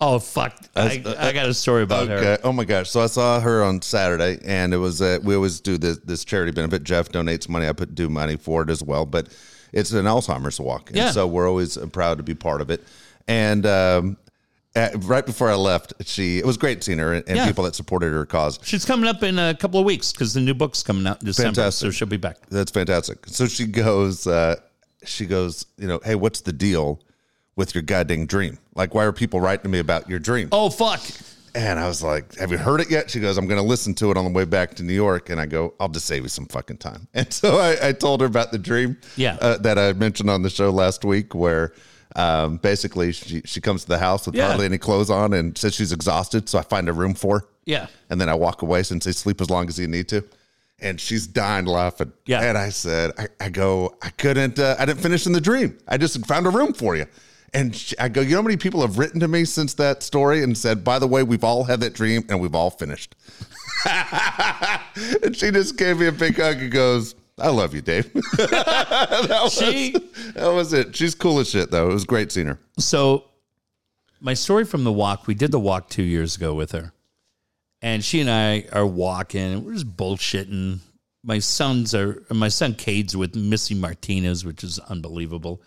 Oh 0.00 0.18
fuck. 0.18 0.56
I, 0.76 1.02
I 1.18 1.32
got 1.32 1.46
a 1.48 1.54
story 1.54 1.82
about 1.82 2.08
her. 2.08 2.38
Oh 2.44 2.52
my 2.52 2.64
gosh. 2.64 2.88
So 2.88 3.00
I 3.00 3.06
saw 3.06 3.40
her 3.40 3.64
on 3.64 3.82
Saturday, 3.82 4.38
and 4.44 4.72
it 4.72 4.76
was 4.76 5.02
uh, 5.02 5.18
we 5.22 5.34
always 5.34 5.60
do 5.60 5.76
this 5.76 5.98
this 5.98 6.24
charity 6.24 6.52
benefit. 6.52 6.84
Jeff 6.84 7.08
donates 7.10 7.48
money. 7.48 7.66
I 7.68 7.72
put 7.72 7.94
do 7.96 8.08
money 8.08 8.36
for 8.36 8.62
it 8.62 8.70
as 8.70 8.82
well, 8.82 9.04
but 9.06 9.28
it's 9.72 9.92
an 9.92 10.04
Alzheimer's 10.04 10.60
walk, 10.60 10.88
and 10.90 10.96
Yeah. 10.96 11.10
so 11.10 11.26
we're 11.26 11.48
always 11.48 11.76
uh, 11.76 11.86
proud 11.86 12.18
to 12.18 12.22
be 12.22 12.34
part 12.34 12.60
of 12.60 12.70
it. 12.70 12.84
And 13.26 13.66
um, 13.66 14.16
right 15.00 15.24
before 15.26 15.50
I 15.50 15.54
left, 15.54 15.92
she 16.04 16.38
it 16.38 16.46
was 16.46 16.56
great 16.56 16.82
seeing 16.84 16.98
her 16.98 17.12
and, 17.12 17.24
and 17.28 17.36
Yeah. 17.36 17.46
people 17.46 17.64
that 17.64 17.74
supported 17.74 18.12
her 18.12 18.24
cause. 18.26 18.58
She's 18.62 18.84
coming 18.84 19.08
up 19.08 19.22
in 19.22 19.38
a 19.38 19.54
couple 19.54 19.78
of 19.80 19.86
weeks 19.86 20.12
because 20.12 20.34
the 20.34 20.40
new 20.40 20.54
book's 20.54 20.82
coming 20.82 21.06
out 21.06 21.20
in 21.20 21.26
December. 21.26 21.54
Fantastic. 21.54 21.86
So 21.86 21.90
she'll 21.90 22.08
be 22.08 22.16
back. 22.16 22.36
That's 22.50 22.70
fantastic. 22.70 23.26
So 23.26 23.46
she 23.46 23.66
goes, 23.66 24.26
uh, 24.26 24.56
she 25.04 25.26
goes, 25.26 25.66
you 25.78 25.86
know, 25.88 26.00
hey, 26.04 26.14
what's 26.14 26.40
the 26.42 26.52
deal 26.52 27.00
with 27.56 27.74
your 27.74 27.82
goddamn 27.82 28.26
dream? 28.26 28.58
Like, 28.74 28.94
why 28.94 29.04
are 29.04 29.12
people 29.12 29.40
writing 29.40 29.62
to 29.64 29.68
me 29.68 29.78
about 29.80 30.08
your 30.08 30.18
dream? 30.18 30.48
Oh 30.52 30.70
fuck. 30.70 31.00
And 31.54 31.80
I 31.80 31.88
was 31.88 32.02
like, 32.02 32.36
Have 32.36 32.52
you 32.52 32.58
heard 32.58 32.80
it 32.80 32.90
yet? 32.90 33.10
She 33.10 33.20
goes, 33.20 33.36
I'm 33.38 33.48
going 33.48 33.60
to 33.60 33.66
listen 33.66 33.94
to 33.94 34.10
it 34.10 34.16
on 34.16 34.24
the 34.24 34.30
way 34.30 34.44
back 34.44 34.74
to 34.76 34.82
New 34.84 34.92
York. 34.92 35.30
And 35.30 35.40
I 35.40 35.46
go, 35.46 35.74
I'll 35.80 35.88
just 35.88 36.06
save 36.06 36.22
you 36.22 36.28
some 36.28 36.46
fucking 36.46 36.76
time. 36.76 37.08
And 37.14 37.32
so 37.32 37.56
I, 37.58 37.88
I 37.88 37.92
told 37.92 38.20
her 38.20 38.26
about 38.26 38.52
the 38.52 38.58
dream 38.58 38.96
Yeah. 39.16 39.38
uh, 39.40 39.56
that 39.58 39.78
I 39.78 39.92
mentioned 39.94 40.30
on 40.30 40.42
the 40.42 40.50
show 40.50 40.70
last 40.70 41.04
week, 41.04 41.34
where 41.34 41.72
um, 42.16 42.56
basically 42.56 43.12
she, 43.12 43.42
she 43.44 43.60
comes 43.60 43.82
to 43.82 43.88
the 43.88 43.98
house 43.98 44.26
with 44.26 44.34
Yeah. 44.34 44.48
hardly 44.48 44.64
any 44.66 44.78
clothes 44.78 45.10
on 45.10 45.32
and 45.34 45.56
says 45.56 45.74
she's 45.74 45.92
exhausted. 45.92 46.48
So 46.48 46.58
I 46.58 46.62
find 46.62 46.88
a 46.88 46.92
room 46.92 47.14
for 47.14 47.40
her. 47.40 47.46
Yeah. 47.64 47.86
And 48.10 48.20
then 48.20 48.28
I 48.28 48.34
walk 48.34 48.62
away 48.62 48.82
since 48.82 49.04
they 49.04 49.12
sleep 49.12 49.40
as 49.40 49.50
long 49.50 49.68
as 49.68 49.78
you 49.78 49.86
need 49.88 50.08
to. 50.08 50.24
And 50.80 51.00
she's 51.00 51.26
dying 51.26 51.66
laughing. 51.66 52.12
Yeah. 52.24 52.40
And 52.42 52.56
I 52.56 52.68
said, 52.70 53.10
I, 53.18 53.26
I 53.40 53.48
go, 53.48 53.96
I 54.00 54.10
couldn't, 54.10 54.58
uh, 54.58 54.76
I 54.78 54.86
didn't 54.86 55.00
finish 55.00 55.26
in 55.26 55.32
the 55.32 55.40
dream. 55.40 55.76
I 55.88 55.98
just 55.98 56.24
found 56.26 56.46
a 56.46 56.50
room 56.50 56.72
for 56.72 56.96
you. 56.96 57.06
And 57.52 57.74
she, 57.74 57.98
I 57.98 58.08
go, 58.08 58.20
you 58.20 58.30
know 58.30 58.36
how 58.36 58.42
many 58.42 58.56
people 58.56 58.82
have 58.82 58.98
written 58.98 59.20
to 59.20 59.28
me 59.28 59.44
since 59.44 59.74
that 59.74 60.02
story 60.02 60.42
and 60.42 60.56
said, 60.56 60.84
by 60.84 60.98
the 60.98 61.06
way, 61.06 61.22
we've 61.22 61.44
all 61.44 61.64
had 61.64 61.80
that 61.80 61.94
dream 61.94 62.24
and 62.28 62.40
we've 62.40 62.54
all 62.54 62.70
finished. 62.70 63.14
and 65.22 65.36
she 65.36 65.50
just 65.50 65.76
gave 65.76 65.98
me 65.98 66.06
a 66.06 66.12
big 66.12 66.36
hug 66.36 66.58
and 66.58 66.70
goes, 66.70 67.14
I 67.38 67.48
love 67.48 67.74
you, 67.74 67.80
Dave. 67.80 68.12
that, 68.36 69.28
was, 69.42 69.52
She- 69.54 69.92
that 70.34 70.48
was 70.52 70.72
it. 70.72 70.94
She's 70.96 71.14
cool 71.14 71.38
as 71.38 71.48
shit, 71.50 71.70
though. 71.70 71.90
It 71.90 71.92
was 71.92 72.04
great 72.04 72.32
seeing 72.32 72.46
her. 72.48 72.58
So, 72.78 73.24
my 74.20 74.34
story 74.34 74.64
from 74.64 74.84
the 74.84 74.92
walk, 74.92 75.26
we 75.26 75.34
did 75.34 75.52
the 75.52 75.60
walk 75.60 75.88
two 75.88 76.02
years 76.02 76.36
ago 76.36 76.54
with 76.54 76.72
her. 76.72 76.92
And 77.80 78.04
she 78.04 78.20
and 78.20 78.28
I 78.28 78.64
are 78.72 78.86
walking, 78.86 79.40
and 79.40 79.64
we're 79.64 79.74
just 79.74 79.96
bullshitting. 79.96 80.78
My 81.22 81.38
sons 81.38 81.94
are, 81.94 82.24
my 82.30 82.48
son 82.48 82.74
Cade's 82.74 83.16
with 83.16 83.36
Missy 83.36 83.74
Martinez, 83.74 84.44
which 84.44 84.64
is 84.64 84.78
unbelievable. 84.80 85.60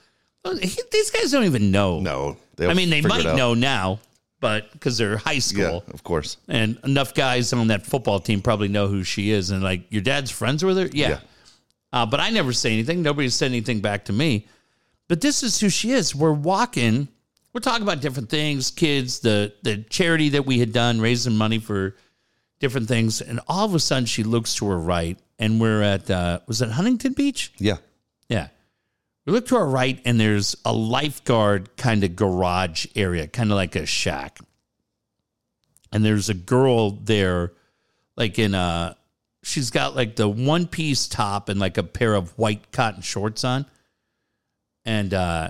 Uh, 0.44 0.56
he- 0.56 0.82
These 0.92 1.12
guys 1.12 1.32
don't 1.32 1.46
even 1.46 1.72
know. 1.72 2.00
No. 2.02 2.38
I 2.60 2.74
mean, 2.74 2.90
they 2.90 3.02
might 3.02 3.24
know 3.24 3.54
now, 3.54 4.00
but 4.42 4.72
because 4.74 4.98
they're 4.98 5.18
high 5.18 5.40
school. 5.40 5.84
Yeah, 5.88 5.94
of 5.94 6.04
course. 6.04 6.38
And 6.48 6.78
enough 6.84 7.14
guys 7.14 7.54
on 7.54 7.68
that 7.68 7.86
football 7.86 8.20
team 8.20 8.42
probably 8.42 8.68
know 8.68 8.88
who 8.88 9.04
she 9.04 9.32
is. 9.32 9.50
And 9.52 9.64
like, 9.64 9.84
your 9.92 10.02
dad's 10.02 10.30
friends 10.32 10.66
with 10.66 10.78
her? 10.78 10.88
Yeah. 10.92 11.10
Yeah. 11.10 11.20
Uh, 11.94 12.06
but 12.06 12.20
I 12.20 12.30
never 12.30 12.54
say 12.54 12.72
anything. 12.74 13.02
Nobody 13.02 13.30
said 13.30 13.52
anything 13.52 13.82
back 13.82 14.06
to 14.06 14.14
me. 14.14 14.48
But 15.08 15.22
this 15.22 15.44
is 15.44 15.60
who 15.60 15.70
she 15.70 15.92
is. 15.92 16.16
We're 16.16 16.32
walking. 16.32 17.10
We're 17.54 17.62
talking 17.62 17.84
about 17.84 18.00
different 18.00 18.30
things, 18.30 18.72
kids, 18.72 19.20
the 19.20 19.54
the 19.62 19.78
charity 19.90 20.30
that 20.30 20.46
we 20.46 20.60
had 20.60 20.72
done, 20.72 21.02
raising 21.02 21.36
money 21.36 21.60
for 21.60 21.98
different 22.60 22.88
things. 22.88 23.20
And 23.20 23.42
all 23.48 23.66
of 23.66 23.76
a 23.76 23.80
sudden, 23.80 24.06
she 24.06 24.24
looks 24.24 24.56
to 24.56 24.68
her 24.68 24.80
right, 24.80 25.20
and 25.38 25.60
we're 25.60 25.82
at 25.82 26.10
uh, 26.10 26.40
was 26.48 26.62
it 26.62 26.70
Huntington 26.72 27.12
Beach? 27.14 27.52
Yeah. 27.58 27.78
Yeah. 28.30 28.48
We 29.26 29.34
look 29.34 29.48
to 29.48 29.58
our 29.58 29.68
right, 29.68 30.02
and 30.06 30.20
there's 30.20 30.56
a 30.64 30.74
lifeguard 30.74 31.76
kind 31.76 32.04
of 32.04 32.16
garage 32.16 32.88
area, 32.96 33.28
kind 33.28 33.52
of 33.52 33.56
like 33.56 33.76
a 33.76 33.86
shack. 33.86 34.40
And 35.92 36.06
there's 36.06 36.30
a 36.30 36.34
girl 36.34 36.92
there, 36.92 37.52
like 38.16 38.40
in 38.40 38.56
a, 38.56 38.96
she's 39.44 39.70
got 39.70 39.96
like 39.96 40.16
the 40.16 40.28
one 40.28 40.68
piece 40.68 41.08
top 41.08 41.50
and 41.50 41.60
like 41.60 41.78
a 41.78 41.84
pair 41.84 42.14
of 42.14 42.38
white 42.38 42.72
cotton 42.72 43.02
shorts 43.02 43.44
on. 43.44 43.66
And 44.86 45.14
uh, 45.14 45.50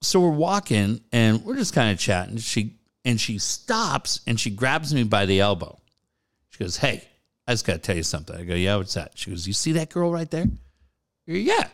so 0.00 0.20
we're 0.20 0.30
walking 0.30 1.00
and 1.12 1.44
we're 1.44 1.56
just 1.56 1.74
kind 1.74 1.92
of 1.92 1.98
chatting. 1.98 2.38
She, 2.38 2.76
and 3.04 3.20
she 3.20 3.38
stops 3.38 4.20
and 4.26 4.38
she 4.38 4.50
grabs 4.50 4.94
me 4.94 5.04
by 5.04 5.26
the 5.26 5.40
elbow. 5.40 5.78
She 6.50 6.58
goes, 6.58 6.76
Hey, 6.76 7.04
I 7.46 7.52
just 7.52 7.66
got 7.66 7.74
to 7.74 7.78
tell 7.78 7.96
you 7.96 8.02
something. 8.02 8.36
I 8.36 8.44
go, 8.44 8.54
Yeah, 8.54 8.76
what's 8.76 8.94
that? 8.94 9.12
She 9.14 9.30
goes, 9.30 9.46
You 9.46 9.52
see 9.52 9.72
that 9.72 9.90
girl 9.90 10.10
right 10.10 10.30
there? 10.30 10.46
Go, 10.46 10.52
Yeah. 11.26 11.68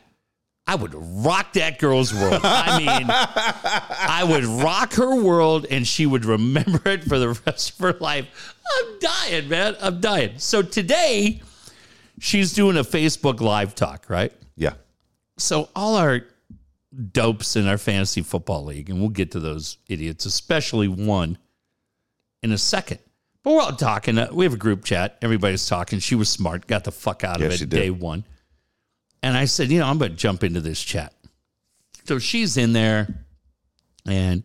I 0.68 0.74
would 0.74 0.94
rock 0.94 1.54
that 1.54 1.78
girl's 1.78 2.12
world. 2.12 2.42
I 2.44 2.78
mean, 2.78 3.06
I 3.08 4.22
would 4.22 4.44
rock 4.44 4.92
her 4.94 5.16
world 5.16 5.64
and 5.70 5.86
she 5.86 6.04
would 6.04 6.26
remember 6.26 6.82
it 6.90 7.04
for 7.04 7.18
the 7.18 7.30
rest 7.46 7.70
of 7.70 7.78
her 7.78 7.94
life. 7.94 8.54
I'm 8.76 8.98
dying, 9.00 9.48
man. 9.48 9.76
I'm 9.80 9.98
dying. 9.98 10.34
So 10.36 10.60
today, 10.60 11.40
she's 12.20 12.52
doing 12.52 12.76
a 12.76 12.84
Facebook 12.84 13.40
live 13.40 13.74
talk, 13.74 14.10
right? 14.10 14.30
Yeah. 14.56 14.74
So 15.38 15.70
all 15.74 15.96
our 15.96 16.20
dopes 17.12 17.56
in 17.56 17.66
our 17.66 17.78
fantasy 17.78 18.20
football 18.20 18.64
league, 18.64 18.90
and 18.90 19.00
we'll 19.00 19.08
get 19.08 19.30
to 19.32 19.40
those 19.40 19.78
idiots, 19.88 20.26
especially 20.26 20.88
one 20.88 21.38
in 22.42 22.52
a 22.52 22.58
second. 22.58 22.98
But 23.42 23.54
we're 23.54 23.60
all 23.62 23.72
talking. 23.72 24.18
Uh, 24.18 24.28
we 24.32 24.44
have 24.44 24.52
a 24.52 24.58
group 24.58 24.84
chat. 24.84 25.16
Everybody's 25.22 25.66
talking. 25.66 25.98
She 25.98 26.14
was 26.14 26.28
smart, 26.28 26.66
got 26.66 26.84
the 26.84 26.92
fuck 26.92 27.24
out 27.24 27.40
of 27.40 27.50
it 27.50 27.70
day 27.70 27.88
one. 27.88 28.24
And 29.22 29.36
I 29.36 29.46
said, 29.46 29.70
you 29.70 29.78
know, 29.80 29.86
I'm 29.86 29.98
going 29.98 30.12
to 30.12 30.16
jump 30.16 30.44
into 30.44 30.60
this 30.60 30.82
chat. 30.82 31.12
So 32.04 32.18
she's 32.18 32.56
in 32.56 32.72
there, 32.72 33.24
and 34.06 34.42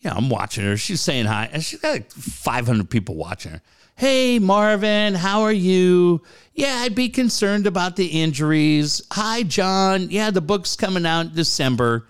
yeah, 0.00 0.14
I'm 0.14 0.30
watching 0.30 0.64
her. 0.64 0.76
She's 0.76 1.00
saying 1.00 1.26
hi, 1.26 1.50
and 1.52 1.62
she's 1.62 1.80
got 1.80 1.90
like 1.90 2.10
500 2.12 2.88
people 2.88 3.14
watching 3.16 3.52
her. 3.52 3.62
Hey, 3.96 4.38
Marvin, 4.38 5.14
how 5.14 5.42
are 5.42 5.52
you? 5.52 6.22
Yeah, 6.54 6.76
I'd 6.82 6.94
be 6.94 7.08
concerned 7.08 7.66
about 7.66 7.96
the 7.96 8.06
injuries. 8.06 9.02
Hi, 9.12 9.42
John. 9.42 10.08
Yeah, 10.10 10.30
the 10.30 10.40
book's 10.40 10.76
coming 10.76 11.04
out 11.04 11.26
in 11.26 11.34
December. 11.34 12.06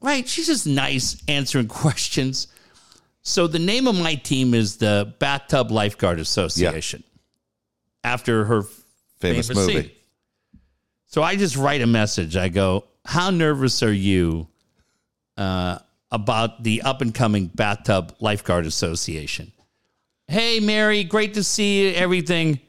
Right? 0.00 0.26
She's 0.26 0.46
just 0.46 0.66
nice 0.66 1.20
answering 1.28 1.66
questions. 1.68 2.46
So 3.22 3.46
the 3.48 3.58
name 3.58 3.86
of 3.88 4.00
my 4.00 4.14
team 4.14 4.54
is 4.54 4.76
the 4.76 5.12
Bathtub 5.18 5.70
Lifeguard 5.72 6.20
Association. 6.20 7.02
After 8.04 8.44
her 8.44 8.62
Famous, 8.62 9.48
famous 9.48 9.50
movie. 9.50 9.82
scene. 9.82 9.90
So 11.08 11.22
I 11.22 11.36
just 11.36 11.56
write 11.56 11.80
a 11.80 11.86
message. 11.86 12.36
I 12.36 12.48
go, 12.50 12.84
"How 13.04 13.30
nervous 13.30 13.82
are 13.82 13.92
you 13.92 14.46
uh, 15.38 15.78
about 16.12 16.62
the 16.62 16.82
up 16.82 17.00
and 17.00 17.14
coming 17.14 17.46
Bathtub 17.46 18.14
Lifeguard 18.20 18.66
Association?" 18.66 19.50
Hey, 20.26 20.60
Mary, 20.60 21.04
great 21.04 21.34
to 21.34 21.42
see 21.42 21.88
you. 21.88 21.94
Everything. 21.94 22.60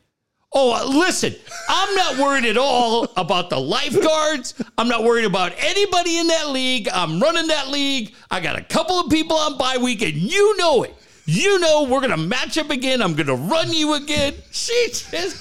Oh, 0.54 0.74
uh, 0.74 0.98
listen, 0.98 1.36
I'm 1.68 1.94
not 1.96 2.18
worried 2.18 2.46
at 2.46 2.58
all 2.58 3.12
about 3.18 3.50
the 3.50 3.60
lifeguards. 3.60 4.56
I'm 4.78 4.88
not 4.88 5.04
worried 5.04 5.26
about 5.26 5.52
anybody 5.60 6.18
in 6.18 6.28
that 6.28 6.50
league. 6.50 6.88
I'm 6.92 7.20
running 7.20 7.48
that 7.48 7.68
league. 7.68 8.16
I 8.32 8.40
got 8.40 8.58
a 8.58 8.64
couple 8.64 9.00
of 9.00 9.12
people 9.12 9.36
on 9.36 9.58
bye 9.58 9.78
week, 9.78 10.02
and 10.02 10.14
you 10.14 10.58
know 10.58 10.84
it. 10.84 10.96
You 11.26 11.60
know 11.60 11.84
we're 11.84 12.02
gonna 12.02 12.18
match 12.18 12.58
up 12.58 12.70
again. 12.70 13.02
I'm 13.02 13.16
gonna 13.16 13.36
run 13.36 13.74
you 13.74 13.96
again. 13.96 14.34
She 14.52 14.88
just, 14.92 15.40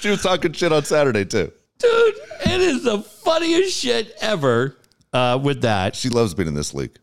She 0.00 0.08
was 0.08 0.22
talking 0.22 0.52
shit 0.52 0.72
on 0.72 0.84
Saturday 0.84 1.26
too. 1.26 1.52
It 1.82 2.60
is 2.60 2.84
the 2.84 3.00
funniest 3.02 3.76
shit 3.78 4.14
ever. 4.20 4.76
Uh, 5.12 5.38
with 5.42 5.62
that, 5.62 5.96
She 5.96 6.08
loves 6.08 6.34
being 6.34 6.46
in 6.48 6.54
this 6.54 6.72
league. 6.72 6.96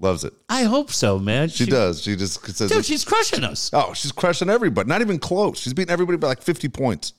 Loves 0.00 0.24
it. 0.24 0.34
I 0.48 0.64
hope 0.64 0.90
so, 0.90 1.18
man. 1.18 1.48
She, 1.48 1.64
does. 1.64 2.02
She 2.02 2.16
just 2.16 2.44
says, 2.54 2.70
Dude, 2.70 2.84
she's 2.84 3.04
crushing 3.04 3.44
us. 3.44 3.70
"Oh, 3.72 3.94
she's 3.94 4.12
crushing 4.12 4.50
everybody. 4.50 4.88
Not 4.88 5.00
even 5.00 5.18
close. 5.18 5.58
She's 5.60 5.72
beating 5.72 5.92
everybody 5.92 6.18
by 6.18 6.26
like 6.26 6.42
fifty 6.42 6.68
points 6.68 7.14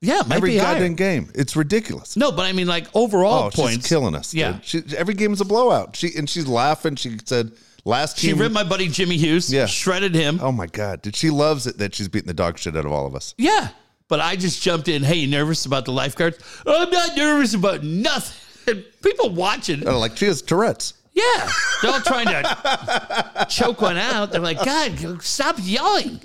Yeah, 0.00 0.22
might 0.26 0.36
every 0.36 0.50
be 0.52 0.56
higher. 0.58 0.74
goddamn 0.74 0.94
game. 0.94 1.30
It's 1.34 1.54
ridiculous. 1.54 2.16
No, 2.16 2.32
but 2.32 2.46
I 2.46 2.52
mean, 2.52 2.66
like 2.66 2.86
overall 2.96 3.44
Oh, 3.44 3.50
points. 3.50 3.74
she's 3.74 3.86
killing 3.86 4.14
us. 4.16 4.34
Yeah. 4.34 4.52
dude. 4.52 4.64
She, 4.90 4.96
every 4.96 5.14
game 5.14 5.32
is 5.32 5.40
a 5.40 5.44
blowout. 5.44 5.94
She 5.94 6.10
and 6.16 6.28
she's 6.28 6.48
laughing. 6.48 6.96
She 6.96 7.18
said 7.24 7.52
last 7.84 8.18
She 8.18 8.28
team. 8.28 8.38
ripped 8.38 8.54
my 8.54 8.64
buddy 8.64 8.88
Jimmy 8.88 9.18
Hughes. 9.18 9.52
Yeah. 9.52 9.66
shredded 9.66 10.14
him. 10.14 10.40
oh 10.42 10.50
my 10.52 10.66
god, 10.66 11.02
did 11.02 11.14
she 11.14 11.30
loves 11.30 11.66
it 11.68 11.78
that 11.78 11.94
she's 11.94 12.08
beating 12.08 12.26
the 12.28 12.34
dog 12.34 12.58
shit 12.58 12.74
out 12.76 12.86
of 12.86 12.90
all 12.92 13.06
of 13.06 13.14
us? 13.14 13.34
Yeah, 13.38 13.68
but 14.08 14.20
I 14.20 14.36
just 14.36 14.62
jumped 14.62 14.88
in. 14.88 15.02
Hey, 15.02 15.16
you 15.16 15.26
nervous 15.26 15.66
about 15.66 15.84
the 15.84 15.92
lifeguards? 15.92 16.38
I'm 16.66 16.90
not 16.90 17.16
nervous 17.16 17.54
about 17.54 17.82
nothing. 17.82 18.42
And 18.68 18.84
people 19.02 19.30
watching, 19.30 19.86
Oh, 19.86 19.98
like 19.98 20.16
she 20.16 20.26
has 20.26 20.42
Tourette's. 20.42 20.94
yeah, 21.14 21.48
they're 21.82 21.92
all 21.92 22.00
trying 22.00 22.26
to 22.26 23.46
choke 23.48 23.80
one 23.80 23.96
out. 23.96 24.32
They're 24.32 24.40
like, 24.40 24.64
God, 24.64 25.22
stop 25.22 25.56
yelling. 25.60 26.20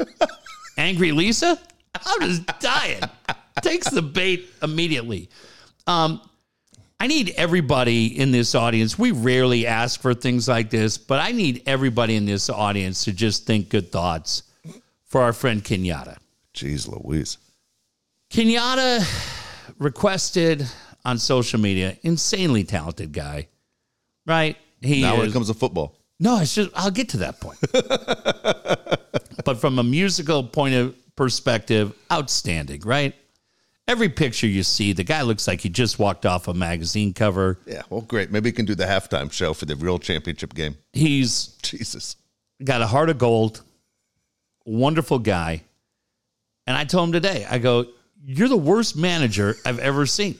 Angry 0.78 1.12
Lisa, 1.12 1.60
I'm 2.06 2.22
just 2.22 2.48
dying. 2.60 3.02
Takes 3.62 3.90
the 3.92 4.02
bait 4.02 4.50
immediately. 4.64 5.30
Um, 5.86 6.22
I 7.00 7.08
need 7.08 7.34
everybody 7.38 8.18
in 8.20 8.32
this 8.32 8.56
audience. 8.56 8.98
We 8.98 9.12
rarely 9.12 9.68
ask 9.68 10.00
for 10.02 10.14
things 10.14 10.48
like 10.48 10.70
this, 10.70 10.98
but 10.98 11.20
I 11.20 11.32
need 11.32 11.64
everybody 11.66 12.16
in 12.16 12.26
this 12.26 12.50
audience 12.50 13.04
to 13.06 13.12
just 13.12 13.46
think 13.46 13.70
good 13.70 13.92
thoughts 13.92 14.44
for 15.06 15.22
our 15.22 15.34
friend 15.34 15.64
Kenyatta. 15.64 16.18
Jeez, 16.56 16.88
Louise. 16.88 17.38
Kenyatta 18.32 19.06
requested 19.78 20.66
on 21.04 21.18
social 21.18 21.60
media, 21.60 21.98
insanely 22.04 22.64
talented 22.64 23.12
guy, 23.12 23.48
right? 24.26 24.58
He 24.82 25.02
Now 25.02 25.18
when 25.18 25.26
is, 25.26 25.32
it 25.32 25.34
comes 25.34 25.48
to 25.48 25.54
football, 25.54 25.96
no, 26.20 26.40
it's 26.40 26.56
just 26.56 26.70
I'll 26.74 26.92
get 26.92 27.10
to 27.10 27.18
that 27.18 27.42
point. 27.42 27.60
but 29.46 29.58
from 29.60 29.80
a 29.80 29.84
musical 29.84 30.44
point 30.44 30.76
of 30.76 30.96
perspective, 31.16 31.94
outstanding, 32.12 32.82
right? 32.86 33.14
Every 33.88 34.08
picture 34.08 34.48
you 34.48 34.64
see, 34.64 34.94
the 34.94 35.04
guy 35.04 35.24
looks 35.24 35.48
like 35.48 35.60
he 35.60 35.68
just 35.68 36.00
walked 36.00 36.26
off 36.26 36.48
a 36.48 36.54
magazine 36.54 37.14
cover. 37.14 37.60
yeah. 37.66 37.82
Well, 37.90 38.02
great. 38.02 38.32
Maybe 38.32 38.50
he 38.50 38.54
can 38.54 38.66
do 38.66 38.76
the 38.76 38.86
halftime 38.86 39.30
show 39.32 39.54
for 39.54 39.66
the 39.66 39.76
real 39.76 40.00
championship 40.00 40.54
game. 40.54 40.78
He's 40.94 41.48
Jesus. 41.64 42.16
got 42.64 42.82
a 42.82 42.88
heart 42.88 43.10
of 43.10 43.18
gold, 43.18 43.62
wonderful 44.64 45.20
guy. 45.20 45.64
And 46.66 46.78
I 46.78 46.86
told 46.86 47.10
him 47.10 47.14
today, 47.14 47.46
I 47.50 47.58
go, 47.58 47.88
You're 48.24 48.50
the 48.50 48.58
worst 48.58 48.96
manager 48.96 49.56
I've 49.66 49.80
ever 49.80 50.06
seen. 50.06 50.38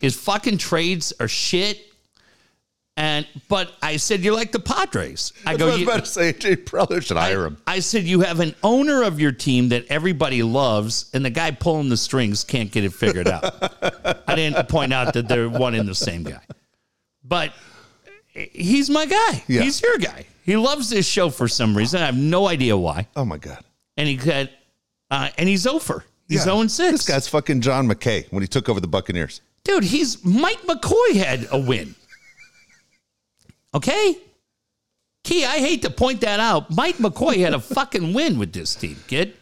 His 0.00 0.16
fucking 0.16 0.58
trades 0.58 1.12
are 1.20 1.28
shit. 1.28 1.78
And 2.96 3.26
but 3.48 3.72
I 3.80 3.96
said, 3.96 4.20
You're 4.20 4.34
like 4.34 4.52
the 4.52 4.60
Padres. 4.60 5.32
I 5.46 5.52
I 5.52 5.56
go, 5.56 5.66
was 5.66 5.78
"You- 5.78 5.86
about 5.86 6.00
to 6.00 6.10
say, 6.10 6.32
Jay 6.34 6.56
Preller 6.56 7.02
should 7.02 7.16
I, 7.16 7.22
hire 7.28 7.46
him. 7.46 7.56
I 7.66 7.78
said, 7.80 8.04
You 8.04 8.20
have 8.20 8.40
an 8.40 8.54
owner 8.62 9.02
of 9.02 9.18
your 9.18 9.32
team 9.32 9.70
that 9.70 9.86
everybody 9.88 10.42
loves, 10.42 11.10
and 11.14 11.24
the 11.24 11.30
guy 11.30 11.52
pulling 11.52 11.88
the 11.88 11.96
strings 11.96 12.44
can't 12.44 12.70
get 12.70 12.84
it 12.84 12.92
figured 12.92 13.28
out. 13.28 13.44
I 14.28 14.34
didn't 14.34 14.68
point 14.68 14.92
out 14.92 15.14
that 15.14 15.26
they're 15.26 15.48
one 15.48 15.74
and 15.74 15.88
the 15.88 15.94
same 15.94 16.22
guy. 16.22 16.42
But 17.24 17.52
he's 18.34 18.90
my 18.90 19.06
guy. 19.06 19.42
Yeah. 19.46 19.62
He's 19.62 19.80
your 19.80 19.96
guy. 19.96 20.26
He 20.44 20.56
loves 20.56 20.90
this 20.90 21.06
show 21.06 21.30
for 21.30 21.48
some 21.48 21.74
reason. 21.74 22.02
I 22.02 22.06
have 22.06 22.16
no 22.16 22.46
idea 22.48 22.76
why. 22.76 23.06
Oh 23.16 23.24
my 23.24 23.38
god. 23.38 23.64
And 23.96 24.06
he 24.08 24.16
had, 24.16 24.50
uh, 25.10 25.30
and 25.38 25.48
he's 25.48 25.66
over. 25.66 26.04
He's 26.32 26.46
Yeah. 26.46 26.52
0 26.54 26.66
6. 26.66 26.92
This 26.92 27.06
guy's 27.06 27.28
fucking 27.28 27.60
John 27.60 27.88
McKay 27.88 28.30
when 28.32 28.42
he 28.42 28.46
took 28.48 28.68
over 28.68 28.80
the 28.80 28.88
Buccaneers. 28.88 29.40
Dude, 29.64 29.84
he's 29.84 30.24
Mike 30.24 30.60
McCoy 30.62 31.14
had 31.14 31.46
a 31.52 31.58
win. 31.60 31.94
Okay? 33.74 34.16
Key, 35.24 35.44
I 35.44 35.58
hate 35.58 35.82
to 35.82 35.90
point 35.90 36.20
that 36.22 36.40
out. 36.40 36.70
Mike 36.70 36.96
McCoy 36.96 37.38
had 37.38 37.54
a 37.54 37.60
fucking 37.76 38.12
win 38.12 38.38
with 38.38 38.52
this 38.52 38.74
team, 38.74 38.96
kid. 39.06 39.34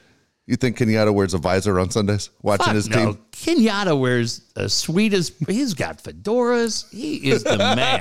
You 0.47 0.57
think 0.57 0.79
Kenyatta 0.79 1.15
wears 1.15 1.33
a 1.33 1.39
visor 1.39 1.79
on 1.79 1.91
Sundays 1.91 2.31
watching 2.43 2.67
Fuck 2.67 2.75
his 2.75 2.89
no. 2.89 3.13
team? 3.15 3.19
Kenyatta 3.33 3.99
wears 3.99 4.41
the 4.55 4.69
sweetest. 4.69 5.35
He's 5.49 5.75
got 5.75 6.03
fedoras. 6.03 6.91
He 6.93 7.31
is 7.31 7.45
the 7.45 7.57
man. 7.57 8.01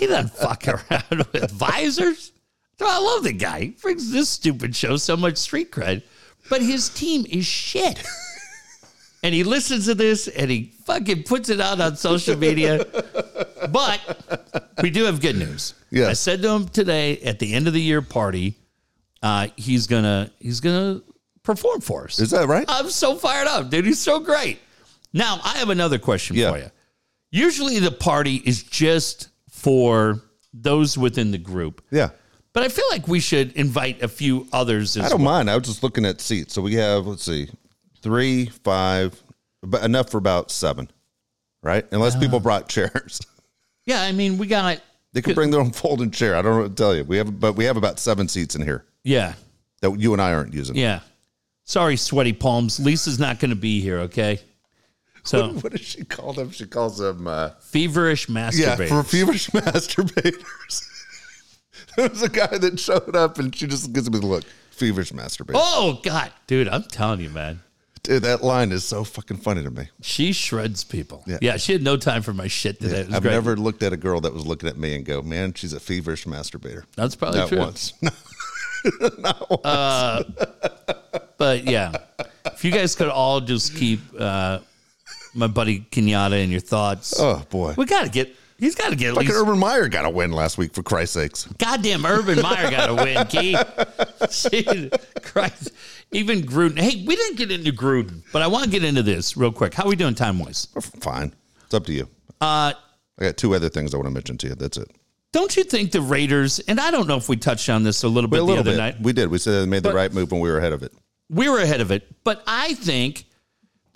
he 0.00 0.06
doesn't 0.08 0.32
fuck 0.34 0.66
around 0.66 1.26
with 1.32 1.50
visors. 1.52 2.32
So 2.78 2.86
I 2.88 2.98
love 2.98 3.22
the 3.24 3.32
guy. 3.32 3.60
He 3.60 3.68
brings 3.68 4.10
this 4.10 4.28
stupid 4.28 4.74
show 4.74 4.96
so 4.96 5.16
much 5.16 5.36
street 5.36 5.70
cred, 5.70 6.02
but 6.50 6.62
his 6.62 6.88
team 6.88 7.26
is 7.28 7.44
shit. 7.46 8.02
and 9.22 9.34
he 9.34 9.44
listens 9.44 9.86
to 9.86 9.94
this 9.94 10.28
and 10.28 10.50
he 10.50 10.72
fucking 10.84 11.24
puts 11.24 11.48
it 11.48 11.60
out 11.60 11.80
on 11.80 11.96
social 11.96 12.36
media. 12.36 12.84
but 13.70 14.72
we 14.82 14.90
do 14.90 15.04
have 15.04 15.20
good 15.20 15.36
news. 15.36 15.74
Yes. 15.90 16.08
I 16.08 16.12
said 16.14 16.42
to 16.42 16.50
him 16.50 16.68
today 16.68 17.18
at 17.18 17.38
the 17.38 17.54
end 17.54 17.66
of 17.66 17.72
the 17.72 17.80
year 17.80 18.02
party, 18.02 18.56
uh, 19.22 19.48
he's 19.56 19.86
gonna 19.86 20.30
he's 20.38 20.60
gonna 20.60 21.02
perform 21.42 21.80
for 21.80 22.04
us. 22.04 22.18
Is 22.20 22.30
that 22.30 22.46
right? 22.46 22.64
I'm 22.68 22.88
so 22.90 23.16
fired 23.16 23.48
up, 23.48 23.70
dude. 23.70 23.84
He's 23.86 24.00
so 24.00 24.20
great. 24.20 24.58
Now, 25.12 25.40
I 25.42 25.56
have 25.58 25.70
another 25.70 25.98
question 25.98 26.36
Yeah. 26.36 26.52
for 26.52 26.58
you. 26.58 26.70
Usually 27.30 27.78
the 27.78 27.90
party 27.90 28.36
is 28.36 28.62
just 28.62 29.28
for 29.50 30.22
those 30.54 30.96
within 30.96 31.30
the 31.30 31.38
group, 31.38 31.82
yeah. 31.90 32.10
But 32.52 32.62
I 32.62 32.68
feel 32.68 32.84
like 32.90 33.06
we 33.08 33.20
should 33.20 33.52
invite 33.52 34.02
a 34.02 34.08
few 34.08 34.46
others 34.52 34.96
as 34.96 35.04
I 35.04 35.08
don't 35.08 35.22
well. 35.22 35.32
mind. 35.36 35.50
I 35.50 35.56
was 35.56 35.66
just 35.66 35.82
looking 35.82 36.04
at 36.04 36.20
seats. 36.20 36.54
So 36.54 36.62
we 36.62 36.74
have, 36.74 37.06
let's 37.06 37.22
see, 37.24 37.48
three, 38.02 38.46
five, 38.46 39.20
but 39.62 39.82
enough 39.84 40.10
for 40.10 40.18
about 40.18 40.50
seven, 40.50 40.90
right? 41.62 41.86
Unless 41.92 42.16
Uh. 42.16 42.20
people 42.20 42.40
brought 42.40 42.68
chairs. 42.68 43.20
Yeah, 43.86 44.02
I 44.02 44.12
mean, 44.12 44.36
we 44.36 44.46
got, 44.46 44.82
They 45.14 45.22
can 45.22 45.32
bring 45.34 45.50
their 45.50 45.60
own 45.62 45.70
folding 45.70 46.10
chair. 46.10 46.36
I 46.36 46.42
don't 46.42 46.56
know 46.56 46.62
what 46.64 46.76
to 46.76 46.82
tell 46.82 46.94
you. 46.94 47.04
We 47.04 47.16
have, 47.16 47.40
but 47.40 47.54
we 47.54 47.64
have 47.64 47.78
about 47.78 47.98
seven 47.98 48.28
seats 48.28 48.54
in 48.54 48.60
here 48.60 48.84
yeah, 49.02 49.32
that 49.80 49.98
you 49.98 50.12
and 50.12 50.20
I 50.20 50.34
aren't 50.34 50.52
using. 50.52 50.76
yeah. 50.76 51.00
Sorry, 51.64 51.96
sweaty 51.96 52.34
palms. 52.34 52.78
Lisa's 52.78 53.18
not 53.18 53.40
going 53.40 53.48
to 53.48 53.56
be 53.56 53.80
here, 53.80 54.00
okay? 54.00 54.40
So, 55.24 55.52
What 55.54 55.72
does 55.72 55.80
she 55.80 56.04
call 56.04 56.34
them? 56.34 56.50
She 56.50 56.66
calls 56.66 56.98
them, 56.98 57.26
uh, 57.26 57.50
feverish 57.60 58.28
yeah, 58.28 58.50
masturbators. 58.50 58.88
for 58.88 59.02
feverish 59.02 59.46
masturbators. 59.52 60.86
there 61.96 62.08
was 62.08 62.22
a 62.22 62.28
guy 62.28 62.46
that 62.58 62.78
showed 62.80 63.14
up 63.16 63.38
and 63.38 63.54
she 63.54 63.66
just 63.66 63.92
gives 63.92 64.10
me 64.10 64.18
the 64.18 64.26
look. 64.26 64.44
Feverish 64.70 65.12
masturbator. 65.12 65.52
oh, 65.56 65.98
God. 66.04 66.30
Dude, 66.46 66.68
I'm 66.68 66.84
telling 66.84 67.20
you, 67.20 67.30
man. 67.30 67.60
Dude, 68.04 68.22
that 68.22 68.44
line 68.44 68.70
is 68.70 68.84
so 68.84 69.02
fucking 69.04 69.38
funny 69.38 69.62
to 69.64 69.70
me. 69.70 69.88
She 70.00 70.32
shreds 70.32 70.84
people. 70.84 71.24
Yeah, 71.26 71.38
Yeah. 71.42 71.56
she 71.56 71.72
had 71.72 71.82
no 71.82 71.96
time 71.96 72.22
for 72.22 72.32
my 72.32 72.46
shit 72.46 72.80
today. 72.80 73.04
Was 73.04 73.14
I've 73.14 73.22
great. 73.22 73.32
never 73.32 73.56
looked 73.56 73.82
at 73.82 73.92
a 73.92 73.96
girl 73.96 74.20
that 74.20 74.32
was 74.32 74.46
looking 74.46 74.68
at 74.68 74.78
me 74.78 74.94
and 74.94 75.04
go, 75.04 75.20
man, 75.20 75.52
she's 75.54 75.72
a 75.72 75.80
feverish 75.80 76.24
masturbator. 76.26 76.84
That's 76.94 77.16
probably 77.16 77.46
true. 77.48 77.58
Not 77.58 77.74
true. 77.88 79.58
once. 79.58 80.28
But 81.38 81.64
yeah, 81.64 81.92
if 82.46 82.64
you 82.64 82.72
guys 82.72 82.94
could 82.96 83.08
all 83.08 83.40
just 83.40 83.76
keep 83.76 84.00
uh, 84.18 84.58
my 85.34 85.46
buddy 85.46 85.80
Kenyatta 85.80 86.42
in 86.42 86.50
your 86.50 86.60
thoughts, 86.60 87.14
oh, 87.18 87.44
boy. 87.48 87.74
we 87.76 87.86
got 87.86 88.04
to 88.04 88.10
get. 88.10 88.34
He's 88.58 88.74
got 88.74 88.90
to 88.90 88.96
get 88.96 89.10
at 89.10 89.14
Fucking 89.14 89.28
least. 89.28 89.40
Urban 89.40 89.58
Meyer 89.58 89.88
got 89.88 90.04
a 90.04 90.10
win 90.10 90.32
last 90.32 90.58
week, 90.58 90.74
for 90.74 90.82
Christ's 90.82 91.14
sakes. 91.14 91.44
Goddamn, 91.58 92.04
Urban 92.04 92.42
Meyer 92.42 92.70
got 92.70 92.90
a 92.90 92.94
win. 92.94 93.24
Jesus 94.30 94.90
Christ. 95.22 95.70
Even 96.12 96.42
Gruden. 96.42 96.78
Hey, 96.78 97.04
we 97.06 97.14
didn't 97.16 97.36
get 97.38 97.50
into 97.50 97.72
Gruden, 97.72 98.22
but 98.32 98.42
I 98.42 98.46
want 98.48 98.64
to 98.64 98.70
get 98.70 98.82
into 98.82 99.02
this 99.02 99.36
real 99.36 99.52
quick. 99.52 99.74
How 99.74 99.84
are 99.84 99.88
we 99.88 99.96
doing 99.96 100.14
time 100.14 100.38
wise? 100.38 100.68
We're 100.74 100.80
fine. 100.80 101.34
It's 101.64 101.74
up 101.74 101.86
to 101.86 101.92
you. 101.92 102.04
Uh, 102.40 102.72
I 103.18 103.24
got 103.24 103.36
two 103.36 103.54
other 103.54 103.68
things 103.68 103.94
I 103.94 103.96
want 103.98 104.08
to 104.08 104.14
mention 104.14 104.38
to 104.38 104.48
you. 104.48 104.54
That's 104.54 104.76
it. 104.76 104.90
don't 105.32 105.54
you 105.56 105.64
think 105.64 105.92
the 105.92 106.00
Raiders, 106.00 106.58
and 106.60 106.80
I 106.80 106.90
don't 106.90 107.06
know 107.06 107.16
if 107.16 107.28
we 107.28 107.36
touched 107.36 107.68
on 107.68 107.82
this 107.82 108.02
a 108.02 108.08
little 108.08 108.30
bit 108.30 108.42
a 108.42 108.46
the 108.46 108.52
other 108.54 108.70
bit. 108.72 108.76
night. 108.76 109.00
We 109.00 109.12
did. 109.12 109.28
We 109.30 109.38
said 109.38 109.62
they 109.62 109.66
made 109.66 109.82
the 109.82 109.90
But- 109.90 109.96
right 109.96 110.12
move 110.12 110.32
when 110.32 110.40
we 110.40 110.50
were 110.50 110.58
ahead 110.58 110.72
of 110.72 110.82
it. 110.82 110.92
we 111.30 111.48
were 111.48 111.58
ahead 111.60 111.80
of 111.80 111.90
it. 111.92 112.08
But 112.24 112.42
I 112.46 112.74
think 112.74 113.26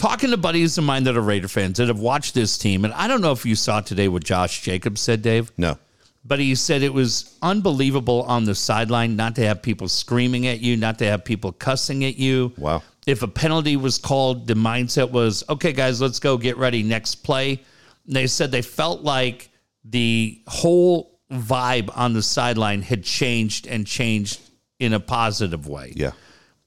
talking 0.02 0.30
to 0.32 0.36
buddies 0.36 0.76
of 0.78 0.82
mine 0.84 1.04
that 1.04 1.16
are 1.16 1.20
Raider 1.20 1.46
fans 1.46 1.78
that 1.78 1.86
have 1.86 2.00
watched 2.00 2.34
this 2.34 2.58
team, 2.58 2.84
and 2.84 2.92
I 2.94 3.06
don't 3.06 3.20
know 3.20 3.30
if 3.30 3.46
you 3.46 3.54
saw 3.54 3.80
today 3.80 4.08
what 4.08 4.24
Josh 4.24 4.60
Jacobs 4.62 5.00
said, 5.00 5.22
Dave, 5.22 5.52
No. 5.56 5.78
but 6.24 6.40
he 6.40 6.56
said 6.56 6.82
it 6.82 6.92
was 6.92 7.36
unbelievable 7.40 8.22
on 8.22 8.44
the 8.44 8.54
sideline 8.56 9.14
not 9.14 9.36
to 9.36 9.46
have 9.46 9.62
people 9.62 9.86
screaming 9.86 10.48
at 10.48 10.60
you, 10.60 10.76
not 10.76 10.98
to 10.98 11.06
have 11.06 11.24
people 11.24 11.52
cussing 11.52 12.04
at 12.04 12.16
you. 12.16 12.52
Wow. 12.58 12.82
If 13.06 13.22
a 13.22 13.28
penalty 13.28 13.76
was 13.76 13.96
called, 13.98 14.48
the 14.48 14.54
mindset 14.54 15.10
was, 15.12 15.44
okay, 15.48 15.72
guys, 15.72 16.00
let's 16.00 16.18
go 16.18 16.36
get 16.36 16.56
ready, 16.56 16.82
next 16.82 17.16
play. 17.16 17.60
And 18.06 18.16
they 18.16 18.26
said 18.26 18.50
they 18.50 18.62
felt 18.62 19.02
like 19.02 19.50
the 19.84 20.40
whole 20.48 21.20
vibe 21.30 21.90
on 21.96 22.12
the 22.12 22.22
sideline 22.22 22.82
had 22.82 23.04
changed 23.04 23.68
and 23.68 23.86
changed 23.86 24.40
in 24.80 24.92
a 24.94 25.00
positive 25.00 25.68
way 25.68 25.92
Yeah. 25.94 26.10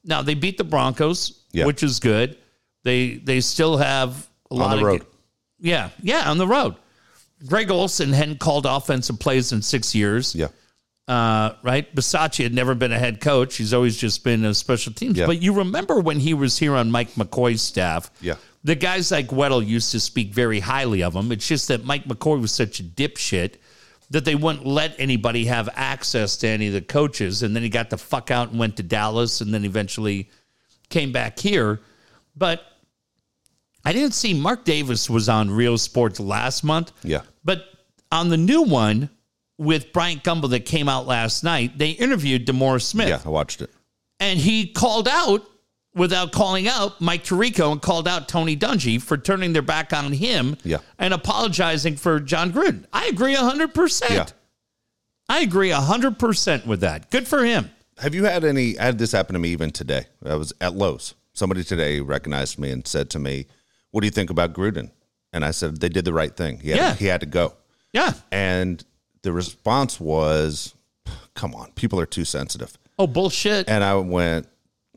Now 0.04 0.22
they 0.22 0.34
beat 0.34 0.56
the 0.56 0.64
Broncos, 0.64 1.40
Yeah. 1.52 1.66
which 1.66 1.82
is 1.82 2.00
good. 2.00 2.36
They 2.86 3.16
they 3.16 3.40
still 3.40 3.78
have 3.78 4.28
a 4.48 4.54
lot 4.54 4.70
the 4.70 4.76
of 4.76 4.82
road. 4.82 5.06
yeah, 5.58 5.90
yeah, 6.00 6.30
on 6.30 6.38
the 6.38 6.46
road. 6.46 6.76
Greg 7.44 7.68
Olson 7.68 8.12
hadn't 8.12 8.38
called 8.38 8.64
offensive 8.64 9.18
plays 9.18 9.50
in 9.50 9.60
six 9.60 9.92
years. 9.92 10.36
Yeah. 10.36 10.48
Uh, 11.08 11.56
right? 11.64 11.92
Bisaccia 11.96 12.44
had 12.44 12.54
never 12.54 12.76
been 12.76 12.92
a 12.92 12.98
head 12.98 13.20
coach. 13.20 13.56
He's 13.56 13.74
always 13.74 13.96
just 13.96 14.22
been 14.22 14.44
a 14.44 14.54
special 14.54 14.92
teams. 14.92 15.18
Yeah. 15.18 15.26
But 15.26 15.42
you 15.42 15.52
remember 15.52 15.98
when 15.98 16.20
he 16.20 16.32
was 16.32 16.58
here 16.58 16.76
on 16.76 16.92
Mike 16.92 17.10
McCoy's 17.14 17.60
staff? 17.60 18.08
Yeah. 18.20 18.36
The 18.62 18.76
guys 18.76 19.10
like 19.10 19.28
Weddle 19.28 19.66
used 19.66 19.90
to 19.90 20.00
speak 20.00 20.32
very 20.32 20.60
highly 20.60 21.02
of 21.02 21.14
him. 21.14 21.32
It's 21.32 21.46
just 21.46 21.66
that 21.68 21.84
Mike 21.84 22.04
McCoy 22.04 22.40
was 22.40 22.52
such 22.52 22.78
a 22.78 22.84
dipshit 22.84 23.54
that 24.10 24.24
they 24.24 24.36
wouldn't 24.36 24.64
let 24.64 24.94
anybody 24.98 25.46
have 25.46 25.68
access 25.74 26.36
to 26.38 26.48
any 26.48 26.68
of 26.68 26.72
the 26.72 26.80
coaches. 26.80 27.42
And 27.42 27.54
then 27.54 27.64
he 27.64 27.68
got 27.68 27.90
the 27.90 27.98
fuck 27.98 28.30
out 28.30 28.50
and 28.50 28.60
went 28.60 28.76
to 28.76 28.84
Dallas 28.84 29.40
and 29.40 29.52
then 29.52 29.64
eventually 29.64 30.30
came 30.88 31.10
back 31.10 31.40
here. 31.40 31.80
But 32.36 32.62
I 33.86 33.92
didn't 33.92 34.14
see 34.14 34.34
Mark 34.34 34.64
Davis 34.64 35.08
was 35.08 35.28
on 35.28 35.50
Real 35.50 35.78
Sports 35.78 36.18
last 36.20 36.64
month. 36.64 36.92
Yeah. 37.02 37.22
But 37.44 37.64
on 38.10 38.28
the 38.28 38.36
new 38.36 38.62
one 38.62 39.08
with 39.58 39.92
Bryant 39.92 40.24
Gumbel 40.24 40.50
that 40.50 40.66
came 40.66 40.88
out 40.88 41.06
last 41.06 41.44
night, 41.44 41.78
they 41.78 41.90
interviewed 41.90 42.46
DeMaurice 42.46 42.82
Smith. 42.82 43.08
Yeah. 43.08 43.20
I 43.24 43.28
watched 43.28 43.62
it. 43.62 43.70
And 44.20 44.38
he 44.38 44.66
called 44.66 45.06
out, 45.08 45.44
without 45.94 46.32
calling 46.32 46.68
out, 46.68 47.00
Mike 47.00 47.24
Tirico 47.24 47.72
and 47.72 47.80
called 47.80 48.08
out 48.08 48.28
Tony 48.28 48.56
Dungy 48.56 49.00
for 49.00 49.16
turning 49.16 49.52
their 49.52 49.62
back 49.62 49.92
on 49.92 50.12
him 50.12 50.56
Yeah. 50.64 50.78
and 50.98 51.14
apologizing 51.14 51.96
for 51.96 52.18
Jon 52.20 52.52
Gruden. 52.52 52.84
I 52.92 53.06
agree 53.06 53.34
100%. 53.36 54.10
Yeah. 54.10 54.26
I 55.28 55.40
agree 55.40 55.70
100% 55.70 56.66
with 56.66 56.80
that. 56.80 57.10
Good 57.10 57.26
for 57.28 57.44
him. 57.44 57.70
Have 57.98 58.14
you 58.14 58.24
had 58.24 58.44
any? 58.44 58.78
I 58.78 58.84
had 58.84 58.98
this 58.98 59.12
happen 59.12 59.32
to 59.34 59.38
me 59.38 59.48
even 59.50 59.70
today. 59.70 60.06
I 60.24 60.34
was 60.34 60.52
at 60.60 60.74
Lowe's. 60.74 61.14
Somebody 61.32 61.64
today 61.64 62.00
recognized 62.00 62.58
me 62.58 62.70
and 62.70 62.86
said 62.86 63.10
to 63.10 63.18
me, 63.18 63.46
"What 63.90 64.00
do 64.02 64.06
you 64.06 64.10
think 64.12 64.30
about 64.30 64.52
Gruden?" 64.52 64.90
And 65.32 65.44
I 65.44 65.50
said, 65.50 65.80
"They 65.80 65.88
did 65.88 66.04
the 66.04 66.12
right 66.12 66.34
thing. 66.36 66.60
He 66.60 66.70
had, 66.70 66.78
Yeah. 66.78 66.94
he 66.94 67.06
had 67.06 67.20
to 67.20 67.26
go." 67.26 67.54
Yeah. 67.92 68.12
And 68.32 68.84
the 69.22 69.32
response 69.32 69.98
was, 70.00 70.74
"Come 71.34 71.54
on, 71.54 71.72
people 71.72 72.00
are 72.00 72.06
too 72.06 72.24
sensitive." 72.24 72.78
Oh, 72.98 73.06
bullshit. 73.06 73.68
And 73.68 73.84
I 73.84 73.94
went, 73.96 74.48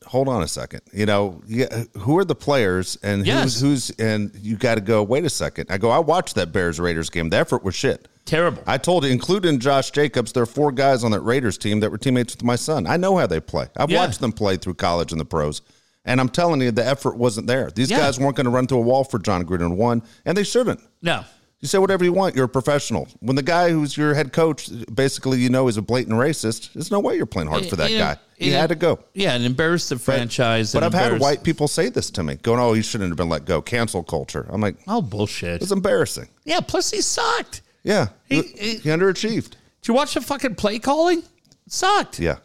"Hold 0.05 0.27
on 0.29 0.41
a 0.41 0.47
second. 0.47 0.81
You 0.93 1.05
know, 1.05 1.41
yeah, 1.47 1.83
who 1.97 2.17
are 2.17 2.23
the 2.25 2.35
players 2.35 2.97
and 3.03 3.25
Yes. 3.27 3.59
who's 3.59 3.89
who's 3.89 3.99
and 3.99 4.31
you 4.41 4.55
got 4.55 4.75
to 4.75 4.81
go. 4.81 5.03
Wait 5.03 5.25
a 5.25 5.29
second. 5.29 5.67
I 5.69 5.77
go. 5.77 5.89
I 5.89 5.99
watched 5.99 6.35
that 6.35 6.51
Bears 6.53 6.79
Raiders 6.79 7.09
game. 7.09 7.29
The 7.29 7.37
effort 7.37 7.63
was 7.63 7.75
shit. 7.75 8.07
Terrible. 8.25 8.61
I 8.67 8.77
told 8.77 9.03
you, 9.05 9.11
including 9.11 9.59
Josh 9.59 9.89
Jacobs, 9.91 10.31
there 10.33 10.43
are 10.43 10.45
four 10.45 10.71
guys 10.71 11.03
on 11.03 11.11
that 11.11 11.21
Raiders 11.21 11.57
team 11.57 11.79
that 11.79 11.89
were 11.91 11.97
teammates 11.97 12.35
with 12.35 12.43
my 12.43 12.55
son. 12.55 12.85
I 12.85 12.95
know 12.95 13.17
how 13.17 13.25
they 13.27 13.39
play. 13.39 13.67
I've 13.75 13.89
Yeah. 13.89 13.97
watched 14.05 14.19
them 14.21 14.31
play 14.31 14.55
through 14.55 14.75
college 14.75 15.11
and 15.11 15.19
the 15.19 15.25
pros. 15.25 15.61
And 16.09 16.19
I'm 16.19 16.29
telling 16.29 16.59
you, 16.61 16.71
the 16.71 16.85
effort 16.85 17.17
wasn't 17.17 17.45
there. 17.47 17.69
These 17.69 17.91
Yeah. 17.91 17.99
guys 17.99 18.19
weren't 18.19 18.35
going 18.35 18.45
to 18.45 18.49
run 18.51 18.65
to 18.67 18.75
a 18.75 18.81
wall 18.81 19.03
for 19.03 19.19
Jon 19.19 19.45
Gruden 19.45 19.75
one, 19.75 20.01
and 20.25 20.35
they 20.37 20.43
shouldn't. 20.43 20.79
no. 21.01 21.23
You 21.61 21.67
say 21.67 21.77
whatever 21.77 22.05
you 22.05 22.13
want. 22.13 22.37
You're 22.37 22.45
a 22.45 22.47
professional. 22.49 23.09
When 23.19 23.35
the 23.35 23.43
guy 23.43 23.69
who's 23.71 23.97
your 23.97 24.13
head 24.13 24.31
coach, 24.31 24.69
basically, 24.95 25.39
you 25.39 25.49
know, 25.49 25.67
is 25.67 25.75
a 25.75 25.81
blatant 25.81 26.15
racist, 26.15 26.71
there's 26.71 26.89
no 26.89 27.01
way 27.01 27.17
you're 27.17 27.25
playing 27.25 27.49
hard 27.49 27.65
for 27.65 27.75
that 27.75 27.91
guy. 27.91 28.15
He 28.37 28.51
had 28.51 28.69
to 28.69 28.75
go. 28.75 28.99
Yeah, 29.13 29.33
and 29.33 29.43
embarrass 29.43 29.89
the 29.89 29.99
franchise. 29.99 30.71
But 30.71 30.83
and 30.83 30.95
I've 30.95 31.11
had 31.11 31.19
white 31.19 31.43
people 31.43 31.67
say 31.67 31.89
this 31.89 32.09
to 32.11 32.23
me, 32.23 32.35
going, 32.35 32.61
"Oh, 32.61 32.71
he 32.71 32.81
shouldn't 32.81 33.09
have 33.09 33.17
been 33.17 33.27
let 33.27 33.43
go." 33.43 33.61
Cancel 33.61 34.03
culture. 34.03 34.45
I'm 34.49 34.61
like, 34.61 34.77
Oh, 34.87 35.01
bullshit. 35.01 35.61
it's 35.61 35.73
embarrassing. 35.73 36.29
Yeah, 36.45 36.61
plus 36.61 36.91
he 36.91 37.01
sucked. 37.01 37.61
Yeah, 37.83 38.07
He- 38.29 38.41
he, 38.41 38.41
he- 38.69 38.77
he 38.77 38.89
underachieved. 38.89 39.49
Did 39.81 39.87
you 39.89 39.93
watch 39.95 40.13
the 40.13 40.21
fucking 40.21 40.55
play 40.55 40.79
calling? 40.79 41.19
It 41.19 41.73
sucked. 41.73 42.19
Yeah, 42.21 42.37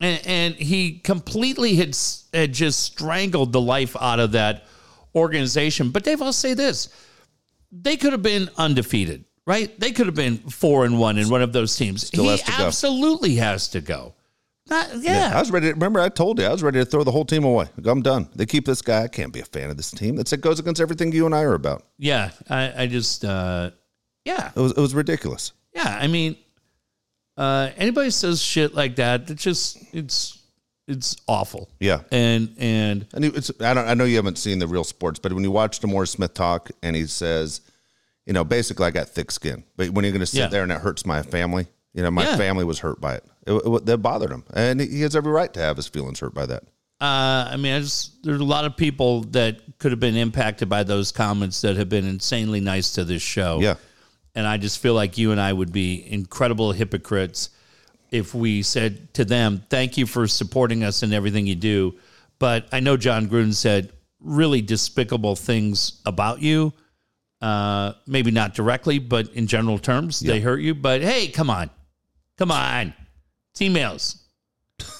and, 0.00 0.20
and 0.26 0.54
he 0.54 0.98
completely 0.98 1.76
had, 1.76 1.96
had 2.32 2.52
just 2.52 2.80
strangled 2.80 3.52
the 3.52 3.60
life 3.60 3.96
out 4.00 4.20
of 4.20 4.32
that 4.32 4.64
organization. 5.14 5.90
But 5.90 6.04
Dave, 6.04 6.22
I'll 6.22 6.32
say 6.32 6.54
this: 6.54 6.88
they 7.72 7.96
could 7.96 8.12
have 8.12 8.22
been 8.22 8.48
undefeated, 8.56 9.24
right? 9.46 9.78
They 9.80 9.92
could 9.92 10.06
have 10.06 10.14
been 10.14 10.38
four 10.38 10.84
and 10.84 10.98
one 10.98 11.18
in 11.18 11.28
one 11.30 11.42
of 11.42 11.52
those 11.52 11.74
teams. 11.76 12.10
he 12.10 12.26
has 12.26 12.42
to 12.42 12.52
go. 12.52 12.66
absolutely 12.66 13.36
has 13.36 13.68
to 13.70 13.80
go. 13.80 14.14
Not, 14.68 14.90
I 14.90 14.94
yeah, 14.96 15.38
was 15.38 15.52
ready. 15.52 15.68
To, 15.68 15.74
remember, 15.74 16.00
I 16.00 16.08
told 16.08 16.40
you 16.40 16.44
I 16.46 16.50
was 16.50 16.60
ready 16.62 16.80
to 16.80 16.84
throw 16.84 17.04
the 17.04 17.12
whole 17.12 17.24
team 17.24 17.44
away. 17.44 17.66
I'm 17.84 18.02
done. 18.02 18.28
They 18.34 18.46
keep 18.46 18.64
this 18.66 18.82
guy. 18.82 19.04
I 19.04 19.08
can't 19.08 19.32
be 19.32 19.38
a 19.38 19.44
fan 19.44 19.70
of 19.70 19.76
this 19.76 19.92
team. 19.92 20.16
That's 20.16 20.32
it 20.32 20.40
goes 20.40 20.58
against 20.58 20.80
everything 20.80 21.12
you 21.12 21.24
and 21.24 21.34
I 21.34 21.42
are 21.42 21.54
about. 21.54 21.84
yeah. 21.98 22.30
I, 22.50 22.82
I 22.82 22.86
just, 22.88 23.24
uh, 23.24 23.70
yeah, 24.24 24.50
It 24.56 24.58
was 24.60 24.72
it 24.72 24.78
was 24.80 24.92
ridiculous. 24.92 25.52
yeah. 25.72 25.96
I 26.00 26.08
mean, 26.08 26.36
uh, 27.36 27.70
anybody 27.76 28.10
says 28.10 28.40
shit 28.42 28.74
like 28.74 28.96
that, 28.96 29.28
it's 29.30 29.42
just, 29.42 29.78
it's, 29.92 30.42
it's 30.88 31.16
awful. 31.26 31.68
Yeah. 31.80 32.02
And 32.12 32.54
and 32.58 33.06
And 33.12 33.24
it's 33.24 33.50
I 33.60 33.74
don't 33.74 33.88
I 33.88 33.94
know 33.94 34.04
you 34.04 34.16
haven't 34.16 34.38
seen 34.38 34.60
the 34.60 34.68
real 34.68 34.84
sports, 34.84 35.18
but 35.18 35.32
when 35.32 35.42
you 35.42 35.50
watch 35.50 35.80
DeMaurice 35.80 36.10
Smith 36.10 36.32
talk 36.34 36.70
and 36.82 36.94
he 36.94 37.06
says, 37.06 37.60
you 38.24 38.32
know, 38.32 38.44
basically 38.44 38.86
I 38.86 38.90
got 38.92 39.08
thick 39.08 39.30
skin, 39.32 39.64
but 39.76 39.90
when 39.90 40.04
you're 40.04 40.12
going 40.12 40.20
to 40.20 40.26
sit 40.26 40.38
Yeah. 40.38 40.46
there 40.46 40.62
and 40.62 40.70
it 40.70 40.78
hurts 40.80 41.04
my 41.04 41.22
family, 41.22 41.66
you 41.92 42.02
know, 42.04 42.10
my 42.12 42.22
Yeah. 42.22 42.36
family 42.36 42.64
was 42.64 42.78
hurt 42.78 43.00
by 43.00 43.16
it. 43.16 43.24
It, 43.48 43.52
it. 43.54 43.86
That 43.86 43.98
bothered 43.98 44.30
him, 44.30 44.44
and 44.54 44.80
he 44.80 45.00
has 45.00 45.16
every 45.16 45.32
right 45.32 45.52
to 45.54 45.60
have 45.60 45.76
his 45.76 45.88
feelings 45.88 46.20
hurt 46.20 46.34
by 46.34 46.46
that. 46.46 46.62
Uh, 47.00 47.48
I 47.50 47.56
mean, 47.56 47.74
I 47.74 47.80
just 47.80 48.22
there's 48.22 48.40
a 48.40 48.44
lot 48.44 48.64
of 48.64 48.76
people 48.76 49.22
that 49.32 49.60
could 49.78 49.90
have 49.90 50.00
been 50.00 50.16
impacted 50.16 50.68
by 50.68 50.82
those 50.84 51.10
comments 51.12 51.60
that 51.62 51.76
have 51.76 51.88
been 51.88 52.06
insanely 52.06 52.60
nice 52.60 52.92
to 52.92 53.04
this 53.04 53.22
show. 53.22 53.58
Yeah. 53.60 53.74
And 54.36 54.46
I 54.46 54.58
just 54.58 54.78
feel 54.78 54.94
like 54.94 55.18
you 55.18 55.32
and 55.32 55.40
I 55.40 55.52
would 55.52 55.72
be 55.72 56.06
incredible 56.12 56.70
hypocrites 56.70 57.50
if 58.12 58.34
we 58.34 58.62
said 58.62 59.12
to 59.14 59.24
them, 59.24 59.64
"Thank 59.70 59.96
you 59.96 60.06
for 60.06 60.28
supporting 60.28 60.84
us 60.84 61.02
and 61.02 61.12
everything 61.12 61.46
you 61.46 61.56
do," 61.56 61.94
but 62.38 62.68
I 62.70 62.78
know 62.80 62.96
Jon 62.96 63.28
Gruden 63.28 63.54
said 63.54 63.92
really 64.20 64.60
despicable 64.62 65.34
things 65.36 66.00
about 66.04 66.40
you. 66.42 66.72
Uh, 67.40 67.92
maybe 68.06 68.30
not 68.30 68.54
directly, 68.54 68.98
but 68.98 69.28
in 69.32 69.46
general 69.46 69.78
terms, 69.78 70.20
they 70.20 70.40
hurt 70.40 70.60
you. 70.60 70.74
But 70.74 71.02
hey, 71.02 71.28
come 71.28 71.50
on, 71.50 71.70
come 72.36 72.52
on, 72.52 72.94
it's 73.52 73.60
emails. 73.60 74.18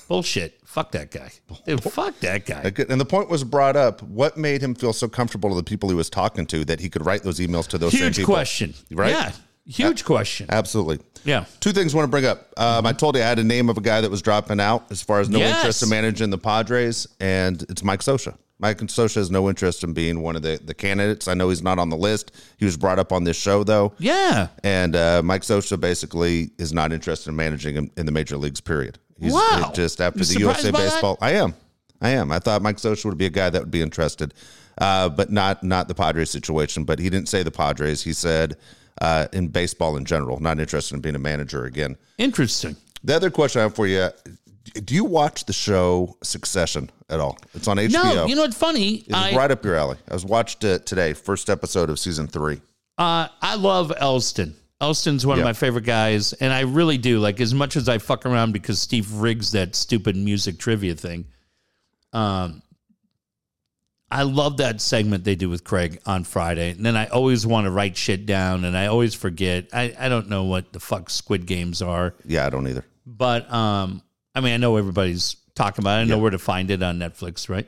Bullshit. 0.09 0.56
Fuck 0.77 0.93
that 0.93 1.11
guy. 1.11 1.31
Dude, 1.65 1.83
fuck 1.93 2.21
that 2.21 2.45
guy. 2.45 2.71
And 2.91 3.01
the 3.01 3.07
point 3.07 3.31
was 3.31 3.43
brought 3.45 3.77
up: 3.77 4.03
what 4.03 4.37
made 4.37 4.61
him 4.61 4.75
feel 4.75 4.93
so 4.93 5.09
comfortable 5.09 5.49
to 5.49 5.57
the 5.57 5.63
people 5.63 5.89
he 5.89 5.95
was 5.95 6.11
talking 6.11 6.45
to 6.49 6.67
that 6.67 6.81
he 6.81 6.91
could 6.91 7.07
write 7.07 7.23
those 7.23 7.39
emails 7.39 7.67
to 7.69 7.79
those 7.79 7.93
same 7.93 8.03
Huge 8.03 8.17
people? 8.19 8.35
question. 8.35 8.75
Right? 8.91 9.11
Yeah. 9.13 9.33
Huge 9.65 10.05
question. 10.05 10.47
Absolutely. 10.51 11.01
Yeah. 11.25 11.47
Two 11.61 11.73
things 11.73 11.95
I 11.95 11.97
want 11.97 12.09
to 12.09 12.11
bring 12.11 12.27
up. 12.27 12.53
Um, 12.59 12.85
I 12.85 12.93
told 12.93 13.17
you 13.17 13.23
I 13.23 13.25
had 13.27 13.39
a 13.39 13.45
name 13.45 13.71
of 13.71 13.79
a 13.79 13.81
guy 13.81 14.03
that 14.03 14.11
was 14.11 14.21
dropping 14.21 14.61
out 14.61 14.85
as 14.93 15.01
far 15.03 15.19
as 15.21 15.29
no 15.31 15.39
Yes. 15.39 15.57
interest 15.57 15.83
in 15.83 15.89
managing 15.89 16.29
the 16.31 16.39
Padres, 16.39 17.07
and 17.21 17.63
it's 17.71 17.83
Mike 17.83 18.01
Scioscia. 18.01 18.37
Mike 18.59 18.79
Scioscia 18.79 19.15
has 19.17 19.31
no 19.31 19.49
interest 19.49 19.83
in 19.83 19.93
being 19.93 20.21
one 20.23 20.37
of 20.37 20.43
the, 20.43 20.61
the 20.65 20.73
candidates. 20.75 21.27
I 21.27 21.35
know 21.35 21.49
he's 21.49 21.63
not 21.63 21.79
on 21.79 21.89
the 21.89 21.97
list. 21.97 22.33
He 22.59 22.65
was 22.67 22.77
brought 22.77 22.99
up 22.99 23.13
on 23.13 23.25
this 23.25 23.37
show, 23.37 23.65
though. 23.65 23.93
Yeah. 23.99 24.49
And 24.63 24.95
uh, 24.95 25.23
Mike 25.25 25.43
Scioscia 25.43 25.81
basically 25.81 26.51
is 26.59 26.73
not 26.73 26.93
interested 26.93 27.31
in 27.31 27.37
managing 27.37 27.75
him 27.75 27.91
in 27.97 28.07
the 28.07 28.13
major 28.13 28.37
leagues, 28.37 28.61
period. 28.61 28.99
He's 29.19 29.33
Wow. 29.33 29.73
just 29.75 30.01
after 30.01 30.21
You 30.21 30.25
the 30.27 30.41
USA 30.41 30.71
that? 30.71 30.79
Baseball. 30.79 31.19
I 31.21 31.33
am. 31.33 31.55
I 32.01 32.11
am. 32.11 32.31
I 32.31 32.39
thought 32.39 32.61
Mike 32.63 32.77
Scioscia 32.77 33.07
would 33.07 33.17
be 33.19 33.27
a 33.27 33.31
guy 33.31 33.49
that 33.51 33.63
would 33.63 33.71
be 33.71 33.81
interested, 33.83 34.35
uh, 34.79 35.09
but 35.09 35.31
not 35.33 35.63
not 35.63 35.89
the 35.89 35.95
Padres 35.95 36.31
situation. 36.31 36.85
But 36.85 36.99
he 36.99 37.09
didn't 37.09 37.29
say 37.29 37.43
the 37.43 37.51
Padres. 37.51 38.03
He 38.03 38.13
said 38.13 38.57
uh, 39.01 39.29
in 39.33 39.49
baseball 39.49 39.97
in 39.97 40.05
general, 40.05 40.39
not 40.41 40.61
interested 40.61 40.95
in 40.95 41.01
being 41.01 41.15
a 41.15 41.19
manager 41.19 41.65
again. 41.65 41.97
Interesting. 42.19 42.77
The 43.05 43.15
other 43.17 43.31
question 43.31 43.61
I 43.61 43.63
have 43.65 43.75
for 43.75 43.87
you: 43.87 44.09
Do 44.85 44.95
you 44.95 45.05
watch 45.05 45.47
the 45.47 45.53
show 45.55 46.17
Succession 46.23 46.91
at 47.09 47.19
all? 47.21 47.39
It's 47.55 47.69
on 47.69 47.79
HBO. 47.79 47.93
No, 47.93 48.27
you 48.27 48.35
know 48.35 48.43
what's 48.43 48.57
funny? 48.59 48.97
it's 48.97 49.15
I, 49.15 49.35
right 49.35 49.51
up 49.51 49.65
your 49.65 49.77
alley. 49.77 49.97
I 50.11 50.13
was 50.15 50.25
watched 50.27 50.65
it 50.65 50.85
today, 50.85 51.15
first 51.15 51.49
episode 51.49 51.89
of 51.89 51.99
season 51.99 52.27
three. 52.27 52.61
uh, 52.99 53.29
I 53.41 53.55
love 53.57 53.91
Elsten. 53.99 54.55
Elsten's 54.81 55.25
one 55.27 55.39
Yeah. 55.39 55.43
of 55.43 55.47
my 55.47 55.53
favorite 55.55 55.85
guys, 55.85 56.33
and 56.35 56.53
I 56.53 56.61
really 56.61 56.99
do. 56.99 57.19
Like 57.19 57.41
as 57.41 57.55
much 57.55 57.77
as 57.77 57.89
I 57.89 57.99
fuck 57.99 58.27
around 58.27 58.53
because 58.53 58.81
Steve 58.81 59.11
rigs 59.13 59.53
that 59.53 59.75
stupid 59.75 60.17
music 60.17 60.59
trivia 60.59 60.95
thing. 60.95 61.27
Um, 62.13 62.63
I 64.11 64.23
love 64.23 64.59
that 64.59 64.81
segment 64.81 65.25
they 65.25 65.35
do 65.35 65.49
with 65.51 65.65
Craig 65.65 65.99
on 66.07 66.23
Friday, 66.25 66.71
and 66.71 66.87
then 66.87 66.97
I 66.97 67.07
always 67.07 67.45
want 67.47 67.65
to 67.65 67.71
write 67.73 67.97
shit 67.97 68.25
down, 68.25 68.65
and 68.65 68.77
I 68.77 68.87
always 68.87 69.15
forget. 69.15 69.69
I, 69.73 69.95
I 69.99 70.09
don't 70.09 70.29
know 70.29 70.45
what 70.45 70.73
the 70.73 70.79
fuck 70.81 71.11
Squid 71.11 71.45
Games 71.47 71.83
are. 71.83 72.15
Yeah, 72.25 72.47
I 72.47 72.51
don't 72.51 72.69
either. 72.69 72.85
But 73.05 73.51
um, 73.53 74.03
I 74.35 74.41
mean, 74.41 74.53
I 74.53 74.57
know 74.59 74.77
everybody's 74.77 75.37
talking 75.57 75.83
about 75.83 75.99
it. 75.99 76.03
I 76.03 76.05
know 76.05 76.19
where 76.19 76.31
to 76.31 76.39
find 76.39 76.71
it 76.71 76.83
on 76.83 76.99
Netflix, 76.99 77.49
right? 77.49 77.67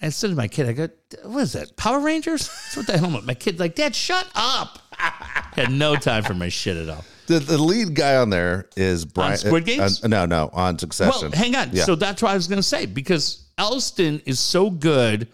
I 0.00 0.08
said 0.08 0.30
to 0.30 0.36
my 0.36 0.48
kid, 0.48 0.66
I 0.66 0.72
go, 0.72 0.88
what 1.24 1.40
is 1.42 1.52
that? 1.52 1.76
Power 1.76 2.00
Rangers? 2.00 2.46
That's 2.48 2.76
what 2.78 2.86
the 2.86 2.96
hell? 2.96 3.10
My 3.20 3.34
kid's 3.34 3.60
like, 3.60 3.74
Dad, 3.74 3.94
shut 3.94 4.26
up. 4.34 4.78
Had 5.54 5.70
no 5.70 5.96
time 5.96 6.22
for 6.22 6.34
my 6.34 6.48
shit 6.48 6.76
at 6.76 6.88
all. 6.88 7.04
The, 7.26 7.38
the 7.38 7.58
lead 7.58 7.94
guy 7.94 8.16
on 8.16 8.30
there 8.30 8.68
is 8.76 9.04
Brian. 9.04 9.36
Squid 9.36 9.64
Games? 9.64 10.02
uh, 10.02 10.08
no, 10.08 10.26
no, 10.26 10.50
on 10.52 10.78
Succession. 10.78 11.30
Well, 11.30 11.38
hang 11.38 11.54
on. 11.54 11.70
Yeah. 11.72 11.84
So 11.84 11.94
that's 11.94 12.22
what 12.22 12.32
I 12.32 12.34
was 12.34 12.48
going 12.48 12.58
to 12.58 12.62
say 12.62 12.86
because 12.86 13.44
Elsten 13.56 14.20
is 14.26 14.40
so 14.40 14.70
good 14.70 15.28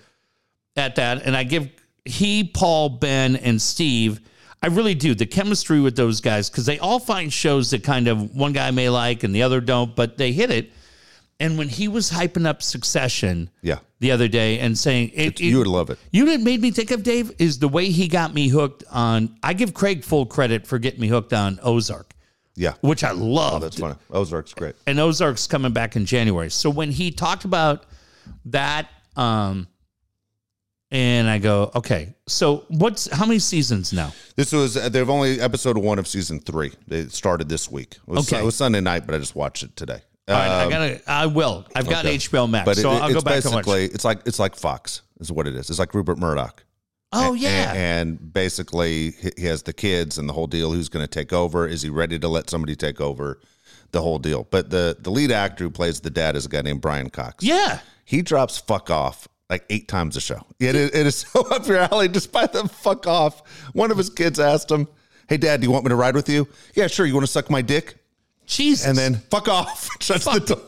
at 0.77 0.97
that, 0.97 1.23
and 1.23 1.37
I 1.37 1.45
give 1.45 1.71
he, 2.05 2.45
Paul, 2.45 2.89
Ben, 2.91 3.37
and 3.37 3.61
Steve. 3.61 4.21
I 4.63 4.69
really 4.69 4.95
do 4.95 5.15
the 5.15 5.27
chemistry 5.27 5.81
with 5.81 5.97
those 5.97 6.21
guys 6.21 6.49
because 6.51 6.67
they 6.67 6.79
all 6.79 6.99
find 6.99 7.33
shows 7.33 7.71
that 7.71 7.85
kind 7.85 8.09
of 8.09 8.35
one 8.35 8.53
guy 8.53 8.71
may 8.71 8.89
like 8.89 9.23
and 9.23 9.35
the 9.35 9.43
other 9.43 9.61
don't, 9.61 9.95
but 9.95 10.17
they 10.17 10.33
hit 10.33 10.51
it. 10.51 10.73
And 11.39 11.59
when 11.59 11.69
he 11.69 11.87
was 11.87 12.11
hyping 12.11 12.47
up 12.47 12.63
Succession 12.63 13.51
Yeah. 13.63 13.81
the 14.01 14.11
other 14.11 14.27
day 14.27 14.59
and 14.59 14.77
saying 14.79 15.11
it, 15.15 15.39
You 15.39 15.59
would 15.59 15.67
love 15.67 15.91
it. 15.91 15.99
you 16.11 16.25
know 16.25 16.33
what 16.33 16.41
made 16.41 16.63
me 16.63 16.71
think 16.71 16.91
of 16.91 17.03
Dave 17.03 17.31
is 17.39 17.59
the 17.59 17.69
way 17.69 17.91
he 17.91 18.09
got 18.09 18.33
me 18.33 18.49
hooked 18.49 18.85
on. 18.91 19.37
I 19.43 19.53
give 19.53 19.75
Craig 19.75 20.03
full 20.03 20.25
credit 20.25 20.67
for 20.67 20.79
getting 20.79 21.01
me 21.01 21.09
hooked 21.09 21.35
on 21.35 21.59
Ozark, 21.63 22.15
Yeah. 22.55 22.73
which 22.81 23.05
I 23.05 23.11
love. 23.11 23.61
That's 23.61 23.79
funny. 23.79 23.97
Ozark's 24.11 24.55
great. 24.55 24.77
and 24.87 24.99
Ozark's 24.99 25.47
coming 25.47 25.73
back 25.73 25.95
in 25.95 26.07
January. 26.07 26.51
So 26.51 26.71
when 26.71 26.91
he 26.91 27.11
talked 27.11 27.45
about 27.45 27.85
that, 28.47 28.89
um, 29.15 29.69
and 30.91 31.29
I 31.29 31.39
go, 31.39 31.71
okay, 31.75 32.15
so 32.29 32.65
what's 32.69 33.11
how 33.11 33.27
many 33.27 33.41
seasons 33.41 33.93
now? 33.93 34.13
This 34.37 34.53
was 34.53 34.75
they've 34.75 35.11
only 35.11 35.41
episode 35.41 35.77
one 35.77 35.99
of 35.99 36.07
season 36.07 36.39
three. 36.41 36.73
They 36.87 37.09
started 37.09 37.49
this 37.49 37.71
week. 37.71 37.95
It 37.97 38.09
was, 38.09 38.33
Okay. 38.33 38.41
it 38.41 38.45
was 38.45 38.55
Sunday 38.55 38.81
night, 38.81 39.05
but 39.05 39.15
I 39.15 39.19
just 39.19 39.35
watched 39.35 39.65
it 39.65 39.75
today. 39.77 40.01
All 40.29 40.35
right, 40.35 40.49
I 40.49 40.65
Um, 40.65 40.71
gotta, 40.71 41.01
I 41.11 41.27
will. 41.27 41.65
I've 41.75 41.89
got 41.89 42.05
okay. 42.05 42.17
HBO 42.17 42.51
Max, 42.51 42.65
but 42.65 42.77
so 42.77 42.91
I'll 42.91 43.05
it's 43.07 43.15
go 43.15 43.21
back 43.21 43.45
and 43.45 43.55
watch. 43.55 43.65
basically 43.65 43.85
it's 43.87 44.05
like 44.05 44.21
it's 44.27 44.39
like 44.39 44.57
Fox 44.57 45.03
is 45.21 45.31
what 45.31 45.47
it 45.47 45.55
is. 45.55 45.71
It's 45.71 45.79
like 45.79 45.95
Rupert 45.95 46.19
Murdoch. 46.19 46.65
Oh 47.13 47.35
A- 47.35 47.39
yeah, 47.39 47.73
and, 47.75 48.33
basically 48.33 49.13
he- 49.13 49.33
he 49.39 49.47
has 49.47 49.63
the 49.63 49.73
kids 49.73 50.19
and 50.19 50.29
the 50.29 50.33
whole 50.33 50.49
deal. 50.49 50.73
Who's 50.73 50.89
going 50.89 51.05
to 51.05 51.09
take 51.11 51.33
over? 51.33 51.67
Is 51.67 51.83
he 51.83 51.89
ready 51.89 52.19
to 52.19 52.29
let 52.29 52.51
somebody 52.51 52.75
take 52.75 53.01
over? 53.01 53.39
The 53.93 54.03
whole 54.03 54.19
deal. 54.19 54.47
But 54.51 54.71
the 54.71 54.97
the 54.99 55.11
lead 55.11 55.31
actor 55.31 55.63
who 55.65 55.71
plays 55.71 56.01
the 56.01 56.11
dad 56.11 56.35
is 56.35 56.45
a 56.47 56.49
guy 56.49 56.61
named 56.63 56.81
Brian 56.81 57.09
Cox. 57.11 57.45
yeah. 57.45 57.79
He 58.05 58.23
drops 58.23 58.59
fuck 58.59 58.91
off 58.91 59.29
like 59.49 59.65
eight 59.71 59.87
times 59.89 60.17
a 60.17 60.21
show. 60.21 60.41
It 60.61 60.75
is, 60.75 60.91
it 60.91 61.07
is 61.07 61.17
so 61.33 61.43
up 61.49 61.67
your 61.69 61.79
alley. 61.79 62.09
Despite 62.09 62.53
the 62.53 62.69
fuck 62.69 63.07
off, 63.07 63.43
one 63.73 63.91
of 63.93 63.97
his 63.99 64.11
kids 64.11 64.41
asked 64.41 64.71
him, 64.73 64.89
"Hey, 65.29 65.37
Dad, 65.37 65.61
do 65.61 65.67
you 65.67 65.71
want 65.73 65.85
me 65.85 65.89
to 65.91 65.97
ride 65.97 66.15
with 66.17 66.29
you?" 66.29 66.49
Yeah, 66.75 66.89
sure. 66.89 67.07
You 67.07 67.15
want 67.15 67.27
to 67.27 67.33
suck 67.33 67.49
my 67.49 67.63
dick? 67.63 67.97
Jesus. 68.47 68.87
And 68.87 68.97
then 68.97 69.15
fuck 69.31 69.49
off. 69.49 69.89
Shuts 70.01 70.25
the 70.25 70.39
door. 70.41 70.61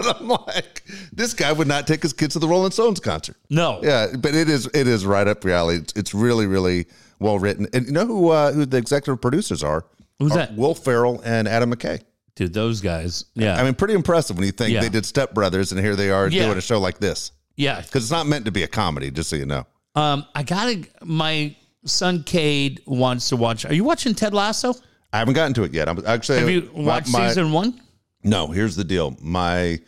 and 0.00 0.08
I'm 0.20 0.28
like, 0.28 0.82
this 1.12 1.34
guy 1.34 1.52
would 1.52 1.68
not 1.68 1.86
take 1.86 2.02
his 2.02 2.12
kids 2.12 2.32
to 2.34 2.38
the 2.38 2.48
Rolling 2.48 2.70
Stones 2.72 3.00
concert. 3.00 3.36
no, 3.50 3.80
Yeah, 3.82 4.08
but 4.18 4.34
it 4.34 4.48
is 4.48 4.66
it 4.74 4.86
is 4.88 5.04
right 5.06 5.26
up 5.28 5.44
your 5.44 5.54
alley. 5.54 5.76
It's, 5.76 5.92
it's 5.94 6.14
really 6.14 6.46
really 6.46 6.86
well 7.18 7.38
written. 7.38 7.66
And 7.72 7.86
you 7.86 7.92
know 7.92 8.06
who 8.06 8.30
uh, 8.30 8.52
who 8.52 8.64
the 8.66 8.76
executive 8.78 9.20
producers 9.20 9.62
are? 9.62 9.84
Who's 10.18 10.32
Are 10.32 10.38
that? 10.38 10.56
Will 10.56 10.74
Ferrell 10.74 11.20
and 11.24 11.46
Adam 11.48 11.72
McKay. 11.74 12.00
dude, 12.36 12.52
those 12.54 12.80
guys. 12.80 13.24
Yeah, 13.34 13.60
I 13.60 13.64
mean, 13.64 13.74
pretty 13.74 13.94
impressive 13.94 14.36
when 14.36 14.46
you 14.46 14.52
think 14.52 14.72
Yeah. 14.72 14.80
they 14.80 14.88
did 14.88 15.04
Step 15.04 15.34
Brothers 15.34 15.72
and 15.72 15.80
here 15.80 15.96
they 15.96 16.10
are 16.10 16.28
Yeah. 16.28 16.46
doing 16.46 16.58
a 16.58 16.62
show 16.62 16.78
like 16.80 16.98
this. 16.98 17.32
yeah. 17.56 17.80
Because 17.80 18.04
it's 18.04 18.10
not 18.12 18.26
meant 18.26 18.44
to 18.46 18.50
be 18.52 18.62
a 18.62 18.68
comedy, 18.68 19.10
just 19.10 19.28
so 19.30 19.36
you 19.36 19.46
know. 19.46 19.66
Um, 19.94 20.24
I 20.34 20.42
gotta. 20.42 20.84
My 21.04 21.54
son 21.84 22.22
Cade 22.22 22.80
wants 22.86 23.28
to 23.30 23.36
watch. 23.36 23.66
Are 23.66 23.74
you 23.74 23.84
watching 23.84 24.14
Ted 24.14 24.32
Lasso? 24.32 24.74
I 25.12 25.18
haven't 25.18 25.34
gotten 25.34 25.54
to 25.54 25.64
it 25.64 25.72
yet. 25.72 25.88
I'm 25.88 26.04
actually 26.06 26.38
Have 26.38 26.50
you 26.50 26.70
watched 26.74 27.12
my- 27.12 27.28
season 27.28 27.52
one? 27.52 27.80
No, 28.24 28.46
here's 28.48 28.76
the 28.76 28.84
deal. 28.84 29.16
My 29.20 29.80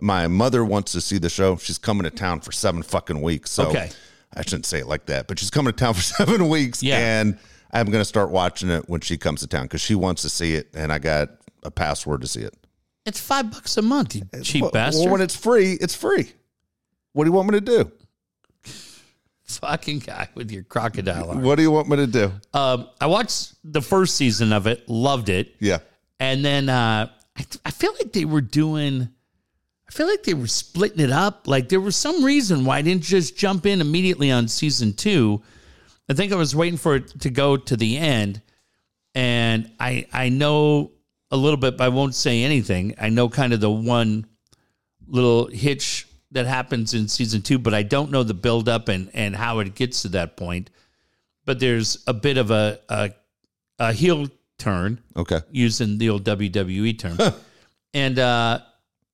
my 0.00 0.28
mother 0.28 0.64
wants 0.64 0.92
to 0.92 1.00
see 1.00 1.18
the 1.18 1.28
show. 1.30 1.56
She's 1.56 1.78
coming 1.78 2.04
to 2.04 2.10
town 2.10 2.40
for 2.40 2.52
seven 2.52 2.82
fucking 2.82 3.20
weeks. 3.20 3.50
So 3.50 3.68
Okay. 3.68 3.90
I 4.34 4.42
shouldn't 4.42 4.66
say 4.66 4.78
it 4.80 4.86
like 4.86 5.06
that, 5.06 5.26
but 5.26 5.38
she's 5.38 5.50
coming 5.50 5.72
to 5.72 5.76
town 5.76 5.94
for 5.94 6.02
seven 6.02 6.48
weeks. 6.48 6.82
Yeah. 6.82 6.98
And 6.98 7.38
I'm 7.72 7.86
going 7.86 8.00
to 8.00 8.04
start 8.04 8.30
watching 8.30 8.70
it 8.70 8.88
when 8.88 9.00
she 9.00 9.16
comes 9.16 9.40
to 9.40 9.46
town 9.46 9.64
because 9.64 9.80
she 9.80 9.94
wants 9.94 10.22
to 10.22 10.28
see 10.28 10.54
it, 10.54 10.68
and 10.74 10.92
I 10.92 10.98
got 10.98 11.30
a 11.64 11.70
password 11.70 12.20
to 12.22 12.26
see 12.26 12.40
it. 12.42 12.54
It's 13.06 13.20
five 13.20 13.50
bucks 13.50 13.76
a 13.76 13.82
month, 13.82 14.14
you 14.14 14.22
cheap 14.42 14.62
well, 14.62 14.70
bastard. 14.70 15.04
Well, 15.04 15.12
when 15.12 15.20
it's 15.22 15.34
free, 15.36 15.72
it's 15.80 15.94
free. 15.94 16.32
What 17.12 17.24
do 17.24 17.28
you 17.30 17.32
want 17.34 17.48
me 17.50 17.58
to 17.58 17.60
do? 17.64 17.90
Fucking 19.48 20.00
guy 20.00 20.28
with 20.34 20.50
your 20.50 20.62
crocodile 20.62 21.30
arm. 21.30 21.42
What 21.42 21.56
do 21.56 21.62
you 21.62 21.70
want 21.70 21.88
me 21.88 21.96
to 21.96 22.06
do? 22.06 22.32
Um, 22.52 22.88
I 23.00 23.06
watched 23.06 23.54
the 23.64 23.80
first 23.80 24.14
season 24.16 24.52
of 24.52 24.66
it, 24.66 24.88
loved 24.88 25.28
it, 25.30 25.54
Yeah. 25.58 25.78
and 26.20 26.44
then 26.44 26.68
uh, 26.68 27.08
I, 27.36 27.46
I 27.64 27.70
feel 27.70 27.92
like 27.94 28.12
they 28.12 28.24
were 28.26 28.40
doing. 28.42 29.08
I 29.88 29.90
feel 29.90 30.06
like 30.06 30.22
they 30.22 30.34
were 30.34 30.46
splitting 30.46 31.00
it 31.00 31.10
up. 31.10 31.48
Like 31.48 31.70
there 31.70 31.80
was 31.80 31.96
some 31.96 32.22
reason 32.22 32.66
why 32.66 32.76
I 32.78 32.82
didn't 32.82 33.04
just 33.04 33.38
jump 33.38 33.64
in 33.64 33.80
immediately 33.80 34.30
on 34.30 34.48
season 34.48 34.92
two. 34.92 35.42
I 36.10 36.12
think 36.14 36.30
I 36.32 36.36
was 36.36 36.54
waiting 36.54 36.76
for 36.78 36.96
it 36.96 37.20
to 37.20 37.30
go 37.30 37.56
to 37.56 37.76
the 37.76 37.96
end, 37.96 38.42
and 39.14 39.70
I 39.80 40.06
I 40.12 40.28
know 40.28 40.92
a 41.30 41.36
little 41.36 41.56
bit, 41.58 41.76
but 41.78 41.84
I 41.84 41.88
won't 41.88 42.14
say 42.14 42.42
anything. 42.42 42.94
I 43.00 43.08
know 43.08 43.28
kind 43.30 43.52
of 43.54 43.60
the 43.60 43.70
one 43.70 44.26
little 45.06 45.46
hitch 45.46 46.06
that 46.32 46.46
happens 46.46 46.92
in 46.94 47.08
season 47.08 47.42
two, 47.42 47.58
but 47.58 47.72
I 47.74 47.82
don't 47.82 48.10
know 48.10 48.22
the 48.22 48.34
build 48.34 48.68
up 48.68 48.88
and 48.88 49.10
and 49.14 49.34
how 49.36 49.58
it 49.60 49.74
gets 49.74 50.02
to 50.02 50.08
that 50.10 50.36
point. 50.36 50.70
But 51.44 51.60
there's 51.60 52.02
a 52.06 52.12
bit 52.14 52.36
of 52.38 52.50
a 52.50 52.78
a, 52.88 53.10
a 53.78 53.92
heel 53.92 54.28
turn 54.58 55.00
Okay. 55.16 55.40
using 55.50 55.98
the 55.98 56.10
old 56.10 56.24
WWE 56.24 56.98
term. 56.98 57.16
and 57.94 58.18
uh, 58.18 58.60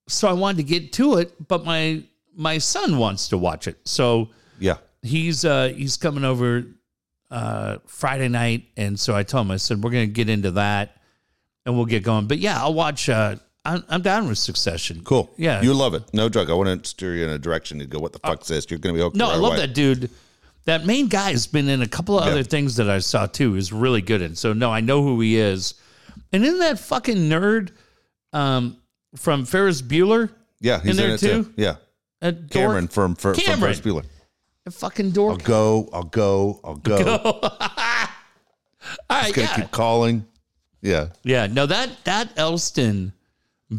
so 0.08 0.28
I 0.28 0.32
wanted 0.32 0.56
to 0.58 0.62
get 0.64 0.92
to 0.94 1.18
it, 1.18 1.48
but 1.48 1.64
my 1.64 2.02
my 2.34 2.58
son 2.58 2.98
wants 2.98 3.28
to 3.28 3.38
watch 3.38 3.68
it. 3.68 3.78
So 3.84 4.30
Yeah. 4.58 4.78
he's 5.02 5.44
uh, 5.44 5.68
he's 5.76 5.96
coming 5.96 6.24
over 6.24 6.64
uh, 7.30 7.78
Friday 7.86 8.28
night, 8.28 8.64
and 8.76 8.98
so 8.98 9.14
I 9.14 9.22
told 9.22 9.46
him 9.46 9.50
I 9.52 9.56
said 9.56 9.82
we're 9.82 9.90
gonna 9.90 10.06
get 10.06 10.28
into 10.28 10.50
that, 10.52 10.96
and 11.64 11.76
we'll 11.76 11.86
get 11.86 12.02
going. 12.02 12.26
But 12.26 12.38
yeah, 12.38 12.58
I'll 12.60 12.74
watch. 12.74 13.08
Uh, 13.08 13.36
I'm, 13.64 13.82
I'm 13.88 14.02
down 14.02 14.28
with 14.28 14.38
Succession. 14.38 15.02
Cool. 15.04 15.32
Yeah. 15.36 15.62
You 15.62 15.72
love 15.74 15.94
it. 15.94 16.02
No 16.12 16.28
joke. 16.28 16.50
I 16.50 16.52
want 16.54 16.82
to 16.84 16.88
steer 16.88 17.14
you 17.14 17.24
in 17.24 17.30
a 17.30 17.38
direction 17.38 17.78
to 17.78 17.86
go, 17.86 17.98
what 17.98 18.12
the 18.12 18.18
fuck's 18.18 18.48
this? 18.48 18.66
You're 18.70 18.78
going 18.78 18.94
to 18.94 18.98
be 18.98 19.04
okay. 19.04 19.18
No, 19.18 19.30
I 19.30 19.36
love 19.36 19.52
away. 19.54 19.66
that 19.66 19.74
dude. 19.74 20.10
That 20.66 20.86
main 20.86 21.08
guy 21.08 21.30
has 21.30 21.46
been 21.46 21.68
in 21.68 21.82
a 21.82 21.88
couple 21.88 22.18
of 22.18 22.26
Yeah. 22.26 22.32
other 22.32 22.42
things 22.42 22.76
that 22.76 22.88
I 22.90 22.98
saw 22.98 23.26
too. 23.26 23.54
He's 23.54 23.72
really 23.72 24.02
good 24.02 24.20
in. 24.22 24.34
So 24.34 24.52
no, 24.52 24.70
I 24.70 24.80
know 24.80 25.02
who 25.02 25.20
he 25.20 25.36
is. 25.36 25.74
And 26.32 26.44
isn't 26.44 26.58
that 26.60 26.78
fucking 26.78 27.16
nerd 27.16 27.70
um, 28.32 28.78
from 29.16 29.44
Ferris 29.46 29.80
Bueller? 29.82 30.30
Yeah. 30.60 30.80
He's 30.80 30.90
in 30.90 30.96
there 30.96 31.14
it 31.14 31.20
too? 31.20 31.52
Yeah. 31.56 31.76
A? 32.22 32.32
Cameron 32.32 32.88
from, 32.88 33.14
from, 33.14 33.34
from 33.34 33.42
Cameron. 33.42 33.60
Ferris 33.60 33.80
Bueller. 33.80 34.04
A 34.66 34.70
fucking 34.70 35.10
dork. 35.10 35.32
I'll 35.40 35.46
go. 35.46 35.90
I'll 35.92 36.02
go. 36.04 36.60
I'll 36.64 36.76
go. 36.76 36.96
All 39.10 39.20
right, 39.22 39.34
Gonna 39.34 39.48
yeah. 39.48 39.56
keep 39.56 39.70
calling. 39.70 40.26
Yeah. 40.80 41.08
yeah. 41.22 41.46
No, 41.46 41.66
that 41.66 41.90
that 42.04 42.30
Elsten 42.36 43.12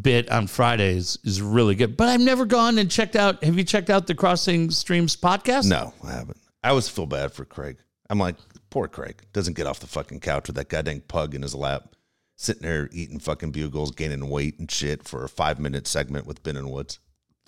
bit 0.01 0.29
on 0.29 0.47
Fridays 0.47 1.17
is 1.23 1.41
really 1.41 1.75
good. 1.75 1.97
But 1.97 2.09
I've 2.09 2.21
never 2.21 2.45
gone 2.45 2.77
and 2.77 2.89
checked 2.89 3.15
out. 3.15 3.43
Have 3.43 3.57
you 3.57 3.63
checked 3.63 3.89
out 3.89 4.07
the 4.07 4.15
Crossing 4.15 4.71
Streams 4.71 5.15
podcast? 5.15 5.67
No, 5.67 5.93
I 6.03 6.11
haven't. 6.11 6.37
I 6.63 6.69
always 6.69 6.89
feel 6.89 7.05
bad 7.05 7.31
for 7.31 7.45
Craig. 7.45 7.77
I'm 8.09 8.19
like, 8.19 8.35
poor 8.69 8.87
Craig 8.87 9.21
doesn't 9.33 9.55
get 9.55 9.67
off 9.67 9.79
the 9.79 9.87
fucking 9.87 10.19
couch 10.19 10.47
with 10.47 10.55
that 10.57 10.69
goddamn 10.69 11.01
pug 11.01 11.35
in 11.35 11.41
his 11.41 11.55
lap, 11.55 11.95
sitting 12.35 12.63
there 12.63 12.89
eating 12.91 13.19
fucking 13.19 13.51
bugles, 13.51 13.91
gaining 13.91 14.29
weight 14.29 14.59
and 14.59 14.69
shit 14.69 15.03
for 15.07 15.23
a 15.23 15.29
five 15.29 15.59
minute 15.59 15.87
segment 15.87 16.25
with 16.25 16.43
Ben 16.43 16.57
and 16.57 16.71
Woods. 16.71 16.99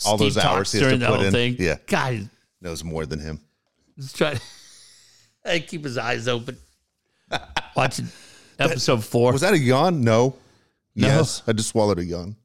All 0.06 0.18
those 0.18 0.38
hours 0.38 0.72
he 0.72 0.80
has 0.80 1.00
to 1.00 1.06
put 1.08 1.22
in. 1.22 1.32
thing. 1.32 1.56
Yeah, 1.58 1.78
God, 1.88 2.30
knows 2.62 2.84
more 2.84 3.06
than 3.08 3.20
him. 3.20 3.40
Let's 3.98 4.14
try 4.14 4.36
to 5.46 5.60
keep 5.62 5.84
his 5.84 5.98
eyes 5.98 6.28
open. 6.28 6.58
Watching 7.76 8.08
episode 8.60 9.04
four. 9.04 9.32
Was 9.32 9.42
that 9.42 9.54
a 9.54 9.58
yawn? 9.60 10.02
No. 10.02 10.36
Yes, 11.00 11.44
I 11.48 11.54
just 11.54 11.70
swallowed 11.70 12.00
a 12.00 12.06
yawn. 12.06 12.36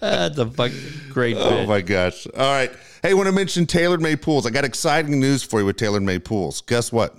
That's 0.00 0.38
a 0.38 0.46
fucking 0.50 0.78
great 1.10 1.36
Oh 1.36 1.50
bit. 1.50 1.68
my 1.68 1.80
gosh. 1.80 2.26
All 2.26 2.40
right. 2.52 2.70
Hey, 3.02 3.10
I 3.10 3.14
want 3.14 3.26
to 3.26 3.32
mention 3.32 3.66
Taylor 3.66 3.98
Made 3.98 4.22
Pools. 4.22 4.46
I 4.46 4.50
got 4.50 4.64
exciting 4.64 5.18
news 5.20 5.42
for 5.42 5.60
you 5.60 5.66
with 5.66 5.76
Taylor 5.76 6.00
Made 6.00 6.24
Pools. 6.24 6.60
Guess 6.62 6.92
what? 6.92 7.16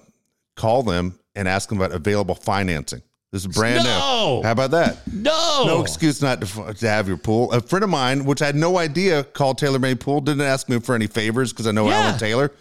Call 0.55 0.83
them 0.83 1.19
and 1.35 1.47
ask 1.47 1.69
them 1.69 1.79
about 1.79 1.91
available 1.91 2.35
financing. 2.35 3.01
This 3.31 3.45
is 3.45 3.55
brand 3.55 3.83
No. 3.83 4.37
new. 4.37 4.43
How 4.43 4.51
about 4.51 4.71
that? 4.71 4.97
no. 5.11 5.63
No 5.65 5.81
excuse 5.81 6.21
not 6.21 6.41
to, 6.41 6.73
to 6.73 6.89
have 6.89 7.07
your 7.07 7.17
pool. 7.17 7.51
A 7.51 7.61
friend 7.61 7.83
of 7.83 7.89
mine, 7.89 8.25
which 8.25 8.41
I 8.41 8.45
had 8.45 8.55
no 8.55 8.77
idea, 8.77 9.23
called 9.23 9.57
Taylor 9.57 9.79
Made 9.79 9.99
Pool, 9.99 10.21
didn't 10.21 10.41
ask 10.41 10.69
me 10.69 10.79
for 10.79 10.95
any 10.95 11.07
favors 11.07 11.51
because 11.51 11.67
I 11.67 11.71
know 11.71 11.87
Yeah. 11.89 11.99
Alan 11.99 12.19
Taylor. 12.19 12.51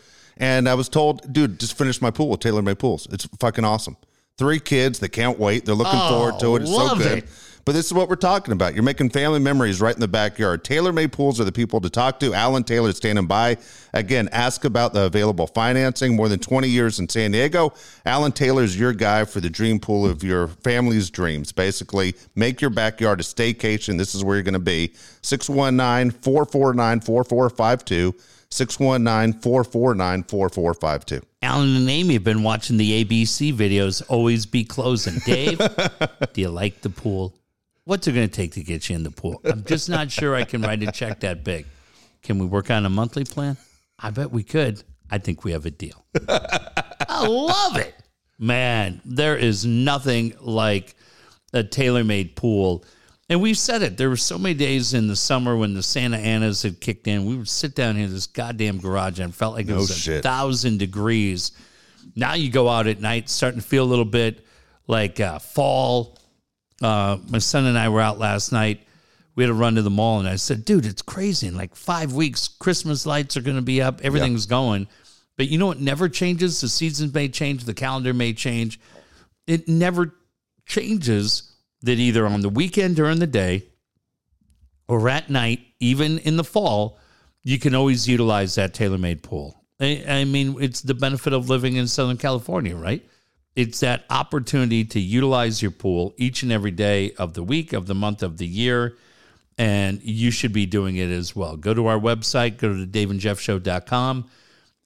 And 0.42 0.68
I 0.68 0.74
was 0.74 0.88
told, 0.88 1.32
dude, 1.32 1.60
just 1.60 1.78
finish 1.78 2.02
my 2.02 2.10
pool 2.10 2.28
with 2.28 2.40
Taylor 2.40 2.62
Made 2.62 2.80
Pools. 2.80 3.06
It's 3.12 3.26
fucking 3.38 3.64
awesome. 3.64 3.96
Three 4.38 4.58
kids, 4.58 4.98
they 4.98 5.08
can't 5.08 5.38
wait. 5.38 5.64
They're 5.64 5.74
looking 5.76 6.00
Oh, 6.02 6.08
forward 6.08 6.40
to 6.40 6.56
it. 6.56 6.62
It's 6.62 6.70
so 6.72 6.88
oh, 6.90 6.96
good. 6.96 7.18
it. 7.18 7.28
But 7.64 7.72
this 7.76 7.86
is 7.86 7.92
what 7.92 8.08
we're 8.08 8.16
talking 8.16 8.50
about. 8.50 8.74
You're 8.74 8.82
making 8.82 9.10
family 9.10 9.38
memories 9.38 9.80
right 9.80 9.94
in 9.94 10.00
the 10.00 10.08
backyard. 10.08 10.64
Taylor 10.64 10.92
Made 10.92 11.12
Pools 11.12 11.40
are 11.40 11.44
the 11.44 11.52
people 11.52 11.80
to 11.82 11.88
talk 11.90 12.18
to. 12.18 12.34
Alan 12.34 12.64
Taylor 12.64 12.88
is 12.88 12.96
standing 12.96 13.26
by. 13.28 13.56
Again, 13.94 14.28
ask 14.32 14.64
about 14.64 14.94
the 14.94 15.02
available 15.04 15.46
financing. 15.46 16.16
More 16.16 16.28
than 16.28 16.40
20 16.40 16.66
years 16.68 16.98
in 16.98 17.08
San 17.08 17.30
Diego. 17.30 17.72
Alan 18.04 18.32
Taylor 18.32 18.64
is 18.64 18.76
your 18.76 18.92
guy 18.92 19.24
for 19.24 19.38
the 19.40 19.48
dream 19.48 19.78
pool 19.78 20.04
of 20.04 20.24
your 20.24 20.48
family's 20.48 21.08
dreams. 21.08 21.52
Basically, 21.52 22.16
make 22.34 22.60
your 22.60 22.70
backyard 22.70 23.20
a 23.20 23.22
staycation. 23.22 23.96
This 23.96 24.12
is 24.12 24.24
where 24.24 24.34
you're 24.34 24.42
going 24.42 24.54
to 24.54 24.58
be. 24.58 24.92
619 25.22 26.10
449 26.20 27.00
4452. 27.00 28.14
619 28.52 29.40
449 29.40 30.24
4452. 30.24 31.26
Alan 31.42 31.74
and 31.74 31.88
Amy 31.88 32.14
have 32.14 32.24
been 32.24 32.42
watching 32.42 32.76
the 32.76 33.04
ABC 33.04 33.52
videos. 33.54 34.02
Always 34.08 34.46
be 34.46 34.64
closing. 34.64 35.18
Dave, 35.24 35.58
do 36.32 36.40
you 36.40 36.50
like 36.50 36.82
the 36.82 36.90
pool? 36.90 37.34
What's 37.84 38.06
it 38.06 38.12
going 38.12 38.28
to 38.28 38.34
take 38.34 38.52
to 38.52 38.62
get 38.62 38.88
you 38.88 38.96
in 38.96 39.02
the 39.02 39.10
pool? 39.10 39.40
I'm 39.44 39.64
just 39.64 39.88
not 39.88 40.10
sure 40.10 40.34
I 40.34 40.44
can 40.44 40.62
write 40.62 40.82
a 40.82 40.92
check 40.92 41.20
that 41.20 41.42
big. 41.42 41.66
Can 42.22 42.38
we 42.38 42.46
work 42.46 42.70
on 42.70 42.86
a 42.86 42.90
monthly 42.90 43.24
plan? 43.24 43.56
I 43.98 44.10
bet 44.10 44.30
we 44.30 44.42
could. 44.44 44.82
I 45.10 45.18
think 45.18 45.44
we 45.44 45.52
have 45.52 45.66
a 45.66 45.70
deal. 45.70 46.04
I 46.28 47.26
love 47.26 47.76
it. 47.76 47.94
Man, 48.38 49.00
there 49.04 49.36
is 49.36 49.64
nothing 49.66 50.34
like 50.40 50.94
a 51.52 51.64
tailor-made 51.64 52.36
pool. 52.36 52.84
And 53.32 53.40
we've 53.40 53.56
said 53.56 53.80
it. 53.80 53.96
There 53.96 54.10
were 54.10 54.18
so 54.18 54.36
many 54.36 54.52
days 54.52 54.92
in 54.92 55.08
the 55.08 55.16
summer 55.16 55.56
when 55.56 55.72
the 55.72 55.82
Santa 55.82 56.18
Anas 56.18 56.62
had 56.64 56.82
kicked 56.82 57.08
in. 57.08 57.24
We 57.24 57.34
would 57.34 57.48
sit 57.48 57.74
down 57.74 57.96
here 57.96 58.04
in 58.04 58.12
this 58.12 58.26
goddamn 58.26 58.78
garage 58.78 59.20
and 59.20 59.30
it 59.30 59.34
felt 59.34 59.54
like 59.54 59.64
it 59.64 59.70
No 59.70 59.76
was 59.76 60.06
a 60.06 60.20
thousand 60.20 60.78
degrees. 60.78 61.52
Now 62.14 62.34
you 62.34 62.50
go 62.50 62.68
out 62.68 62.86
at 62.86 63.00
night, 63.00 63.30
starting 63.30 63.58
to 63.58 63.66
feel 63.66 63.84
a 63.84 63.88
little 63.88 64.04
bit 64.04 64.44
like 64.86 65.18
uh, 65.18 65.38
fall. 65.38 66.18
Uh, 66.82 67.16
my 67.30 67.38
son 67.38 67.64
and 67.64 67.78
I 67.78 67.88
were 67.88 68.02
out 68.02 68.18
last 68.18 68.52
night. 68.52 68.86
We 69.34 69.44
had 69.44 69.48
to 69.48 69.54
run 69.54 69.76
to 69.76 69.82
the 69.82 69.88
mall, 69.88 70.18
and 70.18 70.28
I 70.28 70.36
said, 70.36 70.66
"Dude, 70.66 70.84
it's 70.84 71.00
crazy. 71.00 71.46
In 71.46 71.56
like 71.56 71.74
five 71.74 72.12
weeks, 72.12 72.48
Christmas 72.48 73.06
lights 73.06 73.38
are 73.38 73.40
going 73.40 73.56
to 73.56 73.62
be 73.62 73.80
up. 73.80 74.02
Everything's 74.02 74.44
going." 74.44 74.88
But 75.38 75.48
you 75.48 75.56
know 75.56 75.68
what 75.68 75.80
never 75.80 76.10
changes? 76.10 76.60
The 76.60 76.68
seasons 76.68 77.14
may 77.14 77.30
change, 77.30 77.64
the 77.64 77.72
calendar 77.72 78.12
may 78.12 78.34
change. 78.34 78.78
It 79.46 79.68
never 79.68 80.14
changes 80.66 81.51
that 81.82 81.98
either 81.98 82.26
on 82.26 82.40
the 82.40 82.48
weekend 82.48 82.96
during 82.96 83.18
the 83.18 83.26
day 83.26 83.64
or 84.88 85.08
at 85.08 85.30
night, 85.30 85.60
even 85.80 86.18
in 86.18 86.36
the 86.36 86.44
fall, 86.44 86.98
you 87.42 87.58
can 87.58 87.74
always 87.74 88.08
utilize 88.08 88.54
that 88.54 88.74
tailor-made 88.74 89.22
pool. 89.22 89.64
I, 89.80 90.04
I 90.06 90.24
mean, 90.24 90.56
it's 90.60 90.80
the 90.80 90.94
benefit 90.94 91.32
of 91.32 91.48
living 91.48 91.76
in 91.76 91.86
Southern 91.88 92.16
California, 92.16 92.76
right? 92.76 93.04
It's 93.54 93.80
that 93.80 94.04
opportunity 94.08 94.84
to 94.84 95.00
utilize 95.00 95.60
your 95.60 95.72
pool 95.72 96.14
each 96.16 96.42
and 96.42 96.52
every 96.52 96.70
day 96.70 97.12
of 97.18 97.34
the 97.34 97.42
week, 97.42 97.72
of 97.72 97.86
the 97.86 97.94
month, 97.94 98.22
of 98.22 98.38
the 98.38 98.46
year. 98.46 98.96
And 99.58 100.02
you 100.02 100.30
should 100.30 100.52
be 100.52 100.64
doing 100.64 100.96
it 100.96 101.10
as 101.10 101.36
well. 101.36 101.56
Go 101.56 101.74
to 101.74 101.86
our 101.86 101.98
website, 101.98 102.56
go 102.56 102.74
to 102.74 102.86
daveandjeffshow.com 102.86 104.30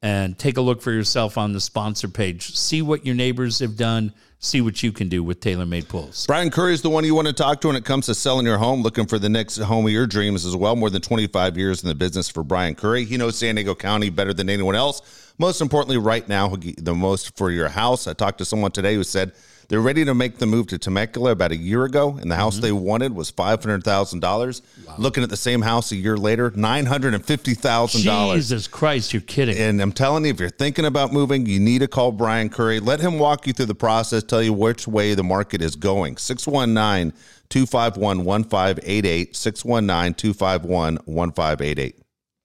and 0.03 0.39
take 0.39 0.57
a 0.57 0.61
look 0.61 0.83
for 0.83 0.93
yourself 0.93 1.39
on 1.39 1.53
the 1.53 1.61
sponsor 1.61 2.09
page. 2.09 2.57
See 2.57 2.83
what 2.83 3.07
your 3.07 3.15
neighbors 3.15 3.61
have 3.61 3.77
done. 3.77 4.13
See 4.47 4.61
what 4.61 4.81
you 4.81 4.93
can 4.93 5.09
do 5.09 5.25
with 5.25 5.41
tailor-made 5.41 5.89
pools. 5.89 6.25
Brian 6.25 6.51
Curry 6.53 6.73
is 6.73 6.81
the 6.81 6.89
one 6.89 7.03
you 7.03 7.17
want 7.17 7.27
to 7.27 7.33
talk 7.33 7.61
to 7.63 7.67
when 7.67 7.75
it 7.75 7.85
comes 7.85 8.07
to 8.07 8.15
selling 8.15 8.47
your 8.47 8.59
home, 8.59 8.81
looking 8.81 9.05
for 9.05 9.19
the 9.19 9.29
next 9.29 9.59
home 9.59 9.85
of 9.85 9.91
your 9.91 10.07
dreams 10.07 10.47
as 10.47 10.55
well. 10.55 10.77
More 10.77 10.89
than 10.89 11.03
25 11.03 11.59
years 11.59 11.83
in 11.83 11.89
the 11.89 11.97
business 11.97 12.29
for 12.29 12.45
Brian 12.45 12.77
Curry. 12.77 13.05
He 13.05 13.17
knows 13.17 13.37
San 13.37 13.57
Diego 13.57 13.75
County 13.75 14.09
better 14.09 14.33
than 14.33 14.49
anyone 14.49 14.77
else. 14.77 15.33
Most 15.39 15.61
importantly, 15.61 15.99
right 15.99 16.29
now, 16.29 16.55
the 16.55 16.95
most 16.95 17.37
for 17.37 17.51
your 17.51 17.69
house. 17.69 18.07
I 18.07 18.13
talked 18.13 18.39
to 18.39 18.45
someone 18.45 18.71
today 18.71 18.95
who 18.95 19.03
said 19.03 19.33
they're 19.69 19.81
ready 19.81 20.05
to 20.05 20.15
make 20.15 20.39
the 20.39 20.47
move 20.47 20.69
to 20.69 20.79
Temecula 20.79 21.33
about 21.33 21.51
a 21.51 21.57
year 21.57 21.85
ago, 21.85 22.19
and 22.21 22.31
the 22.31 22.37
house 22.37 22.59
they 22.59 22.71
wanted 22.73 23.15
was 23.15 23.33
$500,000. 23.33 24.63
Looking 24.99 25.23
at 25.23 25.31
the 25.31 25.37
same 25.37 25.63
house 25.63 25.91
a 25.91 25.97
year 25.97 26.17
later, 26.17 26.51
$950,000. 26.53 28.35
Jesus 28.35 28.69
Christ, 28.69 29.13
you're 29.13 29.23
kidding. 29.23 29.59
And 29.59 29.81
I'm 29.81 29.93
telling 29.93 30.25
you, 30.25 30.31
if 30.31 30.39
you're 30.39 30.51
thinking 30.51 30.85
about 30.85 31.13
moving, 31.13 31.47
you 31.47 31.59
need 31.59 31.81
to 31.81 31.89
call 31.89 32.13
Brian 32.13 32.49
Curry. 32.49 32.79
Let 32.81 33.01
him 33.01 33.19
walk 33.19 33.47
you 33.47 33.53
through 33.53 33.67
the 33.67 33.75
process, 33.75 34.23
tell 34.23 34.43
you 34.43 34.53
which 34.53 34.87
way 34.87 35.15
the 35.15 35.25
market 35.25 35.61
is 35.63 35.75
going. 35.75 36.17
619 36.17 37.13
251 37.49 38.25
1588. 38.25 39.37
619 39.37 40.15
251 40.15 40.99
1588. 41.05 41.97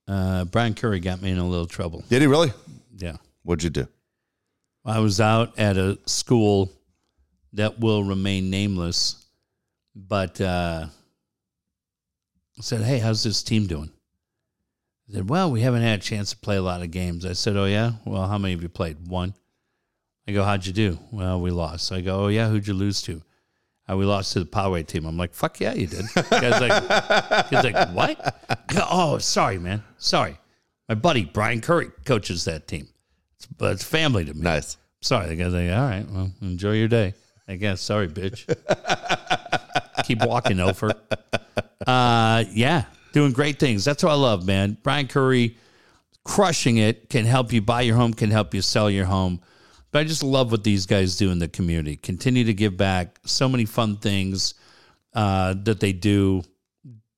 Uh, 0.07 0.45
Brian 0.45 0.73
Curry 0.73 0.99
got 0.99 1.21
me 1.21 1.31
in 1.31 1.37
a 1.37 1.47
little 1.47 1.67
trouble. 1.67 2.03
Did 2.09 2.21
he 2.21 2.27
really? 2.27 2.51
Yeah. 2.97 3.17
What'd 3.43 3.63
you 3.63 3.69
do? 3.69 3.87
I 4.83 4.99
was 4.99 5.21
out 5.21 5.57
at 5.59 5.77
a 5.77 5.99
school 6.05 6.71
that 7.53 7.79
will 7.79 8.03
remain 8.03 8.49
nameless, 8.49 9.25
but 9.95 10.39
uh, 10.39 10.87
said, 12.59 12.81
Hey, 12.81 12.99
how's 12.99 13.23
this 13.23 13.43
team 13.43 13.67
doing? 13.67 13.91
I 15.09 15.13
said, 15.13 15.29
Well, 15.29 15.51
we 15.51 15.61
haven't 15.61 15.81
had 15.81 15.99
a 15.99 16.01
chance 16.01 16.31
to 16.31 16.37
play 16.37 16.57
a 16.57 16.61
lot 16.61 16.81
of 16.81 16.91
games. 16.91 17.25
I 17.25 17.33
said, 17.33 17.57
Oh, 17.57 17.65
yeah? 17.65 17.93
Well, 18.05 18.27
how 18.27 18.37
many 18.37 18.53
have 18.53 18.63
you 18.63 18.69
played? 18.69 19.07
One. 19.07 19.33
I 20.27 20.31
go, 20.31 20.43
How'd 20.43 20.65
you 20.65 20.73
do? 20.73 20.99
Well, 21.11 21.41
we 21.41 21.51
lost. 21.51 21.91
I 21.91 22.01
go, 22.01 22.25
Oh, 22.25 22.27
yeah? 22.27 22.49
Who'd 22.49 22.67
you 22.67 22.73
lose 22.73 23.01
to? 23.03 23.21
Uh, 23.89 23.97
we 23.97 24.05
lost 24.05 24.33
to 24.33 24.39
the 24.39 24.45
Poway 24.45 24.85
team. 24.85 25.05
I'm 25.05 25.17
like, 25.17 25.33
Fuck 25.33 25.59
yeah, 25.59 25.73
you 25.73 25.87
did. 25.87 26.05
The 26.13 26.21
guy's 26.29 26.61
like, 26.61 27.47
he's 27.47 27.63
like, 27.63 27.89
What? 27.95 28.37
I 28.49 28.73
go, 28.73 28.85
oh, 28.89 29.17
sorry, 29.17 29.57
man. 29.57 29.83
Sorry. 29.97 30.37
My 30.87 30.95
buddy, 30.95 31.25
Brian 31.25 31.61
Curry, 31.61 31.89
coaches 32.05 32.45
that 32.45 32.67
team. 32.67 32.87
It's, 33.37 33.45
but 33.45 33.73
it's 33.73 33.83
family 33.83 34.25
to 34.25 34.33
me. 34.33 34.41
Nice. 34.41 34.77
Sorry. 35.01 35.27
The 35.27 35.35
guy's 35.35 35.53
like, 35.53 35.69
all 35.71 35.89
right, 35.89 36.05
well, 36.09 36.31
enjoy 36.41 36.73
your 36.73 36.87
day. 36.87 37.13
I 37.51 37.55
guess. 37.57 37.81
Sorry, 37.81 38.07
bitch. 38.07 38.45
Keep 40.05 40.25
walking, 40.25 40.59
Ofer. 40.59 40.91
Uh, 41.85 42.43
yeah, 42.51 42.85
doing 43.13 43.31
great 43.33 43.59
things. 43.59 43.83
That's 43.85 44.03
what 44.03 44.11
I 44.11 44.15
love, 44.15 44.45
man. 44.45 44.77
Brian 44.83 45.07
Curry, 45.07 45.57
crushing 46.23 46.77
it, 46.77 47.09
can 47.09 47.25
help 47.25 47.51
you 47.51 47.61
buy 47.61 47.81
your 47.81 47.95
home, 47.97 48.13
can 48.13 48.31
help 48.31 48.53
you 48.53 48.61
sell 48.61 48.89
your 48.89 49.05
home. 49.05 49.41
But 49.91 49.99
I 49.99 50.03
just 50.05 50.23
love 50.23 50.51
what 50.51 50.63
these 50.63 50.85
guys 50.85 51.17
do 51.17 51.31
in 51.31 51.39
the 51.39 51.49
community. 51.49 51.97
Continue 51.97 52.45
to 52.45 52.53
give 52.53 52.77
back. 52.77 53.19
So 53.25 53.49
many 53.49 53.65
fun 53.65 53.97
things 53.97 54.53
uh, 55.13 55.53
that 55.63 55.81
they 55.81 55.91
do, 55.91 56.43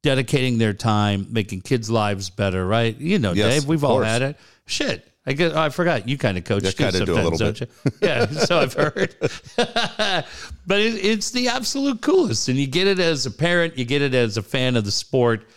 dedicating 0.01 0.57
their 0.57 0.73
time, 0.73 1.27
making 1.29 1.61
kids' 1.61 1.91
lives 1.91 2.31
better. 2.31 2.65
Right? 2.65 2.97
You 2.97 3.19
know, 3.19 3.33
Yes, 3.33 3.53
Dave. 3.53 3.65
We've 3.67 3.83
all 3.83 3.97
course. 3.97 4.07
had 4.07 4.21
it. 4.23 4.37
Shit. 4.65 5.07
I 5.25 5.33
guess 5.33 5.53
I 5.53 5.69
forgot 5.69 6.07
you 6.07 6.17
kind 6.17 6.37
of 6.37 6.43
coach 6.43 6.63
too 6.63 6.71
kinda 6.71 7.05
do 7.05 7.13
a 7.13 7.15
little 7.15 7.37
don't 7.37 7.59
you? 7.59 7.67
Yeah, 8.01 8.25
so 8.25 8.59
I've 8.59 8.73
heard. 8.73 9.15
but 9.57 10.79
it, 10.79 11.05
it's 11.05 11.31
the 11.31 11.47
absolute 11.47 12.01
coolest, 12.01 12.49
and 12.49 12.57
you 12.57 12.67
get 12.67 12.87
it 12.87 12.99
as 12.99 13.25
a 13.25 13.31
parent, 13.31 13.77
you 13.77 13.85
get 13.85 14.01
it 14.01 14.13
as 14.13 14.35
a 14.35 14.43
fan 14.43 14.75
of 14.75 14.83
the 14.83 14.91
sport. 14.91 15.47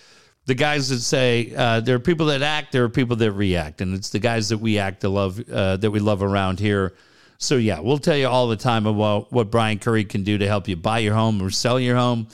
The 0.44 0.54
guys 0.54 0.88
that 0.90 1.00
say 1.00 1.52
uh, 1.56 1.80
there 1.80 1.96
are 1.96 2.00
people 2.00 2.26
that 2.26 2.42
act, 2.42 2.70
there 2.70 2.84
are 2.84 2.88
people 2.88 3.16
that 3.16 3.32
react, 3.32 3.80
and 3.80 3.92
it's 3.92 4.10
the 4.10 4.20
guys 4.20 4.48
that 4.50 4.58
we 4.58 4.78
act 4.78 5.00
to 5.00 5.08
love 5.08 5.42
uh, 5.50 5.76
that 5.78 5.90
we 5.90 5.98
love 5.98 6.22
around 6.22 6.60
here. 6.60 6.94
So 7.38 7.56
yeah, 7.56 7.80
we'll 7.80 7.98
tell 7.98 8.16
you 8.16 8.28
all 8.28 8.46
the 8.46 8.56
time 8.56 8.86
about 8.86 9.32
what 9.32 9.50
Brian 9.50 9.80
Curry 9.80 10.04
can 10.04 10.22
do 10.22 10.38
to 10.38 10.46
help 10.46 10.68
you 10.68 10.76
buy 10.76 11.00
your 11.00 11.14
home 11.14 11.42
or 11.42 11.50
sell 11.50 11.80
your 11.80 11.96
home. 11.96 12.28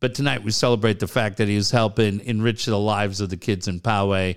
But 0.00 0.14
tonight 0.14 0.42
we 0.42 0.52
celebrate 0.52 1.00
the 1.00 1.08
fact 1.08 1.36
that 1.36 1.48
he 1.48 1.56
is 1.56 1.70
helping 1.70 2.20
enrich 2.20 2.64
the 2.64 2.78
lives 2.78 3.20
of 3.20 3.30
the 3.30 3.36
kids 3.36 3.68
in 3.68 3.80
Poway. 3.80 4.36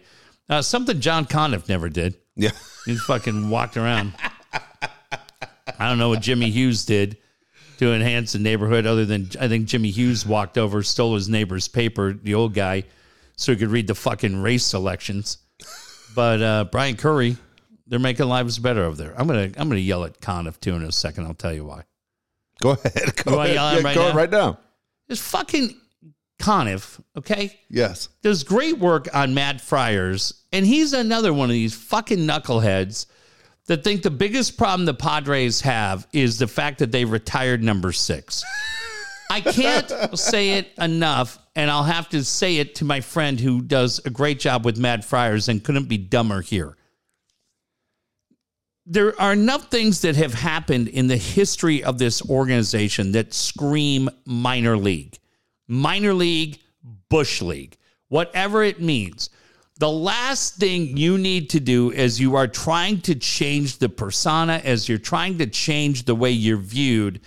Uh, 0.50 0.62
something 0.62 1.00
John 1.00 1.26
Conniff 1.26 1.70
never 1.70 1.88
did. 1.88 2.18
Yeah. 2.42 2.52
He 2.84 2.98
fucking 2.98 3.48
walked 3.52 3.78
around. 3.78 4.14
I 5.78 5.88
don't 5.88 6.00
know 6.00 6.10
what 6.10 6.22
Jimmy 6.22 6.50
Hughes 6.50 6.84
did 6.84 7.18
to 7.78 7.94
enhance 7.94 8.32
the 8.32 8.40
neighborhood, 8.40 8.88
other 8.88 9.06
than 9.06 9.30
I 9.40 9.48
think 9.48 9.68
Jimmy 9.68 9.92
Hughes 9.92 10.26
walked 10.26 10.58
over, 10.58 10.82
stole 10.82 11.14
his 11.14 11.30
neighbor's 11.30 11.68
paper, 11.68 12.14
the 12.14 12.34
old 12.34 12.56
guy, 12.56 12.86
so 13.36 13.52
he 13.52 13.58
could 13.60 13.70
read 13.70 13.86
the 13.86 13.94
fucking 13.94 14.42
race 14.42 14.66
selections. 14.66 15.38
But 16.16 16.42
uh, 16.42 16.66
Brian 16.72 16.98
Curry, 16.98 17.38
they're 17.86 18.00
making 18.00 18.28
lives 18.28 18.58
better 18.58 18.84
over 18.84 18.98
there. 18.98 19.14
I'm 19.16 19.28
gonna 19.28 19.52
I'm 19.58 19.70
gonna 19.70 19.78
yell 19.78 20.04
at 20.04 20.20
Conniff 20.20 20.60
too 20.60 20.76
in 20.76 20.82
a 20.84 20.92
second. 20.92 21.28
I'll 21.28 21.36
tell 21.36 21.54
you 21.54 21.66
why. 21.66 21.84
Go 22.62 22.72
ahead. 22.72 23.16
Go 23.24 23.40
ahead. 23.40 23.54
Yeah, 23.54 23.80
right 23.82 23.96
go 23.96 24.10
now? 24.10 24.16
right 24.16 24.32
now. 24.32 24.60
This 25.08 25.22
fucking 25.22 25.80
Conniff, 26.40 27.00
okay? 27.16 27.60
Yes. 27.70 28.10
does 28.24 28.44
great 28.44 28.80
work 28.80 29.08
on 29.14 29.34
Mad 29.34 29.62
Friars, 29.62 30.41
and 30.52 30.66
he's 30.66 30.94
another 30.94 31.34
one 31.34 31.50
of 31.50 31.54
these 31.54 31.74
fucking 31.74 32.20
knuckleheads 32.20 33.06
that 33.68 33.84
think 33.84 34.02
the 34.02 34.12
biggest 34.12 34.58
problem 34.58 34.86
the 34.86 34.94
Padres 34.94 35.62
have 35.62 36.08
is 36.14 36.38
the 36.38 36.48
fact 36.48 36.80
that 36.80 36.92
they 36.92 37.06
retired 37.06 37.64
number 37.64 37.92
six. 37.92 38.44
I 39.30 39.42
can't 39.42 39.92
say 40.18 40.58
it 40.58 40.72
enough, 40.78 41.40
and 41.56 41.70
I'll 41.72 41.84
have 41.84 42.10
to 42.10 42.24
say 42.24 42.58
it 42.58 42.76
to 42.76 42.86
my 42.86 43.02
friend 43.02 43.40
who 43.40 43.62
does 43.62 44.02
a 44.06 44.10
great 44.10 44.40
job 44.40 44.66
with 44.66 44.78
Mad 44.78 45.06
Friars 45.06 45.48
and 45.48 45.64
couldn't 45.64 45.88
be 45.88 45.98
dumber 45.98 46.42
here. 46.42 46.76
There 48.86 49.20
are 49.22 49.34
enough 49.34 49.70
things 49.70 50.02
that 50.02 50.16
have 50.16 50.34
happened 50.34 50.88
in 50.88 51.08
the 51.08 51.16
history 51.16 51.84
of 51.84 51.98
this 51.98 52.28
organization 52.30 53.14
that 53.14 53.34
scream 53.34 54.10
minor 54.26 54.76
league 54.76 55.18
minor 55.72 56.14
league, 56.14 56.60
bush 57.08 57.42
league, 57.42 57.78
whatever 58.10 58.62
it 58.62 58.82
means. 58.82 59.30
The 59.82 59.90
last 59.90 60.58
thing 60.58 60.96
you 60.96 61.18
need 61.18 61.50
to 61.50 61.60
do 61.60 61.92
as 61.92 62.20
you 62.20 62.36
are 62.36 62.46
trying 62.48 63.02
to 63.02 63.16
change 63.16 63.80
the 63.80 63.90
persona, 63.90 64.62
as 64.64 64.88
you're 64.88 65.00
trying 65.00 65.40
to 65.40 65.48
change 65.48 66.06
the 66.06 66.14
way 66.14 66.30
you're 66.30 66.58
viewed, 66.58 67.20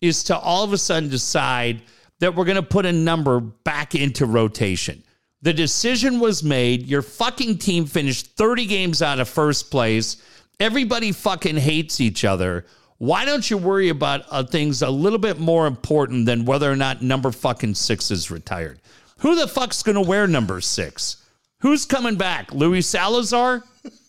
is 0.00 0.24
to 0.24 0.38
all 0.38 0.64
of 0.64 0.72
a 0.72 0.78
sudden 0.78 1.10
decide 1.10 1.82
that 2.20 2.34
we're 2.34 2.46
going 2.46 2.56
to 2.56 2.62
put 2.62 2.86
a 2.86 2.92
number 2.92 3.40
back 3.40 3.94
into 3.94 4.24
rotation. 4.24 5.04
The 5.42 5.52
decision 5.52 6.18
was 6.18 6.42
made. 6.42 6.86
Your 6.86 7.02
fucking 7.02 7.58
team 7.58 7.84
finished 7.84 8.38
30 8.38 8.64
games 8.64 9.02
out 9.02 9.20
of 9.20 9.28
first 9.28 9.70
place. 9.70 10.16
Everybody 10.58 11.12
fucking 11.12 11.58
hates 11.58 12.00
each 12.00 12.24
other. 12.24 12.64
Why 12.96 13.26
don't 13.26 13.50
you 13.50 13.58
worry 13.58 13.90
about 13.90 14.24
uh, 14.30 14.44
things 14.44 14.80
a 14.80 14.88
little 14.88 15.18
bit 15.18 15.38
more 15.38 15.66
important 15.66 16.24
than 16.24 16.46
whether 16.46 16.72
or 16.72 16.76
not 16.76 17.02
number 17.02 17.30
fucking 17.30 17.74
six 17.74 18.10
is 18.10 18.30
retired? 18.30 18.80
Who 19.18 19.34
the 19.34 19.46
fuck's 19.46 19.82
going 19.82 20.02
to 20.02 20.08
wear 20.08 20.26
number 20.26 20.62
six? 20.62 21.18
Who's 21.60 21.84
coming 21.84 22.16
back? 22.16 22.52
Louis 22.52 22.82
Salazar? 22.82 23.64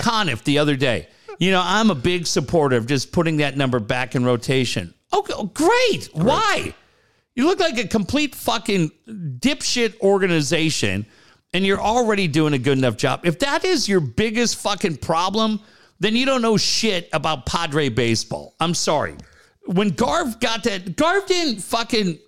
Conniff 0.00 0.42
the 0.44 0.58
other 0.58 0.76
day. 0.76 1.08
You 1.38 1.52
know, 1.52 1.62
I'm 1.64 1.90
a 1.90 1.94
big 1.94 2.26
supporter 2.26 2.76
of 2.76 2.86
just 2.86 3.12
putting 3.12 3.38
that 3.38 3.56
number 3.56 3.78
back 3.78 4.14
in 4.14 4.24
rotation. 4.24 4.92
Okay, 5.12 5.32
oh, 5.36 5.46
great. 5.46 6.08
Why? 6.12 6.74
You 7.34 7.46
look 7.46 7.60
like 7.60 7.78
a 7.78 7.86
complete 7.86 8.34
fucking 8.34 8.90
dipshit 9.08 9.98
organization 10.00 11.06
and 11.54 11.64
you're 11.64 11.80
already 11.80 12.28
doing 12.28 12.52
a 12.52 12.58
good 12.58 12.78
enough 12.78 12.96
job. 12.96 13.20
If 13.24 13.38
that 13.40 13.64
is 13.64 13.88
your 13.88 14.00
biggest 14.00 14.56
fucking 14.56 14.98
problem, 14.98 15.60
then 16.00 16.16
you 16.16 16.26
don't 16.26 16.42
know 16.42 16.56
shit 16.56 17.08
about 17.12 17.46
Padre 17.46 17.88
baseball. 17.88 18.54
I'm 18.60 18.74
sorry. 18.74 19.16
when 19.66 19.90
Garv 19.90 20.40
got 20.40 20.64
that, 20.64 20.96
Garv 20.96 21.26
didn't 21.26 21.60
fucking 21.60 22.18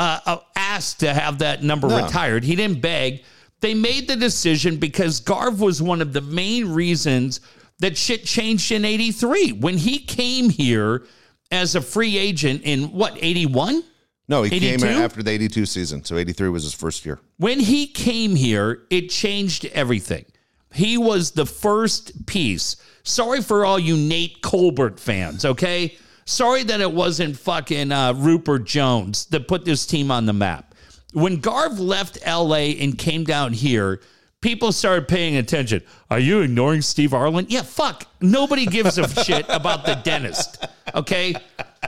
uh, 0.00 0.18
uh, 0.24 0.38
ask 0.56 0.98
to 0.98 1.12
have 1.12 1.38
that 1.40 1.62
number 1.62 1.86
No. 1.88 2.02
retired. 2.04 2.42
He 2.42 2.56
didn't 2.56 2.80
beg. 2.80 3.22
They 3.60 3.74
made 3.74 4.08
the 4.08 4.16
decision 4.16 4.78
because 4.78 5.20
Garv 5.20 5.58
was 5.60 5.82
one 5.82 6.00
of 6.00 6.14
the 6.14 6.22
main 6.22 6.72
reasons 6.72 7.40
that 7.80 7.98
shit 7.98 8.24
changed 8.24 8.72
in 8.72 8.84
83. 8.86 9.52
When 9.52 9.76
he 9.76 9.98
came 9.98 10.48
here 10.48 11.02
as 11.50 11.74
a 11.74 11.80
free 11.82 12.16
agent 12.16 12.62
in 12.64 12.84
what, 12.92 13.18
81? 13.20 13.84
No, 14.26 14.42
he 14.42 14.58
came 14.60 14.82
after 14.84 15.22
the 15.22 15.30
82 15.32 15.66
season. 15.66 16.04
So 16.04 16.16
83 16.16 16.48
was 16.48 16.62
his 16.62 16.72
first 16.72 17.04
year. 17.04 17.18
When 17.36 17.60
he 17.60 17.86
came 17.86 18.36
here, 18.36 18.82
it 18.88 19.10
changed 19.10 19.66
everything. 19.66 20.24
He 20.72 20.96
was 20.96 21.32
the 21.32 21.44
first 21.46 22.26
piece. 22.26 22.76
Sorry 23.02 23.42
for 23.42 23.66
all 23.66 23.78
you 23.78 23.96
Nate 23.96 24.40
Colbert 24.40 24.98
fans, 25.00 25.44
okay? 25.44 25.98
Sorry 26.30 26.62
that 26.62 26.80
it 26.80 26.92
wasn't 26.92 27.36
fucking 27.36 27.90
uh, 27.90 28.12
Rupert 28.14 28.64
Jones 28.64 29.26
that 29.26 29.48
put 29.48 29.64
this 29.64 29.84
team 29.84 30.12
on 30.12 30.26
the 30.26 30.32
map. 30.32 30.76
When 31.12 31.38
Garv 31.38 31.80
left 31.80 32.24
LA 32.24 32.70
and 32.78 32.96
came 32.96 33.24
down 33.24 33.52
here, 33.52 34.00
people 34.40 34.70
started 34.70 35.08
paying 35.08 35.36
attention. 35.38 35.82
Are 36.08 36.20
you 36.20 36.42
ignoring 36.42 36.82
Steve 36.82 37.10
Arlin? 37.10 37.46
Yeah, 37.48 37.62
fuck. 37.62 38.06
Nobody 38.20 38.64
gives 38.64 38.96
a 38.96 39.08
shit 39.24 39.44
about 39.48 39.84
the 39.84 39.96
dentist, 39.96 40.64
okay? 40.94 41.34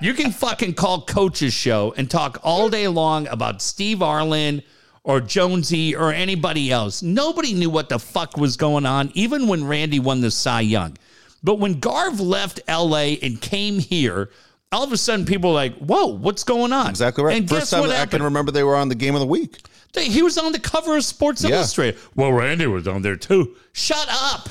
You 0.01 0.13
can 0.13 0.33
fucking 0.33 0.75
call 0.75 1.03
Coach's 1.03 1.55
Show 1.55 1.95
and 1.97 2.11
talk 2.11 2.41
all 2.43 2.69
day 2.69 2.89
long 2.89 3.29
about 3.29 3.63
Steve 3.63 3.99
Arlin 3.99 4.65
or 5.05 5.21
Jonesy 5.21 5.95
or 5.95 6.13
anybody 6.13 6.73
else. 6.73 7.01
Nobody 7.01 7.55
knew 7.55 7.71
what 7.71 7.89
the 7.89 8.01
fuck 8.01 8.37
was 8.37 8.57
going 8.57 8.87
on, 8.87 9.13
even 9.15 9.47
when 9.47 9.65
Randy 9.65 10.01
won 10.01 10.21
the 10.21 10.33
Cy 10.33 10.63
Young. 10.63 10.97
But 11.43 11.57
when 11.57 11.81
Garv 11.81 12.21
left 12.21 12.61
LA 12.69 13.17
and 13.23 13.41
came 13.41 13.79
here, 13.79 14.31
all 14.71 14.85
of 14.85 14.93
a 14.93 14.97
sudden 14.97 15.27
people 15.27 15.51
were 15.51 15.57
like, 15.57 15.75
whoa, 15.77 16.07
what's 16.07 16.45
going 16.45 16.73
on? 16.73 16.91
Exactly 16.91 17.25
right. 17.25 17.37
And 17.37 17.49
First 17.49 17.71
guess 17.73 17.83
time 17.83 17.91
I 17.91 18.07
can 18.07 18.23
remember 18.23 18.53
they 18.53 18.63
were 18.63 18.77
on 18.77 18.89
the 18.89 18.95
game 18.95 19.15
of 19.15 19.21
the 19.21 19.27
week. 19.27 19.59
He 19.95 20.23
was 20.23 20.39
on 20.39 20.53
the 20.53 20.59
cover 20.61 20.97
of 20.97 21.05
Sports 21.05 21.45
Yeah. 21.45 21.57
Illustrated. 21.57 22.01
Well, 22.15 22.33
Randy 22.33 22.67
was 22.67 22.89
on 22.89 23.03
there 23.03 23.17
too. 23.17 23.57
Shut 23.73 24.07
up. 24.11 24.49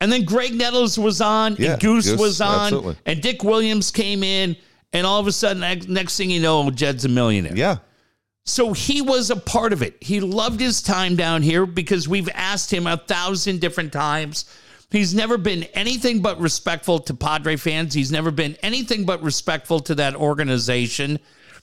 And 0.00 0.10
then 0.12 0.26
Graig 0.26 0.52
Nettles 0.52 0.98
was 0.98 1.20
on, 1.20 1.54
Yeah, 1.58 1.74
and 1.74 1.80
Goose, 1.80 2.10
Goose, 2.10 2.18
was 2.18 2.40
on, 2.40 2.64
absolutely. 2.64 2.96
and 3.06 3.22
Dick 3.22 3.44
Williams 3.44 3.92
came 3.92 4.24
in, 4.24 4.56
and 4.92 5.06
all 5.06 5.20
of 5.20 5.28
a 5.28 5.32
sudden, 5.32 5.60
next, 5.60 5.88
next 5.88 6.16
thing 6.16 6.28
you 6.28 6.40
know, 6.42 6.68
Jed's 6.70 7.04
a 7.04 7.08
millionaire. 7.08 7.54
Yeah. 7.56 7.76
So 8.44 8.72
he 8.72 9.00
was 9.00 9.30
a 9.30 9.36
part 9.36 9.72
of 9.72 9.80
it. 9.80 9.96
He 10.02 10.18
loved 10.18 10.58
his 10.58 10.82
time 10.82 11.14
down 11.14 11.40
here 11.42 11.64
because 11.66 12.08
we've 12.08 12.28
asked 12.34 12.72
him 12.72 12.88
a 12.88 12.96
thousand 12.96 13.60
different 13.60 13.92
times. 13.92 14.44
He's 14.92 15.14
never 15.14 15.38
been 15.38 15.64
anything 15.74 16.20
but 16.20 16.38
respectful 16.38 16.98
to 17.00 17.14
Padre 17.14 17.56
fans. 17.56 17.94
He's 17.94 18.12
never 18.12 18.30
been 18.30 18.56
anything 18.62 19.06
but 19.06 19.22
respectful 19.22 19.80
to 19.80 19.94
that 19.94 20.14
organization. 20.14 21.18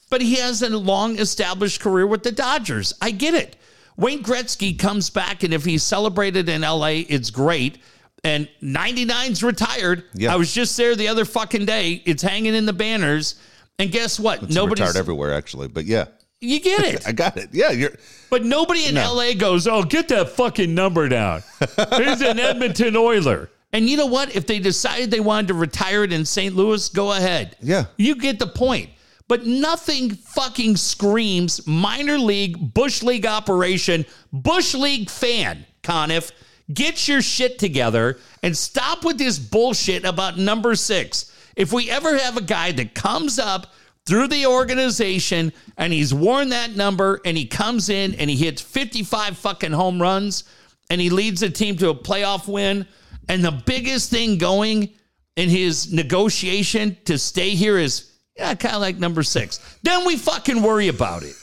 But 0.10 0.22
he 0.22 0.36
has 0.36 0.64
a 0.64 0.76
long 0.76 1.20
established 1.20 1.80
career 1.80 2.08
with 2.08 2.24
the 2.24 2.32
Dodgers. 2.32 2.94
I 3.02 3.12
get 3.12 3.36
it. 3.36 3.56
Wayne 3.98 4.24
Gretzky 4.24 4.78
comes 4.78 5.10
back, 5.12 5.44
and 5.44 5.54
if 5.54 5.64
he's 5.64 5.84
celebrated 5.84 6.50
in 6.50 6.62
LA, 6.62 7.04
it's 7.08 7.30
great. 7.30 7.78
And 8.24 8.50
99's 8.64 9.44
retired. 9.44 10.06
Yeah. 10.14 10.34
I 10.34 10.36
was 10.36 10.52
just 10.52 10.76
there 10.76 10.96
the 10.96 11.08
other 11.08 11.26
fucking 11.26 11.66
day. 11.66 12.02
It's 12.06 12.24
hanging 12.24 12.56
in 12.56 12.66
the 12.66 12.74
banners. 12.74 13.36
And 13.78 13.92
guess 13.92 14.20
what? 14.20 14.42
It's 14.44 14.56
Nobody's 14.56 14.82
retired 14.82 14.98
everywhere, 14.98 15.34
actually. 15.34 15.68
But 15.68 15.86
yeah, 15.86 16.06
you 16.42 16.60
get 16.60 16.82
it. 16.86 17.04
I 17.08 17.12
got 17.12 17.38
it. 17.38 17.50
Yeah, 17.52 17.72
you're. 17.72 17.92
But 18.30 18.46
nobody 18.46 18.86
in 18.86 18.96
No. 18.96 19.14
LA 19.14 19.34
goes, 19.34 19.68
oh, 19.68 19.84
get 19.84 20.08
that 20.10 20.30
fucking 20.30 20.74
number 20.74 21.10
down. 21.10 21.42
He's 21.60 22.22
an 22.22 22.40
Edmonton 22.40 22.96
Oiler. 22.96 23.50
And 23.74 23.88
you 23.90 23.98
know 23.98 24.06
what? 24.08 24.36
If 24.36 24.48
they 24.48 24.60
decided 24.60 25.12
they 25.12 25.20
wanted 25.20 25.50
to 25.50 25.54
retire 25.56 26.04
it 26.04 26.12
in 26.14 26.26
St. 26.26 26.56
Louis, 26.56 26.90
go 26.90 27.12
ahead. 27.14 27.56
Yeah. 27.62 27.86
You 27.98 28.16
get 28.16 28.40
the 28.40 28.48
point. 28.48 28.90
But 29.28 29.46
nothing 29.46 30.12
fucking 30.16 30.78
screams 30.78 31.66
minor 31.68 32.18
league, 32.18 32.74
Bush 32.74 33.04
League 33.04 33.28
operation, 33.28 34.06
Bush 34.34 34.74
League 34.74 35.08
fan, 35.10 35.66
Conniff. 35.84 36.32
Get 36.74 37.08
your 37.08 37.22
shit 37.22 37.60
together 37.60 38.18
and 38.42 38.56
stop 38.58 39.06
with 39.06 39.18
this 39.20 39.38
bullshit 39.38 40.04
about 40.04 40.38
number 40.40 40.76
six. 40.76 41.32
If 41.56 41.72
we 41.74 41.90
ever 41.92 42.18
have 42.18 42.38
a 42.38 42.42
guy 42.42 42.72
that 42.72 42.96
comes 42.96 43.38
up 43.38 43.68
through 44.10 44.28
the 44.28 44.46
organization 44.48 45.54
and 45.78 45.94
he's 45.94 46.14
worn 46.14 46.50
that 46.50 46.76
number 46.76 47.22
and 47.24 47.38
he 47.38 47.46
comes 47.46 47.90
in 47.90 48.16
and 48.16 48.30
he 48.30 48.36
hits 48.36 48.62
55 48.62 49.38
fucking 49.38 49.72
home 49.72 50.02
runs 50.02 50.44
and 50.90 51.00
he 51.00 51.10
leads 51.10 51.42
the 51.42 51.50
team 51.50 51.78
to 51.78 51.90
a 51.90 51.96
playoff 51.96 52.48
win, 52.52 52.88
and 53.28 53.44
the 53.44 53.52
biggest 53.52 54.10
thing 54.10 54.38
going 54.38 54.90
in 55.36 55.50
his 55.50 55.94
negotiation 55.94 56.98
to 57.06 57.18
stay 57.18 57.52
here 57.52 57.78
is 57.78 58.12
yeah, 58.36 58.56
kind 58.56 58.76
of 58.76 58.82
like 58.82 58.98
number 58.98 59.22
six. 59.22 59.60
Then 59.84 60.06
we 60.06 60.18
fucking 60.18 60.62
worry 60.62 60.88
about 60.88 61.24
it. 61.24 61.36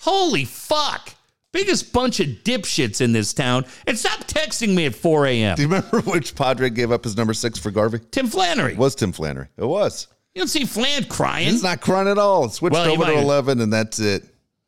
Holy 0.00 0.44
fuck. 0.44 1.14
Biggest 1.52 1.92
bunch 1.92 2.20
of 2.20 2.26
dipshits 2.44 3.00
in 3.00 3.12
this 3.12 3.32
town. 3.32 3.64
And 3.86 3.98
stop 3.98 4.20
texting 4.20 4.74
me 4.74 4.86
at 4.86 4.94
4 4.94 5.26
a.m. 5.26 5.56
Do 5.56 5.62
you 5.62 5.68
remember 5.68 6.00
which 6.10 6.34
Padre 6.34 6.70
gave 6.70 6.90
up 6.90 7.04
his 7.04 7.16
number 7.16 7.34
six 7.34 7.58
for 7.58 7.70
Garvey? 7.70 8.00
Tim 8.10 8.26
Flannery. 8.26 8.72
It 8.72 8.78
was 8.78 8.94
Tim 8.94 9.12
Flannery. 9.12 9.48
It 9.56 9.64
was. 9.64 10.08
You 10.34 10.40
don't 10.42 10.48
see 10.48 10.64
Flan 10.64 11.04
crying. 11.04 11.48
He's 11.48 11.62
not 11.62 11.80
crying 11.80 12.08
at 12.08 12.18
all. 12.18 12.44
It 12.46 12.52
switched 12.52 12.72
Well, 12.74 12.90
over 12.92 13.04
to 13.06 13.18
11, 13.18 13.60
and 13.60 13.72
that's 13.72 13.98
it. 13.98 14.24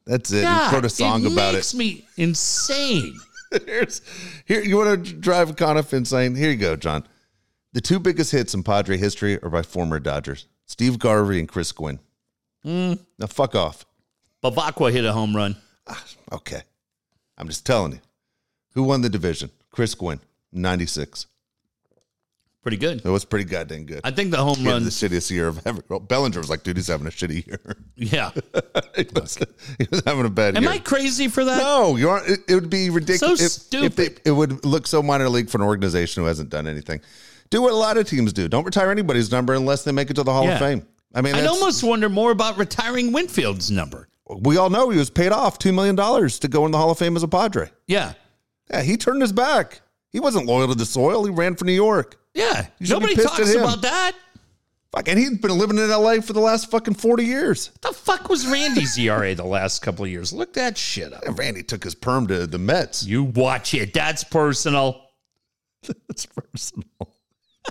That's 0.06 0.32
it. 0.32 0.42
God, 0.42 0.70
he 0.70 0.74
wrote 0.76 0.84
a 0.84 0.88
song 0.88 1.26
about 1.26 1.54
it. 1.54 1.58
makes 1.58 1.74
me 1.74 2.04
insane. 2.16 3.14
Here's, 3.66 4.00
here, 4.46 4.62
you 4.62 4.76
want 4.76 5.04
to 5.04 5.12
drive 5.12 5.54
Conniff 5.56 5.92
insane? 5.92 6.34
Here 6.34 6.50
you 6.50 6.56
go, 6.56 6.76
John. 6.76 7.04
The 7.72 7.80
two 7.80 7.98
biggest 8.00 8.32
hits 8.32 8.54
in 8.54 8.62
Padre 8.62 8.96
history 8.96 9.40
are 9.42 9.50
by 9.50 9.62
former 9.62 10.00
Dodgers 10.00 10.46
Steve 10.66 10.98
Garvey 10.98 11.38
and 11.38 11.48
Chris 11.48 11.70
Gwynn. 11.72 12.00
Hmm. 12.64 12.94
Now, 13.18 13.26
fuck 13.26 13.54
off. 13.54 13.84
Bevacqua 14.42 14.92
hit 14.92 15.04
a 15.04 15.12
home 15.12 15.34
run. 15.36 15.56
Okay. 16.32 16.62
I'm 17.38 17.48
just 17.48 17.64
telling 17.66 17.92
you. 17.92 18.00
Who 18.74 18.84
won 18.84 19.00
the 19.02 19.08
division? 19.08 19.50
Chris 19.70 19.94
Gwynn, 19.94 20.20
96. 20.52 21.26
Pretty 22.62 22.76
good. 22.76 23.00
It 23.02 23.08
was 23.08 23.24
pretty 23.24 23.46
goddamn 23.46 23.84
good. 23.84 24.02
I 24.04 24.10
think 24.10 24.32
the 24.32 24.36
home 24.36 24.62
run. 24.64 24.84
the 24.84 24.90
shittiest 24.90 25.30
year 25.30 25.48
of 25.48 25.66
ever. 25.66 25.82
Well, 25.88 25.98
Bellinger 25.98 26.38
was 26.38 26.50
like, 26.50 26.62
dude, 26.62 26.76
he's 26.76 26.88
having 26.88 27.06
a 27.06 27.10
shitty 27.10 27.46
year. 27.46 27.58
Yeah. 27.96 28.30
he, 28.96 29.06
was, 29.14 29.38
he 29.78 29.86
was 29.90 30.02
having 30.06 30.24
a 30.26 30.30
bad 30.30 30.54
year. 30.54 30.58
Am 30.58 30.62
year. 30.64 30.72
I 30.72 30.78
crazy 30.78 31.28
for 31.28 31.44
that? 31.44 31.58
No, 31.58 31.96
you 31.96 32.08
aren't. 32.10 32.28
It, 32.28 32.40
it 32.48 32.54
would 32.54 32.70
be 32.70 32.88
ridiculous. 32.90 33.54
So 33.56 33.78
if, 33.78 33.84
if 33.84 33.96
they, 33.96 34.04
stupid. 34.04 34.22
it 34.26 34.30
would 34.32 34.64
look 34.64 34.86
so 34.86 35.02
minor 35.02 35.28
league 35.28 35.48
for 35.50 35.58
an 35.58 35.64
organization 35.64 36.22
who 36.22 36.26
hasn't 36.26 36.50
done 36.50 36.66
anything. 36.66 37.00
Do 37.50 37.62
what 37.62 37.72
a 37.72 37.76
lot 37.76 37.96
of 37.96 38.06
teams 38.08 38.32
do. 38.32 38.46
Don't 38.48 38.64
retire 38.64 38.90
anybody's 38.90 39.30
number 39.30 39.54
unless 39.54 39.84
they 39.84 39.92
make 39.92 40.10
it 40.10 40.14
to 40.14 40.22
the 40.22 40.32
Hall 40.32 40.44
Yeah. 40.44 40.52
of 40.54 40.58
Fame. 40.60 40.86
I 41.14 41.22
mean, 41.22 41.34
I'd 41.34 41.46
almost 41.46 41.82
wonder 41.82 42.08
more 42.08 42.30
about 42.30 42.56
retiring 42.58 43.10
Winfield's 43.12 43.70
number. 43.70 44.08
we 44.28 44.56
all 44.56 44.70
know 44.70 44.90
he 44.90 44.98
was 44.98 45.10
paid 45.10 45.32
off 45.32 45.58
$2 45.58 45.74
million 45.74 45.96
to 45.96 46.48
go 46.48 46.64
in 46.66 46.72
the 46.72 46.78
Hall 46.78 46.90
of 46.90 46.98
Fame 46.98 47.16
as 47.16 47.22
a 47.22 47.28
Padre. 47.28 47.70
Yeah. 47.86 48.12
Yeah, 48.70 48.82
he 48.82 48.96
turned 48.96 49.20
his 49.22 49.32
back. 49.32 49.80
He 50.12 50.20
wasn't 50.20 50.46
loyal 50.46 50.68
to 50.68 50.74
the 50.74 50.84
soil. 50.86 51.24
He 51.24 51.30
ran 51.30 51.54
for 51.56 51.64
New 51.64 51.72
York. 51.72 52.18
Yeah. 52.34 52.66
Nobody 52.80 53.14
talks 53.16 53.54
about 53.54 53.82
that. 53.82 54.12
Fuck, 54.92 55.06
and 55.08 55.16
he's 55.16 55.38
been 55.38 55.56
living 55.56 55.78
in 55.78 55.88
LA 55.88 56.20
for 56.20 56.32
the 56.32 56.40
last 56.40 56.68
fucking 56.68 56.94
40 56.94 57.24
years. 57.24 57.70
The 57.80 57.92
fuck 57.92 58.28
was 58.28 58.44
Randy's 58.44 58.98
ERA 58.98 59.36
the 59.36 59.44
last 59.44 59.82
couple 59.82 60.04
of 60.04 60.10
years? 60.10 60.32
Look 60.32 60.54
that 60.54 60.76
shit 60.76 61.12
up. 61.12 61.22
And 61.24 61.38
Randy 61.38 61.62
took 61.62 61.84
his 61.84 61.94
perm 61.94 62.26
to 62.26 62.44
the 62.48 62.58
Mets. 62.58 63.04
You 63.06 63.22
watch 63.22 63.72
it. 63.72 63.94
That's 63.94 64.24
personal. 64.24 65.00
That's 66.08 66.26
personal. 66.26 66.88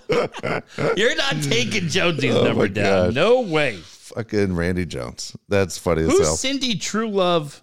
You're 0.96 1.16
not 1.18 1.44
taking 1.44 1.90
Jonesy's 1.90 2.36
Oh, 2.36 2.46
number 2.46 2.70
down. 2.70 3.08
God. 3.08 3.16
No 3.16 3.42
way. 3.42 3.76
Fucking 3.84 4.56
Randy 4.56 4.86
Jones. 4.86 5.36
That's 5.50 5.78
funny 5.78 6.04
as 6.04 6.08
Who's 6.12 6.20
hell. 6.26 6.36
Cindy 6.38 6.76
Truelove? 6.76 7.60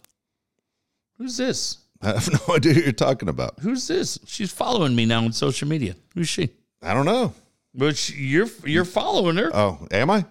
Who's 1.16 1.38
this? 1.38 1.78
I 2.02 2.08
have 2.08 2.30
no 2.48 2.54
idea 2.54 2.74
who 2.74 2.80
you're 2.82 2.92
talking 2.92 3.28
about. 3.28 3.58
Who's 3.60 3.86
this? 3.88 4.18
She's 4.26 4.52
following 4.52 4.94
me 4.94 5.06
now 5.06 5.24
on 5.24 5.32
social 5.32 5.68
media. 5.68 5.94
Who's 6.14 6.28
she? 6.28 6.50
I 6.82 6.94
don't 6.94 7.06
know. 7.06 7.34
Which 7.74 8.10
you're 8.10 8.48
you're 8.64 8.84
following 8.84 9.36
her? 9.36 9.50
Oh, 9.54 9.86
am 9.90 10.10
I? 10.10 10.24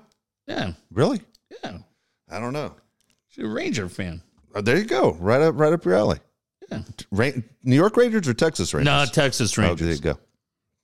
Yeah, 0.47 0.73
Really? 0.91 1.21
yeah. 1.63 1.77
I 2.29 2.39
don't 2.39 2.53
know. 2.53 2.73
She's 3.29 3.43
a 3.45 3.47
Ranger 3.47 3.89
fan. 3.89 4.21
Oh, 4.53 4.61
there 4.61 4.77
you 4.77 4.85
go. 4.85 5.13
Right 5.19 5.41
up, 5.41 5.57
right 5.59 5.73
up 5.73 5.83
your 5.85 5.95
alley. 5.95 6.19
Yeah. 6.71 6.81
Ra- 7.11 7.31
New 7.63 7.75
York 7.75 7.97
Rangers 7.97 8.27
or 8.27 8.33
Texas 8.33 8.73
Rangers? 8.73 8.85
No, 8.85 9.05
Texas 9.11 9.57
Oh, 9.57 9.61
Rangers. 9.63 9.85
there 9.85 9.95
you 9.95 10.01
go. 10.01 10.19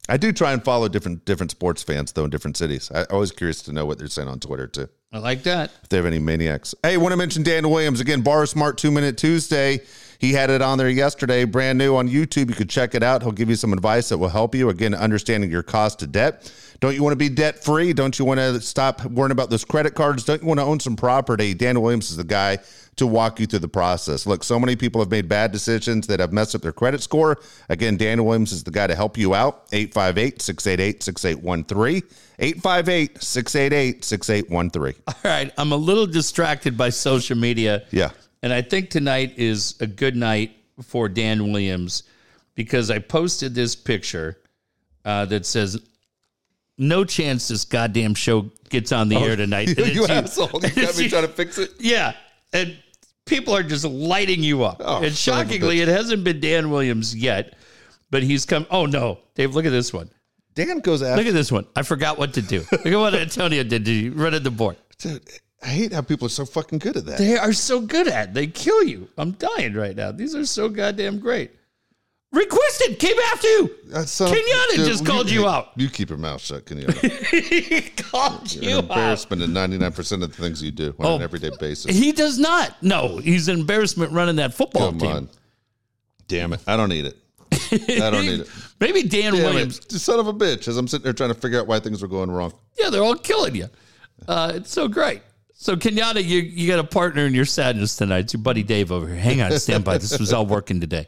I 0.10 0.18
do 0.18 0.32
try 0.32 0.52
and 0.52 0.64
follow 0.64 0.88
different 0.88 1.26
different 1.26 1.52
sports 1.52 1.82
fans 1.84 2.12
though 2.12 2.26
in 2.26 2.30
different 2.32 2.58
cities. 2.58 2.92
I 2.94 3.04
always 3.06 3.32
curious 3.32 3.62
to 3.64 3.72
know 3.72 3.86
what 3.86 3.98
they're 3.98 4.08
saying 4.08 4.28
on 4.28 4.40
Twitter 4.40 4.68
too. 4.68 4.90
I 5.14 5.20
like 5.20 5.44
that. 5.44 5.72
If 5.84 5.90
they 5.90 5.98
have 5.98 6.06
any 6.06 6.20
maniacs. 6.20 6.74
Hey, 6.84 6.98
want 6.98 7.12
to 7.14 7.18
mention 7.18 7.44
Dan 7.44 7.70
Williams 7.70 8.00
again. 8.00 8.22
Borrow 8.22 8.46
Smart 8.46 8.78
Two 8.78 8.92
Minute 8.92 9.18
Tuesday. 9.18 9.82
He 10.22 10.34
had 10.34 10.52
it 10.52 10.62
on 10.62 10.78
there 10.78 10.88
yesterday, 10.88 11.46
brand 11.46 11.80
new 11.80 11.96
on 11.96 12.08
YouTube. 12.08 12.50
You 12.50 12.56
could 12.56 12.70
check 12.70 12.94
it 12.94 13.02
out. 13.02 13.24
He'll 13.24 13.32
give 13.32 13.50
you 13.50 13.56
some 13.56 13.74
advice 13.74 14.10
that 14.10 14.20
will 14.20 14.30
help 14.30 14.54
you. 14.54 14.70
Again, 14.70 14.94
understanding 14.94 15.50
your 15.50 15.64
cost 15.64 16.04
of 16.04 16.12
debt. 16.12 16.54
Don't 16.80 16.94
you 16.94 17.02
want 17.02 17.14
to 17.14 17.18
be 17.18 17.28
debt 17.28 17.64
free? 17.64 17.92
Don't 17.92 18.20
you 18.20 18.26
want 18.26 18.40
to 18.40 18.62
stop 18.62 19.04
worrying 19.06 19.32
about 19.32 19.50
those 19.50 19.66
credit 19.66 19.96
cards? 19.96 20.24
Don't 20.24 20.40
you 20.40 20.48
want 20.48 20.60
to 20.60 20.64
own 20.64 20.80
some 20.80 20.96
property? 20.96 21.56
Dan 21.56 21.82
Williams 21.82 22.12
is 22.12 22.18
the 22.18 22.24
guy 22.24 22.60
to 22.98 23.08
walk 23.08 23.40
you 23.40 23.48
through 23.48 23.60
the 23.60 23.68
process. 23.68 24.28
Look, 24.28 24.44
so 24.44 24.60
many 24.60 24.76
people 24.76 25.02
have 25.02 25.10
made 25.10 25.28
bad 25.28 25.52
decisions 25.52 26.06
that 26.06 26.20
have 26.20 26.32
messed 26.32 26.54
up 26.54 26.62
their 26.62 26.72
credit 26.72 27.02
score. 27.02 27.40
Again, 27.70 27.98
Dan 27.98 28.24
Williams 28.24 28.52
is 28.52 28.64
the 28.64 28.70
guy 28.70 28.86
to 28.86 28.96
help 28.96 29.18
you 29.18 29.34
out. 29.34 29.64
858 29.72 30.40
688 30.40 31.02
6813. 31.02 32.04
858 32.38 33.24
688 33.24 34.06
6813. 34.06 35.04
All 35.08 35.16
right. 35.24 35.52
I'm 35.58 35.72
a 35.72 35.76
little 35.76 36.06
distracted 36.06 36.78
by 36.78 36.90
social 36.90 37.38
media. 37.38 37.86
Yeah. 37.90 38.12
And 38.44 38.52
I 38.52 38.62
think 38.62 38.90
tonight 38.90 39.34
is 39.38 39.76
a 39.80 39.88
good 39.88 40.16
night 40.16 40.56
for 40.82 41.08
Dan 41.08 41.52
Williams 41.52 42.04
because 42.56 42.90
I 42.90 43.00
posted 43.00 43.54
this 43.54 43.76
picture 43.76 44.40
uh, 45.06 45.26
that 45.26 45.46
says, 45.46 45.80
no 46.78 47.04
chance 47.04 47.48
this 47.48 47.66
goddamn 47.66 48.16
show 48.16 48.50
gets 48.70 48.92
on 48.92 49.10
the 49.10 49.18
air 49.18 49.36
tonight. 49.36 49.70
Oh, 49.78 49.84
you 49.86 50.02
you. 50.02 50.08
asshole. 50.08 50.50
You 50.64 50.70
got 50.86 50.98
me 50.98 51.10
trying 51.10 51.22
to 51.24 51.28
fix 51.28 51.58
it. 51.58 51.72
Yeah. 51.80 52.14
And 52.54 52.78
people 53.26 53.56
are 53.56 53.64
just 53.64 53.86
lighting 53.86 54.42
you 54.42 54.64
up. 54.64 54.82
Oh, 54.84 55.04
and 55.04 55.14
son 55.14 55.42
of 55.42 55.48
a 55.48 55.54
shockingly, 55.54 55.82
it 55.82 55.88
hasn't 55.88 56.24
been 56.24 56.40
Dan 56.40 56.72
Williams 56.72 57.16
yet, 57.16 57.56
but 58.10 58.24
he's 58.24 58.46
come. 58.46 58.66
Oh, 58.72 58.86
no. 58.86 59.20
Dave, 59.36 59.54
look 59.54 59.66
at 59.66 59.72
this 59.72 59.94
one. 59.94 60.10
Dan 60.56 60.80
goes 60.80 61.02
after. 61.02 61.18
Look 61.18 61.28
at 61.28 61.34
this 61.34 61.52
one. 61.52 61.66
I 61.76 61.84
forgot 61.84 62.18
what 62.18 62.34
to 62.34 62.42
do. 62.42 62.64
Look 62.72 62.86
at 62.86 62.98
what 62.98 63.14
Antonio 63.16 63.64
did 63.64 63.86
to 63.86 63.92
you. 63.92 64.12
Run 64.14 64.34
at 64.34 64.44
the 64.44 64.52
board. 64.52 64.78
Dude, 64.98 65.22
I 65.64 65.68
hate 65.68 65.94
how 65.94 66.02
people 66.02 66.26
are 66.26 66.30
so 66.30 66.46
fucking 66.46 66.80
good 66.80 66.98
at 66.98 67.06
that. 67.06 67.18
They 67.20 67.38
are 67.38 67.54
so 67.54 67.82
good 67.82 68.08
at 68.08 68.30
it. 68.30 68.34
They 68.34 68.48
kill 68.48 68.84
you. 68.84 69.08
I'm 69.18 69.32
dying 69.34 69.74
right 69.74 69.96
now. 69.96 70.12
These 70.12 70.34
are 70.36 70.46
so 70.46 70.70
goddamn 70.70 71.20
great. 71.20 71.52
Requested 72.34 72.98
came 72.98 73.18
after 73.34 73.48
you. 73.48 73.76
That's 73.88 74.10
so- 74.12 74.26
Kenyatta 74.26 74.76
Dude, 74.78 74.88
just 74.88 75.06
called 75.06 75.30
you 75.30 75.48
out. 75.50 75.72
You 75.76 75.90
keep 75.90 76.10
your 76.10 76.18
mouth 76.18 76.40
shut, 76.42 76.66
Kenyatta. 76.66 77.12
he 77.60 77.82
called 78.02 78.54
You're 78.56 78.64
you 78.64 78.70
an 78.80 78.86
out. 78.86 78.90
embarrassment 78.92 79.42
in 79.42 79.52
99% 79.52 80.24
of 80.24 80.32
the 80.36 80.42
things 80.42 80.64
you 80.64 80.72
do 80.72 80.96
on 80.98 81.06
Oh. 81.06 81.16
an 81.18 81.22
everyday 81.22 81.52
basis. 81.60 81.96
He 81.96 82.14
does 82.14 82.40
not. 82.40 82.82
No, 82.82 83.18
he's 83.18 83.50
an 83.50 83.60
embarrassment 83.60 84.14
running 84.14 84.38
that 84.38 84.54
football 84.54 84.92
Come 84.92 85.00
team. 85.00 85.10
on. 85.12 85.30
Damn 86.28 86.54
it. 86.54 86.62
I 86.66 86.78
don't 86.78 86.88
need 86.90 87.06
it. 87.06 87.18
I 87.74 88.10
don't 88.10 88.26
need 88.26 88.40
it. 88.42 88.48
Maybe 88.80 89.04
Dan 89.04 89.34
Damn 89.34 89.44
Williams. 89.44 89.80
it. 89.80 89.92
Son 90.00 90.18
of 90.18 90.28
a 90.28 90.34
bitch. 90.34 90.70
As 90.70 90.78
I'm 90.78 90.88
sitting 90.88 91.04
there 91.04 91.12
trying 91.14 91.34
to 91.34 91.40
figure 91.40 91.60
out 91.60 91.68
why 91.68 91.80
things 91.82 92.02
were 92.02 92.08
going 92.08 92.32
wrong. 92.32 92.54
Yeah, 92.80 92.90
they're 92.90 93.04
all 93.04 93.16
killing 93.16 93.56
you. 93.56 93.68
Uh, 94.26 94.54
it's 94.56 94.72
so 94.72 94.88
great. 94.88 95.22
So 95.62 95.76
Kenyatta, 95.76 96.26
you 96.26 96.40
you 96.40 96.68
got 96.68 96.80
a 96.80 96.84
partner 96.84 97.28
in 97.28 97.36
your 97.36 97.46
sadness 97.46 97.96
tonight. 97.96 98.22
It's 98.22 98.34
your 98.34 98.42
buddy 98.42 98.64
Dave 98.64 98.92
over 98.92 99.06
here. 99.06 99.16
Hang 99.16 99.42
on, 99.44 99.52
stand 99.60 99.84
by. 99.84 100.00
This 100.00 100.18
was 100.18 100.34
all 100.34 100.48
working 100.48 100.82
today. 100.82 101.08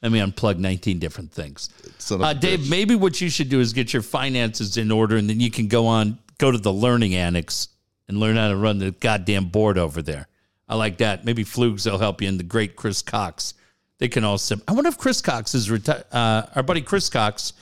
Let 0.00 0.10
me 0.10 0.20
unplug 0.20 0.56
19 0.56 0.98
different 0.98 1.30
things. 1.30 1.68
Uh, 2.10 2.32
Dave, 2.32 2.60
bitch. 2.60 2.70
maybe 2.70 2.94
what 2.94 3.20
you 3.20 3.28
should 3.28 3.50
do 3.50 3.60
is 3.60 3.74
get 3.74 3.92
your 3.92 4.00
finances 4.00 4.78
in 4.78 4.90
order, 4.90 5.18
and 5.18 5.28
then 5.28 5.38
you 5.38 5.50
can 5.50 5.68
go 5.68 5.86
on, 5.86 6.18
go 6.38 6.50
to 6.50 6.56
the 6.56 6.72
learning 6.72 7.14
annex 7.14 7.68
and 8.08 8.18
learn 8.18 8.36
how 8.36 8.48
to 8.48 8.56
run 8.56 8.78
the 8.78 8.92
goddamn 8.92 9.50
board 9.50 9.76
over 9.76 10.00
there. 10.00 10.28
I 10.66 10.76
like 10.76 10.96
that. 10.96 11.26
Maybe 11.26 11.44
Flugs 11.44 11.84
will 11.84 11.98
help 11.98 12.22
you, 12.22 12.28
and 12.28 12.40
the 12.40 12.44
great 12.44 12.76
Chris 12.76 13.02
Cox. 13.02 13.52
They 13.98 14.08
can 14.08 14.24
all. 14.24 14.38
Sim- 14.38 14.62
I 14.66 14.72
wonder 14.72 14.88
if 14.88 14.96
Chris 14.96 15.20
Cox 15.20 15.54
is 15.54 15.68
reti- 15.68 16.04
uh, 16.10 16.46
our 16.54 16.62
buddy 16.62 16.80
Chris 16.80 17.10
Cox 17.10 17.52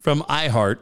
from 0.00 0.22
iHeart. 0.22 0.78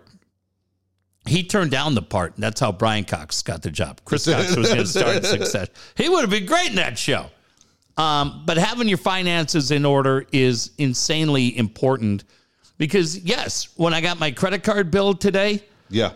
He 1.27 1.43
turned 1.43 1.71
down 1.71 1.95
the 1.95 2.03
part, 2.03 2.35
and 2.35 2.43
that's 2.43 2.61
how 2.61 2.71
Brian 2.71 3.05
Cox 3.05 3.41
got 3.43 3.63
the 3.63 3.71
job. 3.71 4.01
Chris 4.05 4.27
Cox 4.31 4.55
was 4.57 4.67
going 4.69 4.81
to 4.81 4.87
start 4.87 5.17
in 5.17 5.25
Success. 5.25 5.69
He 5.97 6.09
would 6.09 6.21
have 6.21 6.31
been 6.31 6.47
great 6.47 6.69
in 6.71 6.77
that 6.77 6.99
show. 6.99 7.31
Um, 7.97 8.43
but 8.45 8.59
having 8.59 8.89
your 8.89 8.99
finances 8.99 9.71
in 9.71 9.85
order 9.85 10.27
is 10.33 10.73
insanely 10.79 11.57
important 11.57 12.25
because, 12.77 13.19
yes, 13.21 13.69
when 13.77 13.95
I 13.95 14.01
got 14.01 14.19
my 14.19 14.33
credit 14.33 14.65
card 14.65 14.91
bill 14.91 15.15
today, 15.15 15.63
Yeah. 15.89 16.13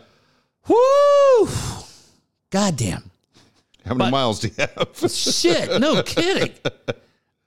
whoo, 0.67 1.49
goddamn, 2.51 3.11
How 3.87 3.95
many 3.95 4.11
But- 4.11 4.17
miles 4.17 4.41
do 4.41 4.49
you 4.49 4.55
have? 4.59 4.89
shit, 5.11 5.81
no 5.81 6.03
kidding. 6.03 6.53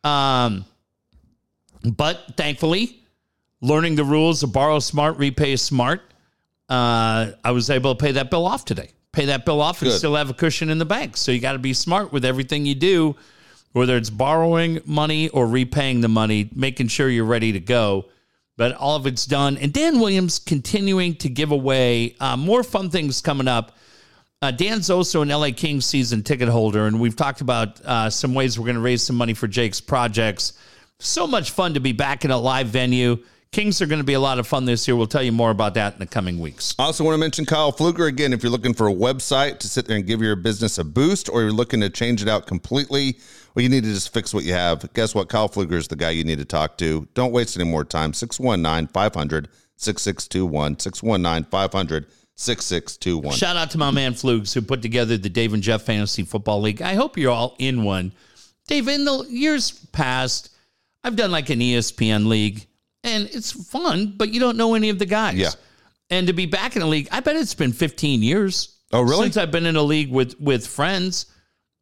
Um, 0.04 0.66
but 1.84 2.34
thankfully, 2.38 3.04
learning 3.62 3.96
the 3.96 4.04
rules 4.06 4.42
of 4.44 4.52
borrow 4.54 4.80
smart, 4.80 5.18
repay 5.18 5.56
smart, 5.58 6.02
uh, 6.72 7.34
I 7.44 7.52
was 7.52 7.70
able 7.70 7.94
to 7.94 8.02
pay 8.02 8.14
that 8.14 8.32
bill 8.32 8.48
off 8.48 8.64
today. 8.64 8.92
Pay 9.12 9.26
that 9.26 9.44
bill 9.44 9.60
off 9.60 9.82
and 9.82 9.92
Good. 9.92 9.98
still 9.98 10.16
have 10.16 10.30
a 10.30 10.34
cushion 10.34 10.70
in 10.70 10.78
the 10.78 10.86
bank. 10.86 11.18
So 11.18 11.34
you 11.34 11.42
got 11.42 11.52
to 11.52 11.60
be 11.60 11.74
smart 11.74 12.14
with 12.14 12.24
everything 12.24 12.66
you 12.66 12.76
do, 12.76 13.18
whether 13.74 13.98
it's 13.98 14.10
borrowing 14.10 14.80
money 14.86 15.28
or 15.30 15.46
repaying 15.48 16.00
the 16.00 16.08
money, 16.08 16.50
making 16.56 16.88
sure 16.88 17.10
you're 17.10 17.26
ready 17.26 17.52
to 17.52 17.60
go. 17.60 18.06
But 18.56 18.74
all 18.76 18.96
of 18.96 19.06
it's 19.06 19.26
done. 19.26 19.58
And 19.58 19.74
Dan 19.74 20.00
Williams 20.00 20.40
continuing 20.40 21.16
to 21.16 21.28
give 21.28 21.52
away 21.52 22.16
uh, 22.22 22.38
more 22.38 22.64
fun 22.64 22.90
things 22.90 23.20
coming 23.20 23.50
up. 23.50 23.78
Uh, 24.42 24.52
Dan's 24.52 24.90
also 24.90 25.22
an 25.24 25.28
LA 25.28 25.50
Kings 25.54 25.86
season 25.86 26.24
ticket 26.24 26.48
holder, 26.48 26.88
and 26.88 27.00
we've 27.02 27.16
talked 27.16 27.42
about 27.42 27.82
uh, 27.82 28.10
some 28.10 28.34
ways 28.34 28.58
we're 28.58 28.66
going 28.66 28.76
to 28.76 28.82
raise 28.82 29.04
some 29.04 29.18
money 29.18 29.34
for 29.34 29.48
Jake's 29.48 29.82
projects. 29.82 30.54
So 31.00 31.28
much 31.28 31.52
fun 31.52 31.74
to 31.74 31.80
be 31.82 31.92
back 31.92 32.24
in 32.24 32.32
a 32.32 32.38
live 32.38 32.68
venue. 32.68 33.18
Kings 33.52 33.82
are 33.82 33.86
going 33.86 34.00
to 34.00 34.06
be 34.06 34.14
a 34.14 34.20
lot 34.20 34.40
of 34.40 34.48
fun 34.48 34.64
this 34.64 34.88
year. 34.88 34.96
We'll 34.96 35.08
tell 35.08 35.22
you 35.22 35.34
more 35.34 35.52
about 35.52 35.74
that 35.74 35.92
in 35.92 36.00
the 36.00 36.06
coming 36.06 36.40
weeks. 36.40 36.74
I 36.80 36.84
also 36.84 37.04
want 37.04 37.16
to 37.16 37.18
mention 37.18 37.46
Kyle 37.46 37.74
Fluger 37.74 38.08
again. 38.08 38.32
If 38.32 38.44
you're 38.44 38.52
looking 38.52 38.74
for 38.74 38.88
a 38.88 38.94
website 38.94 39.60
to 39.60 39.68
sit 39.68 39.88
there 39.88 39.98
and 39.98 40.08
give 40.08 40.22
your 40.22 40.38
business 40.38 40.78
a 40.78 40.86
boost, 40.86 41.28
or 41.28 41.42
you're 41.42 41.52
looking 41.52 41.82
to 41.82 41.90
change 41.90 42.22
it 42.22 42.30
out 42.30 42.48
completely, 42.48 43.20
well, 43.54 43.62
you 43.62 43.68
need 43.68 43.84
to 43.84 43.90
just 43.90 44.14
fix 44.14 44.34
what 44.34 44.46
you 44.46 44.54
have. 44.54 44.94
Guess 44.94 45.14
what? 45.14 45.28
Kyle 45.28 45.50
Fluger 45.50 45.74
is 45.74 45.90
the 45.90 45.98
guy 45.98 46.12
you 46.12 46.24
need 46.24 46.38
to 46.38 46.46
talk 46.46 46.78
to. 46.78 47.06
Don't 47.14 47.34
waste 47.34 47.58
any 47.58 47.70
more 47.70 47.84
time. 47.84 48.14
619 48.14 48.88
500 48.88 49.50
6621. 49.76 50.80
619 50.80 51.52
500 51.52 52.08
6621. 52.36 53.36
Shout 53.36 53.58
out 53.58 53.70
to 53.72 53.78
my 53.78 53.92
man 53.92 54.14
Flugs 54.14 54.54
who 54.54 54.62
put 54.62 54.82
together 54.82 55.18
the 55.18 55.28
Dave 55.28 55.54
and 55.54 55.62
Jeff 55.62 55.82
Fantasy 55.82 56.24
Football 56.24 56.62
League. 56.62 56.82
I 56.82 56.94
hope 56.94 57.18
you're 57.18 57.34
all 57.34 57.58
in 57.60 57.84
one. 57.84 58.14
Dave, 58.68 58.88
in 58.88 59.04
the 59.04 59.26
years 59.30 59.72
past, 59.92 60.56
I've 61.04 61.18
done 61.18 61.32
like 61.32 61.50
an 61.50 61.60
ESPN 61.60 62.28
league, 62.28 62.66
and 63.04 63.30
it's 63.32 63.52
fun, 63.52 64.14
but 64.18 64.34
you 64.34 64.40
don't 64.40 64.58
know 64.58 64.76
any 64.76 64.90
of 64.90 65.00
the 65.00 65.06
guys. 65.06 65.38
Yeah. 65.38 65.52
And 66.10 66.28
to 66.28 66.34
be 66.34 66.46
back 66.46 66.76
in 66.76 66.82
a 66.82 66.88
league, 66.88 67.08
I 67.12 67.22
bet 67.22 67.36
it's 67.36 67.54
been 67.54 67.72
15 67.72 68.22
years. 68.22 68.78
Oh, 68.92 69.02
really? 69.02 69.24
Since 69.24 69.38
I've 69.38 69.52
been 69.52 69.66
in 69.66 69.78
a 69.78 69.82
league 69.82 70.12
with 70.12 70.40
with 70.40 70.68
friends 70.68 71.28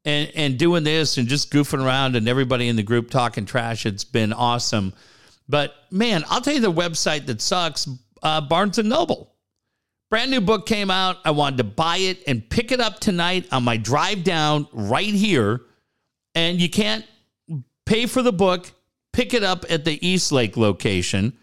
and 0.05 0.31
and 0.35 0.57
doing 0.57 0.83
this 0.83 1.17
and 1.17 1.27
just 1.27 1.51
goofing 1.51 1.83
around 1.83 2.15
and 2.15 2.27
everybody 2.27 2.67
in 2.67 2.75
the 2.75 2.83
group 2.83 3.09
talking 3.09 3.45
trash. 3.45 3.85
It's 3.85 4.03
been 4.03 4.31
awesome. 4.33 4.93
But 5.47 5.73
man, 5.89 6.23
I'll 6.29 6.41
tell 6.41 6.53
you 6.53 6.61
the 6.61 6.71
website 6.71 7.25
that 7.25 7.41
sucks. 7.41 7.89
Uh, 8.21 8.41
Barnes 8.41 8.77
and 8.77 8.89
Noble. 8.89 9.33
Brand 10.09 10.31
new 10.31 10.41
book 10.41 10.65
came 10.65 10.89
out. 10.89 11.17
I 11.23 11.31
wanted 11.31 11.57
to 11.57 11.63
buy 11.63 11.97
it 11.97 12.23
and 12.27 12.47
pick 12.47 12.71
it 12.71 12.79
up 12.79 12.99
tonight 12.99 13.47
on 13.51 13.63
my 13.63 13.77
drive 13.77 14.23
down 14.23 14.67
right 14.73 15.13
here. 15.13 15.61
And 16.35 16.59
you 16.59 16.69
can't 16.69 17.05
pay 17.85 18.05
for 18.05 18.21
the 18.21 18.31
book, 18.31 18.71
pick 19.13 19.33
it 19.33 19.43
up 19.43 19.65
at 19.69 19.85
the 19.85 20.05
East 20.05 20.31
Lake 20.31 20.57
location. 20.57 21.37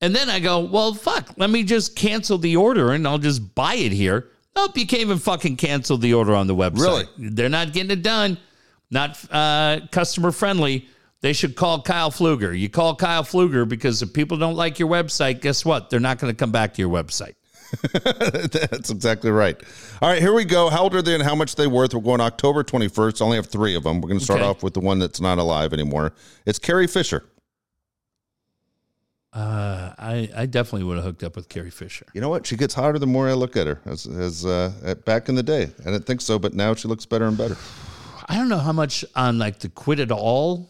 And 0.00 0.14
then 0.14 0.30
I 0.30 0.40
go, 0.40 0.60
well, 0.60 0.94
fuck, 0.94 1.34
let 1.36 1.50
me 1.50 1.62
just 1.62 1.94
cancel 1.94 2.38
the 2.38 2.56
order 2.56 2.92
and 2.92 3.06
I'll 3.06 3.18
just 3.18 3.54
buy 3.54 3.74
it 3.74 3.92
here. 3.92 4.28
Nope, 4.56 4.76
you 4.76 4.86
can't 4.86 5.02
even 5.02 5.18
fucking 5.18 5.56
cancel 5.56 5.98
the 5.98 6.14
order 6.14 6.34
on 6.34 6.46
the 6.46 6.54
website. 6.54 7.08
Really? 7.18 7.30
They're 7.30 7.48
not 7.48 7.72
getting 7.72 7.90
it 7.90 8.02
done. 8.02 8.38
Not 8.90 9.18
uh, 9.30 9.80
customer 9.92 10.32
friendly. 10.32 10.88
They 11.20 11.32
should 11.32 11.54
call 11.54 11.82
Kyle 11.82 12.10
Fluger. 12.10 12.58
You 12.58 12.68
call 12.68 12.96
Kyle 12.96 13.22
Fluger 13.22 13.68
because 13.68 14.02
if 14.02 14.12
people 14.12 14.38
don't 14.38 14.56
like 14.56 14.78
your 14.78 14.88
website, 14.88 15.40
guess 15.40 15.64
what? 15.64 15.90
They're 15.90 16.00
not 16.00 16.18
going 16.18 16.32
to 16.32 16.36
come 16.36 16.50
back 16.50 16.74
to 16.74 16.82
your 16.82 16.90
website. 16.90 17.34
That's 17.92 18.90
exactly 18.90 19.30
right. 19.30 19.56
All 20.02 20.08
right, 20.08 20.20
here 20.20 20.32
we 20.32 20.44
go. 20.44 20.68
How 20.70 20.82
old 20.82 20.94
are 20.94 21.02
they 21.02 21.14
and 21.14 21.22
how 21.22 21.34
much 21.34 21.54
they 21.56 21.66
worth? 21.66 21.94
We're 21.94 22.00
going 22.00 22.20
October 22.20 22.62
21st. 22.64 23.20
I 23.20 23.24
only 23.24 23.36
have 23.36 23.46
three 23.46 23.74
of 23.76 23.84
them. 23.84 24.00
We're 24.00 24.08
going 24.08 24.18
to 24.18 24.24
start 24.24 24.40
Okay. 24.40 24.48
off 24.48 24.62
with 24.62 24.74
the 24.74 24.80
one 24.80 24.98
that's 24.98 25.20
not 25.20 25.38
alive 25.38 25.72
anymore. 25.72 26.12
It's 26.46 26.58
Carrie 26.58 26.86
Fisher. 26.86 27.24
Uh, 29.32 29.92
I, 29.96 30.28
I 30.36 30.46
definitely 30.46 30.82
would 30.84 30.96
have 30.96 31.04
hooked 31.04 31.22
up 31.22 31.36
with 31.36 31.48
Carrie 31.48 31.70
Fisher. 31.70 32.04
You 32.14 32.20
know 32.20 32.28
what? 32.28 32.46
She 32.46 32.56
gets 32.56 32.74
hotter 32.74 32.98
the 32.98 33.06
more 33.06 33.28
I 33.28 33.34
look 33.34 33.56
at 33.56 33.66
her. 33.68 33.80
As, 33.86 34.06
as 34.06 34.44
uh, 34.44 34.72
at, 34.84 35.04
back 35.04 35.28
in 35.28 35.36
the 35.36 35.42
day, 35.42 35.70
I 35.80 35.84
didn't 35.84 36.04
think 36.06 36.20
so, 36.20 36.38
but 36.38 36.52
now 36.54 36.74
she 36.74 36.88
looks 36.88 37.06
better 37.06 37.26
and 37.26 37.38
better. 37.38 37.56
I 38.28 38.34
don't 38.36 38.48
know 38.48 38.58
how 38.58 38.72
much 38.72 39.04
on 39.14 39.38
like 39.38 39.60
the 39.60 39.68
quit 39.68 40.00
it 40.00 40.10
all 40.10 40.68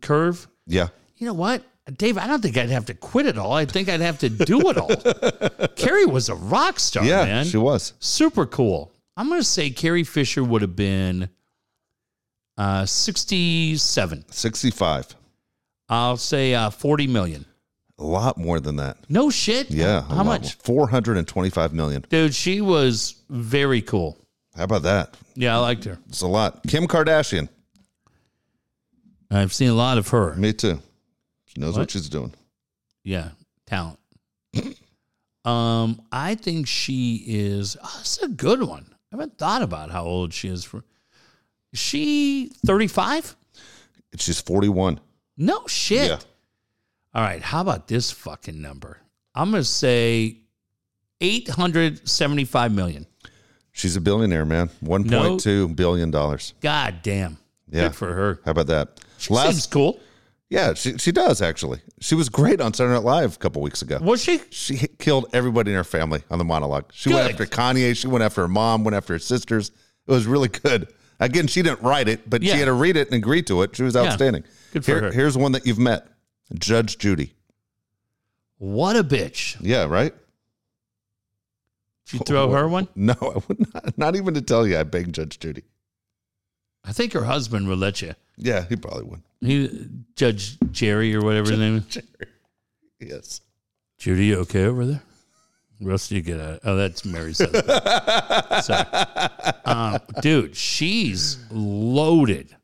curve. 0.00 0.46
Yeah, 0.66 0.88
You 1.16 1.26
know 1.26 1.34
what? 1.34 1.62
Dave, 1.92 2.16
I 2.16 2.26
don't 2.26 2.40
think 2.40 2.56
I'd 2.56 2.70
have 2.70 2.86
to 2.86 2.94
quit 2.94 3.26
it 3.26 3.36
all. 3.36 3.52
I 3.52 3.66
think 3.66 3.88
I'd 3.90 4.00
have 4.00 4.18
to 4.20 4.30
do 4.30 4.60
it 4.70 4.78
all. 4.78 5.68
Carrie 5.76 6.06
was 6.06 6.30
a 6.30 6.34
rock 6.34 6.80
star, 6.80 7.04
yeah, 7.04 7.24
man. 7.24 7.44
she 7.44 7.58
was. 7.58 7.92
Super 7.98 8.46
cool. 8.46 8.90
I'm 9.16 9.28
going 9.28 9.40
to 9.40 9.44
say 9.44 9.70
Carrie 9.70 10.02
Fisher 10.04 10.42
would 10.42 10.62
have 10.62 10.74
been 10.74 11.28
uh, 12.56 12.86
67. 12.86 14.24
65. 14.30 15.14
I'll 15.90 16.16
say 16.16 16.54
uh, 16.54 16.70
40 16.70 17.06
million. 17.06 17.44
A 17.98 18.04
lot 18.04 18.38
more 18.38 18.58
than 18.60 18.76
that. 18.76 18.96
No 19.08 19.30
shit. 19.30 19.70
Yeah. 19.70 20.02
How 20.02 20.24
much? 20.24 20.42
more. 20.42 20.86
425 20.86 21.72
million. 21.74 22.04
Dude, 22.08 22.34
she 22.34 22.60
was 22.60 23.22
very 23.28 23.82
cool. 23.82 24.16
How 24.56 24.64
about 24.64 24.82
that? 24.82 25.16
Yeah, 25.34 25.56
I 25.56 25.60
liked 25.60 25.84
her. 25.84 25.98
It's 26.08 26.22
a 26.22 26.26
lot. 26.26 26.62
Kim 26.66 26.86
Kardashian. 26.88 27.48
I've 29.30 29.52
seen 29.52 29.68
a 29.68 29.74
lot 29.74 29.98
of 29.98 30.08
her. 30.08 30.34
Me 30.34 30.52
too. 30.52 30.80
She 31.54 31.60
knows 31.60 31.74
what, 31.74 31.80
What? 31.80 31.90
she's 31.90 32.08
doing. 32.08 32.32
Yeah, 33.02 33.30
talent. 33.66 33.98
um, 35.44 36.00
I 36.10 36.34
think 36.36 36.66
she 36.66 37.22
is. 37.26 37.76
Oh, 37.82 37.92
that's 37.96 38.18
a 38.22 38.28
good 38.28 38.62
one. 38.62 38.86
I 38.90 39.16
haven't 39.16 39.38
thought 39.38 39.62
about 39.62 39.90
how 39.90 40.04
old 40.04 40.32
she 40.32 40.48
is. 40.48 40.64
For 40.64 40.84
is 41.72 41.78
she 41.78 42.50
thirty 42.66 42.86
five? 42.86 43.36
She's 44.16 44.40
41. 44.40 45.00
No 45.36 45.66
shit. 45.66 46.08
Yeah. 46.08 46.18
All 47.14 47.22
right, 47.22 47.42
how 47.42 47.60
about 47.60 47.88
this 47.88 48.12
fucking 48.12 48.60
number? 48.62 49.00
I'm 49.34 49.50
gonna 49.50 49.64
say 49.64 50.38
eight 51.20 51.48
hundred 51.48 52.08
seventy 52.08 52.44
five 52.44 52.72
million. 52.72 53.06
She's 53.72 53.96
a 53.96 54.00
billionaire, 54.00 54.44
man. 54.44 54.70
$1.2 54.84 55.74
billion. 55.74 56.12
God 56.12 56.94
damn. 57.02 57.36
Yeah. 57.68 57.88
Good 57.88 57.96
for 57.96 58.12
her. 58.12 58.38
How 58.44 58.52
about 58.52 58.68
that? 58.68 59.00
She 59.18 59.34
seems 59.34 59.66
cool. 59.66 59.98
Yeah, 60.50 60.74
she, 60.74 60.98
she 60.98 61.10
does 61.12 61.42
actually. 61.42 61.80
She 62.00 62.14
was 62.14 62.28
great 62.28 62.60
on 62.60 62.72
Saturday 62.74 62.94
Night 62.94 63.04
Live 63.04 63.36
a 63.36 63.38
couple 63.38 63.62
weeks 63.62 63.82
ago. 63.82 63.98
Was 64.02 64.22
she? 64.22 64.40
She 64.50 64.76
hit- 64.76 64.98
killed 64.98 65.26
everybody 65.32 65.70
in 65.72 65.76
her 65.76 65.84
family 65.84 66.22
on 66.30 66.38
the 66.38 66.44
monologue. 66.44 66.90
She 66.92 67.08
went 67.12 67.22
Good. 67.36 67.42
after 67.42 67.46
Kanye. 67.56 67.96
She 67.96 68.06
went 68.06 68.22
after 68.24 68.42
her 68.42 68.48
mom. 68.48 68.84
Went 68.84 68.94
after 68.94 69.14
her 69.14 69.18
sisters. 69.18 69.70
It 70.06 70.12
was 70.12 70.26
really 70.26 70.48
good. 70.48 70.88
Again, 71.20 71.46
she 71.46 71.62
didn't 71.62 71.80
write 71.82 72.08
it, 72.08 72.28
but 72.28 72.42
Yeah. 72.42 72.52
she 72.54 72.58
had 72.58 72.64
to 72.66 72.72
read 72.72 72.96
it 72.96 73.08
and 73.08 73.16
agree 73.16 73.42
to 73.44 73.62
it. 73.62 73.74
She 73.76 73.82
was 73.84 73.96
outstanding. 73.96 74.44
Good 74.72 74.84
for 74.84 75.00
her. 75.00 75.12
Here's 75.12 75.36
one 75.38 75.52
that 75.52 75.64
you've 75.66 75.78
met, 75.78 76.06
Judge 76.58 76.98
Judy. 76.98 77.34
What 78.58 78.96
a 78.96 79.04
bitch. 79.04 79.56
Yeah, 79.60 79.84
right. 79.84 80.12
Did 82.06 82.12
you 82.20 82.24
throw 82.26 82.50
her 82.50 82.68
one? 82.68 82.88
No, 82.94 83.14
I 83.20 83.40
would 83.48 83.72
not. 83.74 83.98
Not 83.98 84.16
even 84.16 84.34
to 84.34 84.42
tell 84.42 84.66
you, 84.66 84.76
I 84.78 84.82
banged 84.82 85.14
Judge 85.14 85.38
Judy. 85.38 85.62
I 86.84 86.92
think 86.92 87.12
her 87.14 87.24
husband 87.24 87.68
would 87.68 87.78
let 87.78 88.02
you. 88.02 88.14
Yeah, 88.36 88.64
he 88.68 88.76
probably 88.76 89.04
would. 89.04 89.22
He 89.40 89.88
Judge 90.16 90.58
Jerry 90.70 91.14
or 91.14 91.22
whatever 91.22 91.50
his 91.50 91.58
name 91.60 91.76
is. 91.76 91.84
Jerry, 91.86 92.06
Yes. 93.00 93.40
Judy, 93.98 94.26
you 94.26 94.36
okay 94.40 94.64
over 94.64 94.84
there? 94.86 95.02
Rusty, 95.80 96.16
you 96.16 96.20
get 96.22 96.40
out. 96.40 96.60
Oh, 96.64 96.76
that's 96.76 97.04
Mary's 97.04 97.38
husband. 97.44 98.64
Sorry. 98.64 98.86
Um, 99.64 99.98
dude, 100.20 100.56
she's 100.56 101.38
loaded. 101.50 102.54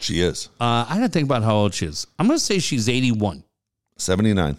She 0.00 0.20
is 0.20 0.48
Uh, 0.60 0.84
I 0.88 0.94
gotta 0.96 1.08
think 1.08 1.26
about 1.26 1.42
how 1.42 1.54
old 1.54 1.74
she 1.74 1.86
is. 1.86 2.06
I'm 2.18 2.26
gonna 2.26 2.38
say 2.38 2.58
she's 2.58 2.88
81. 2.88 3.44
79. 3.98 4.56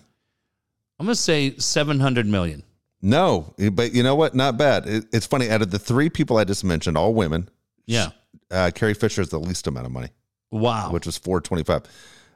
I'm 1.00 1.06
gonna 1.06 1.16
say 1.16 1.56
700 1.58 2.26
million. 2.26 2.64
No, 3.02 3.54
but 3.74 3.94
you 3.94 4.04
know 4.04 4.16
what? 4.16 4.34
Not 4.36 4.58
bad. 4.58 4.88
It, 4.88 5.06
it's 5.12 5.26
funny. 5.26 5.50
Out 5.50 5.62
of 5.62 5.72
the 5.72 5.80
three 5.80 6.10
people 6.10 6.38
I 6.38 6.46
just 6.46 6.64
mentioned, 6.64 6.98
all 6.98 7.14
women, 7.14 7.50
Yeah. 7.86 8.10
Uh, 8.54 8.72
Carrie 8.74 8.94
Fisher 8.94 9.22
is 9.22 9.30
the 9.30 9.40
least 9.40 9.68
amount 9.68 9.86
of 9.86 9.92
money, 9.92 10.10
Wow. 10.52 10.92
which 10.92 11.06
was 11.06 11.18
425. 11.18 11.84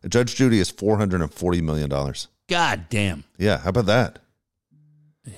Judge 0.09 0.35
Judy 0.35 0.59
is 0.59 0.71
$440 0.71 1.61
million. 1.61 1.89
God 2.49 2.85
damn. 2.89 3.23
Yeah, 3.37 3.57
how 3.59 3.69
about 3.69 3.85
that? 3.87 4.19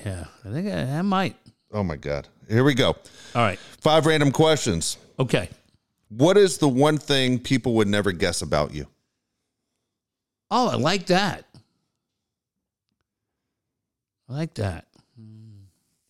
Yeah. 0.06 0.26
I 0.45 0.49
think 0.51 0.68
I, 0.68 0.81
I 0.97 1.01
might. 1.01 1.35
Oh 1.72 1.84
my 1.84 1.95
God. 1.95 2.27
Here 2.47 2.64
we 2.64 2.73
go. 2.73 2.89
All 2.89 2.95
right. 3.35 3.60
Five 3.81 4.06
random 4.06 4.31
questions. 4.31 4.97
Okay. 5.19 5.49
What 6.10 6.38
is 6.38 6.57
the 6.57 6.68
one 6.69 6.97
thing 6.97 7.38
people 7.39 7.73
would 7.76 7.88
never 7.88 8.11
guess 8.11 8.41
about 8.41 8.73
you? 8.73 8.88
Oh, 10.51 10.69
I 10.69 10.76
like 10.76 11.06
that. 11.07 11.45
I 14.30 14.34
like 14.34 14.53
that. 14.56 14.85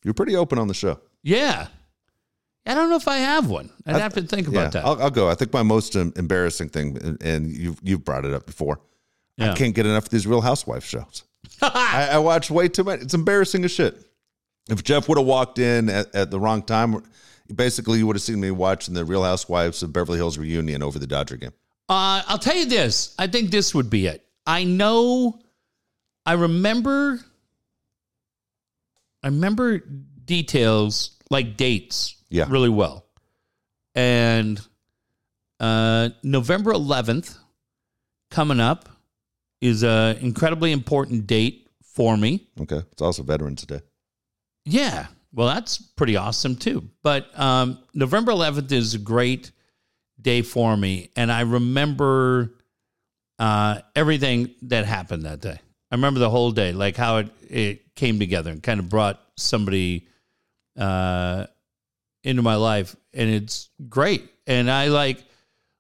You're 0.04 0.14
pretty 0.14 0.36
open 0.36 0.58
on 0.60 0.68
the 0.68 0.74
show. 0.74 1.00
Yeah. 1.24 1.68
I 2.70 2.76
don't 2.76 2.90
know 2.90 2.98
if 2.98 3.08
I 3.08 3.18
have 3.18 3.50
one. 3.50 3.72
I'd 3.88 3.96
have 3.96 4.14
to 4.14 4.22
think 4.22 4.48
about 4.48 4.62
yeah, 4.62 4.70
that. 4.70 4.86
I'll, 4.86 5.02
I'll 5.02 5.10
go. 5.10 5.28
I 5.28 5.34
think 5.34 5.52
my 5.52 5.64
most 5.64 5.96
um, 5.96 6.14
embarrassing 6.16 6.70
thing, 6.70 6.98
and- 7.02 7.22
and 7.24 7.48
you've 7.52 7.80
you've 7.82 8.06
brought 8.06 8.26
it 8.26 8.34
up 8.34 8.46
before. 8.46 8.80
Yeah. 9.38 9.52
I 9.52 9.56
can't 9.56 9.74
get 9.74 9.86
enough 9.88 10.04
of 10.04 10.10
these 10.10 10.28
Real 10.28 10.42
Housewives 10.42 10.86
shows. 10.86 11.24
I, 11.62 12.10
I 12.12 12.18
watch 12.20 12.52
way 12.52 12.68
too 12.68 12.84
much. 12.84 13.02
It's 13.02 13.14
embarrassing 13.14 13.64
as 13.66 13.72
shit. 13.72 13.98
If 14.70 14.84
Jeff 14.84 15.10
would 15.10 15.18
have 15.18 15.26
walked 15.26 15.58
in 15.58 15.90
at, 15.90 16.14
at 16.14 16.30
the 16.30 16.40
wrong 16.40 16.62
time, 16.62 17.04
basically 17.54 17.98
you 17.98 18.06
would 18.06 18.16
have 18.16 18.22
seen 18.22 18.40
me 18.40 18.52
watching 18.52 18.94
the 18.94 19.04
Real 19.04 19.24
Housewives 19.24 19.82
of 19.82 19.92
Beverly 19.92 20.18
Hills 20.18 20.38
reunion 20.38 20.84
over 20.84 21.00
the 21.00 21.08
Dodger 21.08 21.38
game. 21.38 21.54
Uh, 21.88 22.22
I'll 22.28 22.38
tell 22.38 22.56
you 22.56 22.66
this. 22.68 23.16
I 23.18 23.26
think 23.26 23.50
this 23.50 23.74
would 23.74 23.90
be 23.90 24.06
it. 24.06 24.24
I 24.46 24.64
know. 24.64 25.40
I 26.26 26.34
remember. 26.34 27.20
I 29.24 29.28
remember 29.28 29.80
details 29.80 31.19
like 31.30 31.58
dates. 31.58 32.16
Yeah. 32.30 32.46
Really 32.50 32.70
well. 32.70 33.06
And 33.96 34.60
uh, 35.60 36.10
November 36.24 36.74
11th 36.74 37.38
coming 38.30 38.60
up 38.60 38.90
is 39.62 39.84
an 39.84 40.18
incredibly 40.18 40.72
important 40.72 41.28
date 41.28 41.68
for 41.84 42.16
me. 42.16 42.48
Okay, 42.62 42.82
it's 42.92 43.02
also 43.02 43.24
Veterans 43.24 43.66
Day. 43.66 43.82
Yeah. 44.66 45.08
Well, 45.34 45.48
that's 45.48 45.78
pretty 45.78 46.16
awesome 46.16 46.56
too. 46.56 46.90
But 47.04 47.38
um, 47.40 47.80
November 47.94 48.32
11th 48.32 48.72
is 48.72 48.94
a 48.96 49.00
great 49.00 49.52
day 50.22 50.42
for 50.42 50.76
me. 50.76 51.12
And 51.16 51.32
I 51.32 51.42
remember 51.42 52.56
uh, 53.38 53.82
everything 53.96 54.54
that 54.64 54.86
happened 54.86 55.24
that 55.24 55.42
day. 55.42 55.60
I 55.92 55.96
remember 55.96 56.20
the 56.20 56.30
whole 56.30 56.52
day, 56.52 56.72
like 56.72 56.96
how 56.96 57.18
it, 57.18 57.30
it 57.50 57.96
came 57.96 58.20
together 58.20 58.52
and 58.52 58.62
kind 58.62 58.80
of 58.80 58.90
brought 58.90 59.20
somebody 59.38 60.08
uh, 60.80 61.46
into 62.24 62.42
my 62.42 62.56
life. 62.56 62.96
And 63.14 63.30
it's 63.30 63.70
great. 63.88 64.30
And 64.48 64.72
I 64.72 64.88
like, 64.88 65.24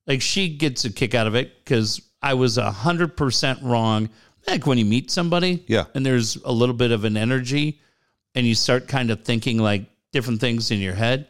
like 0.05 0.21
she 0.21 0.49
gets 0.49 0.85
a 0.85 0.91
kick 0.91 1.15
out 1.15 1.26
of 1.27 1.35
it 1.35 1.63
because 1.63 2.01
I 2.21 2.34
was 2.35 2.57
a 2.57 2.71
hundred 2.71 3.15
percent 3.17 3.59
wrong. 3.63 4.09
Like 4.47 4.65
when 4.67 4.77
you 4.77 4.85
meet 4.85 5.11
somebody, 5.11 5.63
Yeah. 5.67 5.85
and 5.95 6.05
there's 6.05 6.35
a 6.38 6.51
little 6.51 6.76
bit 6.76 6.91
of 6.91 7.03
an 7.05 7.17
energy, 7.17 7.80
and 8.35 8.45
you 8.45 8.55
start 8.55 8.88
kind 8.88 9.11
of 9.11 9.23
thinking 9.23 9.57
like 9.57 9.85
different 10.11 10.39
things 10.41 10.71
in 10.71 10.80
your 10.80 10.93
head. 10.95 11.27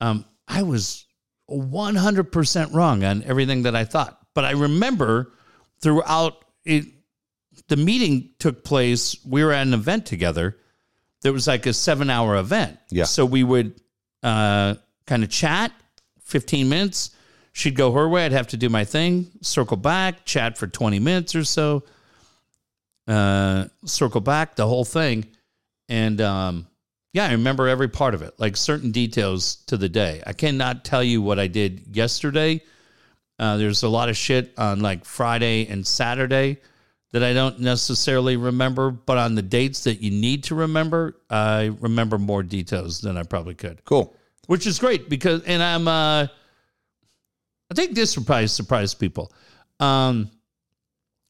Um, 0.00 0.24
I 0.48 0.62
was 0.62 1.06
one 1.46 1.94
hundred 1.96 2.32
percent 2.32 2.72
wrong 2.72 3.04
on 3.04 3.22
everything 3.24 3.62
that 3.64 3.76
I 3.76 3.84
thought, 3.84 4.18
but 4.34 4.44
I 4.44 4.52
remember 4.52 5.32
throughout 5.80 6.44
it, 6.64 6.86
the 7.68 7.76
meeting 7.76 8.30
took 8.38 8.64
place. 8.64 9.16
We 9.24 9.44
were 9.44 9.52
at 9.52 9.66
an 9.66 9.74
event 9.74 10.06
together. 10.06 10.56
There 11.22 11.32
was 11.32 11.46
like 11.46 11.66
a 11.66 11.72
seven-hour 11.72 12.36
event. 12.36 12.78
Yeah. 12.90 13.04
So 13.04 13.24
we 13.24 13.44
would 13.44 13.80
uh, 14.22 14.74
kind 15.06 15.22
of 15.22 15.30
chat, 15.30 15.72
fifteen 16.22 16.68
minutes. 16.68 17.10
She'd 17.52 17.74
go 17.74 17.92
her 17.92 18.08
way. 18.08 18.24
I'd 18.24 18.32
have 18.32 18.48
to 18.48 18.56
do 18.56 18.68
my 18.68 18.84
thing, 18.84 19.30
circle 19.42 19.76
back, 19.76 20.24
chat 20.24 20.56
for 20.56 20.66
20 20.66 21.00
minutes 21.00 21.34
or 21.34 21.44
so, 21.44 21.82
uh, 23.08 23.66
circle 23.84 24.20
back, 24.20 24.54
the 24.54 24.66
whole 24.66 24.84
thing. 24.84 25.26
And 25.88 26.20
um, 26.20 26.68
yeah, 27.12 27.26
I 27.26 27.32
remember 27.32 27.68
every 27.68 27.88
part 27.88 28.14
of 28.14 28.22
it, 28.22 28.34
like 28.38 28.56
certain 28.56 28.92
details 28.92 29.56
to 29.66 29.76
the 29.76 29.88
day. 29.88 30.22
I 30.26 30.32
cannot 30.32 30.84
tell 30.84 31.02
you 31.02 31.20
what 31.22 31.40
I 31.40 31.48
did 31.48 31.96
yesterday. 31.96 32.62
Uh, 33.38 33.56
there's 33.56 33.82
a 33.82 33.88
lot 33.88 34.08
of 34.08 34.16
shit 34.16 34.52
on 34.56 34.80
like 34.80 35.04
Friday 35.04 35.66
and 35.66 35.84
Saturday 35.84 36.58
that 37.12 37.22
I 37.24 37.32
don't 37.32 37.58
necessarily 37.58 38.36
remember, 38.36 38.90
but 38.92 39.18
on 39.18 39.34
the 39.34 39.42
dates 39.42 39.84
that 39.84 40.00
you 40.00 40.10
need 40.12 40.44
to 40.44 40.54
remember, 40.54 41.16
I 41.28 41.72
remember 41.80 42.18
more 42.18 42.42
details 42.42 43.00
than 43.00 43.16
I 43.16 43.24
probably 43.24 43.54
could 43.54 43.84
Cool. 43.84 44.16
which 44.46 44.66
is 44.66 44.78
great 44.78 45.08
because 45.08 45.42
and 45.44 45.62
I'm 45.62 45.88
uh 45.88 46.26
I 47.70 47.74
think 47.74 47.94
this 47.94 48.16
would 48.16 48.26
probably 48.26 48.46
surprise 48.48 48.94
people. 48.94 49.32
Um 49.80 50.30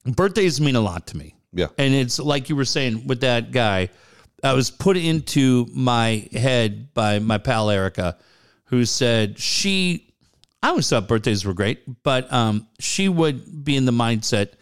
birthdays 0.04 0.60
mean 0.60 0.76
a 0.76 0.80
lot 0.80 1.06
to 1.08 1.16
me. 1.16 1.34
Yeah. 1.52 1.66
And 1.78 1.94
it's 1.94 2.18
like 2.18 2.48
you 2.48 2.56
were 2.56 2.64
saying 2.64 3.06
with 3.06 3.20
that 3.22 3.50
guy, 3.50 3.88
I 4.42 4.52
was 4.54 4.70
put 4.70 4.96
into 4.96 5.66
my 5.74 6.28
head 6.32 6.94
by 6.94 7.18
my 7.18 7.38
pal 7.38 7.70
Erica, 7.70 8.16
who 8.64 8.84
said 8.84 9.38
she 9.38 10.06
I 10.62 10.68
always 10.68 10.88
thought 10.90 11.08
birthdays 11.08 11.44
were 11.46 11.54
great, 11.54 12.02
but 12.02 12.30
um 12.32 12.66
she 12.78 13.08
would 13.08 13.64
be 13.64 13.76
in 13.76 13.84
the 13.86 13.92
mindset 13.92 14.52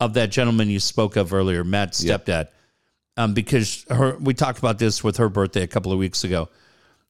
of 0.00 0.14
that 0.14 0.30
gentleman 0.30 0.68
you 0.70 0.80
spoke 0.80 1.16
of 1.16 1.32
earlier, 1.32 1.62
Matt's 1.64 2.02
Yeah. 2.02 2.16
stepdad. 2.16 2.48
Um, 3.16 3.34
because 3.34 3.84
her 3.90 4.16
we 4.18 4.34
talked 4.34 4.58
about 4.58 4.78
this 4.78 5.04
with 5.04 5.18
her 5.18 5.28
birthday 5.28 5.62
a 5.62 5.66
couple 5.66 5.92
of 5.92 5.98
weeks 5.98 6.24
ago 6.24 6.48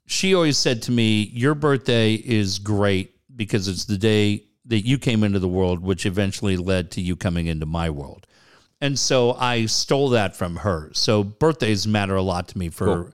she 0.07 0.35
always 0.35 0.59
said 0.59 0.83
to 0.83 0.91
me, 0.91 1.31
Your 1.33 1.55
birthday 1.55 2.15
is 2.15 2.59
great 2.59 3.15
because 3.37 3.69
it's 3.69 3.85
the 3.85 3.97
day 3.97 4.43
that 4.65 4.85
you 4.85 4.99
came 4.99 5.23
into 5.23 5.39
the 5.39 5.47
world, 5.47 5.79
which 5.81 6.05
eventually 6.05 6.57
led 6.57 6.91
to 6.93 7.01
you 7.01 7.15
coming 7.15 7.47
into 7.47 7.65
my 7.65 7.91
world. 7.91 8.27
And 8.81 8.99
so 8.99 9.35
I 9.35 9.67
stole 9.67 10.09
that 10.09 10.35
from 10.35 10.57
her. 10.57 10.91
So 10.95 11.23
birthdays 11.23 11.87
matter 11.87 12.17
a 12.17 12.23
lot 12.23 12.49
to 12.49 12.59
me 12.59 12.71
for 12.71 12.87
Cool. 12.87 13.13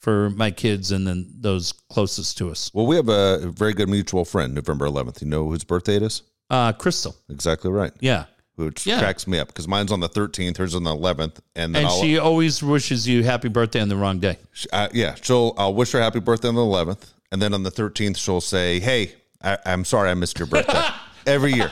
for 0.00 0.28
my 0.30 0.50
kids 0.50 0.92
and 0.92 1.06
then 1.06 1.32
those 1.40 1.72
closest 1.88 2.36
to 2.38 2.50
us. 2.50 2.70
Well, 2.74 2.84
we 2.86 2.96
have 2.96 3.08
a 3.08 3.50
very 3.50 3.72
good 3.72 3.88
mutual 3.88 4.26
friend, 4.26 4.54
November 4.54 4.84
11th. 4.86 5.22
You 5.22 5.28
know 5.28 5.48
whose 5.48 5.64
birthday 5.64 5.96
it 5.96 6.02
is? 6.02 6.20
Uh 6.50 6.74
Crystal. 6.74 7.16
Exactly 7.30 7.70
right. 7.70 7.92
Yeah. 8.00 8.26
Which 8.56 8.86
Yeah. 8.86 9.00
cracks 9.00 9.26
me 9.26 9.38
up 9.40 9.48
because 9.48 9.66
mine's 9.66 9.90
on 9.90 9.98
the 10.00 10.08
13th, 10.08 10.58
hers 10.58 10.74
on 10.76 10.84
the 10.84 10.94
11th, 10.94 11.38
and 11.56 11.74
then 11.74 11.82
And 11.82 11.86
I'll, 11.88 12.00
she 12.00 12.18
always 12.18 12.62
wishes 12.62 13.08
you 13.08 13.24
happy 13.24 13.48
birthday 13.48 13.80
on 13.80 13.88
the 13.88 13.96
wrong 13.96 14.20
day. 14.20 14.38
uh, 14.72 14.88
yeah, 14.92 15.16
she'll 15.20 15.54
I'll 15.58 15.74
wish 15.74 15.90
her 15.92 16.00
happy 16.00 16.20
birthday 16.20 16.48
on 16.48 16.54
the 16.54 16.60
11th, 16.60 17.12
and 17.32 17.42
then 17.42 17.52
on 17.52 17.64
the 17.64 17.70
13th 17.72 18.16
she'll 18.16 18.40
say, 18.40 18.78
"Hey, 18.78 19.14
I, 19.42 19.58
I'm 19.66 19.84
sorry 19.84 20.10
I 20.10 20.14
missed 20.14 20.38
your 20.38 20.46
birthday." 20.46 20.80
every 21.26 21.52
year. 21.52 21.70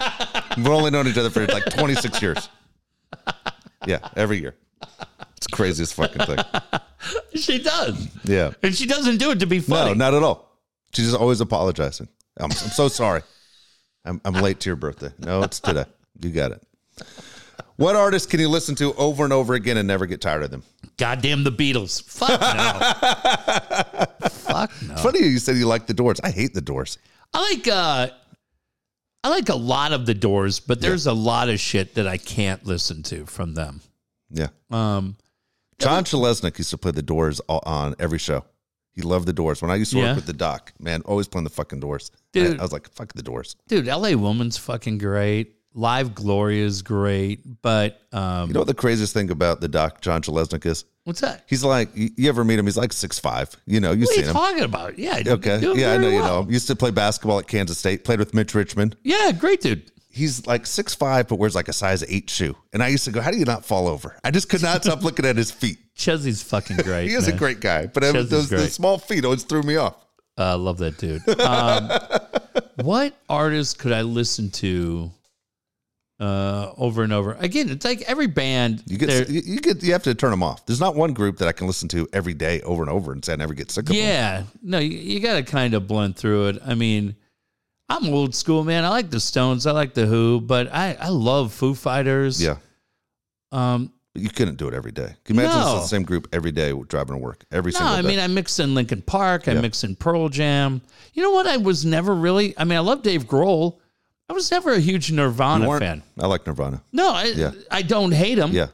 We've 0.57 0.67
only 0.69 0.91
known 0.91 1.07
each 1.07 1.19
other 1.19 1.31
for 1.31 1.47
like 1.47 1.67
26 1.67 2.21
years. 2.23 2.49
Yeah, 3.87 3.99
every 4.17 4.41
year. 4.41 4.55
It's 5.37 5.47
the 5.49 5.53
craziest 5.57 5.95
fucking 5.95 6.27
thing. 6.27 6.39
She 7.35 7.59
does. 7.61 8.09
Yeah. 8.23 8.53
And 8.63 8.73
she 8.73 8.87
doesn't 8.87 9.17
do 9.17 9.33
it 9.33 9.41
to 9.41 9.47
be 9.47 9.59
funny. 9.59 9.91
No, 9.91 9.95
not 9.95 10.15
at 10.15 10.23
all. 10.23 10.57
She's 10.95 11.07
just 11.07 11.19
always 11.19 11.41
apologizing. 11.41 12.07
I'm, 12.37 12.45
I'm 12.45 12.51
so 12.53 12.87
sorry. 12.87 13.23
I'm, 14.05 14.21
I'm 14.25 14.35
late 14.35 14.61
to 14.61 14.69
your 14.71 14.77
birthday. 14.77 15.11
No, 15.19 15.43
it's 15.43 15.59
today. 15.59 15.85
You 16.21 16.31
got 16.31 16.53
it. 16.53 16.63
What 17.77 17.97
artist 17.97 18.31
can 18.31 18.39
you 18.41 18.49
listen 18.49 18.75
to 18.77 18.93
over 18.95 19.25
and 19.25 19.33
over 19.33 19.55
again 19.55 19.77
and 19.77 19.89
never 19.89 20.07
get 20.07 20.21
tired 20.21 20.43
of 20.43 20.51
them? 20.51 20.63
Goddamn 20.99 21.43
the 21.43 21.51
Beatles. 21.51 22.03
Fuck 22.05 22.41
no. 22.41 24.29
Fuck 24.29 24.71
no. 24.83 24.97
Funny 24.97 25.21
you 25.21 25.39
said 25.39 25.57
you 25.57 25.67
like 25.67 25.87
the 25.87 25.95
Doors. 25.95 26.21
I 26.23 26.31
hate 26.31 26.55
the 26.55 26.61
Doors. 26.61 26.99
I 27.35 27.41
like 27.41 27.69
uh 27.69 28.09
I 29.25 29.29
like 29.29 29.49
a 29.49 29.55
lot 29.57 29.93
of 29.93 30.05
the 30.05 30.15
doors, 30.15 30.59
but 30.59 30.81
there's 30.81 31.07
a 31.07 31.13
lot 31.13 31.49
of 31.49 31.61
shit 31.61 31.95
that 31.95 32.09
I 32.09 32.17
can't 32.17 32.67
listen 32.67 33.05
to 33.05 33.25
from 33.25 33.55
them. 33.55 33.81
Yeah. 34.31 34.49
Um 34.71 35.17
John 35.79 36.05
Chalesnik 36.05 36.59
used 36.59 36.71
to 36.71 36.79
play 36.79 36.93
the 36.93 37.03
Doors 37.03 37.41
on 37.49 37.95
every 37.99 38.19
show. 38.19 38.45
He 38.95 39.01
loved 39.03 39.27
the 39.27 39.33
Doors. 39.33 39.63
When 39.63 39.71
I 39.71 39.77
used 39.77 39.93
to 39.93 39.97
work 39.99 40.05
Yeah. 40.07 40.15
with 40.15 40.27
the 40.27 40.33
Doc, 40.35 40.73
man, 40.79 41.01
always 41.07 41.27
playing 41.27 41.45
the 41.45 41.51
fucking 41.51 41.81
Doors. 41.81 42.11
Dude. 42.33 42.57
I, 42.59 42.61
I 42.61 42.63
was 42.63 42.73
like, 42.73 42.89
fuck 42.91 43.13
the 43.15 43.23
Doors. 43.23 43.57
dude, 43.67 43.87
LA 43.87 44.13
Woman's 44.13 44.59
fucking 44.59 44.99
great. 44.99 45.57
Live 45.75 46.15
Glory 46.15 46.61
is 46.61 46.83
great, 46.83 47.63
but 47.63 48.01
um 48.13 48.49
You 48.49 48.55
know 48.55 48.61
what 48.61 48.67
the 48.69 48.75
craziest 48.75 49.15
thing 49.15 49.31
about 49.31 49.61
the 49.61 49.69
Doc, 49.69 50.01
John 50.01 50.23
Chalesnik, 50.23 50.67
is? 50.67 50.85
what's 51.05 51.21
that? 51.21 51.45
He's 51.49 51.65
like, 51.65 51.91
you, 51.95 52.11
you 52.17 52.29
ever 52.29 52.45
meet 52.45 52.59
him? 52.59 52.67
He's 52.67 52.77
like 52.77 52.93
six 52.93 53.19
five. 53.19 53.55
You 53.67 53.81
know, 53.81 53.93
are 53.93 54.05
seen 54.05 54.25
him. 54.25 54.33
talking 54.33 54.65
about? 54.65 54.99
Yeah. 54.99 55.23
Okay. 55.27 55.59
Yeah, 55.61 55.93
I 55.93 55.97
know 55.97 56.03
very 56.03 56.15
you 56.15 56.21
know. 56.21 56.47
Used 56.49 56.67
to 56.69 56.77
play 56.77 56.91
basketball 56.91 57.39
at 57.39 57.47
Kansas 57.47 57.79
State. 57.79 58.05
Played 58.05 58.19
with 58.19 58.35
Mitch 58.35 58.55
Richmond. 58.55 58.97
Yeah, 59.03 59.33
great 59.33 59.61
dude. 59.61 59.91
He's 60.09 60.47
like 60.47 60.67
six 60.67 60.95
five, 60.95 61.29
but 61.29 61.37
wears 61.37 61.55
like 61.55 61.69
a 61.69 61.73
size 61.73 62.05
eight 62.07 62.29
shoe. 62.29 62.55
And 62.73 62.83
I 62.83 62.89
used 62.89 63.05
to 63.07 63.11
go, 63.11 63.21
how 63.21 63.31
do 63.31 63.39
you 63.39 63.47
not 63.47 63.65
fall 63.65 63.89
over? 63.89 64.17
I 64.23 64.31
just 64.31 64.49
could 64.49 64.63
not 64.63 64.85
stop 64.85 65.03
looking 65.05 65.25
at 65.25 65.37
his 65.37 65.51
feet. 65.51 65.79
Chesy's 65.95 66.43
fucking 66.43 66.77
great. 66.85 67.09
He 67.09 67.15
is 67.15 67.29
a 67.29 67.33
great 67.33 67.61
guy, 67.61 67.87
but 67.87 68.03
Chesney's 68.03 68.29
those 68.29 68.51
the 68.51 68.57
great. 68.57 68.73
small 68.73 68.99
feet 68.99 69.25
always 69.25 69.43
threw 69.45 69.63
me 69.63 69.77
off. 69.77 69.97
I 70.37 70.55
love 70.55 70.79
that 70.79 70.99
dude. 70.99 71.27
Um, 71.41 71.91
what 72.87 73.15
artist 73.29 73.79
could 73.79 73.93
I 73.93 74.03
listen 74.03 74.51
to 74.53 75.11
uh, 76.21 76.73
over 76.77 77.03
and 77.03 77.13
over? 77.13 77.33
Again, 77.41 77.69
it's 77.71 77.85
like 77.85 78.03
every 78.03 78.27
band. 78.29 78.83
You 78.87 78.99
get 78.99 79.29
you, 79.29 79.61
get 79.61 79.83
you 79.83 79.93
have 79.93 80.03
to 80.05 80.15
turn 80.15 80.31
them 80.31 80.43
off. 80.43 80.65
There's 80.67 80.81
not 80.81 80.95
one 80.95 81.13
group 81.13 81.39
that 81.39 81.49
I 81.49 81.53
can 81.53 81.67
listen 81.67 81.89
to 81.91 82.07
every 82.13 82.35
day 82.35 82.61
over 82.63 82.83
and 82.83 82.91
over 82.91 83.13
and 83.13 83.25
say 83.25 83.33
I 83.33 83.37
never 83.37 83.55
get 83.55 83.71
sick 83.71 83.85
of 83.85 83.89
them. 83.89 83.97
yeah, 83.97 84.45
no, 84.63 84.79
you, 84.79 84.97
you 84.99 85.21
got 85.21 85.35
to 85.35 85.43
kind 85.43 85.75
of 85.75 85.87
blend 85.87 86.17
through 86.17 86.49
it. 86.49 86.59
I 86.65 86.75
mean, 86.75 87.17
I'm 87.89 88.09
old 88.09 88.35
school, 88.35 88.63
man. 88.65 88.85
I 88.85 88.89
like 88.91 89.11
the 89.11 89.21
Stones, 89.21 89.67
I 89.67 89.73
like 89.73 89.95
the 89.95 90.07
Who, 90.07 90.41
but 90.41 90.73
I 90.73 90.97
I 91.01 91.09
love 91.09 91.53
Foo 91.53 91.75
Fighters. 91.75 92.43
Yeah. 92.43 92.57
Um, 93.51 93.93
You 94.15 94.31
couldn't 94.31 94.57
do 94.57 94.69
it 94.69 94.75
every 94.75 94.93
day. 94.93 95.15
Can 95.25 95.37
you 95.37 95.43
imagine 95.43 95.61
No. 95.61 95.75
it's 95.77 95.85
the 95.85 95.89
same 95.89 96.03
group 96.05 96.29
every 96.33 96.53
day 96.53 96.73
driving 96.89 97.17
to 97.17 97.19
work 97.19 97.45
every 97.51 97.73
no, 97.73 97.79
single 97.79 97.95
day? 97.95 97.99
I 97.99 98.03
mean, 98.03 98.19
I 98.21 98.27
mix 98.29 98.59
in 98.61 98.75
Linkin 98.75 99.03
Park. 99.03 99.49
I 99.49 99.55
mix 99.55 99.85
in 99.85 99.97
Pearl 99.97 100.29
Jam. 100.29 100.81
You 101.15 101.23
know 101.23 101.33
what? 101.33 101.47
I 101.47 101.57
was 101.59 101.85
never 101.85 102.15
really. 102.15 102.55
I 102.57 102.65
mean, 102.65 102.77
I 102.79 102.81
love 102.81 103.03
Dave 103.03 103.25
Grohl. 103.27 103.79
I 104.29 104.33
was 104.33 104.51
never 104.51 104.73
a 104.73 104.79
huge 104.81 105.11
Nirvana 105.13 105.79
fan. 105.79 106.03
I 106.19 106.27
like 106.27 106.47
Nirvana. 106.47 106.83
No, 106.93 107.13
I, 107.13 107.25
Yeah. 107.27 107.53
I 107.71 107.83
don't 107.83 108.13
hate 108.13 108.39
him. 108.39 108.51
Yeah. 108.53 108.69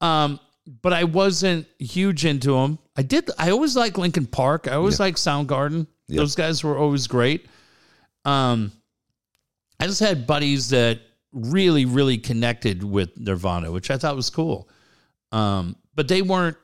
Um, 0.00 0.38
but 0.82 0.92
I 0.92 1.04
wasn't 1.04 1.66
huge 1.78 2.24
into 2.24 2.52
them. 2.52 2.78
I 2.96 3.02
did. 3.02 3.30
I 3.38 3.50
always 3.50 3.76
liked 3.76 3.98
Linkin 3.98 4.26
Park. 4.26 4.68
I 4.68 4.72
always 4.74 4.98
liked 5.00 5.18
Soundgarden. 5.18 5.86
Yeah. 6.08 6.18
Those 6.18 6.34
guys 6.34 6.62
were 6.64 6.76
always 6.78 7.06
great. 7.06 7.46
Um, 8.24 8.72
I 9.80 9.86
just 9.86 10.00
had 10.00 10.26
buddies 10.26 10.70
that 10.70 11.00
really, 11.32 11.84
really 11.84 12.18
connected 12.18 12.82
with 12.82 13.16
Nirvana, 13.18 13.70
which 13.70 13.90
I 13.90 13.96
thought 13.96 14.16
was 14.16 14.30
cool. 14.30 14.68
Um, 15.32 15.76
but 15.94 16.08
they 16.08 16.22
weren't. 16.22 16.56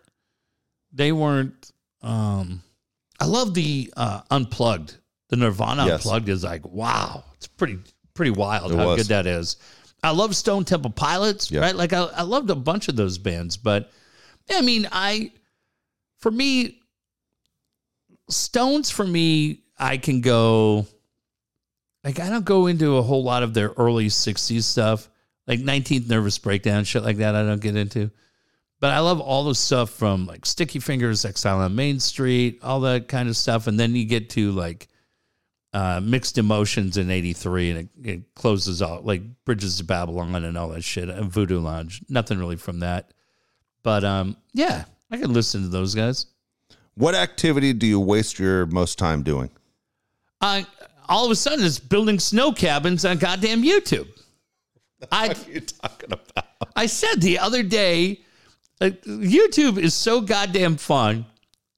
They 0.92 1.12
weren't. 1.12 1.72
Um, 2.02 2.62
I 3.20 3.26
love 3.26 3.54
the 3.54 3.92
uh, 3.96 4.22
unplugged. 4.30 4.96
The 5.30 5.36
Nirvana 5.36 5.86
Yes. 5.86 6.04
unplugged 6.04 6.28
is 6.28 6.44
like 6.44 6.66
wow. 6.66 7.24
It's 7.34 7.46
pretty 7.46 7.78
pretty 8.14 8.30
wild 8.32 8.72
It 8.72 8.76
how 8.76 8.86
was. 8.86 8.98
good 8.98 9.06
that 9.08 9.26
is. 9.26 9.56
I 10.02 10.10
love 10.10 10.34
Stone 10.34 10.64
Temple 10.64 10.90
Pilots, 10.90 11.50
Yeah. 11.50 11.60
right? 11.60 11.74
Like 11.76 11.92
I, 11.92 12.02
I 12.04 12.22
loved 12.22 12.50
a 12.50 12.54
bunch 12.56 12.88
of 12.88 12.96
those 12.96 13.18
bands, 13.18 13.56
but 13.56 13.90
yeah, 14.50 14.58
I 14.58 14.62
mean, 14.62 14.88
I 14.90 15.32
for 16.18 16.30
me, 16.30 16.80
Stones 18.28 18.90
for 18.90 19.06
me, 19.06 19.60
I 19.78 19.96
can 19.98 20.20
go 20.20 20.86
like 22.04 22.18
I 22.18 22.28
don't 22.30 22.44
go 22.44 22.66
into 22.66 22.96
a 22.96 23.02
whole 23.02 23.22
lot 23.22 23.42
of 23.42 23.52
their 23.54 23.70
early 23.76 24.06
'60s 24.06 24.62
stuff, 24.64 25.08
like 25.46 25.60
19th 25.60 26.08
Nervous 26.08 26.38
Breakdown, 26.38 26.84
shit 26.84 27.02
like 27.04 27.18
that. 27.18 27.34
I 27.34 27.42
don't 27.42 27.60
get 27.60 27.76
into, 27.76 28.10
but 28.80 28.90
I 28.90 29.00
love 29.00 29.20
all 29.20 29.44
the 29.44 29.54
stuff 29.54 29.90
from 29.90 30.26
like 30.26 30.46
Sticky 30.46 30.78
Fingers, 30.80 31.24
Exile 31.24 31.58
on 31.58 31.74
Main 31.74 32.00
Street, 32.00 32.58
all 32.62 32.80
that 32.80 33.08
kind 33.08 33.28
of 33.28 33.36
stuff, 33.36 33.66
and 33.66 33.78
then 33.78 33.94
you 33.94 34.04
get 34.04 34.30
to 34.30 34.50
like 34.52 34.88
uh, 35.72 36.00
Mixed 36.02 36.38
Emotions 36.38 36.96
in 36.96 37.10
'83, 37.10 37.70
and 37.70 37.78
it, 37.78 37.88
it 38.04 38.34
closes 38.34 38.82
out 38.82 39.04
like 39.06 39.22
Bridges 39.44 39.78
to 39.78 39.84
Babylon 39.84 40.34
and 40.44 40.56
all 40.58 40.68
that 40.68 40.84
shit, 40.84 41.08
and 41.08 41.30
Voodoo 41.30 41.60
Lounge. 41.60 42.02
Nothing 42.08 42.38
really 42.38 42.56
from 42.56 42.80
that, 42.80 43.12
but 43.82 44.04
um, 44.04 44.36
yeah, 44.52 44.84
I 45.10 45.16
can 45.16 45.32
listen 45.32 45.62
to 45.62 45.68
those 45.68 45.94
guys. 45.94 46.26
What 46.94 47.14
activity 47.14 47.72
do 47.72 47.86
you 47.86 48.00
waste 48.00 48.38
your 48.38 48.66
most 48.66 48.98
time 48.98 49.22
doing? 49.22 49.50
I 50.40 50.66
all 51.08 51.24
of 51.24 51.30
a 51.30 51.36
sudden 51.36 51.64
it's 51.64 51.78
building 51.78 52.18
snow 52.18 52.52
cabins 52.52 53.04
on 53.04 53.18
goddamn 53.18 53.62
YouTube. 53.62 54.08
I 55.12 55.28
What 55.28 55.46
are 55.46 55.50
you 55.50 55.60
talking 55.60 56.12
about? 56.12 56.46
I 56.76 56.86
said 56.86 57.20
the 57.20 57.38
other 57.38 57.62
day, 57.62 58.20
uh, 58.80 58.90
YouTube 59.06 59.78
is 59.78 59.94
so 59.94 60.20
goddamn 60.20 60.76
fun. 60.76 61.26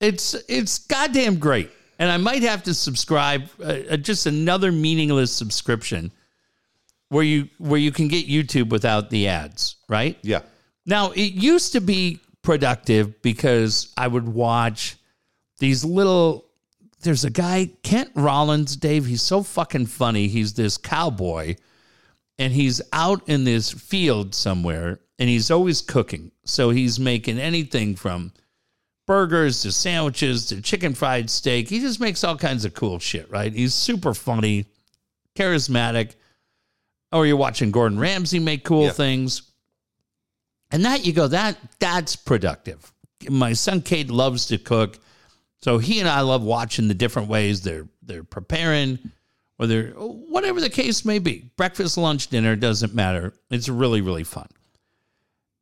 It's 0.01 0.35
it's 0.49 0.79
goddamn 0.79 1.39
great, 1.39 1.71
and 1.99 2.11
I 2.11 2.17
might 2.17 2.43
have 2.43 2.63
to 2.65 2.75
subscribe. 2.75 3.49
Uh, 3.61 3.79
uh, 3.91 3.97
just 3.97 4.27
another 4.27 4.73
meaningless 4.73 5.33
subscription 5.33 6.13
where 7.09 7.25
you 7.25 7.49
where 7.59 7.81
you 7.81 7.93
can 7.93 8.09
get 8.09 8.29
YouTube 8.29 8.71
without 8.71 9.11
the 9.11 9.29
ads, 9.29 9.77
right? 9.89 10.19
Yeah. 10.23 10.41
Now, 10.87 11.13
it 11.13 11.33
used 11.33 11.73
to 11.73 11.81
be 11.81 12.21
productive 12.43 13.23
because 13.23 13.93
I 13.97 14.09
would 14.09 14.29
watch 14.29 14.97
these 15.59 15.85
little. 15.85 16.45
There's 17.03 17.25
a 17.25 17.31
guy, 17.31 17.71
Kent 17.83 18.11
Rollins, 18.15 18.77
Dave. 18.77 19.05
He's 19.05 19.23
so 19.23 19.43
fucking 19.43 19.87
funny. 19.87 20.27
He's 20.27 20.55
this 20.55 20.79
cowboy 20.79 21.57
and 22.39 22.53
he's 22.53 22.81
out 22.93 23.29
in 23.29 23.45
this 23.45 23.71
field 23.71 24.35
somewhere 24.35 25.01
and 25.19 25.29
he's 25.29 25.51
always 25.51 25.81
cooking. 25.81 26.33
So 26.45 26.71
he's 26.71 26.99
making 26.99 27.39
anything 27.39 27.95
from 27.95 28.33
burgers 29.07 29.63
to 29.63 29.73
sandwiches 29.73 30.47
to 30.47 30.61
chicken 30.61 30.95
fried 30.95 31.29
steak. 31.31 31.69
He 31.69 31.81
just 31.81 32.01
makes 32.01 32.25
all 32.25 32.37
kinds 32.37 32.65
of 32.65 32.75
cool 32.75 32.99
shit, 32.99 33.31
right? 33.31 33.53
He's 33.53 33.75
super 33.75 34.15
funny, 34.15 34.67
charismatic. 35.37 36.15
Or 37.13 37.27
you're 37.27 37.37
watching 37.37 37.71
Gordon 37.71 37.99
Ramsay 37.99 38.41
make 38.41 38.65
cool 38.65 38.91
things. 38.91 39.43
And 40.71 40.85
that 40.85 41.07
you 41.07 41.13
go, 41.13 41.29
that 41.29 41.57
that's 41.79 42.17
productive. 42.17 42.93
My 43.29 43.53
son 43.53 43.83
Cade 43.83 44.11
loves 44.11 44.47
to 44.47 44.59
cook. 44.59 44.99
So 45.63 45.79
he 45.79 46.01
and 46.01 46.09
I 46.09 46.21
love 46.21 46.43
watching 46.43 46.89
the 46.89 46.95
different 46.95 47.29
ways 47.29 47.63
they're 47.63 47.87
they're 48.03 48.25
preparing, 48.25 48.99
or 49.59 49.67
they're 49.67 49.91
whatever 49.93 50.61
the 50.61 50.69
case 50.69 51.05
may 51.05 51.19
be. 51.21 51.51
Breakfast, 51.57 51.97
lunch, 51.97 52.29
dinner 52.29 52.57
doesn't 52.57 52.95
matter. 52.95 53.33
It's 53.51 53.69
really 53.69 54.01
really 54.01 54.25
fun. 54.25 54.49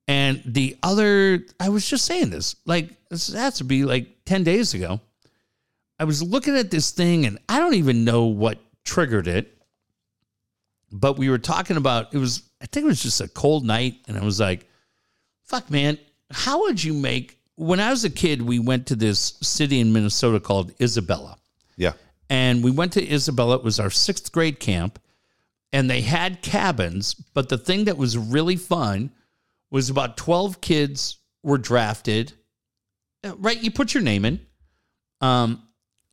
And 0.08 0.42
the 0.44 0.76
other, 0.82 1.44
I 1.60 1.68
was 1.68 1.88
just 1.88 2.04
saying 2.04 2.30
this, 2.30 2.56
like 2.66 2.90
this 3.08 3.32
has 3.32 3.58
to 3.58 3.64
be 3.64 3.84
like 3.84 4.24
ten 4.24 4.42
days 4.42 4.74
ago. 4.74 5.00
I 5.98 6.04
was 6.04 6.22
looking 6.22 6.56
at 6.56 6.70
this 6.70 6.90
thing, 6.90 7.26
and 7.26 7.38
I 7.48 7.60
don't 7.60 7.74
even 7.74 8.04
know 8.04 8.24
what 8.26 8.58
triggered 8.84 9.28
it. 9.28 9.56
But 10.90 11.16
we 11.18 11.30
were 11.30 11.38
talking 11.38 11.76
about 11.76 12.12
it 12.12 12.18
was, 12.18 12.42
I 12.60 12.66
think 12.66 12.84
it 12.84 12.88
was 12.88 13.02
just 13.02 13.20
a 13.20 13.28
cold 13.28 13.64
night, 13.64 13.96
and 14.08 14.18
I 14.18 14.24
was 14.24 14.40
like, 14.40 14.68
"Fuck, 15.44 15.70
man, 15.70 15.98
how 16.30 16.60
would 16.62 16.82
you 16.82 16.92
make?" 16.92 17.38
When 17.54 17.80
I 17.80 17.90
was 17.90 18.04
a 18.04 18.10
kid, 18.10 18.42
we 18.42 18.58
went 18.58 18.86
to 18.88 18.96
this 18.96 19.34
city 19.40 19.78
in 19.78 19.92
Minnesota 19.92 20.40
called 20.40 20.72
Isabella 20.80 21.36
Yeah. 21.76 21.92
and 22.28 22.64
we 22.64 22.70
went 22.70 22.92
to 22.94 23.06
Isabella. 23.08 23.56
It 23.56 23.62
was 23.64 23.78
our 23.78 23.90
sixth 23.90 24.32
grade 24.32 24.58
camp, 24.58 24.98
and 25.72 25.88
they 25.88 26.00
had 26.00 26.42
cabins. 26.42 27.14
But 27.14 27.48
the 27.50 27.58
thing 27.58 27.84
that 27.84 27.96
was 27.96 28.18
really 28.18 28.56
fun 28.56 29.12
was 29.72 29.90
about 29.90 30.16
12 30.16 30.60
kids 30.60 31.18
were 31.42 31.58
drafted. 31.58 32.32
Uh, 33.24 33.34
Right? 33.36 33.60
You 33.60 33.72
put 33.72 33.94
your 33.94 34.02
name 34.04 34.24
in, 34.24 34.40
um, 35.20 35.62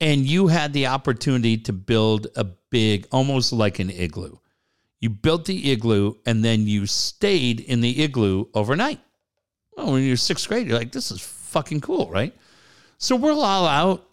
and 0.01 0.25
you 0.25 0.47
had 0.47 0.73
the 0.73 0.87
opportunity 0.87 1.57
to 1.57 1.73
build 1.73 2.27
a 2.35 2.45
big, 2.71 3.07
almost 3.11 3.53
like 3.53 3.77
an 3.77 3.91
igloo. 3.91 4.37
You 4.99 5.11
built 5.11 5.45
the 5.45 5.71
igloo, 5.71 6.15
and 6.25 6.43
then 6.43 6.65
you 6.65 6.87
stayed 6.87 7.59
in 7.59 7.81
the 7.81 8.01
igloo 8.03 8.45
overnight. 8.53 8.99
Well, 9.75 9.91
when 9.91 10.03
you're 10.03 10.17
sixth 10.17 10.47
grade, 10.47 10.67
you're 10.67 10.77
like, 10.77 10.91
this 10.91 11.11
is 11.11 11.21
fucking 11.21 11.81
cool, 11.81 12.09
right? 12.09 12.35
So 12.97 13.15
we're 13.15 13.31
all 13.31 13.67
out 13.67 14.09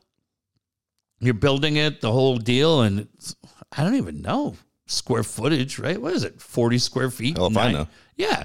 you're 1.20 1.34
building 1.34 1.76
it, 1.76 2.00
the 2.00 2.12
whole 2.12 2.36
deal, 2.36 2.82
and 2.82 3.00
it's, 3.14 3.34
I 3.76 3.82
don't 3.82 3.94
even 3.94 4.22
know. 4.22 4.56
square 4.86 5.22
footage, 5.22 5.78
right? 5.78 6.00
What 6.00 6.12
is 6.12 6.24
it? 6.24 6.40
40 6.40 6.78
square 6.78 7.10
feet? 7.10 7.36
Hell 7.36 7.46
if 7.48 7.56
I 7.56 7.72
know. 7.72 7.88
Yeah. 8.16 8.44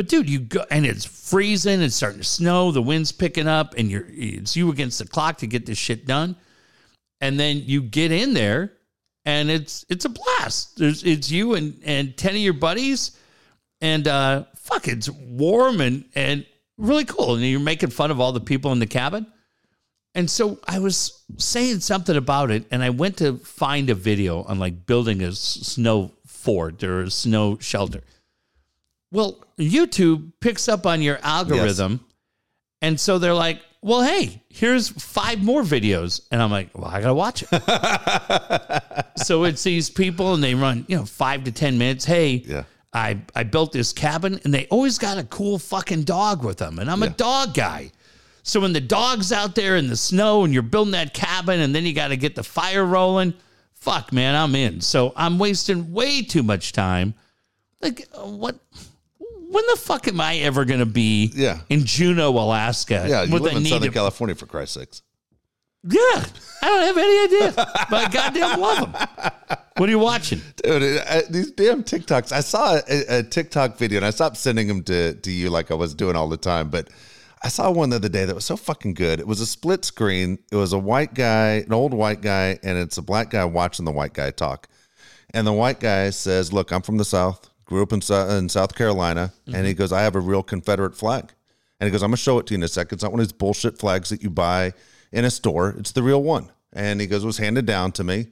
But 0.00 0.08
dude, 0.08 0.30
you 0.30 0.40
go 0.40 0.64
and 0.70 0.86
it's 0.86 1.04
freezing, 1.04 1.82
it's 1.82 1.94
starting 1.94 2.20
to 2.20 2.26
snow, 2.26 2.72
the 2.72 2.80
wind's 2.80 3.12
picking 3.12 3.46
up, 3.46 3.74
and 3.76 3.90
you're 3.90 4.06
it's 4.08 4.56
you 4.56 4.70
against 4.70 4.98
the 4.98 5.06
clock 5.06 5.36
to 5.36 5.46
get 5.46 5.66
this 5.66 5.76
shit 5.76 6.06
done. 6.06 6.36
And 7.20 7.38
then 7.38 7.64
you 7.66 7.82
get 7.82 8.10
in 8.10 8.32
there 8.32 8.72
and 9.26 9.50
it's 9.50 9.84
it's 9.90 10.06
a 10.06 10.08
blast. 10.08 10.78
There's 10.78 11.04
it's 11.04 11.30
you 11.30 11.54
and 11.54 11.78
and 11.84 12.16
10 12.16 12.30
of 12.30 12.40
your 12.40 12.54
buddies, 12.54 13.10
and 13.82 14.08
uh 14.08 14.44
fuck, 14.56 14.88
it's 14.88 15.10
warm 15.10 15.82
and 15.82 16.06
and 16.14 16.46
really 16.78 17.04
cool. 17.04 17.34
And 17.34 17.44
you're 17.44 17.60
making 17.60 17.90
fun 17.90 18.10
of 18.10 18.20
all 18.20 18.32
the 18.32 18.40
people 18.40 18.72
in 18.72 18.78
the 18.78 18.86
cabin. 18.86 19.26
And 20.14 20.30
so 20.30 20.60
I 20.66 20.78
was 20.78 21.24
saying 21.36 21.80
something 21.80 22.16
about 22.16 22.50
it, 22.50 22.64
and 22.70 22.82
I 22.82 22.88
went 22.88 23.18
to 23.18 23.36
find 23.36 23.90
a 23.90 23.94
video 23.94 24.44
on 24.44 24.58
like 24.58 24.86
building 24.86 25.20
a 25.22 25.32
snow 25.32 26.12
fort 26.24 26.82
or 26.82 27.02
a 27.02 27.10
snow 27.10 27.58
shelter. 27.58 28.02
Well, 29.12 29.42
YouTube 29.58 30.32
picks 30.40 30.68
up 30.68 30.86
on 30.86 31.02
your 31.02 31.18
algorithm, 31.22 32.04
and 32.80 32.98
so 32.98 33.18
they're 33.18 33.34
like, 33.34 33.60
"Well, 33.82 34.02
hey, 34.02 34.42
here's 34.48 34.88
five 34.88 35.42
more 35.42 35.62
videos," 35.62 36.20
and 36.30 36.40
I'm 36.40 36.50
like, 36.50 36.70
"Well, 36.76 36.86
I 36.88 37.00
gotta 37.00 37.14
watch 37.14 37.42
it." 37.50 39.04
so 39.16 39.44
it's 39.44 39.62
these 39.62 39.90
people, 39.90 40.34
and 40.34 40.42
they 40.42 40.54
run, 40.54 40.84
you 40.88 40.96
know, 40.96 41.04
five 41.04 41.44
to 41.44 41.52
ten 41.52 41.76
minutes. 41.78 42.04
Hey, 42.04 42.42
Yeah. 42.46 42.64
I 42.92 43.20
I 43.34 43.44
built 43.44 43.72
this 43.72 43.92
cabin, 43.92 44.40
and 44.44 44.52
they 44.54 44.66
always 44.66 44.98
got 44.98 45.18
a 45.18 45.24
cool 45.24 45.58
fucking 45.58 46.02
dog 46.04 46.44
with 46.44 46.58
them, 46.58 46.78
and 46.78 46.90
I'm 46.90 47.02
a 47.02 47.10
dog 47.10 47.54
guy. 47.54 47.92
So 48.42 48.58
when 48.60 48.72
the 48.72 48.80
dog's 48.80 49.32
out 49.32 49.54
there 49.54 49.76
in 49.76 49.88
the 49.88 49.96
snow 49.96 50.44
and 50.44 50.52
you're 50.52 50.62
building 50.62 50.92
that 50.92 51.12
cabin 51.14 51.60
and 51.60 51.74
then 51.74 51.84
you 51.84 51.92
got 51.92 52.08
to 52.08 52.16
get 52.16 52.34
the 52.34 52.42
fire 52.42 52.84
rolling, 52.84 53.34
fuck 53.74 54.12
man, 54.14 54.34
I'm 54.34 54.54
in. 54.54 54.80
So 54.80 55.12
I'm 55.14 55.38
wasting 55.38 55.92
way 55.92 56.22
too 56.22 56.42
much 56.42 56.72
time. 56.72 57.14
Like 57.82 58.08
uh, 58.14 58.22
what 58.22 58.58
when 59.50 59.64
the 59.68 59.76
fuck 59.76 60.06
am 60.08 60.20
I 60.20 60.36
ever 60.38 60.64
going 60.64 60.80
to 60.80 60.86
be 60.86 61.32
Yeah. 61.34 61.60
in 61.68 61.84
Juneau, 61.84 62.30
Alaska 62.30 63.04
Yeah, 63.08 63.22
you 63.24 63.38
live 63.38 63.56
in 63.56 63.64
Southern 63.66 63.92
California 63.92 64.34
for 64.34 64.46
Christ's 64.46 64.74
sakes. 64.76 65.02
Yeah. 65.82 66.24
I 66.62 66.66
don't 66.68 66.82
have 66.82 66.98
any 66.98 67.24
idea. 67.24 67.52
but 67.56 67.92
I 68.06 68.08
goddamn 68.10 68.60
love 68.60 68.92
them. 68.92 69.58
What 69.76 69.88
are 69.88 69.92
you 69.92 69.98
watching? 69.98 70.40
Dude, 70.62 70.82
it- 70.82 71.06
uh, 71.08 71.22
these 71.30 71.50
damn 71.52 71.82
TikToks. 71.82 72.32
I 72.32 72.40
saw 72.40 72.80
a, 72.88 73.18
a 73.18 73.22
TikTok 73.22 73.78
video 73.78 73.96
and 73.98 74.04
I 74.06 74.10
stopped 74.10 74.36
sending 74.36 74.68
them 74.68 74.82
to, 74.84 75.14
to 75.14 75.30
you 75.30 75.48
like 75.50 75.70
I 75.70 75.74
was 75.74 75.94
doing 75.94 76.16
all 76.16 76.28
the 76.28 76.36
time. 76.36 76.68
But 76.68 76.88
I 77.42 77.48
saw 77.48 77.70
one 77.70 77.88
the 77.90 77.96
other 77.96 78.10
day 78.10 78.26
that 78.26 78.34
was 78.34 78.44
so 78.44 78.56
fucking 78.56 78.92
good. 78.94 79.20
It 79.20 79.26
was 79.26 79.40
a 79.40 79.46
split 79.46 79.84
screen. 79.86 80.38
It 80.52 80.56
was 80.56 80.74
a 80.74 80.78
white 80.78 81.14
guy, 81.14 81.64
an 81.66 81.72
old 81.72 81.94
white 81.94 82.20
guy, 82.20 82.58
and 82.62 82.76
it's 82.78 82.98
a 82.98 83.02
black 83.02 83.30
guy 83.30 83.44
watching 83.46 83.86
the 83.86 83.90
white 83.92 84.12
guy 84.12 84.30
talk. 84.30 84.68
And 85.32 85.46
the 85.46 85.52
white 85.52 85.80
guy 85.80 86.10
says, 86.10 86.52
Look, 86.52 86.72
I'm 86.72 86.82
from 86.82 86.98
the 86.98 87.04
South, 87.04 87.48
grew 87.70 87.82
up 87.82 87.92
in, 87.92 88.02
in 88.36 88.48
South 88.48 88.74
Carolina. 88.74 89.32
And 89.46 89.54
he 89.54 89.72
mm-hmm. 89.72 89.78
goes, 89.78 89.92
I 89.92 90.02
have 90.02 90.16
a 90.16 90.20
real 90.20 90.42
Confederate 90.42 90.94
flag. 90.94 91.32
And 91.78 91.86
he 91.86 91.90
goes, 91.90 92.02
I'm 92.02 92.10
going 92.10 92.16
to 92.16 92.22
show 92.22 92.38
it 92.38 92.46
to 92.48 92.54
you 92.54 92.56
in 92.56 92.62
a 92.62 92.68
second. 92.68 92.96
It's 92.96 93.02
not 93.02 93.12
one 93.12 93.20
of 93.20 93.26
these 93.26 93.32
bullshit 93.32 93.78
flags 93.78 94.10
that 94.10 94.22
you 94.22 94.28
buy 94.28 94.74
in 95.12 95.24
a 95.24 95.30
store, 95.30 95.74
it's 95.78 95.92
the 95.92 96.02
real 96.02 96.22
one. 96.22 96.50
And 96.72 97.00
he 97.00 97.06
goes, 97.06 97.24
It 97.24 97.26
was 97.26 97.38
handed 97.38 97.66
down 97.66 97.90
to 97.92 98.04
me. 98.04 98.28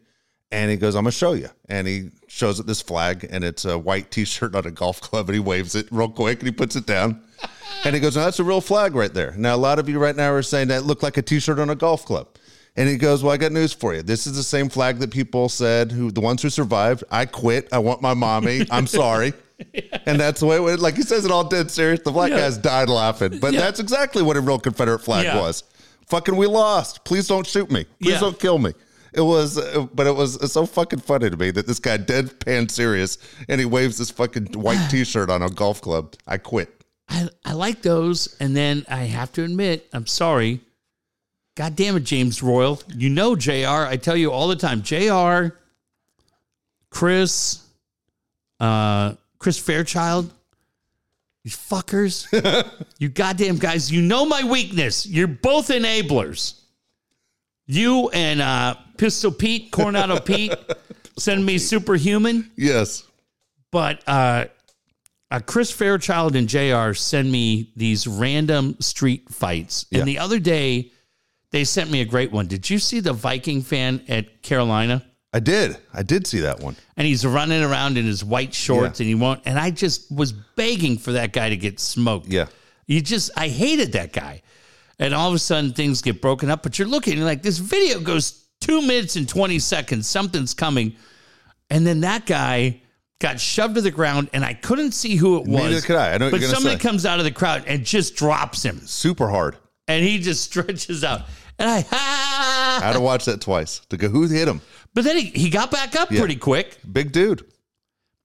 And 0.50 0.70
he 0.70 0.76
goes, 0.76 0.94
I'm 0.94 1.04
going 1.04 1.10
to 1.10 1.16
show 1.16 1.32
you. 1.32 1.48
And 1.68 1.86
he 1.86 2.10
shows 2.28 2.60
it 2.60 2.66
this 2.66 2.80
flag, 2.80 3.26
and 3.28 3.44
it's 3.44 3.64
a 3.64 3.78
white 3.78 4.10
t 4.10 4.24
shirt 4.24 4.54
on 4.54 4.64
a 4.64 4.70
golf 4.70 5.00
club, 5.00 5.28
and 5.28 5.34
he 5.34 5.40
waves 5.40 5.74
it 5.74 5.88
real 5.90 6.08
quick 6.08 6.38
and 6.38 6.46
he 6.46 6.52
puts 6.52 6.76
it 6.76 6.86
down. 6.86 7.22
And 7.84 7.94
he 7.94 8.00
goes, 8.00 8.16
now 8.16 8.24
that's 8.24 8.38
a 8.38 8.44
real 8.44 8.60
flag 8.60 8.94
right 8.94 9.12
there. 9.12 9.34
Now, 9.36 9.54
a 9.54 9.56
lot 9.56 9.78
of 9.78 9.88
you 9.88 9.98
right 9.98 10.16
now 10.16 10.32
are 10.32 10.42
saying 10.42 10.68
that 10.68 10.84
looked 10.84 11.02
like 11.02 11.16
a 11.16 11.22
t 11.22 11.40
shirt 11.40 11.58
on 11.58 11.70
a 11.70 11.74
golf 11.74 12.04
club. 12.04 12.28
And 12.78 12.88
he 12.88 12.96
goes, 12.96 13.22
Well, 13.24 13.32
I 13.32 13.36
got 13.36 13.50
news 13.52 13.72
for 13.72 13.92
you. 13.94 14.02
This 14.02 14.26
is 14.26 14.36
the 14.36 14.42
same 14.42 14.68
flag 14.68 14.98
that 15.00 15.10
people 15.10 15.48
said, 15.48 15.90
who 15.92 16.10
the 16.12 16.20
ones 16.20 16.40
who 16.42 16.48
survived, 16.48 17.02
I 17.10 17.26
quit. 17.26 17.68
I 17.72 17.78
want 17.78 18.00
my 18.00 18.14
mommy. 18.14 18.66
I'm 18.70 18.86
sorry. 18.86 19.32
And 20.06 20.20
that's 20.20 20.38
the 20.40 20.46
way 20.46 20.56
it 20.56 20.62
went. 20.62 20.80
Like 20.80 20.94
he 20.94 21.02
says 21.02 21.24
it 21.24 21.32
all 21.32 21.42
dead 21.44 21.70
serious. 21.72 22.00
The 22.04 22.12
black 22.12 22.30
Yeah. 22.30 22.38
guys 22.38 22.56
died 22.56 22.88
laughing. 22.88 23.40
But 23.40 23.52
Yeah. 23.52 23.60
that's 23.60 23.80
exactly 23.80 24.22
what 24.22 24.36
a 24.36 24.40
real 24.40 24.60
Confederate 24.60 25.00
flag 25.00 25.24
Yeah. 25.24 25.40
was. 25.40 25.64
Fucking, 26.06 26.36
we 26.36 26.46
lost. 26.46 27.04
Please 27.04 27.26
don't 27.26 27.46
shoot 27.46 27.68
me. 27.70 27.84
Please 28.00 28.12
Yeah. 28.12 28.20
don't 28.20 28.38
kill 28.38 28.58
me. 28.58 28.72
It 29.12 29.22
was, 29.22 29.58
uh, 29.58 29.86
but 29.92 30.06
it 30.06 30.14
was 30.14 30.38
so 30.52 30.64
fucking 30.64 31.00
funny 31.00 31.30
to 31.30 31.36
me 31.36 31.50
that 31.50 31.66
this 31.66 31.80
guy 31.80 31.98
deadpan 31.98 32.70
serious 32.70 33.18
and 33.48 33.58
he 33.60 33.64
waves 33.64 33.98
this 33.98 34.10
fucking 34.10 34.52
white 34.52 34.86
T-shirt 34.90 35.28
on 35.30 35.42
a 35.42 35.50
golf 35.50 35.80
club. 35.80 36.14
I 36.28 36.36
quit. 36.36 36.72
I, 37.08 37.28
I 37.44 37.54
like 37.54 37.82
those. 37.82 38.36
And 38.38 38.54
then 38.56 38.84
I 38.88 39.04
have 39.04 39.32
to 39.32 39.42
admit, 39.42 39.88
I'm 39.92 40.06
sorry. 40.06 40.60
God 41.58 41.74
damn 41.74 41.96
it, 41.96 42.04
James 42.04 42.40
Royal. 42.40 42.80
You 42.94 43.10
know 43.10 43.34
JR. 43.34 43.84
I 43.88 43.96
tell 43.96 44.16
you 44.16 44.30
all 44.30 44.46
the 44.46 44.54
time. 44.54 44.80
JR, 44.80 45.56
Chris, 46.88 47.66
uh, 48.60 49.14
Chris 49.40 49.58
Fairchild, 49.58 50.32
you 51.42 51.50
fuckers. 51.50 52.28
you 53.00 53.08
goddamn 53.08 53.56
guys. 53.56 53.90
You 53.90 54.02
know 54.02 54.24
my 54.24 54.44
weakness. 54.44 55.04
You're 55.04 55.26
both 55.26 55.66
enablers. 55.70 56.60
You 57.66 58.08
and 58.10 58.40
uh, 58.40 58.76
Pistol 58.96 59.32
Pete, 59.32 59.72
Coronado 59.72 60.20
Pete, 60.24 60.54
send 61.18 61.44
me 61.44 61.58
superhuman. 61.58 62.52
Yes. 62.54 63.02
But 63.72 64.04
uh, 64.06 64.44
uh, 65.32 65.40
Chris 65.44 65.72
Fairchild 65.72 66.36
and 66.36 66.48
JR 66.48 66.92
send 66.92 67.32
me 67.32 67.72
these 67.74 68.06
random 68.06 68.76
street 68.78 69.28
fights. 69.28 69.86
Yeah. 69.90 69.98
And 69.98 70.08
the 70.08 70.20
other 70.20 70.38
day, 70.38 70.92
they 71.50 71.64
sent 71.64 71.90
me 71.90 72.00
a 72.00 72.04
great 72.04 72.30
one. 72.32 72.46
Did 72.46 72.68
you 72.68 72.78
see 72.78 73.00
the 73.00 73.12
Viking 73.12 73.62
fan 73.62 74.02
at 74.08 74.42
Carolina? 74.42 75.04
I 75.32 75.40
did. 75.40 75.76
I 75.92 76.02
did 76.02 76.26
see 76.26 76.40
that 76.40 76.60
one. 76.60 76.76
And 76.96 77.06
he's 77.06 77.24
running 77.26 77.62
around 77.62 77.98
in 77.98 78.06
his 78.06 78.24
white 78.24 78.54
shorts 78.54 78.98
Yeah. 79.00 79.04
and 79.04 79.08
he 79.08 79.14
won't. 79.14 79.42
And 79.44 79.58
I 79.58 79.70
just 79.70 80.10
was 80.10 80.32
begging 80.32 80.96
for 80.98 81.12
that 81.12 81.32
guy 81.32 81.50
to 81.50 81.56
get 81.56 81.80
smoked. 81.80 82.28
Yeah. 82.28 82.46
You 82.86 83.00
just, 83.02 83.30
I 83.36 83.48
hated 83.48 83.92
that 83.92 84.12
guy. 84.12 84.42
And 84.98 85.14
all 85.14 85.28
of 85.28 85.34
a 85.34 85.38
sudden 85.38 85.72
things 85.74 86.00
get 86.02 86.20
broken 86.22 86.50
up, 86.50 86.62
but 86.62 86.78
you're 86.78 86.88
looking 86.88 87.16
you're 87.16 87.26
like, 87.26 87.42
this 87.42 87.58
video 87.58 88.00
goes 88.00 88.46
two 88.60 88.80
minutes 88.82 89.16
and 89.16 89.28
20 89.28 89.58
seconds. 89.58 90.06
Something's 90.08 90.54
coming. 90.54 90.96
And 91.70 91.86
then 91.86 92.00
that 92.00 92.24
guy 92.26 92.80
got 93.20 93.38
shoved 93.38 93.74
to 93.74 93.80
the 93.82 93.90
ground 93.90 94.30
and 94.32 94.44
I 94.44 94.54
couldn't 94.54 94.92
see 94.92 95.16
who 95.16 95.36
it 95.36 95.40
was. 95.46 95.48
Neither 95.70 95.80
could 95.82 95.96
I. 95.96 96.14
I 96.14 96.18
know 96.18 96.30
But 96.30 96.40
somebody 96.42 96.76
say. 96.76 96.80
comes 96.82 97.04
out 97.04 97.18
of 97.18 97.24
the 97.26 97.30
crowd 97.32 97.64
and 97.66 97.84
just 97.84 98.16
drops 98.16 98.62
him. 98.64 98.80
Super 98.86 99.28
hard. 99.28 99.56
And 99.86 100.04
he 100.04 100.18
just 100.18 100.42
stretches 100.50 101.04
out. 101.04 101.22
And 101.58 101.68
I, 101.68 101.84
I 101.90 102.80
had 102.86 102.92
to 102.92 103.00
watch 103.00 103.24
that 103.24 103.40
twice 103.40 103.80
to 103.90 103.96
go, 103.96 104.08
who 104.08 104.26
hit 104.28 104.46
him? 104.48 104.60
but 104.94 105.04
then 105.04 105.16
he, 105.16 105.24
he 105.26 105.50
got 105.50 105.70
back 105.70 105.94
up 105.96 106.10
Yeah. 106.10 106.20
pretty 106.20 106.36
quick. 106.36 106.78
Big 106.90 107.12
dude. 107.12 107.44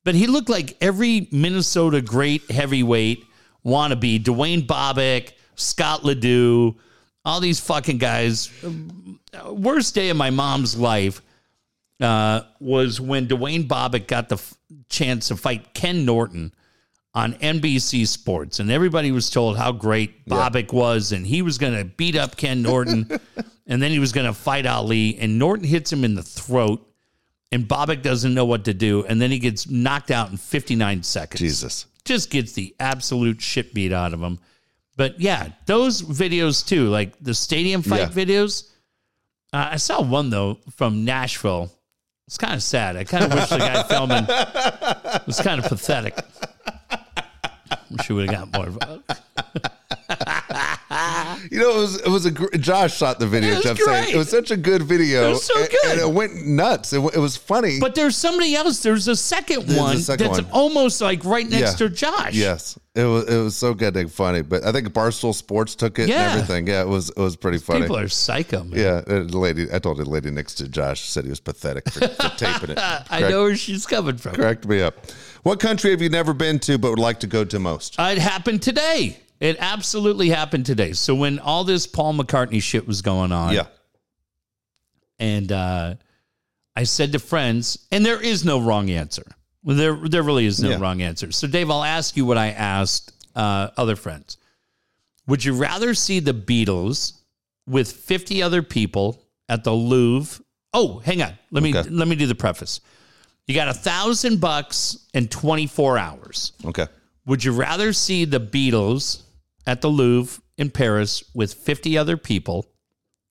But 0.03 0.15
he 0.15 0.27
looked 0.27 0.49
like 0.49 0.75
every 0.81 1.27
Minnesota 1.31 2.01
great 2.01 2.49
heavyweight 2.51 3.23
wannabe. 3.65 4.23
Duane 4.23 4.61
Bobick, 4.67 5.31
Scott 5.55 6.03
LeDoux, 6.03 6.75
all 7.25 7.39
these 7.39 7.59
fucking 7.59 7.99
guys. 7.99 8.49
Worst 9.49 9.95
day 9.95 10.09
of 10.09 10.17
my 10.17 10.29
mom's 10.29 10.77
life 10.77 11.21
uh, 12.01 12.41
was 12.59 12.99
when 12.99 13.27
Duane 13.27 13.67
Bobick 13.67 14.07
got 14.07 14.29
the 14.29 14.35
f- 14.35 14.53
chance 14.89 15.29
to 15.29 15.37
fight 15.37 15.73
Ken 15.73 16.05
Norton 16.05 16.53
on 17.15 17.33
NBC 17.35 18.07
Sports, 18.07 18.59
and 18.59 18.71
everybody 18.71 19.11
was 19.11 19.29
told 19.29 19.57
how 19.57 19.71
great 19.71 20.27
Bobick 20.27 20.73
was, 20.73 21.11
and 21.11 21.27
he 21.27 21.41
was 21.43 21.57
going 21.59 21.77
to 21.77 21.85
beat 21.85 22.15
up 22.15 22.35
Ken 22.37 22.61
Norton, 22.63 23.07
and 23.67 23.81
then 23.81 23.91
he 23.91 23.99
was 23.99 24.11
going 24.11 24.25
to 24.25 24.33
fight 24.33 24.65
Ali, 24.65 25.17
and 25.19 25.37
Norton 25.37 25.65
hits 25.65 25.93
him 25.93 26.03
in 26.03 26.15
the 26.15 26.23
throat, 26.23 26.85
and 27.51 27.67
Bobick 27.67 28.01
doesn't 28.01 28.33
know 28.33 28.45
what 28.45 28.65
to 28.65 28.73
do, 28.73 29.05
and 29.05 29.21
then 29.21 29.29
he 29.29 29.37
gets 29.37 29.69
knocked 29.69 30.09
out 30.09 30.31
in 30.31 30.37
59 30.37 31.03
seconds. 31.03 31.39
Jesus. 31.39 31.85
Just 32.03 32.31
gets 32.31 32.53
the 32.53 32.75
absolute 32.79 33.41
shit 33.41 33.73
beat 33.73 33.93
out 33.93 34.13
of 34.13 34.19
him. 34.21 34.39
But 34.97 35.19
yeah, 35.21 35.49
those 35.67 36.01
videos 36.01 36.65
too, 36.67 36.89
like 36.89 37.13
the 37.21 37.33
stadium 37.33 37.81
fight 37.83 37.99
Yeah. 37.99 38.07
videos. 38.25 38.69
Uh, 39.53 39.69
I 39.71 39.77
saw 39.77 40.01
one 40.01 40.29
though 40.31 40.59
from 40.71 41.05
Nashville. 41.05 41.71
It's 42.27 42.37
kind 42.37 42.53
of 42.55 42.63
sad. 42.63 42.95
I 42.97 43.03
kind 43.03 43.23
of 43.25 43.33
wish 43.33 43.49
the 43.49 43.57
guy 43.57 43.83
filming 43.83 44.25
was 45.27 45.39
kind 45.41 45.59
of 45.63 45.65
pathetic. 45.69 46.17
Wish 47.97 48.07
he 48.07 48.13
would 48.13 48.29
have 48.29 48.51
got 48.51 48.53
more. 48.53 48.67
of- 48.67 49.03
You 51.51 51.59
know, 51.59 51.71
it 51.71 51.77
was 51.77 51.95
it 52.01 52.07
was 52.07 52.25
a 52.25 52.31
gr- 52.31 52.55
Josh 52.57 52.97
shot 52.97 53.19
the 53.19 53.27
video. 53.27 53.51
It 53.51 53.55
was 53.55 53.63
Jeff 53.65 53.77
saying 53.77 54.03
great. 54.05 54.15
it 54.15 54.17
was 54.17 54.29
such 54.29 54.49
a 54.51 54.57
good 54.57 54.81
video. 54.83 55.27
It 55.27 55.29
was 55.31 55.43
so 55.45 55.59
and- 55.59 55.69
good. 55.69 55.91
and 55.91 55.99
it 56.01 56.09
went 56.11 56.45
nuts. 56.47 56.93
It, 56.93 56.99
wa- 56.99 57.11
it 57.13 57.17
was 57.19 57.35
funny. 57.37 57.79
But 57.79 57.95
there's 57.95 58.15
somebody 58.15 58.55
else. 58.55 58.81
There's 58.81 59.07
a 59.07 59.15
second 59.15 59.63
There's 59.67 59.77
a 59.77 59.81
one 59.81 59.97
second 59.99 60.27
that's 60.27 60.41
one. 60.43 60.51
almost 60.51 61.01
like 61.01 61.23
right 61.25 61.47
next 61.47 61.79
Yeah. 61.79 61.87
to 61.87 61.93
Josh. 61.93 62.33
yes, 62.33 62.79
it 62.95 63.03
was 63.03 63.25
it 63.27 63.37
was 63.37 63.55
so 63.55 63.73
goddamn 63.73 64.07
funny. 64.07 64.41
But 64.41 64.63
I 64.63 64.71
think 64.71 64.87
Barstool 64.89 65.35
Sports 65.35 65.75
took 65.75 65.99
it 65.99 66.07
Yeah. 66.09 66.31
and 66.31 66.41
everything. 66.41 66.67
Yeah, 66.67 66.81
it 66.81 66.87
was 66.87 67.09
it 67.09 67.17
was 67.17 67.35
pretty 67.35 67.57
funny. 67.59 67.81
People 67.81 67.97
are 67.97 68.07
psycho, 68.07 68.63
man. 68.63 68.79
yeah, 68.79 69.01
uh, 69.13 69.23
the 69.23 69.37
lady. 69.37 69.67
I 69.73 69.79
told 69.79 69.97
the 69.97 70.05
lady 70.05 70.31
next 70.31 70.55
to 70.55 70.67
Josh 70.69 71.01
said 71.09 71.23
he 71.25 71.29
was 71.29 71.39
pathetic 71.41 71.89
for, 71.91 72.07
for 72.07 72.29
taping 72.37 72.71
it. 72.71 72.79
I 72.79 73.19
know 73.29 73.43
where 73.43 73.55
she's 73.55 73.85
coming 73.85 74.17
from. 74.17 74.33
Correct 74.35 74.65
me 74.65 74.81
up. 74.81 74.95
What 75.43 75.59
country 75.59 75.91
have 75.91 76.01
you 76.01 76.09
never 76.09 76.33
been 76.33 76.57
to 76.59 76.77
but 76.77 76.89
would 76.91 76.99
like 76.99 77.19
to 77.19 77.27
go 77.27 77.43
to 77.43 77.59
most? 77.59 77.95
It 77.99 78.17
happened 78.17 78.61
today. 78.61 79.17
It 79.43 79.57
absolutely 79.59 80.29
happened 80.29 80.65
today. 80.65 80.93
So 80.93 81.13
when 81.13 81.37
all 81.37 81.65
this 81.65 81.85
Paul 81.85 82.13
McCartney 82.13 82.61
shit 82.61 82.87
was 82.87 83.01
going 83.01 83.33
on, 83.33 83.53
Yeah. 83.53 83.65
and 85.19 85.51
uh, 85.51 85.95
I 86.77 86.83
said 86.85 87.11
to 87.11 87.19
friends, 87.19 87.85
and 87.91 88.05
there 88.05 88.21
is 88.21 88.45
no 88.45 88.59
wrong 88.61 88.89
answer. 88.89 89.23
There, 89.65 89.95
there 89.95 90.23
really 90.23 90.45
is 90.45 90.61
no 90.61 90.69
Yeah. 90.71 90.79
wrong 90.79 91.01
answer. 91.01 91.31
So, 91.33 91.47
Dave, 91.47 91.69
I'll 91.69 91.83
ask 91.83 92.15
you 92.15 92.25
what 92.25 92.37
I 92.37 92.51
asked 92.51 93.11
uh, 93.35 93.69
other 93.77 93.95
friends. 93.97 94.37
Would 95.27 95.43
you 95.43 95.53
rather 95.55 95.93
see 95.93 96.19
the 96.21 96.33
Beatles 96.33 97.13
with 97.67 97.91
50 97.91 98.41
other 98.43 98.61
people 98.61 99.25
at 99.49 99.63
the 99.65 99.73
Louvre? 99.73 100.43
Oh, 100.73 100.99
hang 100.99 101.21
on. 101.21 101.33
Let 101.51 101.63
me 101.63 101.75
Okay. 101.77 101.89
let 101.89 102.07
me 102.07 102.15
do 102.15 102.27
the 102.27 102.35
preface. 102.35 102.79
You 103.47 103.55
got 103.55 103.67
a 103.67 103.73
thousand 103.73 104.39
bucks 104.39 104.97
and 105.13 105.29
24 105.29 105.97
hours. 105.97 106.53
Okay. 106.65 106.87
Would 107.25 107.43
you 107.43 107.51
rather 107.53 107.91
see 107.93 108.25
the 108.25 108.39
Beatles 108.39 109.21
at 109.65 109.81
the 109.81 109.89
Louvre 109.89 110.41
in 110.57 110.69
Paris 110.69 111.23
with 111.33 111.53
50 111.53 111.97
other 111.97 112.17
people, 112.17 112.65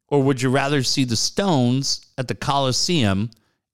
or 0.09 0.22
would 0.22 0.42
you 0.42 0.50
rather 0.50 0.82
see 0.82 1.04
the 1.04 1.16
Stones 1.16 2.06
at 2.18 2.28
the 2.28 2.34
Colosseum 2.34 3.30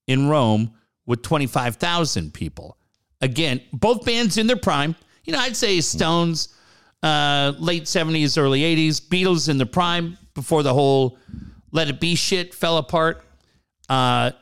in 0.07 0.29
Rome 0.29 0.73
with 1.07 1.23
25,000 1.23 2.33
people? 2.33 2.77
Again, 3.21 3.61
both 3.73 4.05
bands 4.05 4.39
in 4.39 4.47
their 4.47 4.57
prime. 4.57 4.95
You 5.25 5.33
know, 5.33 5.41
I'd 5.41 5.57
say 5.57 5.81
Stones, 5.81 6.49
uh, 7.03 7.53
late 7.59 7.85
70s, 7.85 8.39
early 8.39 8.61
80s, 8.61 9.01
Beatles 9.01 9.49
in 9.49 9.59
the 9.59 9.67
prime 9.67 10.17
before 10.35 10.63
the 10.63 10.73
whole 10.73 11.19
Let 11.73 11.89
It 11.89 12.01
Be 12.01 12.15
shit 12.15 12.55
fell 12.55 12.79
apart. 12.79 13.25
Uh, 13.89 14.33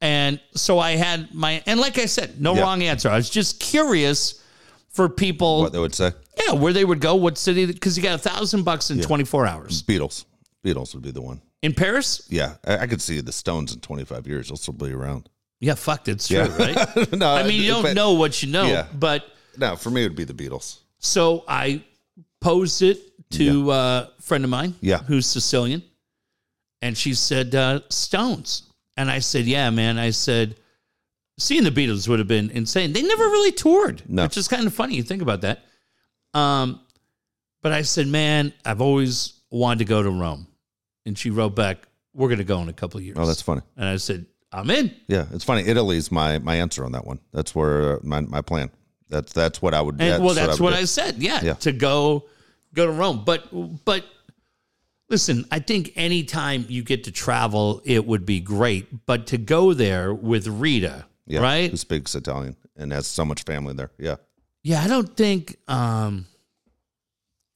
and 0.00 0.40
so 0.54 0.78
I 0.78 0.92
had 0.92 1.34
my, 1.34 1.62
and 1.66 1.80
like 1.80 1.98
I 1.98 2.06
said, 2.06 2.40
no 2.40 2.54
wrong 2.54 2.82
answer. 2.82 3.08
I 3.08 3.16
was 3.16 3.30
just 3.30 3.58
curious 3.58 4.42
for 4.90 5.08
people, 5.08 5.62
What 5.62 5.72
they 5.72 5.78
would 5.78 5.94
say? 5.94 6.12
Yeah, 6.46 6.52
where 6.52 6.72
they 6.72 6.84
would 6.84 7.00
go, 7.00 7.14
what 7.14 7.36
city, 7.38 7.66
because 7.66 7.96
you 7.96 8.02
got 8.02 8.14
a 8.14 8.18
thousand 8.18 8.62
bucks 8.64 8.90
in 8.90 9.00
24 9.00 9.46
hours. 9.46 9.82
Beatles. 9.82 10.24
Beatles 10.64 10.94
would 10.94 11.02
be 11.02 11.10
the 11.10 11.20
one. 11.22 11.40
In 11.62 11.72
Paris? 11.74 12.26
Yeah, 12.28 12.54
I, 12.66 12.78
I 12.78 12.86
could 12.86 13.00
see 13.02 13.20
the 13.20 13.32
Stones 13.32 13.72
in 13.74 13.80
25 13.80 14.26
years. 14.26 14.48
They'll 14.48 14.56
still 14.56 14.74
be 14.74 14.92
around. 14.92 15.28
Yeah, 15.60 15.74
fucked. 15.74 16.08
It's 16.08 16.28
true, 16.28 16.38
Yeah. 16.38 16.56
right? 16.56 17.12
no, 17.12 17.32
I 17.34 17.42
mean, 17.44 17.62
you 17.62 17.70
don't 17.70 17.82
but- 17.82 17.94
know 17.94 18.12
what 18.14 18.42
you 18.42 18.50
know, 18.50 18.66
Yeah. 18.66 18.86
but 18.94 19.24
No, 19.56 19.74
for 19.76 19.90
me, 19.90 20.02
it 20.04 20.08
would 20.08 20.16
be 20.16 20.24
the 20.24 20.34
Beatles. 20.34 20.78
so 20.98 21.44
I 21.48 21.82
posed 22.40 22.82
it 22.82 22.98
to 23.30 23.70
a 23.72 24.10
friend 24.20 24.44
of 24.44 24.50
mine, 24.50 24.74
Yeah. 24.80 24.98
who's 24.98 25.26
Sicilian, 25.26 25.82
and 26.82 26.96
she 26.96 27.14
said 27.14 27.54
uh, 27.54 27.80
Stones, 27.88 28.64
and 28.96 29.10
I 29.10 29.18
said, 29.20 29.46
yeah, 29.46 29.70
man. 29.70 29.98
I 29.98 30.10
said, 30.10 30.56
seeing 31.38 31.64
the 31.64 31.70
Beatles 31.70 32.06
would 32.08 32.18
have 32.18 32.28
been 32.28 32.50
insane. 32.50 32.92
They 32.92 33.02
never 33.02 33.24
really 33.24 33.52
toured, 33.52 34.02
No. 34.08 34.24
which 34.24 34.36
is 34.36 34.46
kind 34.48 34.66
of 34.66 34.74
funny. 34.74 34.94
You 34.94 35.02
think 35.02 35.22
about 35.22 35.40
that. 35.40 35.64
Um, 36.36 36.80
but 37.62 37.72
I 37.72 37.82
said, 37.82 38.06
man, 38.06 38.52
I've 38.64 38.80
always 38.80 39.34
wanted 39.50 39.78
to 39.80 39.84
go 39.86 40.02
to 40.02 40.10
Rome, 40.10 40.46
and 41.04 41.16
she 41.18 41.30
wrote 41.30 41.54
back, 41.56 41.78
we're 42.14 42.28
going 42.28 42.38
to 42.38 42.44
go 42.44 42.60
in 42.62 42.68
a 42.68 42.72
couple 42.72 42.98
of 42.98 43.04
years. 43.04 43.16
Oh, 43.18 43.26
that's 43.26 43.42
funny. 43.42 43.62
and 43.76 43.86
I 43.88 43.96
said, 43.96 44.26
I'm 44.52 44.70
in. 44.70 44.94
Yeah, 45.08 45.26
it's 45.32 45.44
funny. 45.44 45.66
Italy's 45.66 46.10
my 46.10 46.38
my 46.38 46.56
answer 46.56 46.84
on 46.84 46.92
that 46.92 47.04
one. 47.06 47.18
That's 47.32 47.54
where 47.54 47.96
uh, 47.96 47.98
my 48.02 48.20
my 48.20 48.40
plan. 48.40 48.70
That's 49.08 49.32
that's 49.32 49.60
what 49.60 49.74
I 49.74 49.80
would. 49.82 50.00
And 50.00 50.24
well, 50.24 50.34
that's 50.34 50.60
what 50.60 50.72
would 50.72 50.78
I 50.80 50.84
said. 50.84 51.16
Yeah, 51.22 51.40
Yeah. 51.42 51.54
to 51.54 51.72
go 51.72 52.24
go 52.74 52.86
to 52.86 52.92
Rome. 52.92 53.22
But 53.26 53.48
but 53.84 54.04
listen, 55.10 55.44
I 55.50 55.58
think 55.58 55.92
anytime 55.96 56.64
you 56.68 56.82
get 56.82 57.04
to 57.04 57.10
travel, 57.12 57.82
it 57.84 58.06
would 58.06 58.24
be 58.24 58.40
great. 58.40 59.06
But 59.06 59.26
to 59.28 59.38
go 59.38 59.74
there 59.74 60.14
with 60.14 60.46
Rita, 60.46 61.04
Yeah, 61.26 61.40
right? 61.40 61.70
Who 61.70 61.76
speaks 61.76 62.14
Italian 62.14 62.56
and 62.76 62.92
has 62.92 63.06
so 63.06 63.24
much 63.24 63.42
family 63.42 63.74
there. 63.74 63.90
Yeah, 63.98 64.16
Yeah, 64.66 64.82
I 64.82 64.88
don't 64.88 65.16
think 65.16 65.58
um 65.68 66.26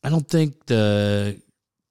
I 0.04 0.10
don't 0.10 0.28
think 0.28 0.64
the 0.66 1.40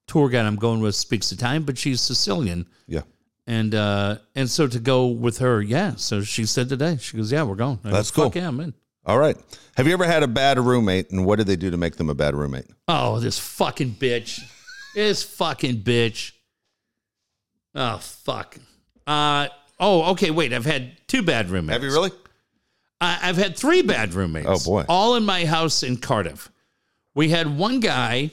tour 0.06 0.30
guide 0.30 0.46
I'm 0.46 0.56
going 0.56 0.80
with 0.80 0.94
speaks 0.94 1.30
Italian, 1.30 1.64
but 1.64 1.76
she's 1.76 2.00
Sicilian. 2.00 2.66
yeah. 2.86 3.02
And 3.46 3.74
uh 3.74 4.16
and 4.34 4.48
so 4.48 4.66
to 4.66 4.78
go 4.78 5.08
with 5.08 5.36
her, 5.38 5.60
yeah. 5.60 5.96
So 5.96 6.22
she 6.22 6.46
said 6.46 6.70
today, 6.70 6.96
she 6.96 7.18
goes, 7.18 7.30
Yeah, 7.30 7.42
we're 7.42 7.54
going. 7.56 7.78
I 7.84 7.90
go, 7.90 7.94
That's 7.96 8.10
"Fuck 8.10 8.32
cool. 8.32 8.40
Yeah, 8.40 8.48
I'm 8.48 8.60
in. 8.60 8.72
All 9.04 9.18
right. 9.18 9.36
Have 9.76 9.86
you 9.86 9.92
ever 9.92 10.06
had 10.06 10.22
a 10.22 10.28
bad 10.28 10.58
roommate, 10.58 11.10
and 11.10 11.26
what 11.26 11.36
did 11.36 11.46
they 11.46 11.56
do 11.56 11.70
to 11.70 11.76
make 11.76 11.96
them 11.96 12.08
a 12.08 12.14
bad 12.14 12.34
roommate? 12.34 12.66
Oh, 12.88 13.20
this 13.20 13.38
fucking 13.38 13.96
bitch. 14.00 14.40
This 14.94 15.22
fucking 15.22 15.82
bitch. 15.82 16.32
Oh, 17.74 17.98
fuck. 17.98 18.56
Uh, 19.06 19.48
oh, 19.78 20.12
okay, 20.12 20.30
wait. 20.30 20.52
I've 20.54 20.66
had 20.66 20.92
two 21.08 21.22
bad 21.22 21.50
roommates. 21.50 21.74
Have 21.74 21.82
you 21.82 21.90
really? 21.90 22.10
I, 23.00 23.18
I've 23.22 23.36
had 23.36 23.56
three 23.56 23.82
bad 23.82 24.14
roommates. 24.14 24.46
Oh, 24.48 24.58
boy. 24.70 24.84
All 24.88 25.16
in 25.16 25.24
my 25.24 25.44
house 25.44 25.82
in 25.82 25.96
Cardiff. 25.96 26.50
We 27.14 27.30
had 27.30 27.56
one 27.56 27.80
guy 27.80 28.30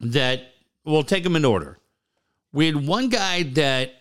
that, 0.00 0.42
we'll 0.84 1.02
take 1.02 1.24
them 1.24 1.36
in 1.36 1.44
order. 1.44 1.78
We 2.52 2.66
had 2.66 2.86
one 2.86 3.08
guy 3.08 3.44
that 3.44 3.92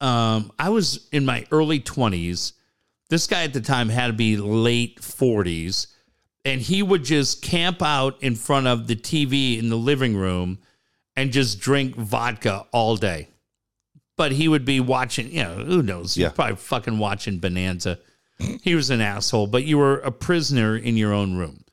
um, 0.00 0.52
I 0.58 0.68
was 0.68 1.08
in 1.12 1.24
my 1.24 1.46
early 1.50 1.80
20s. 1.80 2.52
This 3.10 3.26
guy 3.26 3.44
at 3.44 3.52
the 3.52 3.60
time 3.60 3.88
had 3.88 4.08
to 4.08 4.12
be 4.12 4.36
late 4.36 5.00
40s. 5.00 5.88
And 6.44 6.60
he 6.60 6.82
would 6.82 7.04
just 7.04 7.42
camp 7.42 7.82
out 7.82 8.22
in 8.22 8.34
front 8.34 8.66
of 8.66 8.86
the 8.86 8.96
TV 8.96 9.58
in 9.58 9.68
the 9.68 9.76
living 9.76 10.16
room 10.16 10.58
and 11.16 11.32
just 11.32 11.60
drink 11.60 11.96
vodka 11.96 12.64
all 12.72 12.96
day. 12.96 13.28
But 14.16 14.32
he 14.32 14.48
would 14.48 14.64
be 14.64 14.80
watching, 14.80 15.30
you 15.30 15.42
know, 15.42 15.56
who 15.56 15.82
knows? 15.82 16.16
Yeah. 16.16 16.30
probably 16.30 16.56
fucking 16.56 16.98
watching 16.98 17.38
Bonanza. 17.38 17.98
He 18.38 18.74
was 18.74 18.90
an 18.90 19.00
asshole, 19.00 19.48
but 19.48 19.64
you 19.64 19.78
were 19.78 19.98
a 19.98 20.12
prisoner 20.12 20.76
in 20.76 20.96
your 20.96 21.12
own 21.12 21.36
room. 21.36 21.64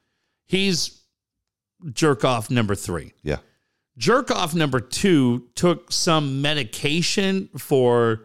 He's 0.48 1.02
jerk 1.92 2.26
off 2.26 2.50
number 2.50 2.74
three. 2.74 3.14
Yeah. 3.22 3.38
Jerk 3.98 4.32
off 4.32 4.56
number 4.56 4.80
two 4.80 5.48
took 5.56 5.92
some 5.92 6.42
medication 6.42 7.50
for, 7.58 8.22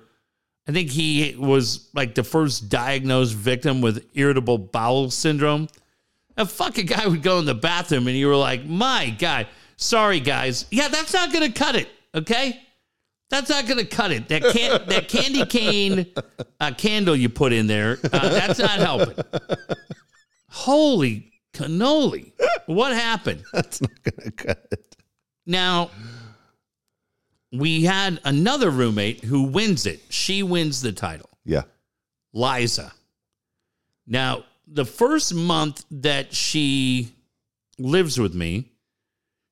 I 0.66 0.72
think 0.72 0.90
he 0.90 1.36
was 1.38 1.88
like 1.94 2.14
the 2.14 2.24
first 2.24 2.68
diagnosed 2.68 3.34
victim 3.34 3.80
with 3.80 4.08
irritable 4.14 4.58
bowel 4.58 5.10
syndrome. 5.10 5.68
A 6.36 6.46
fucking 6.46 6.86
guy 6.86 7.06
would 7.06 7.22
go 7.22 7.38
in 7.38 7.44
the 7.44 7.54
bathroom 7.54 8.08
and 8.08 8.16
you 8.16 8.26
were 8.26 8.36
like, 8.36 8.64
my 8.64 9.14
God, 9.18 9.46
sorry 9.76 10.20
guys. 10.20 10.64
Yeah, 10.70 10.88
that's 10.88 11.12
not 11.12 11.32
going 11.32 11.52
to 11.52 11.58
cut 11.58 11.76
it. 11.76 11.88
Okay. 12.14 12.60
That's 13.30 13.48
not 13.48 13.66
going 13.66 13.78
to 13.78 13.84
cut 13.86 14.10
it. 14.10 14.28
That 14.28 14.42
can 14.42 14.86
that 14.88 15.08
candy 15.08 15.46
cane 15.46 16.06
uh, 16.58 16.72
candle 16.76 17.14
you 17.16 17.28
put 17.28 17.52
in 17.52 17.66
there, 17.68 17.98
uh, 18.12 18.28
that's 18.28 18.58
not 18.58 18.78
helping. 18.80 19.16
Holy 20.48 21.32
cannoli. 21.54 22.32
What 22.66 22.92
happened? 22.92 23.44
That's 23.52 23.80
not 23.80 23.90
gonna 24.02 24.30
cut 24.32 24.66
it. 24.72 24.96
Now, 25.46 25.90
we 27.52 27.84
had 27.84 28.20
another 28.24 28.70
roommate 28.70 29.24
who 29.24 29.44
wins 29.44 29.86
it. 29.86 30.00
She 30.08 30.42
wins 30.42 30.82
the 30.82 30.92
title, 30.92 31.28
Yeah. 31.44 31.62
Liza. 32.32 32.92
Now, 34.06 34.44
the 34.66 34.84
first 34.84 35.34
month 35.34 35.84
that 35.90 36.34
she 36.34 37.12
lives 37.78 38.18
with 38.18 38.34
me, 38.34 38.70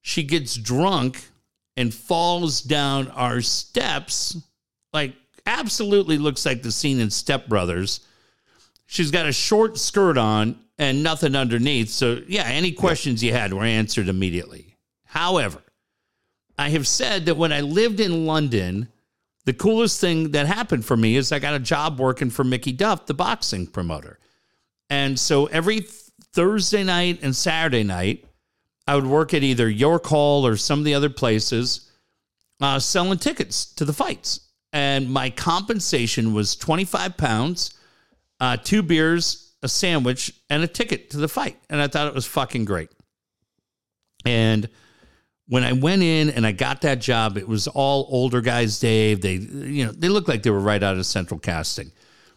she 0.02 0.22
gets 0.22 0.54
drunk 0.56 1.28
and 1.78 1.94
falls 1.94 2.60
down 2.60 3.08
our 3.12 3.40
steps, 3.40 4.36
like 4.92 5.14
absolutely 5.46 6.18
looks 6.18 6.44
like 6.44 6.60
the 6.60 6.72
scene 6.72 6.98
in 6.98 7.08
Step 7.08 7.46
Brothers. 7.46 8.00
She's 8.86 9.12
got 9.12 9.26
a 9.26 9.32
short 9.32 9.78
skirt 9.78 10.18
on 10.18 10.58
and 10.76 11.04
nothing 11.04 11.36
underneath. 11.36 11.90
So, 11.90 12.20
yeah, 12.26 12.46
any 12.46 12.72
questions 12.72 13.22
you 13.22 13.32
had 13.32 13.54
were 13.54 13.62
answered 13.62 14.08
immediately. 14.08 14.76
However, 15.04 15.62
I 16.58 16.70
have 16.70 16.88
said 16.88 17.26
that 17.26 17.36
when 17.36 17.52
I 17.52 17.60
lived 17.60 18.00
in 18.00 18.26
London, 18.26 18.88
the 19.44 19.52
coolest 19.52 20.00
thing 20.00 20.32
that 20.32 20.48
happened 20.48 20.84
for 20.84 20.96
me 20.96 21.14
is 21.14 21.30
I 21.30 21.38
got 21.38 21.54
a 21.54 21.60
job 21.60 22.00
working 22.00 22.28
for 22.28 22.42
Mickey 22.42 22.72
Duff, 22.72 23.06
the 23.06 23.14
boxing 23.14 23.68
promoter. 23.68 24.18
And 24.90 25.16
so 25.16 25.46
every 25.46 25.80
th- 25.80 25.92
Thursday 26.32 26.82
night 26.82 27.20
and 27.22 27.36
Saturday 27.36 27.84
night, 27.84 28.24
I 28.88 28.94
would 28.94 29.06
work 29.06 29.34
at 29.34 29.42
either 29.42 29.68
York 29.68 30.06
Hall 30.06 30.46
or 30.46 30.56
some 30.56 30.78
of 30.78 30.86
the 30.86 30.94
other 30.94 31.10
places 31.10 31.90
uh, 32.58 32.78
selling 32.78 33.18
tickets 33.18 33.66
to 33.74 33.84
the 33.84 33.92
fights. 33.92 34.40
And 34.72 35.10
my 35.10 35.28
compensation 35.28 36.32
was 36.32 36.56
25 36.56 37.18
pounds, 37.18 37.74
uh, 38.40 38.56
two 38.56 38.82
beers, 38.82 39.52
a 39.62 39.68
sandwich, 39.68 40.32
and 40.48 40.62
a 40.62 40.66
ticket 40.66 41.10
to 41.10 41.18
the 41.18 41.28
fight. 41.28 41.58
And 41.68 41.82
I 41.82 41.88
thought 41.88 42.06
it 42.06 42.14
was 42.14 42.24
fucking 42.24 42.64
great. 42.64 42.88
And 44.24 44.70
when 45.48 45.64
I 45.64 45.72
went 45.72 46.02
in 46.02 46.30
and 46.30 46.46
I 46.46 46.52
got 46.52 46.80
that 46.80 46.98
job, 46.98 47.36
it 47.36 47.46
was 47.46 47.68
all 47.68 48.08
older 48.10 48.40
guys, 48.40 48.78
Dave. 48.78 49.20
They, 49.20 49.34
you 49.34 49.84
know, 49.84 49.92
they 49.92 50.08
looked 50.08 50.28
like 50.28 50.42
they 50.42 50.50
were 50.50 50.60
right 50.60 50.82
out 50.82 50.96
of 50.96 51.04
central 51.04 51.38
casting. 51.38 51.92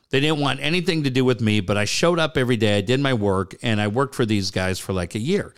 They 0.09 0.19
didn't 0.19 0.39
want 0.39 0.59
anything 0.59 1.03
to 1.03 1.09
do 1.09 1.23
with 1.23 1.39
me, 1.39 1.61
but 1.61 1.77
I 1.77 1.85
showed 1.85 2.19
up 2.19 2.35
every 2.35 2.57
day. 2.57 2.77
I 2.77 2.81
did 2.81 2.99
my 2.99 3.13
work 3.13 3.55
and 3.61 3.79
I 3.79 3.87
worked 3.87 4.15
for 4.15 4.25
these 4.25 4.51
guys 4.51 4.79
for 4.79 4.91
like 4.91 5.15
a 5.15 5.19
year. 5.19 5.55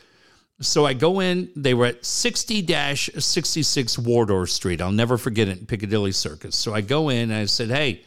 So 0.64 0.86
I 0.86 0.94
go 0.94 1.20
in, 1.20 1.50
they 1.56 1.74
were 1.74 1.88
at 1.88 2.06
60 2.06 2.66
66 2.96 4.00
Wardour 4.00 4.48
Street. 4.48 4.82
I'll 4.82 4.92
never 4.92 5.18
forget 5.18 5.48
it 5.48 5.60
in 5.60 5.66
Piccadilly 5.66 6.12
Circus. 6.12 6.56
So 6.56 6.74
I 6.74 6.82
go 6.82 7.10
in 7.10 7.32
and 7.32 7.34
I 7.34 7.46
said, 7.46 7.70
Hey, 7.70 8.02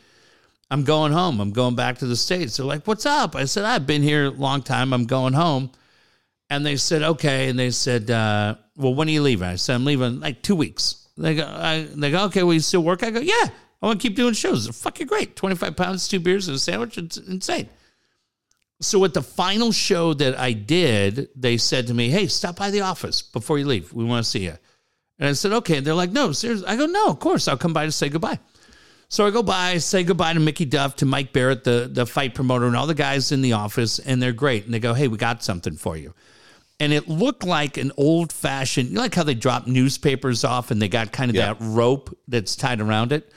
I'm 0.71 0.85
going 0.85 1.13
home. 1.13 1.41
I'm 1.41 1.53
going 1.53 1.77
back 1.77 1.99
to 1.99 2.07
the 2.07 2.17
States. 2.17 2.57
They're 2.57 2.67
like, 2.67 2.87
What's 2.87 3.07
up? 3.07 3.37
I 3.37 3.45
said, 3.45 3.65
I've 3.65 3.87
been 3.87 4.03
here 4.03 4.27
a 4.27 4.31
long 4.31 4.63
time. 4.63 4.93
I'm 4.93 5.07
going 5.07 5.35
home. 5.35 5.71
And 6.51 6.65
they 6.65 6.77
said, 6.77 7.03
Okay. 7.03 7.49
And 7.49 7.59
they 7.59 7.71
said, 7.71 8.11
uh, 8.11 8.57
Well, 8.77 8.95
when 8.95 9.09
are 9.09 9.13
you 9.13 9.23
leaving? 9.23 9.49
I 9.49 9.57
said, 9.57 9.75
I'm 9.75 9.85
leaving 9.85 10.21
like 10.21 10.43
two 10.43 10.57
weeks. 10.57 11.07
They 11.17 11.37
go, 11.37 11.47
I, 11.47 11.87
they 11.95 12.11
go, 12.11 12.25
Okay, 12.25 12.43
will 12.43 12.55
you 12.55 12.61
still 12.61 12.83
work? 12.83 13.03
I 13.03 13.11
go, 13.11 13.21
Yeah, 13.21 13.49
I 13.83 13.87
want 13.87 14.01
to 14.01 14.09
keep 14.09 14.17
doing 14.17 14.35
shows. 14.35 14.65
They're 14.65 14.73
fucking 14.73 15.07
great. 15.07 15.37
25 15.37 15.77
pounds, 15.77 16.09
two 16.09 16.21
beers, 16.21 16.49
and 16.49 16.57
a 16.57 16.59
sandwich. 16.59 16.99
It's 16.99 17.17
insane. 17.19 17.69
So 18.81 19.05
at 19.05 19.15
the 19.15 19.23
final 19.23 19.73
show 19.73 20.13
that 20.15 20.39
I 20.39 20.53
did, 20.53 21.29
they 21.35 21.57
said 21.57 21.87
to 21.87 21.95
me, 21.95 22.11
Hey, 22.11 22.27
stop 22.27 22.57
by 22.57 22.71
the 22.71 22.83
office 22.83 23.23
before 23.23 23.59
you 23.59 23.67
leave. 23.67 23.93
We 23.93 24.05
want 24.05 24.25
to 24.25 24.31
see 24.31 24.45
you. 24.45 24.55
And 25.19 25.29
I 25.29 25.33
said, 25.33 25.53
Okay. 25.53 25.79
And 25.79 25.87
they're 25.87 25.95
like, 25.95 26.13
No, 26.13 26.33
seriously. 26.33 26.67
I 26.67 26.77
go, 26.77 26.87
No, 26.87 27.07
of 27.09 27.19
course. 27.19 27.49
I'll 27.49 27.57
come 27.57 27.73
by 27.73 27.87
to 27.87 27.93
say 27.93 28.09
goodbye. 28.09 28.39
So 29.09 29.25
I 29.27 29.31
go 29.31 29.43
by, 29.43 29.79
say 29.79 30.03
goodbye 30.03 30.33
to 30.35 30.41
Mickey 30.41 30.65
Duff, 30.65 30.97
to 30.97 31.07
Mike 31.07 31.33
Barrett, 31.33 31.63
the, 31.65 31.89
the 31.91 32.05
fight 32.07 32.35
promoter, 32.35 32.67
and 32.67 32.75
all 32.77 32.89
the 32.89 32.95
guys 32.95 33.31
in 33.31 33.41
the 33.41 33.53
office, 33.53 34.01
and 34.01 34.21
they're 34.21 34.33
great. 34.33 34.65
And 34.65 34.75
they 34.75 34.81
go, 34.81 34.95
Hey, 34.95 35.09
we 35.09 35.17
got 35.17 35.43
something 35.43 35.77
for 35.77 35.97
you. 35.97 36.13
And 36.79 36.93
it 36.93 37.09
looked 37.09 37.45
like 37.45 37.79
an 37.79 37.93
old 37.97 38.31
fashioned, 38.33 38.91
you 38.91 38.97
know, 38.97 39.01
like 39.01 39.15
how 39.15 39.23
they 39.23 39.33
drop 39.35 39.67
newspapers 39.67 40.45
off 40.45 40.71
and 40.71 40.83
they 40.83 40.89
got 40.89 41.13
kind 41.13 41.31
of 41.31 41.35
Yeah. 41.35 41.55
that 41.55 41.57
rope 41.61 42.15
that's 42.29 42.55
tied 42.57 42.83
around 42.83 43.13
it. 43.13 43.33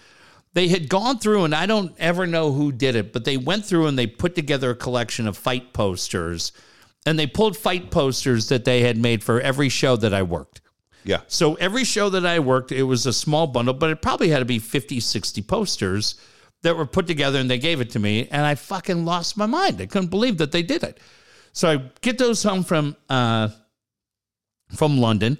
They 0.59 0.67
had 0.67 0.89
gone 0.89 1.19
through, 1.19 1.45
and 1.45 1.55
I 1.55 1.65
don't 1.65 1.95
ever 1.97 2.27
know 2.27 2.51
who 2.51 2.73
did 2.73 2.93
it, 2.93 3.13
but 3.13 3.23
they 3.23 3.37
went 3.37 3.65
through 3.65 3.87
and 3.87 3.97
they 3.97 4.07
put 4.07 4.35
together 4.35 4.71
a 4.71 4.75
collection 4.75 5.25
of 5.25 5.37
fight 5.37 5.71
posters. 5.71 6.51
And 7.05 7.17
they 7.17 7.27
pulled 7.27 7.55
fight 7.55 7.91
posters 7.91 8.49
that 8.49 8.65
they 8.65 8.81
had 8.81 8.97
made 8.97 9.23
for 9.23 9.39
every 9.39 9.69
show 9.69 9.95
that 9.95 10.13
I 10.13 10.21
worked. 10.21 10.59
Yeah. 11.05 11.21
So 11.29 11.53
every 11.53 11.85
show 11.85 12.09
that 12.09 12.25
I 12.25 12.39
worked, 12.39 12.73
it 12.73 12.83
was 12.83 13.05
a 13.05 13.13
small 13.13 13.47
bundle, 13.47 13.73
but 13.73 13.89
it 13.89 14.01
probably 14.01 14.27
had 14.27 14.39
to 14.39 14.45
be 14.45 14.59
50, 14.59 14.99
60 14.99 15.41
posters 15.43 16.15
that 16.63 16.75
were 16.75 16.85
put 16.85 17.07
together 17.07 17.39
and 17.39 17.49
they 17.49 17.57
gave 17.57 17.79
it 17.79 17.91
to 17.91 17.99
me. 17.99 18.27
And 18.29 18.45
I 18.45 18.55
fucking 18.55 19.05
lost 19.05 19.37
my 19.37 19.45
mind. 19.45 19.79
I 19.79 19.85
couldn't 19.85 20.09
believe 20.09 20.39
that 20.39 20.51
they 20.51 20.61
did 20.61 20.83
it. 20.83 20.99
So 21.53 21.69
I 21.71 21.89
get 22.01 22.17
those 22.17 22.43
home 22.43 22.65
from 22.65 22.97
uh, 23.07 23.47
from 24.75 24.97
London. 24.97 25.37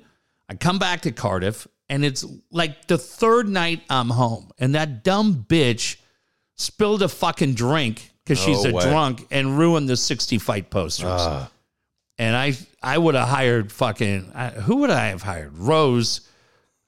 I 0.48 0.56
come 0.56 0.80
back 0.80 1.02
to 1.02 1.12
Cardiff, 1.12 1.68
and 1.90 2.06
it's 2.06 2.26
like 2.52 2.88
the 2.88 2.98
third 2.98 3.50
night 3.50 3.82
I'm 3.90 4.10
home, 4.10 4.52
and 4.60 4.76
that 4.76 5.04
dumb 5.04 5.46
bitch 5.48 5.98
spilled 6.56 7.02
a 7.02 7.08
fucking 7.10 7.54
drink 7.56 8.12
because 8.24 8.40
she's 8.40 8.64
No 8.64 8.70
a 8.70 8.74
way. 8.74 8.84
drunk 8.84 9.26
and 9.32 9.58
ruined 9.58 9.90
the 9.90 9.98
60 9.98 10.38
fight 10.40 10.70
posters. 10.70 11.06
Ah. 11.10 11.50
and 12.18 12.36
I 12.36 12.54
I 12.84 12.98
would 12.98 13.16
have 13.16 13.28
hired 13.28 13.72
fucking 13.72 14.32
I, 14.36 14.50
who 14.50 14.78
would 14.78 14.90
I 14.90 15.08
have 15.08 15.22
hired? 15.22 15.58
Rose. 15.58 16.22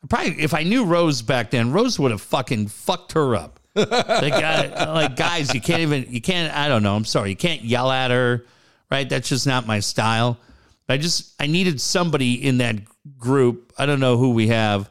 Probably 0.09 0.41
if 0.41 0.53
I 0.53 0.63
knew 0.63 0.85
Rose 0.85 1.21
back 1.21 1.51
then, 1.51 1.71
Rose 1.71 1.99
would 1.99 2.11
have 2.11 2.21
fucking 2.21 2.67
fucked 2.67 3.13
her 3.13 3.35
up. 3.35 3.59
They 3.75 4.29
got 4.29 4.89
like 4.93 5.15
guys, 5.15 5.53
you 5.53 5.61
can't 5.61 5.81
even 5.81 6.05
you 6.09 6.21
can't. 6.21 6.53
I 6.55 6.67
don't 6.67 6.83
know. 6.83 6.95
I'm 6.95 7.05
sorry, 7.05 7.29
you 7.29 7.35
can't 7.35 7.63
yell 7.63 7.89
at 7.89 8.11
her, 8.11 8.45
right? 8.91 9.07
That's 9.07 9.29
just 9.29 9.47
not 9.47 9.65
my 9.65 9.79
style. 9.79 10.37
But 10.87 10.95
I 10.95 10.97
just 10.97 11.33
I 11.39 11.47
needed 11.47 11.79
somebody 11.79 12.33
in 12.45 12.57
that 12.57 12.75
group. 13.17 13.73
I 13.77 13.85
don't 13.85 13.99
know 13.99 14.17
who 14.17 14.31
we 14.31 14.47
have 14.47 14.89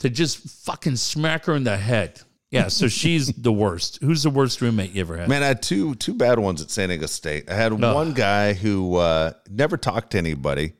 to 0.00 0.10
just 0.10 0.38
fucking 0.64 0.96
smack 0.96 1.46
her 1.46 1.54
in 1.54 1.64
the 1.64 1.76
head. 1.76 2.20
Yeah, 2.50 2.68
so 2.68 2.88
she's 2.88 3.28
the 3.28 3.52
worst. 3.52 3.98
Who's 4.02 4.22
the 4.22 4.30
worst 4.30 4.60
roommate 4.60 4.92
you 4.92 5.00
ever 5.00 5.16
had? 5.16 5.28
Man, 5.28 5.42
I 5.42 5.46
had 5.46 5.62
two 5.62 5.94
two 5.96 6.14
bad 6.14 6.38
ones 6.38 6.62
at 6.62 6.70
San 6.70 6.88
Diego 6.88 7.06
State. 7.06 7.50
I 7.50 7.54
had 7.54 7.72
one 7.72 8.12
guy 8.14 8.52
who 8.52 8.96
uh, 8.96 9.32
never 9.50 9.76
talked 9.76 10.10
to 10.12 10.18
anybody, 10.18 10.74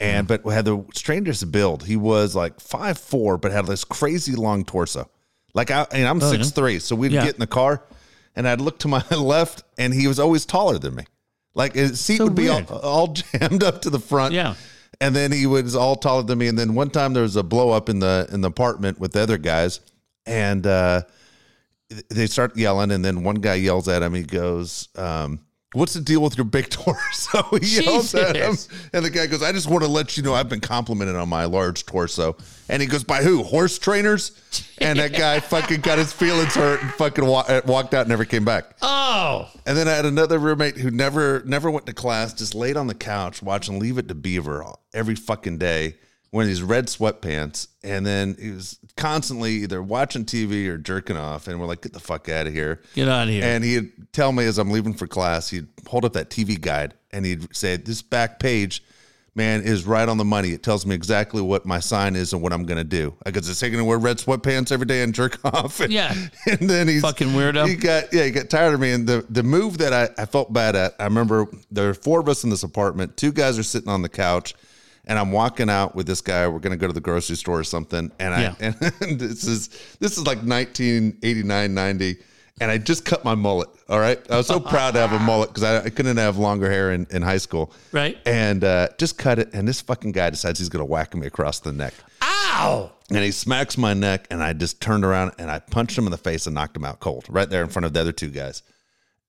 and 0.00 0.26
but 0.26 0.44
had 0.46 0.64
the 0.64 0.84
strangest 0.94 1.50
build. 1.52 1.84
He 1.84 1.96
was 1.96 2.34
like 2.34 2.60
five 2.60 2.98
four, 2.98 3.36
but 3.38 3.52
had 3.52 3.66
this 3.66 3.84
crazy 3.84 4.34
long 4.34 4.64
torso. 4.64 5.10
Like 5.54 5.70
I, 5.70 5.86
and 5.92 6.08
I'm 6.08 6.20
six 6.20 6.50
three, 6.50 6.78
so 6.78 6.96
we'd 6.96 7.12
Oh, 7.12 7.16
Yeah. 7.16 7.24
get 7.26 7.34
in 7.34 7.40
the 7.40 7.46
car, 7.46 7.84
and 8.34 8.48
I'd 8.48 8.60
look 8.62 8.78
to 8.80 8.88
my 8.88 9.04
left, 9.10 9.64
and 9.76 9.92
he 9.92 10.06
was 10.08 10.18
always 10.18 10.46
taller 10.46 10.78
than 10.78 10.94
me. 10.94 11.04
Like 11.54 11.74
his 11.74 12.00
seat 12.00 12.16
So 12.16 12.24
would 12.24 12.34
be 12.34 12.48
all, 12.48 12.64
all 12.72 13.08
jammed 13.38 13.62
up 13.62 13.82
to 13.82 13.90
the 13.90 13.98
front. 14.00 14.32
Yeah. 14.32 14.54
And 15.02 15.16
then 15.16 15.32
he 15.32 15.46
was 15.46 15.74
all 15.74 15.96
taller 15.96 16.22
than 16.22 16.38
me. 16.38 16.46
And 16.46 16.56
then 16.56 16.74
one 16.74 16.88
time 16.88 17.12
there 17.12 17.24
was 17.24 17.34
a 17.34 17.42
blow 17.42 17.70
up 17.70 17.88
in 17.88 17.98
the 17.98 18.28
in 18.30 18.40
the 18.40 18.48
apartment 18.48 19.00
with 19.00 19.12
the 19.12 19.20
other 19.20 19.36
guys, 19.36 19.80
and 20.26 20.64
uh, 20.64 21.02
they 22.08 22.28
start 22.28 22.56
yelling. 22.56 22.92
And 22.92 23.04
then 23.04 23.24
one 23.24 23.34
guy 23.34 23.54
yells 23.54 23.88
at 23.88 24.00
him. 24.00 24.14
He 24.14 24.22
goes, 24.22 24.88
um, 24.94 25.40
"What's 25.72 25.94
the 25.94 26.00
deal 26.00 26.20
with 26.20 26.36
your 26.36 26.44
big 26.44 26.68
torso?" 26.70 27.42
he 27.60 27.80
yells 27.82 28.14
at 28.14 28.36
him, 28.36 28.56
and 28.92 29.04
the 29.04 29.10
guy 29.10 29.26
goes, 29.26 29.42
"I 29.42 29.52
just 29.52 29.68
want 29.68 29.82
to 29.84 29.88
let 29.88 30.16
you 30.16 30.22
know 30.22 30.34
I've 30.34 30.48
been 30.48 30.60
complimented 30.60 31.16
on 31.16 31.28
my 31.28 31.44
large 31.44 31.86
torso." 31.86 32.36
And 32.68 32.80
he 32.82 32.88
goes, 32.88 33.04
"By 33.04 33.22
who? 33.22 33.42
Horse 33.42 33.78
trainers?" 33.78 34.32
And 34.78 34.98
that 34.98 35.12
guy 35.12 35.40
fucking 35.54 35.80
got 35.80 35.98
his 35.98 36.12
feelings 36.12 36.54
hurt 36.54 36.82
and 36.82 36.90
fucking 36.92 37.24
wa- 37.24 37.44
uh, 37.48 37.60
walked 37.66 37.94
out 37.94 38.02
and 38.02 38.08
never 38.10 38.24
came 38.24 38.44
back. 38.44 38.64
Oh, 38.82 39.48
And 39.66 39.76
then 39.76 39.88
I 39.88 39.92
had 39.92 40.06
another 40.06 40.38
roommate 40.38 40.76
who 40.76 40.90
never 40.90 41.42
never 41.44 41.70
went 41.70 41.86
to 41.86 41.92
class, 41.92 42.32
just 42.34 42.54
laid 42.54 42.76
on 42.76 42.86
the 42.86 42.94
couch 42.94 43.42
watching 43.42 43.78
Leave 43.78 43.98
It 43.98 44.08
to 44.08 44.14
Beaver 44.14 44.64
every 44.94 45.14
fucking 45.14 45.58
day, 45.58 45.96
wearing 46.32 46.48
these 46.48 46.62
red 46.62 46.86
sweatpants. 46.86 47.68
And 47.84 48.04
then 48.04 48.36
he 48.40 48.50
was 48.50 48.78
constantly 48.96 49.52
either 49.56 49.82
watching 49.82 50.24
TV 50.24 50.66
or 50.66 50.78
jerking 50.78 51.16
off. 51.16 51.46
And 51.46 51.60
we're 51.60 51.66
like, 51.66 51.82
get 51.82 51.92
the 51.92 52.00
fuck 52.00 52.28
out 52.28 52.46
of 52.46 52.52
here. 52.52 52.80
get 52.94 53.08
out 53.08 53.24
of 53.24 53.28
here. 53.28 53.44
And 53.44 53.62
he'd 53.62 53.92
tell 54.12 54.32
me 54.32 54.44
as 54.46 54.58
I'm 54.58 54.70
leaving 54.70 54.94
for 54.94 55.06
class, 55.06 55.50
he'd 55.50 55.68
hold 55.86 56.04
up 56.04 56.14
that 56.14 56.30
TV 56.30 56.60
guide 56.60 56.94
and 57.12 57.24
he'd 57.26 57.54
say, 57.54 57.76
This 57.76 58.00
back 58.00 58.38
page, 58.38 58.82
man, 59.34 59.62
is 59.62 59.84
right 59.84 60.08
on 60.08 60.16
the 60.16 60.24
money. 60.24 60.50
It 60.50 60.62
tells 60.62 60.86
me 60.86 60.94
exactly 60.94 61.42
what 61.42 61.66
my 61.66 61.80
sign 61.80 62.16
is 62.16 62.32
and 62.32 62.40
what 62.40 62.54
I'm 62.54 62.64
going 62.64 62.78
to 62.78 62.84
do. 62.84 63.14
I 63.26 63.30
guess 63.30 63.48
it's 63.48 63.60
taking 63.60 63.78
to 63.78 63.84
wear 63.84 63.98
red 63.98 64.16
sweatpants 64.16 64.72
every 64.72 64.86
day 64.86 65.02
and 65.02 65.14
jerk 65.14 65.38
off. 65.44 65.80
And, 65.80 65.92
Yeah. 65.92 66.14
And 66.46 66.70
then 66.70 66.88
he's 66.88 67.02
Fucking 67.02 67.28
weirdo. 67.28 67.68
He 67.68 67.76
got, 67.76 68.12
yeah, 68.12 68.24
he 68.24 68.30
got 68.30 68.48
tired 68.48 68.72
of 68.72 68.80
me. 68.80 68.92
And 68.92 69.06
the, 69.06 69.26
the 69.28 69.42
move 69.42 69.78
that 69.78 69.92
I, 69.92 70.08
I 70.20 70.24
felt 70.24 70.50
bad 70.52 70.76
at, 70.76 70.94
I 70.98 71.04
remember 71.04 71.46
there 71.70 71.90
are 71.90 71.94
four 71.94 72.20
of 72.20 72.28
us 72.28 72.42
in 72.42 72.48
this 72.50 72.62
apartment. 72.62 73.18
Two 73.18 73.32
guys 73.32 73.58
are 73.58 73.62
sitting 73.62 73.88
on 73.90 74.00
the 74.00 74.08
couch. 74.08 74.54
And 75.06 75.18
I'm 75.18 75.32
walking 75.32 75.68
out 75.68 75.94
with 75.96 76.06
this 76.06 76.20
guy. 76.20 76.46
We're 76.46 76.60
gonna 76.60 76.76
go 76.76 76.86
to 76.86 76.92
the 76.92 77.00
grocery 77.00 77.36
store 77.36 77.58
or 77.58 77.64
something. 77.64 78.12
And 78.18 78.34
I 78.34 78.42
Yeah. 78.42 78.54
and 79.00 79.18
this 79.18 79.44
is 79.44 79.68
this 79.98 80.12
is 80.16 80.26
like 80.26 80.38
1989, 80.38 81.74
90. 81.74 82.16
And 82.60 82.70
I 82.70 82.78
just 82.78 83.04
cut 83.04 83.24
my 83.24 83.34
mullet. 83.34 83.68
All 83.88 83.98
right. 83.98 84.18
I 84.30 84.36
was 84.36 84.46
so 84.46 84.60
proud 84.60 84.92
to 84.94 85.00
have 85.00 85.12
a 85.12 85.18
mullet 85.24 85.48
because 85.48 85.64
I, 85.64 85.84
I 85.84 85.90
couldn't 85.90 86.16
have 86.18 86.36
longer 86.36 86.70
hair 86.70 86.92
in, 86.92 87.06
in 87.10 87.22
high 87.22 87.38
school. 87.38 87.72
Right. 87.90 88.16
And 88.26 88.62
uh, 88.62 88.88
just 88.98 89.18
cut 89.18 89.38
it. 89.38 89.52
And 89.52 89.66
this 89.66 89.80
fucking 89.80 90.12
guy 90.12 90.30
decides 90.30 90.58
he's 90.60 90.68
going 90.68 90.84
to 90.84 90.90
whack 90.90 91.14
me 91.16 91.26
across 91.26 91.60
the 91.60 91.72
neck. 91.72 91.94
Ow! 92.22 92.92
And 93.10 93.18
he 93.18 93.32
smacks 93.32 93.76
my 93.76 93.94
neck. 93.94 94.28
And 94.30 94.42
I 94.42 94.52
just 94.52 94.80
turned 94.80 95.04
around 95.04 95.32
and 95.38 95.50
I 95.50 95.58
punched 95.58 95.98
him 95.98 96.04
in 96.04 96.12
the 96.12 96.18
face 96.18 96.46
and 96.46 96.54
knocked 96.54 96.76
him 96.76 96.84
out 96.84 97.00
cold 97.00 97.24
right 97.28 97.48
there 97.48 97.64
in 97.64 97.68
front 97.68 97.86
of 97.86 97.94
the 97.94 98.00
other 98.00 98.12
two 98.12 98.28
guys. 98.28 98.62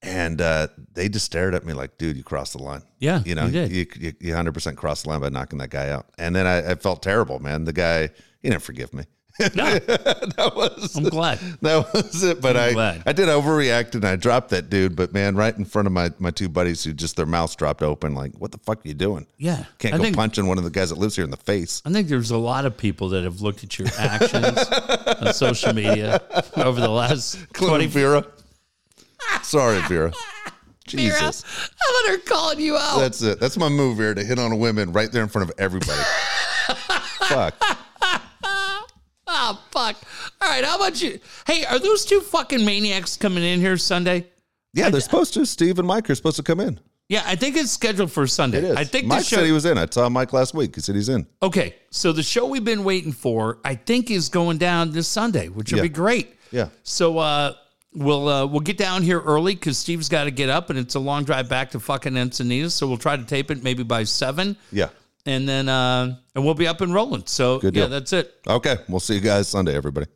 And 0.04 0.42
uh, 0.42 0.68
they 0.94 1.08
just 1.08 1.26
stared 1.26 1.56
at 1.56 1.66
me 1.66 1.74
like, 1.74 1.98
dude, 1.98 2.18
you 2.18 2.24
crossed 2.24 2.54
the 2.54 2.62
line. 2.62 2.82
Yeah, 3.00 3.22
You 3.26 3.36
know, 3.36 3.46
you 3.46 3.52
did. 3.52 3.72
you, 3.72 4.14
you 4.20 4.34
100% 4.34 4.76
crossed 4.76 5.04
the 5.04 5.10
line 5.10 5.22
by 5.22 5.30
knocking 5.30 5.60
that 5.60 5.70
guy 5.70 5.90
out. 5.90 6.08
And 6.18 6.36
then 6.36 6.46
I, 6.46 6.72
I 6.72 6.76
felt 6.76 7.02
terrible, 7.02 7.40
man. 7.40 7.64
The 7.64 7.72
guy, 7.74 8.10
he 8.42 8.50
didn't 8.50 8.64
forgive 8.64 8.94
me. 8.94 9.06
No, 9.56 9.64
that 9.80 10.52
was 10.56 10.96
I'm 10.96 11.06
glad. 11.06 11.40
that 11.62 11.92
was 11.92 12.22
it. 12.24 12.40
But 12.40 12.56
I, 12.56 12.74
glad. 12.74 13.02
I 13.08 13.14
did 13.14 13.30
overreact 13.30 13.96
and 13.96 14.06
I 14.06 14.16
dropped 14.16 14.50
that 14.50 14.70
dude. 14.70 14.96
But 14.96 15.12
man, 15.12 15.36
right 15.36 15.58
in 15.58 15.66
front 15.66 15.88
of 15.88 15.92
my, 15.92 16.12
my 16.20 16.30
two 16.30 16.50
buddies 16.50 16.84
who 16.84 16.94
just 16.94 17.16
their 17.16 17.26
mouths 17.26 17.56
dropped 17.56 17.82
open, 17.82 18.14
like, 18.14 18.34
what 18.36 18.52
the 18.52 18.60
fuck 18.60 18.86
are 18.86 18.88
you 18.88 18.94
doing? 18.94 19.26
Yeah, 19.38 19.64
Can't 19.80 19.96
I 19.96 19.98
go 19.98 20.04
think 20.04 20.16
punching 20.18 20.46
one 20.46 20.60
of 20.60 20.64
the 20.66 20.70
guys 20.70 20.90
that 20.90 21.00
lives 21.00 21.16
here 21.16 21.24
in 21.26 21.32
the 21.32 21.38
face. 21.38 21.82
I 21.84 21.92
think 21.92 22.10
there's 22.10 22.30
a 22.30 22.38
lot 22.38 22.66
of 22.66 22.78
people 22.78 23.10
that 23.10 23.24
have 23.24 23.42
looked 23.42 23.64
at 23.64 23.80
your 23.80 23.88
actions 23.98 24.60
on 25.18 25.34
social 25.34 25.74
media 25.74 26.22
over 26.58 26.80
the 26.80 26.90
last 26.90 27.36
Including 27.40 27.70
20 27.70 27.86
Vera. 27.88 28.26
Sorry, 29.44 29.80
Vera. 29.88 30.12
Jesus. 30.88 31.44
I'm 31.46 32.06
about 32.06 32.12
her 32.20 32.26
calling 32.28 32.60
you 32.60 32.76
out? 32.78 33.00
That's 33.00 33.22
it. 33.22 33.40
That's 33.40 33.58
my 33.58 33.70
move 33.70 33.98
here 33.98 34.14
to 34.14 34.24
hit 34.24 34.38
on 34.38 34.52
a 34.52 34.56
woman 34.56 34.92
right 34.92 35.12
there 35.12 35.24
in 35.24 35.30
front 35.30 35.50
of 35.50 35.56
everybody. 35.60 36.02
Fuck. 37.28 37.56
Oh 39.36 39.60
fuck! 39.72 39.96
All 40.42 40.50
right, 40.50 40.64
how 40.64 40.76
about 40.76 41.02
you? 41.02 41.20
Hey, 41.48 41.66
are 41.66 41.80
those 41.80 42.06
two 42.06 42.20
fucking 42.22 42.64
maniacs 42.64 43.18
coming 43.18 43.44
in 43.44 43.60
here 43.62 43.78
Sunday? 43.78 44.28
Yeah, 44.74 44.90
they're 44.90 45.02
supposed 45.02 45.34
to. 45.36 45.46
Steve 45.46 45.80
and 45.80 45.88
Mike 45.88 46.10
are 46.10 46.16
supposed 46.16 46.36
to 46.38 46.44
come 46.44 46.60
in. 46.60 46.80
Yeah, 47.10 47.24
I 47.26 47.36
think 47.36 47.56
it's 47.56 47.72
scheduled 47.72 48.12
for 48.12 48.28
Sunday. 48.28 48.60
It 48.60 48.64
is. 48.66 48.76
I 48.76 48.84
think 48.84 49.08
Mike 49.08 49.20
the 49.20 49.26
show. 49.26 49.36
said 49.38 49.46
he 49.46 49.52
was 49.52 49.66
in. 49.66 49.78
I 49.78 49.88
saw 49.90 50.08
Mike 50.10 50.34
last 50.34 50.54
week. 50.54 50.76
He 50.76 50.82
said 50.82 50.96
he's 50.96 51.10
in. 51.10 51.26
okay, 51.42 51.76
so 51.90 52.12
the 52.12 52.22
show 52.24 52.46
we've 52.46 52.64
been 52.66 52.84
waiting 52.84 53.12
for, 53.12 53.60
I 53.64 53.76
think, 53.76 54.12
is 54.12 54.30
going 54.30 54.58
down 54.58 54.92
this 54.92 55.08
Sunday, 55.08 55.48
which 55.48 55.72
will 55.72 55.78
Yeah. 55.80 55.84
be 55.84 55.90
great. 55.90 56.36
Yeah. 56.52 56.70
So 56.84 57.18
uh, 57.18 57.54
we'll 57.96 58.28
uh, 58.28 58.46
we'll 58.46 58.60
get 58.62 58.78
down 58.78 59.04
here 59.04 59.20
early 59.20 59.56
because 59.56 59.78
Steve's 59.78 60.10
got 60.10 60.26
to 60.26 60.32
get 60.32 60.50
up, 60.50 60.70
and 60.70 60.78
it's 60.80 60.96
a 60.96 61.00
long 61.00 61.24
drive 61.24 61.50
back 61.50 61.72
to 61.72 61.80
fucking 61.80 62.14
Encinitas. 62.14 62.72
So 62.72 62.88
we'll 62.88 62.98
try 62.98 63.18
to 63.18 63.24
tape 63.24 63.52
it 63.52 63.64
maybe 63.64 63.84
by 63.84 64.04
seven, 64.04 64.58
Yeah. 64.72 64.90
and 65.26 65.48
then 65.48 65.70
uh, 65.70 66.16
and 66.36 66.44
we'll 66.46 66.54
be 66.54 66.68
up 66.68 66.82
and 66.82 66.94
rolling. 66.94 67.24
So 67.26 67.60
Good 67.60 67.76
yeah, 67.76 67.82
deal. 67.84 67.90
that's 67.90 68.14
it. 68.14 68.34
Okay. 68.48 68.78
We'll 68.90 69.00
see 69.00 69.16
you 69.16 69.22
guys 69.22 69.48
Sunday, 69.48 69.76
everybody. 69.76 70.08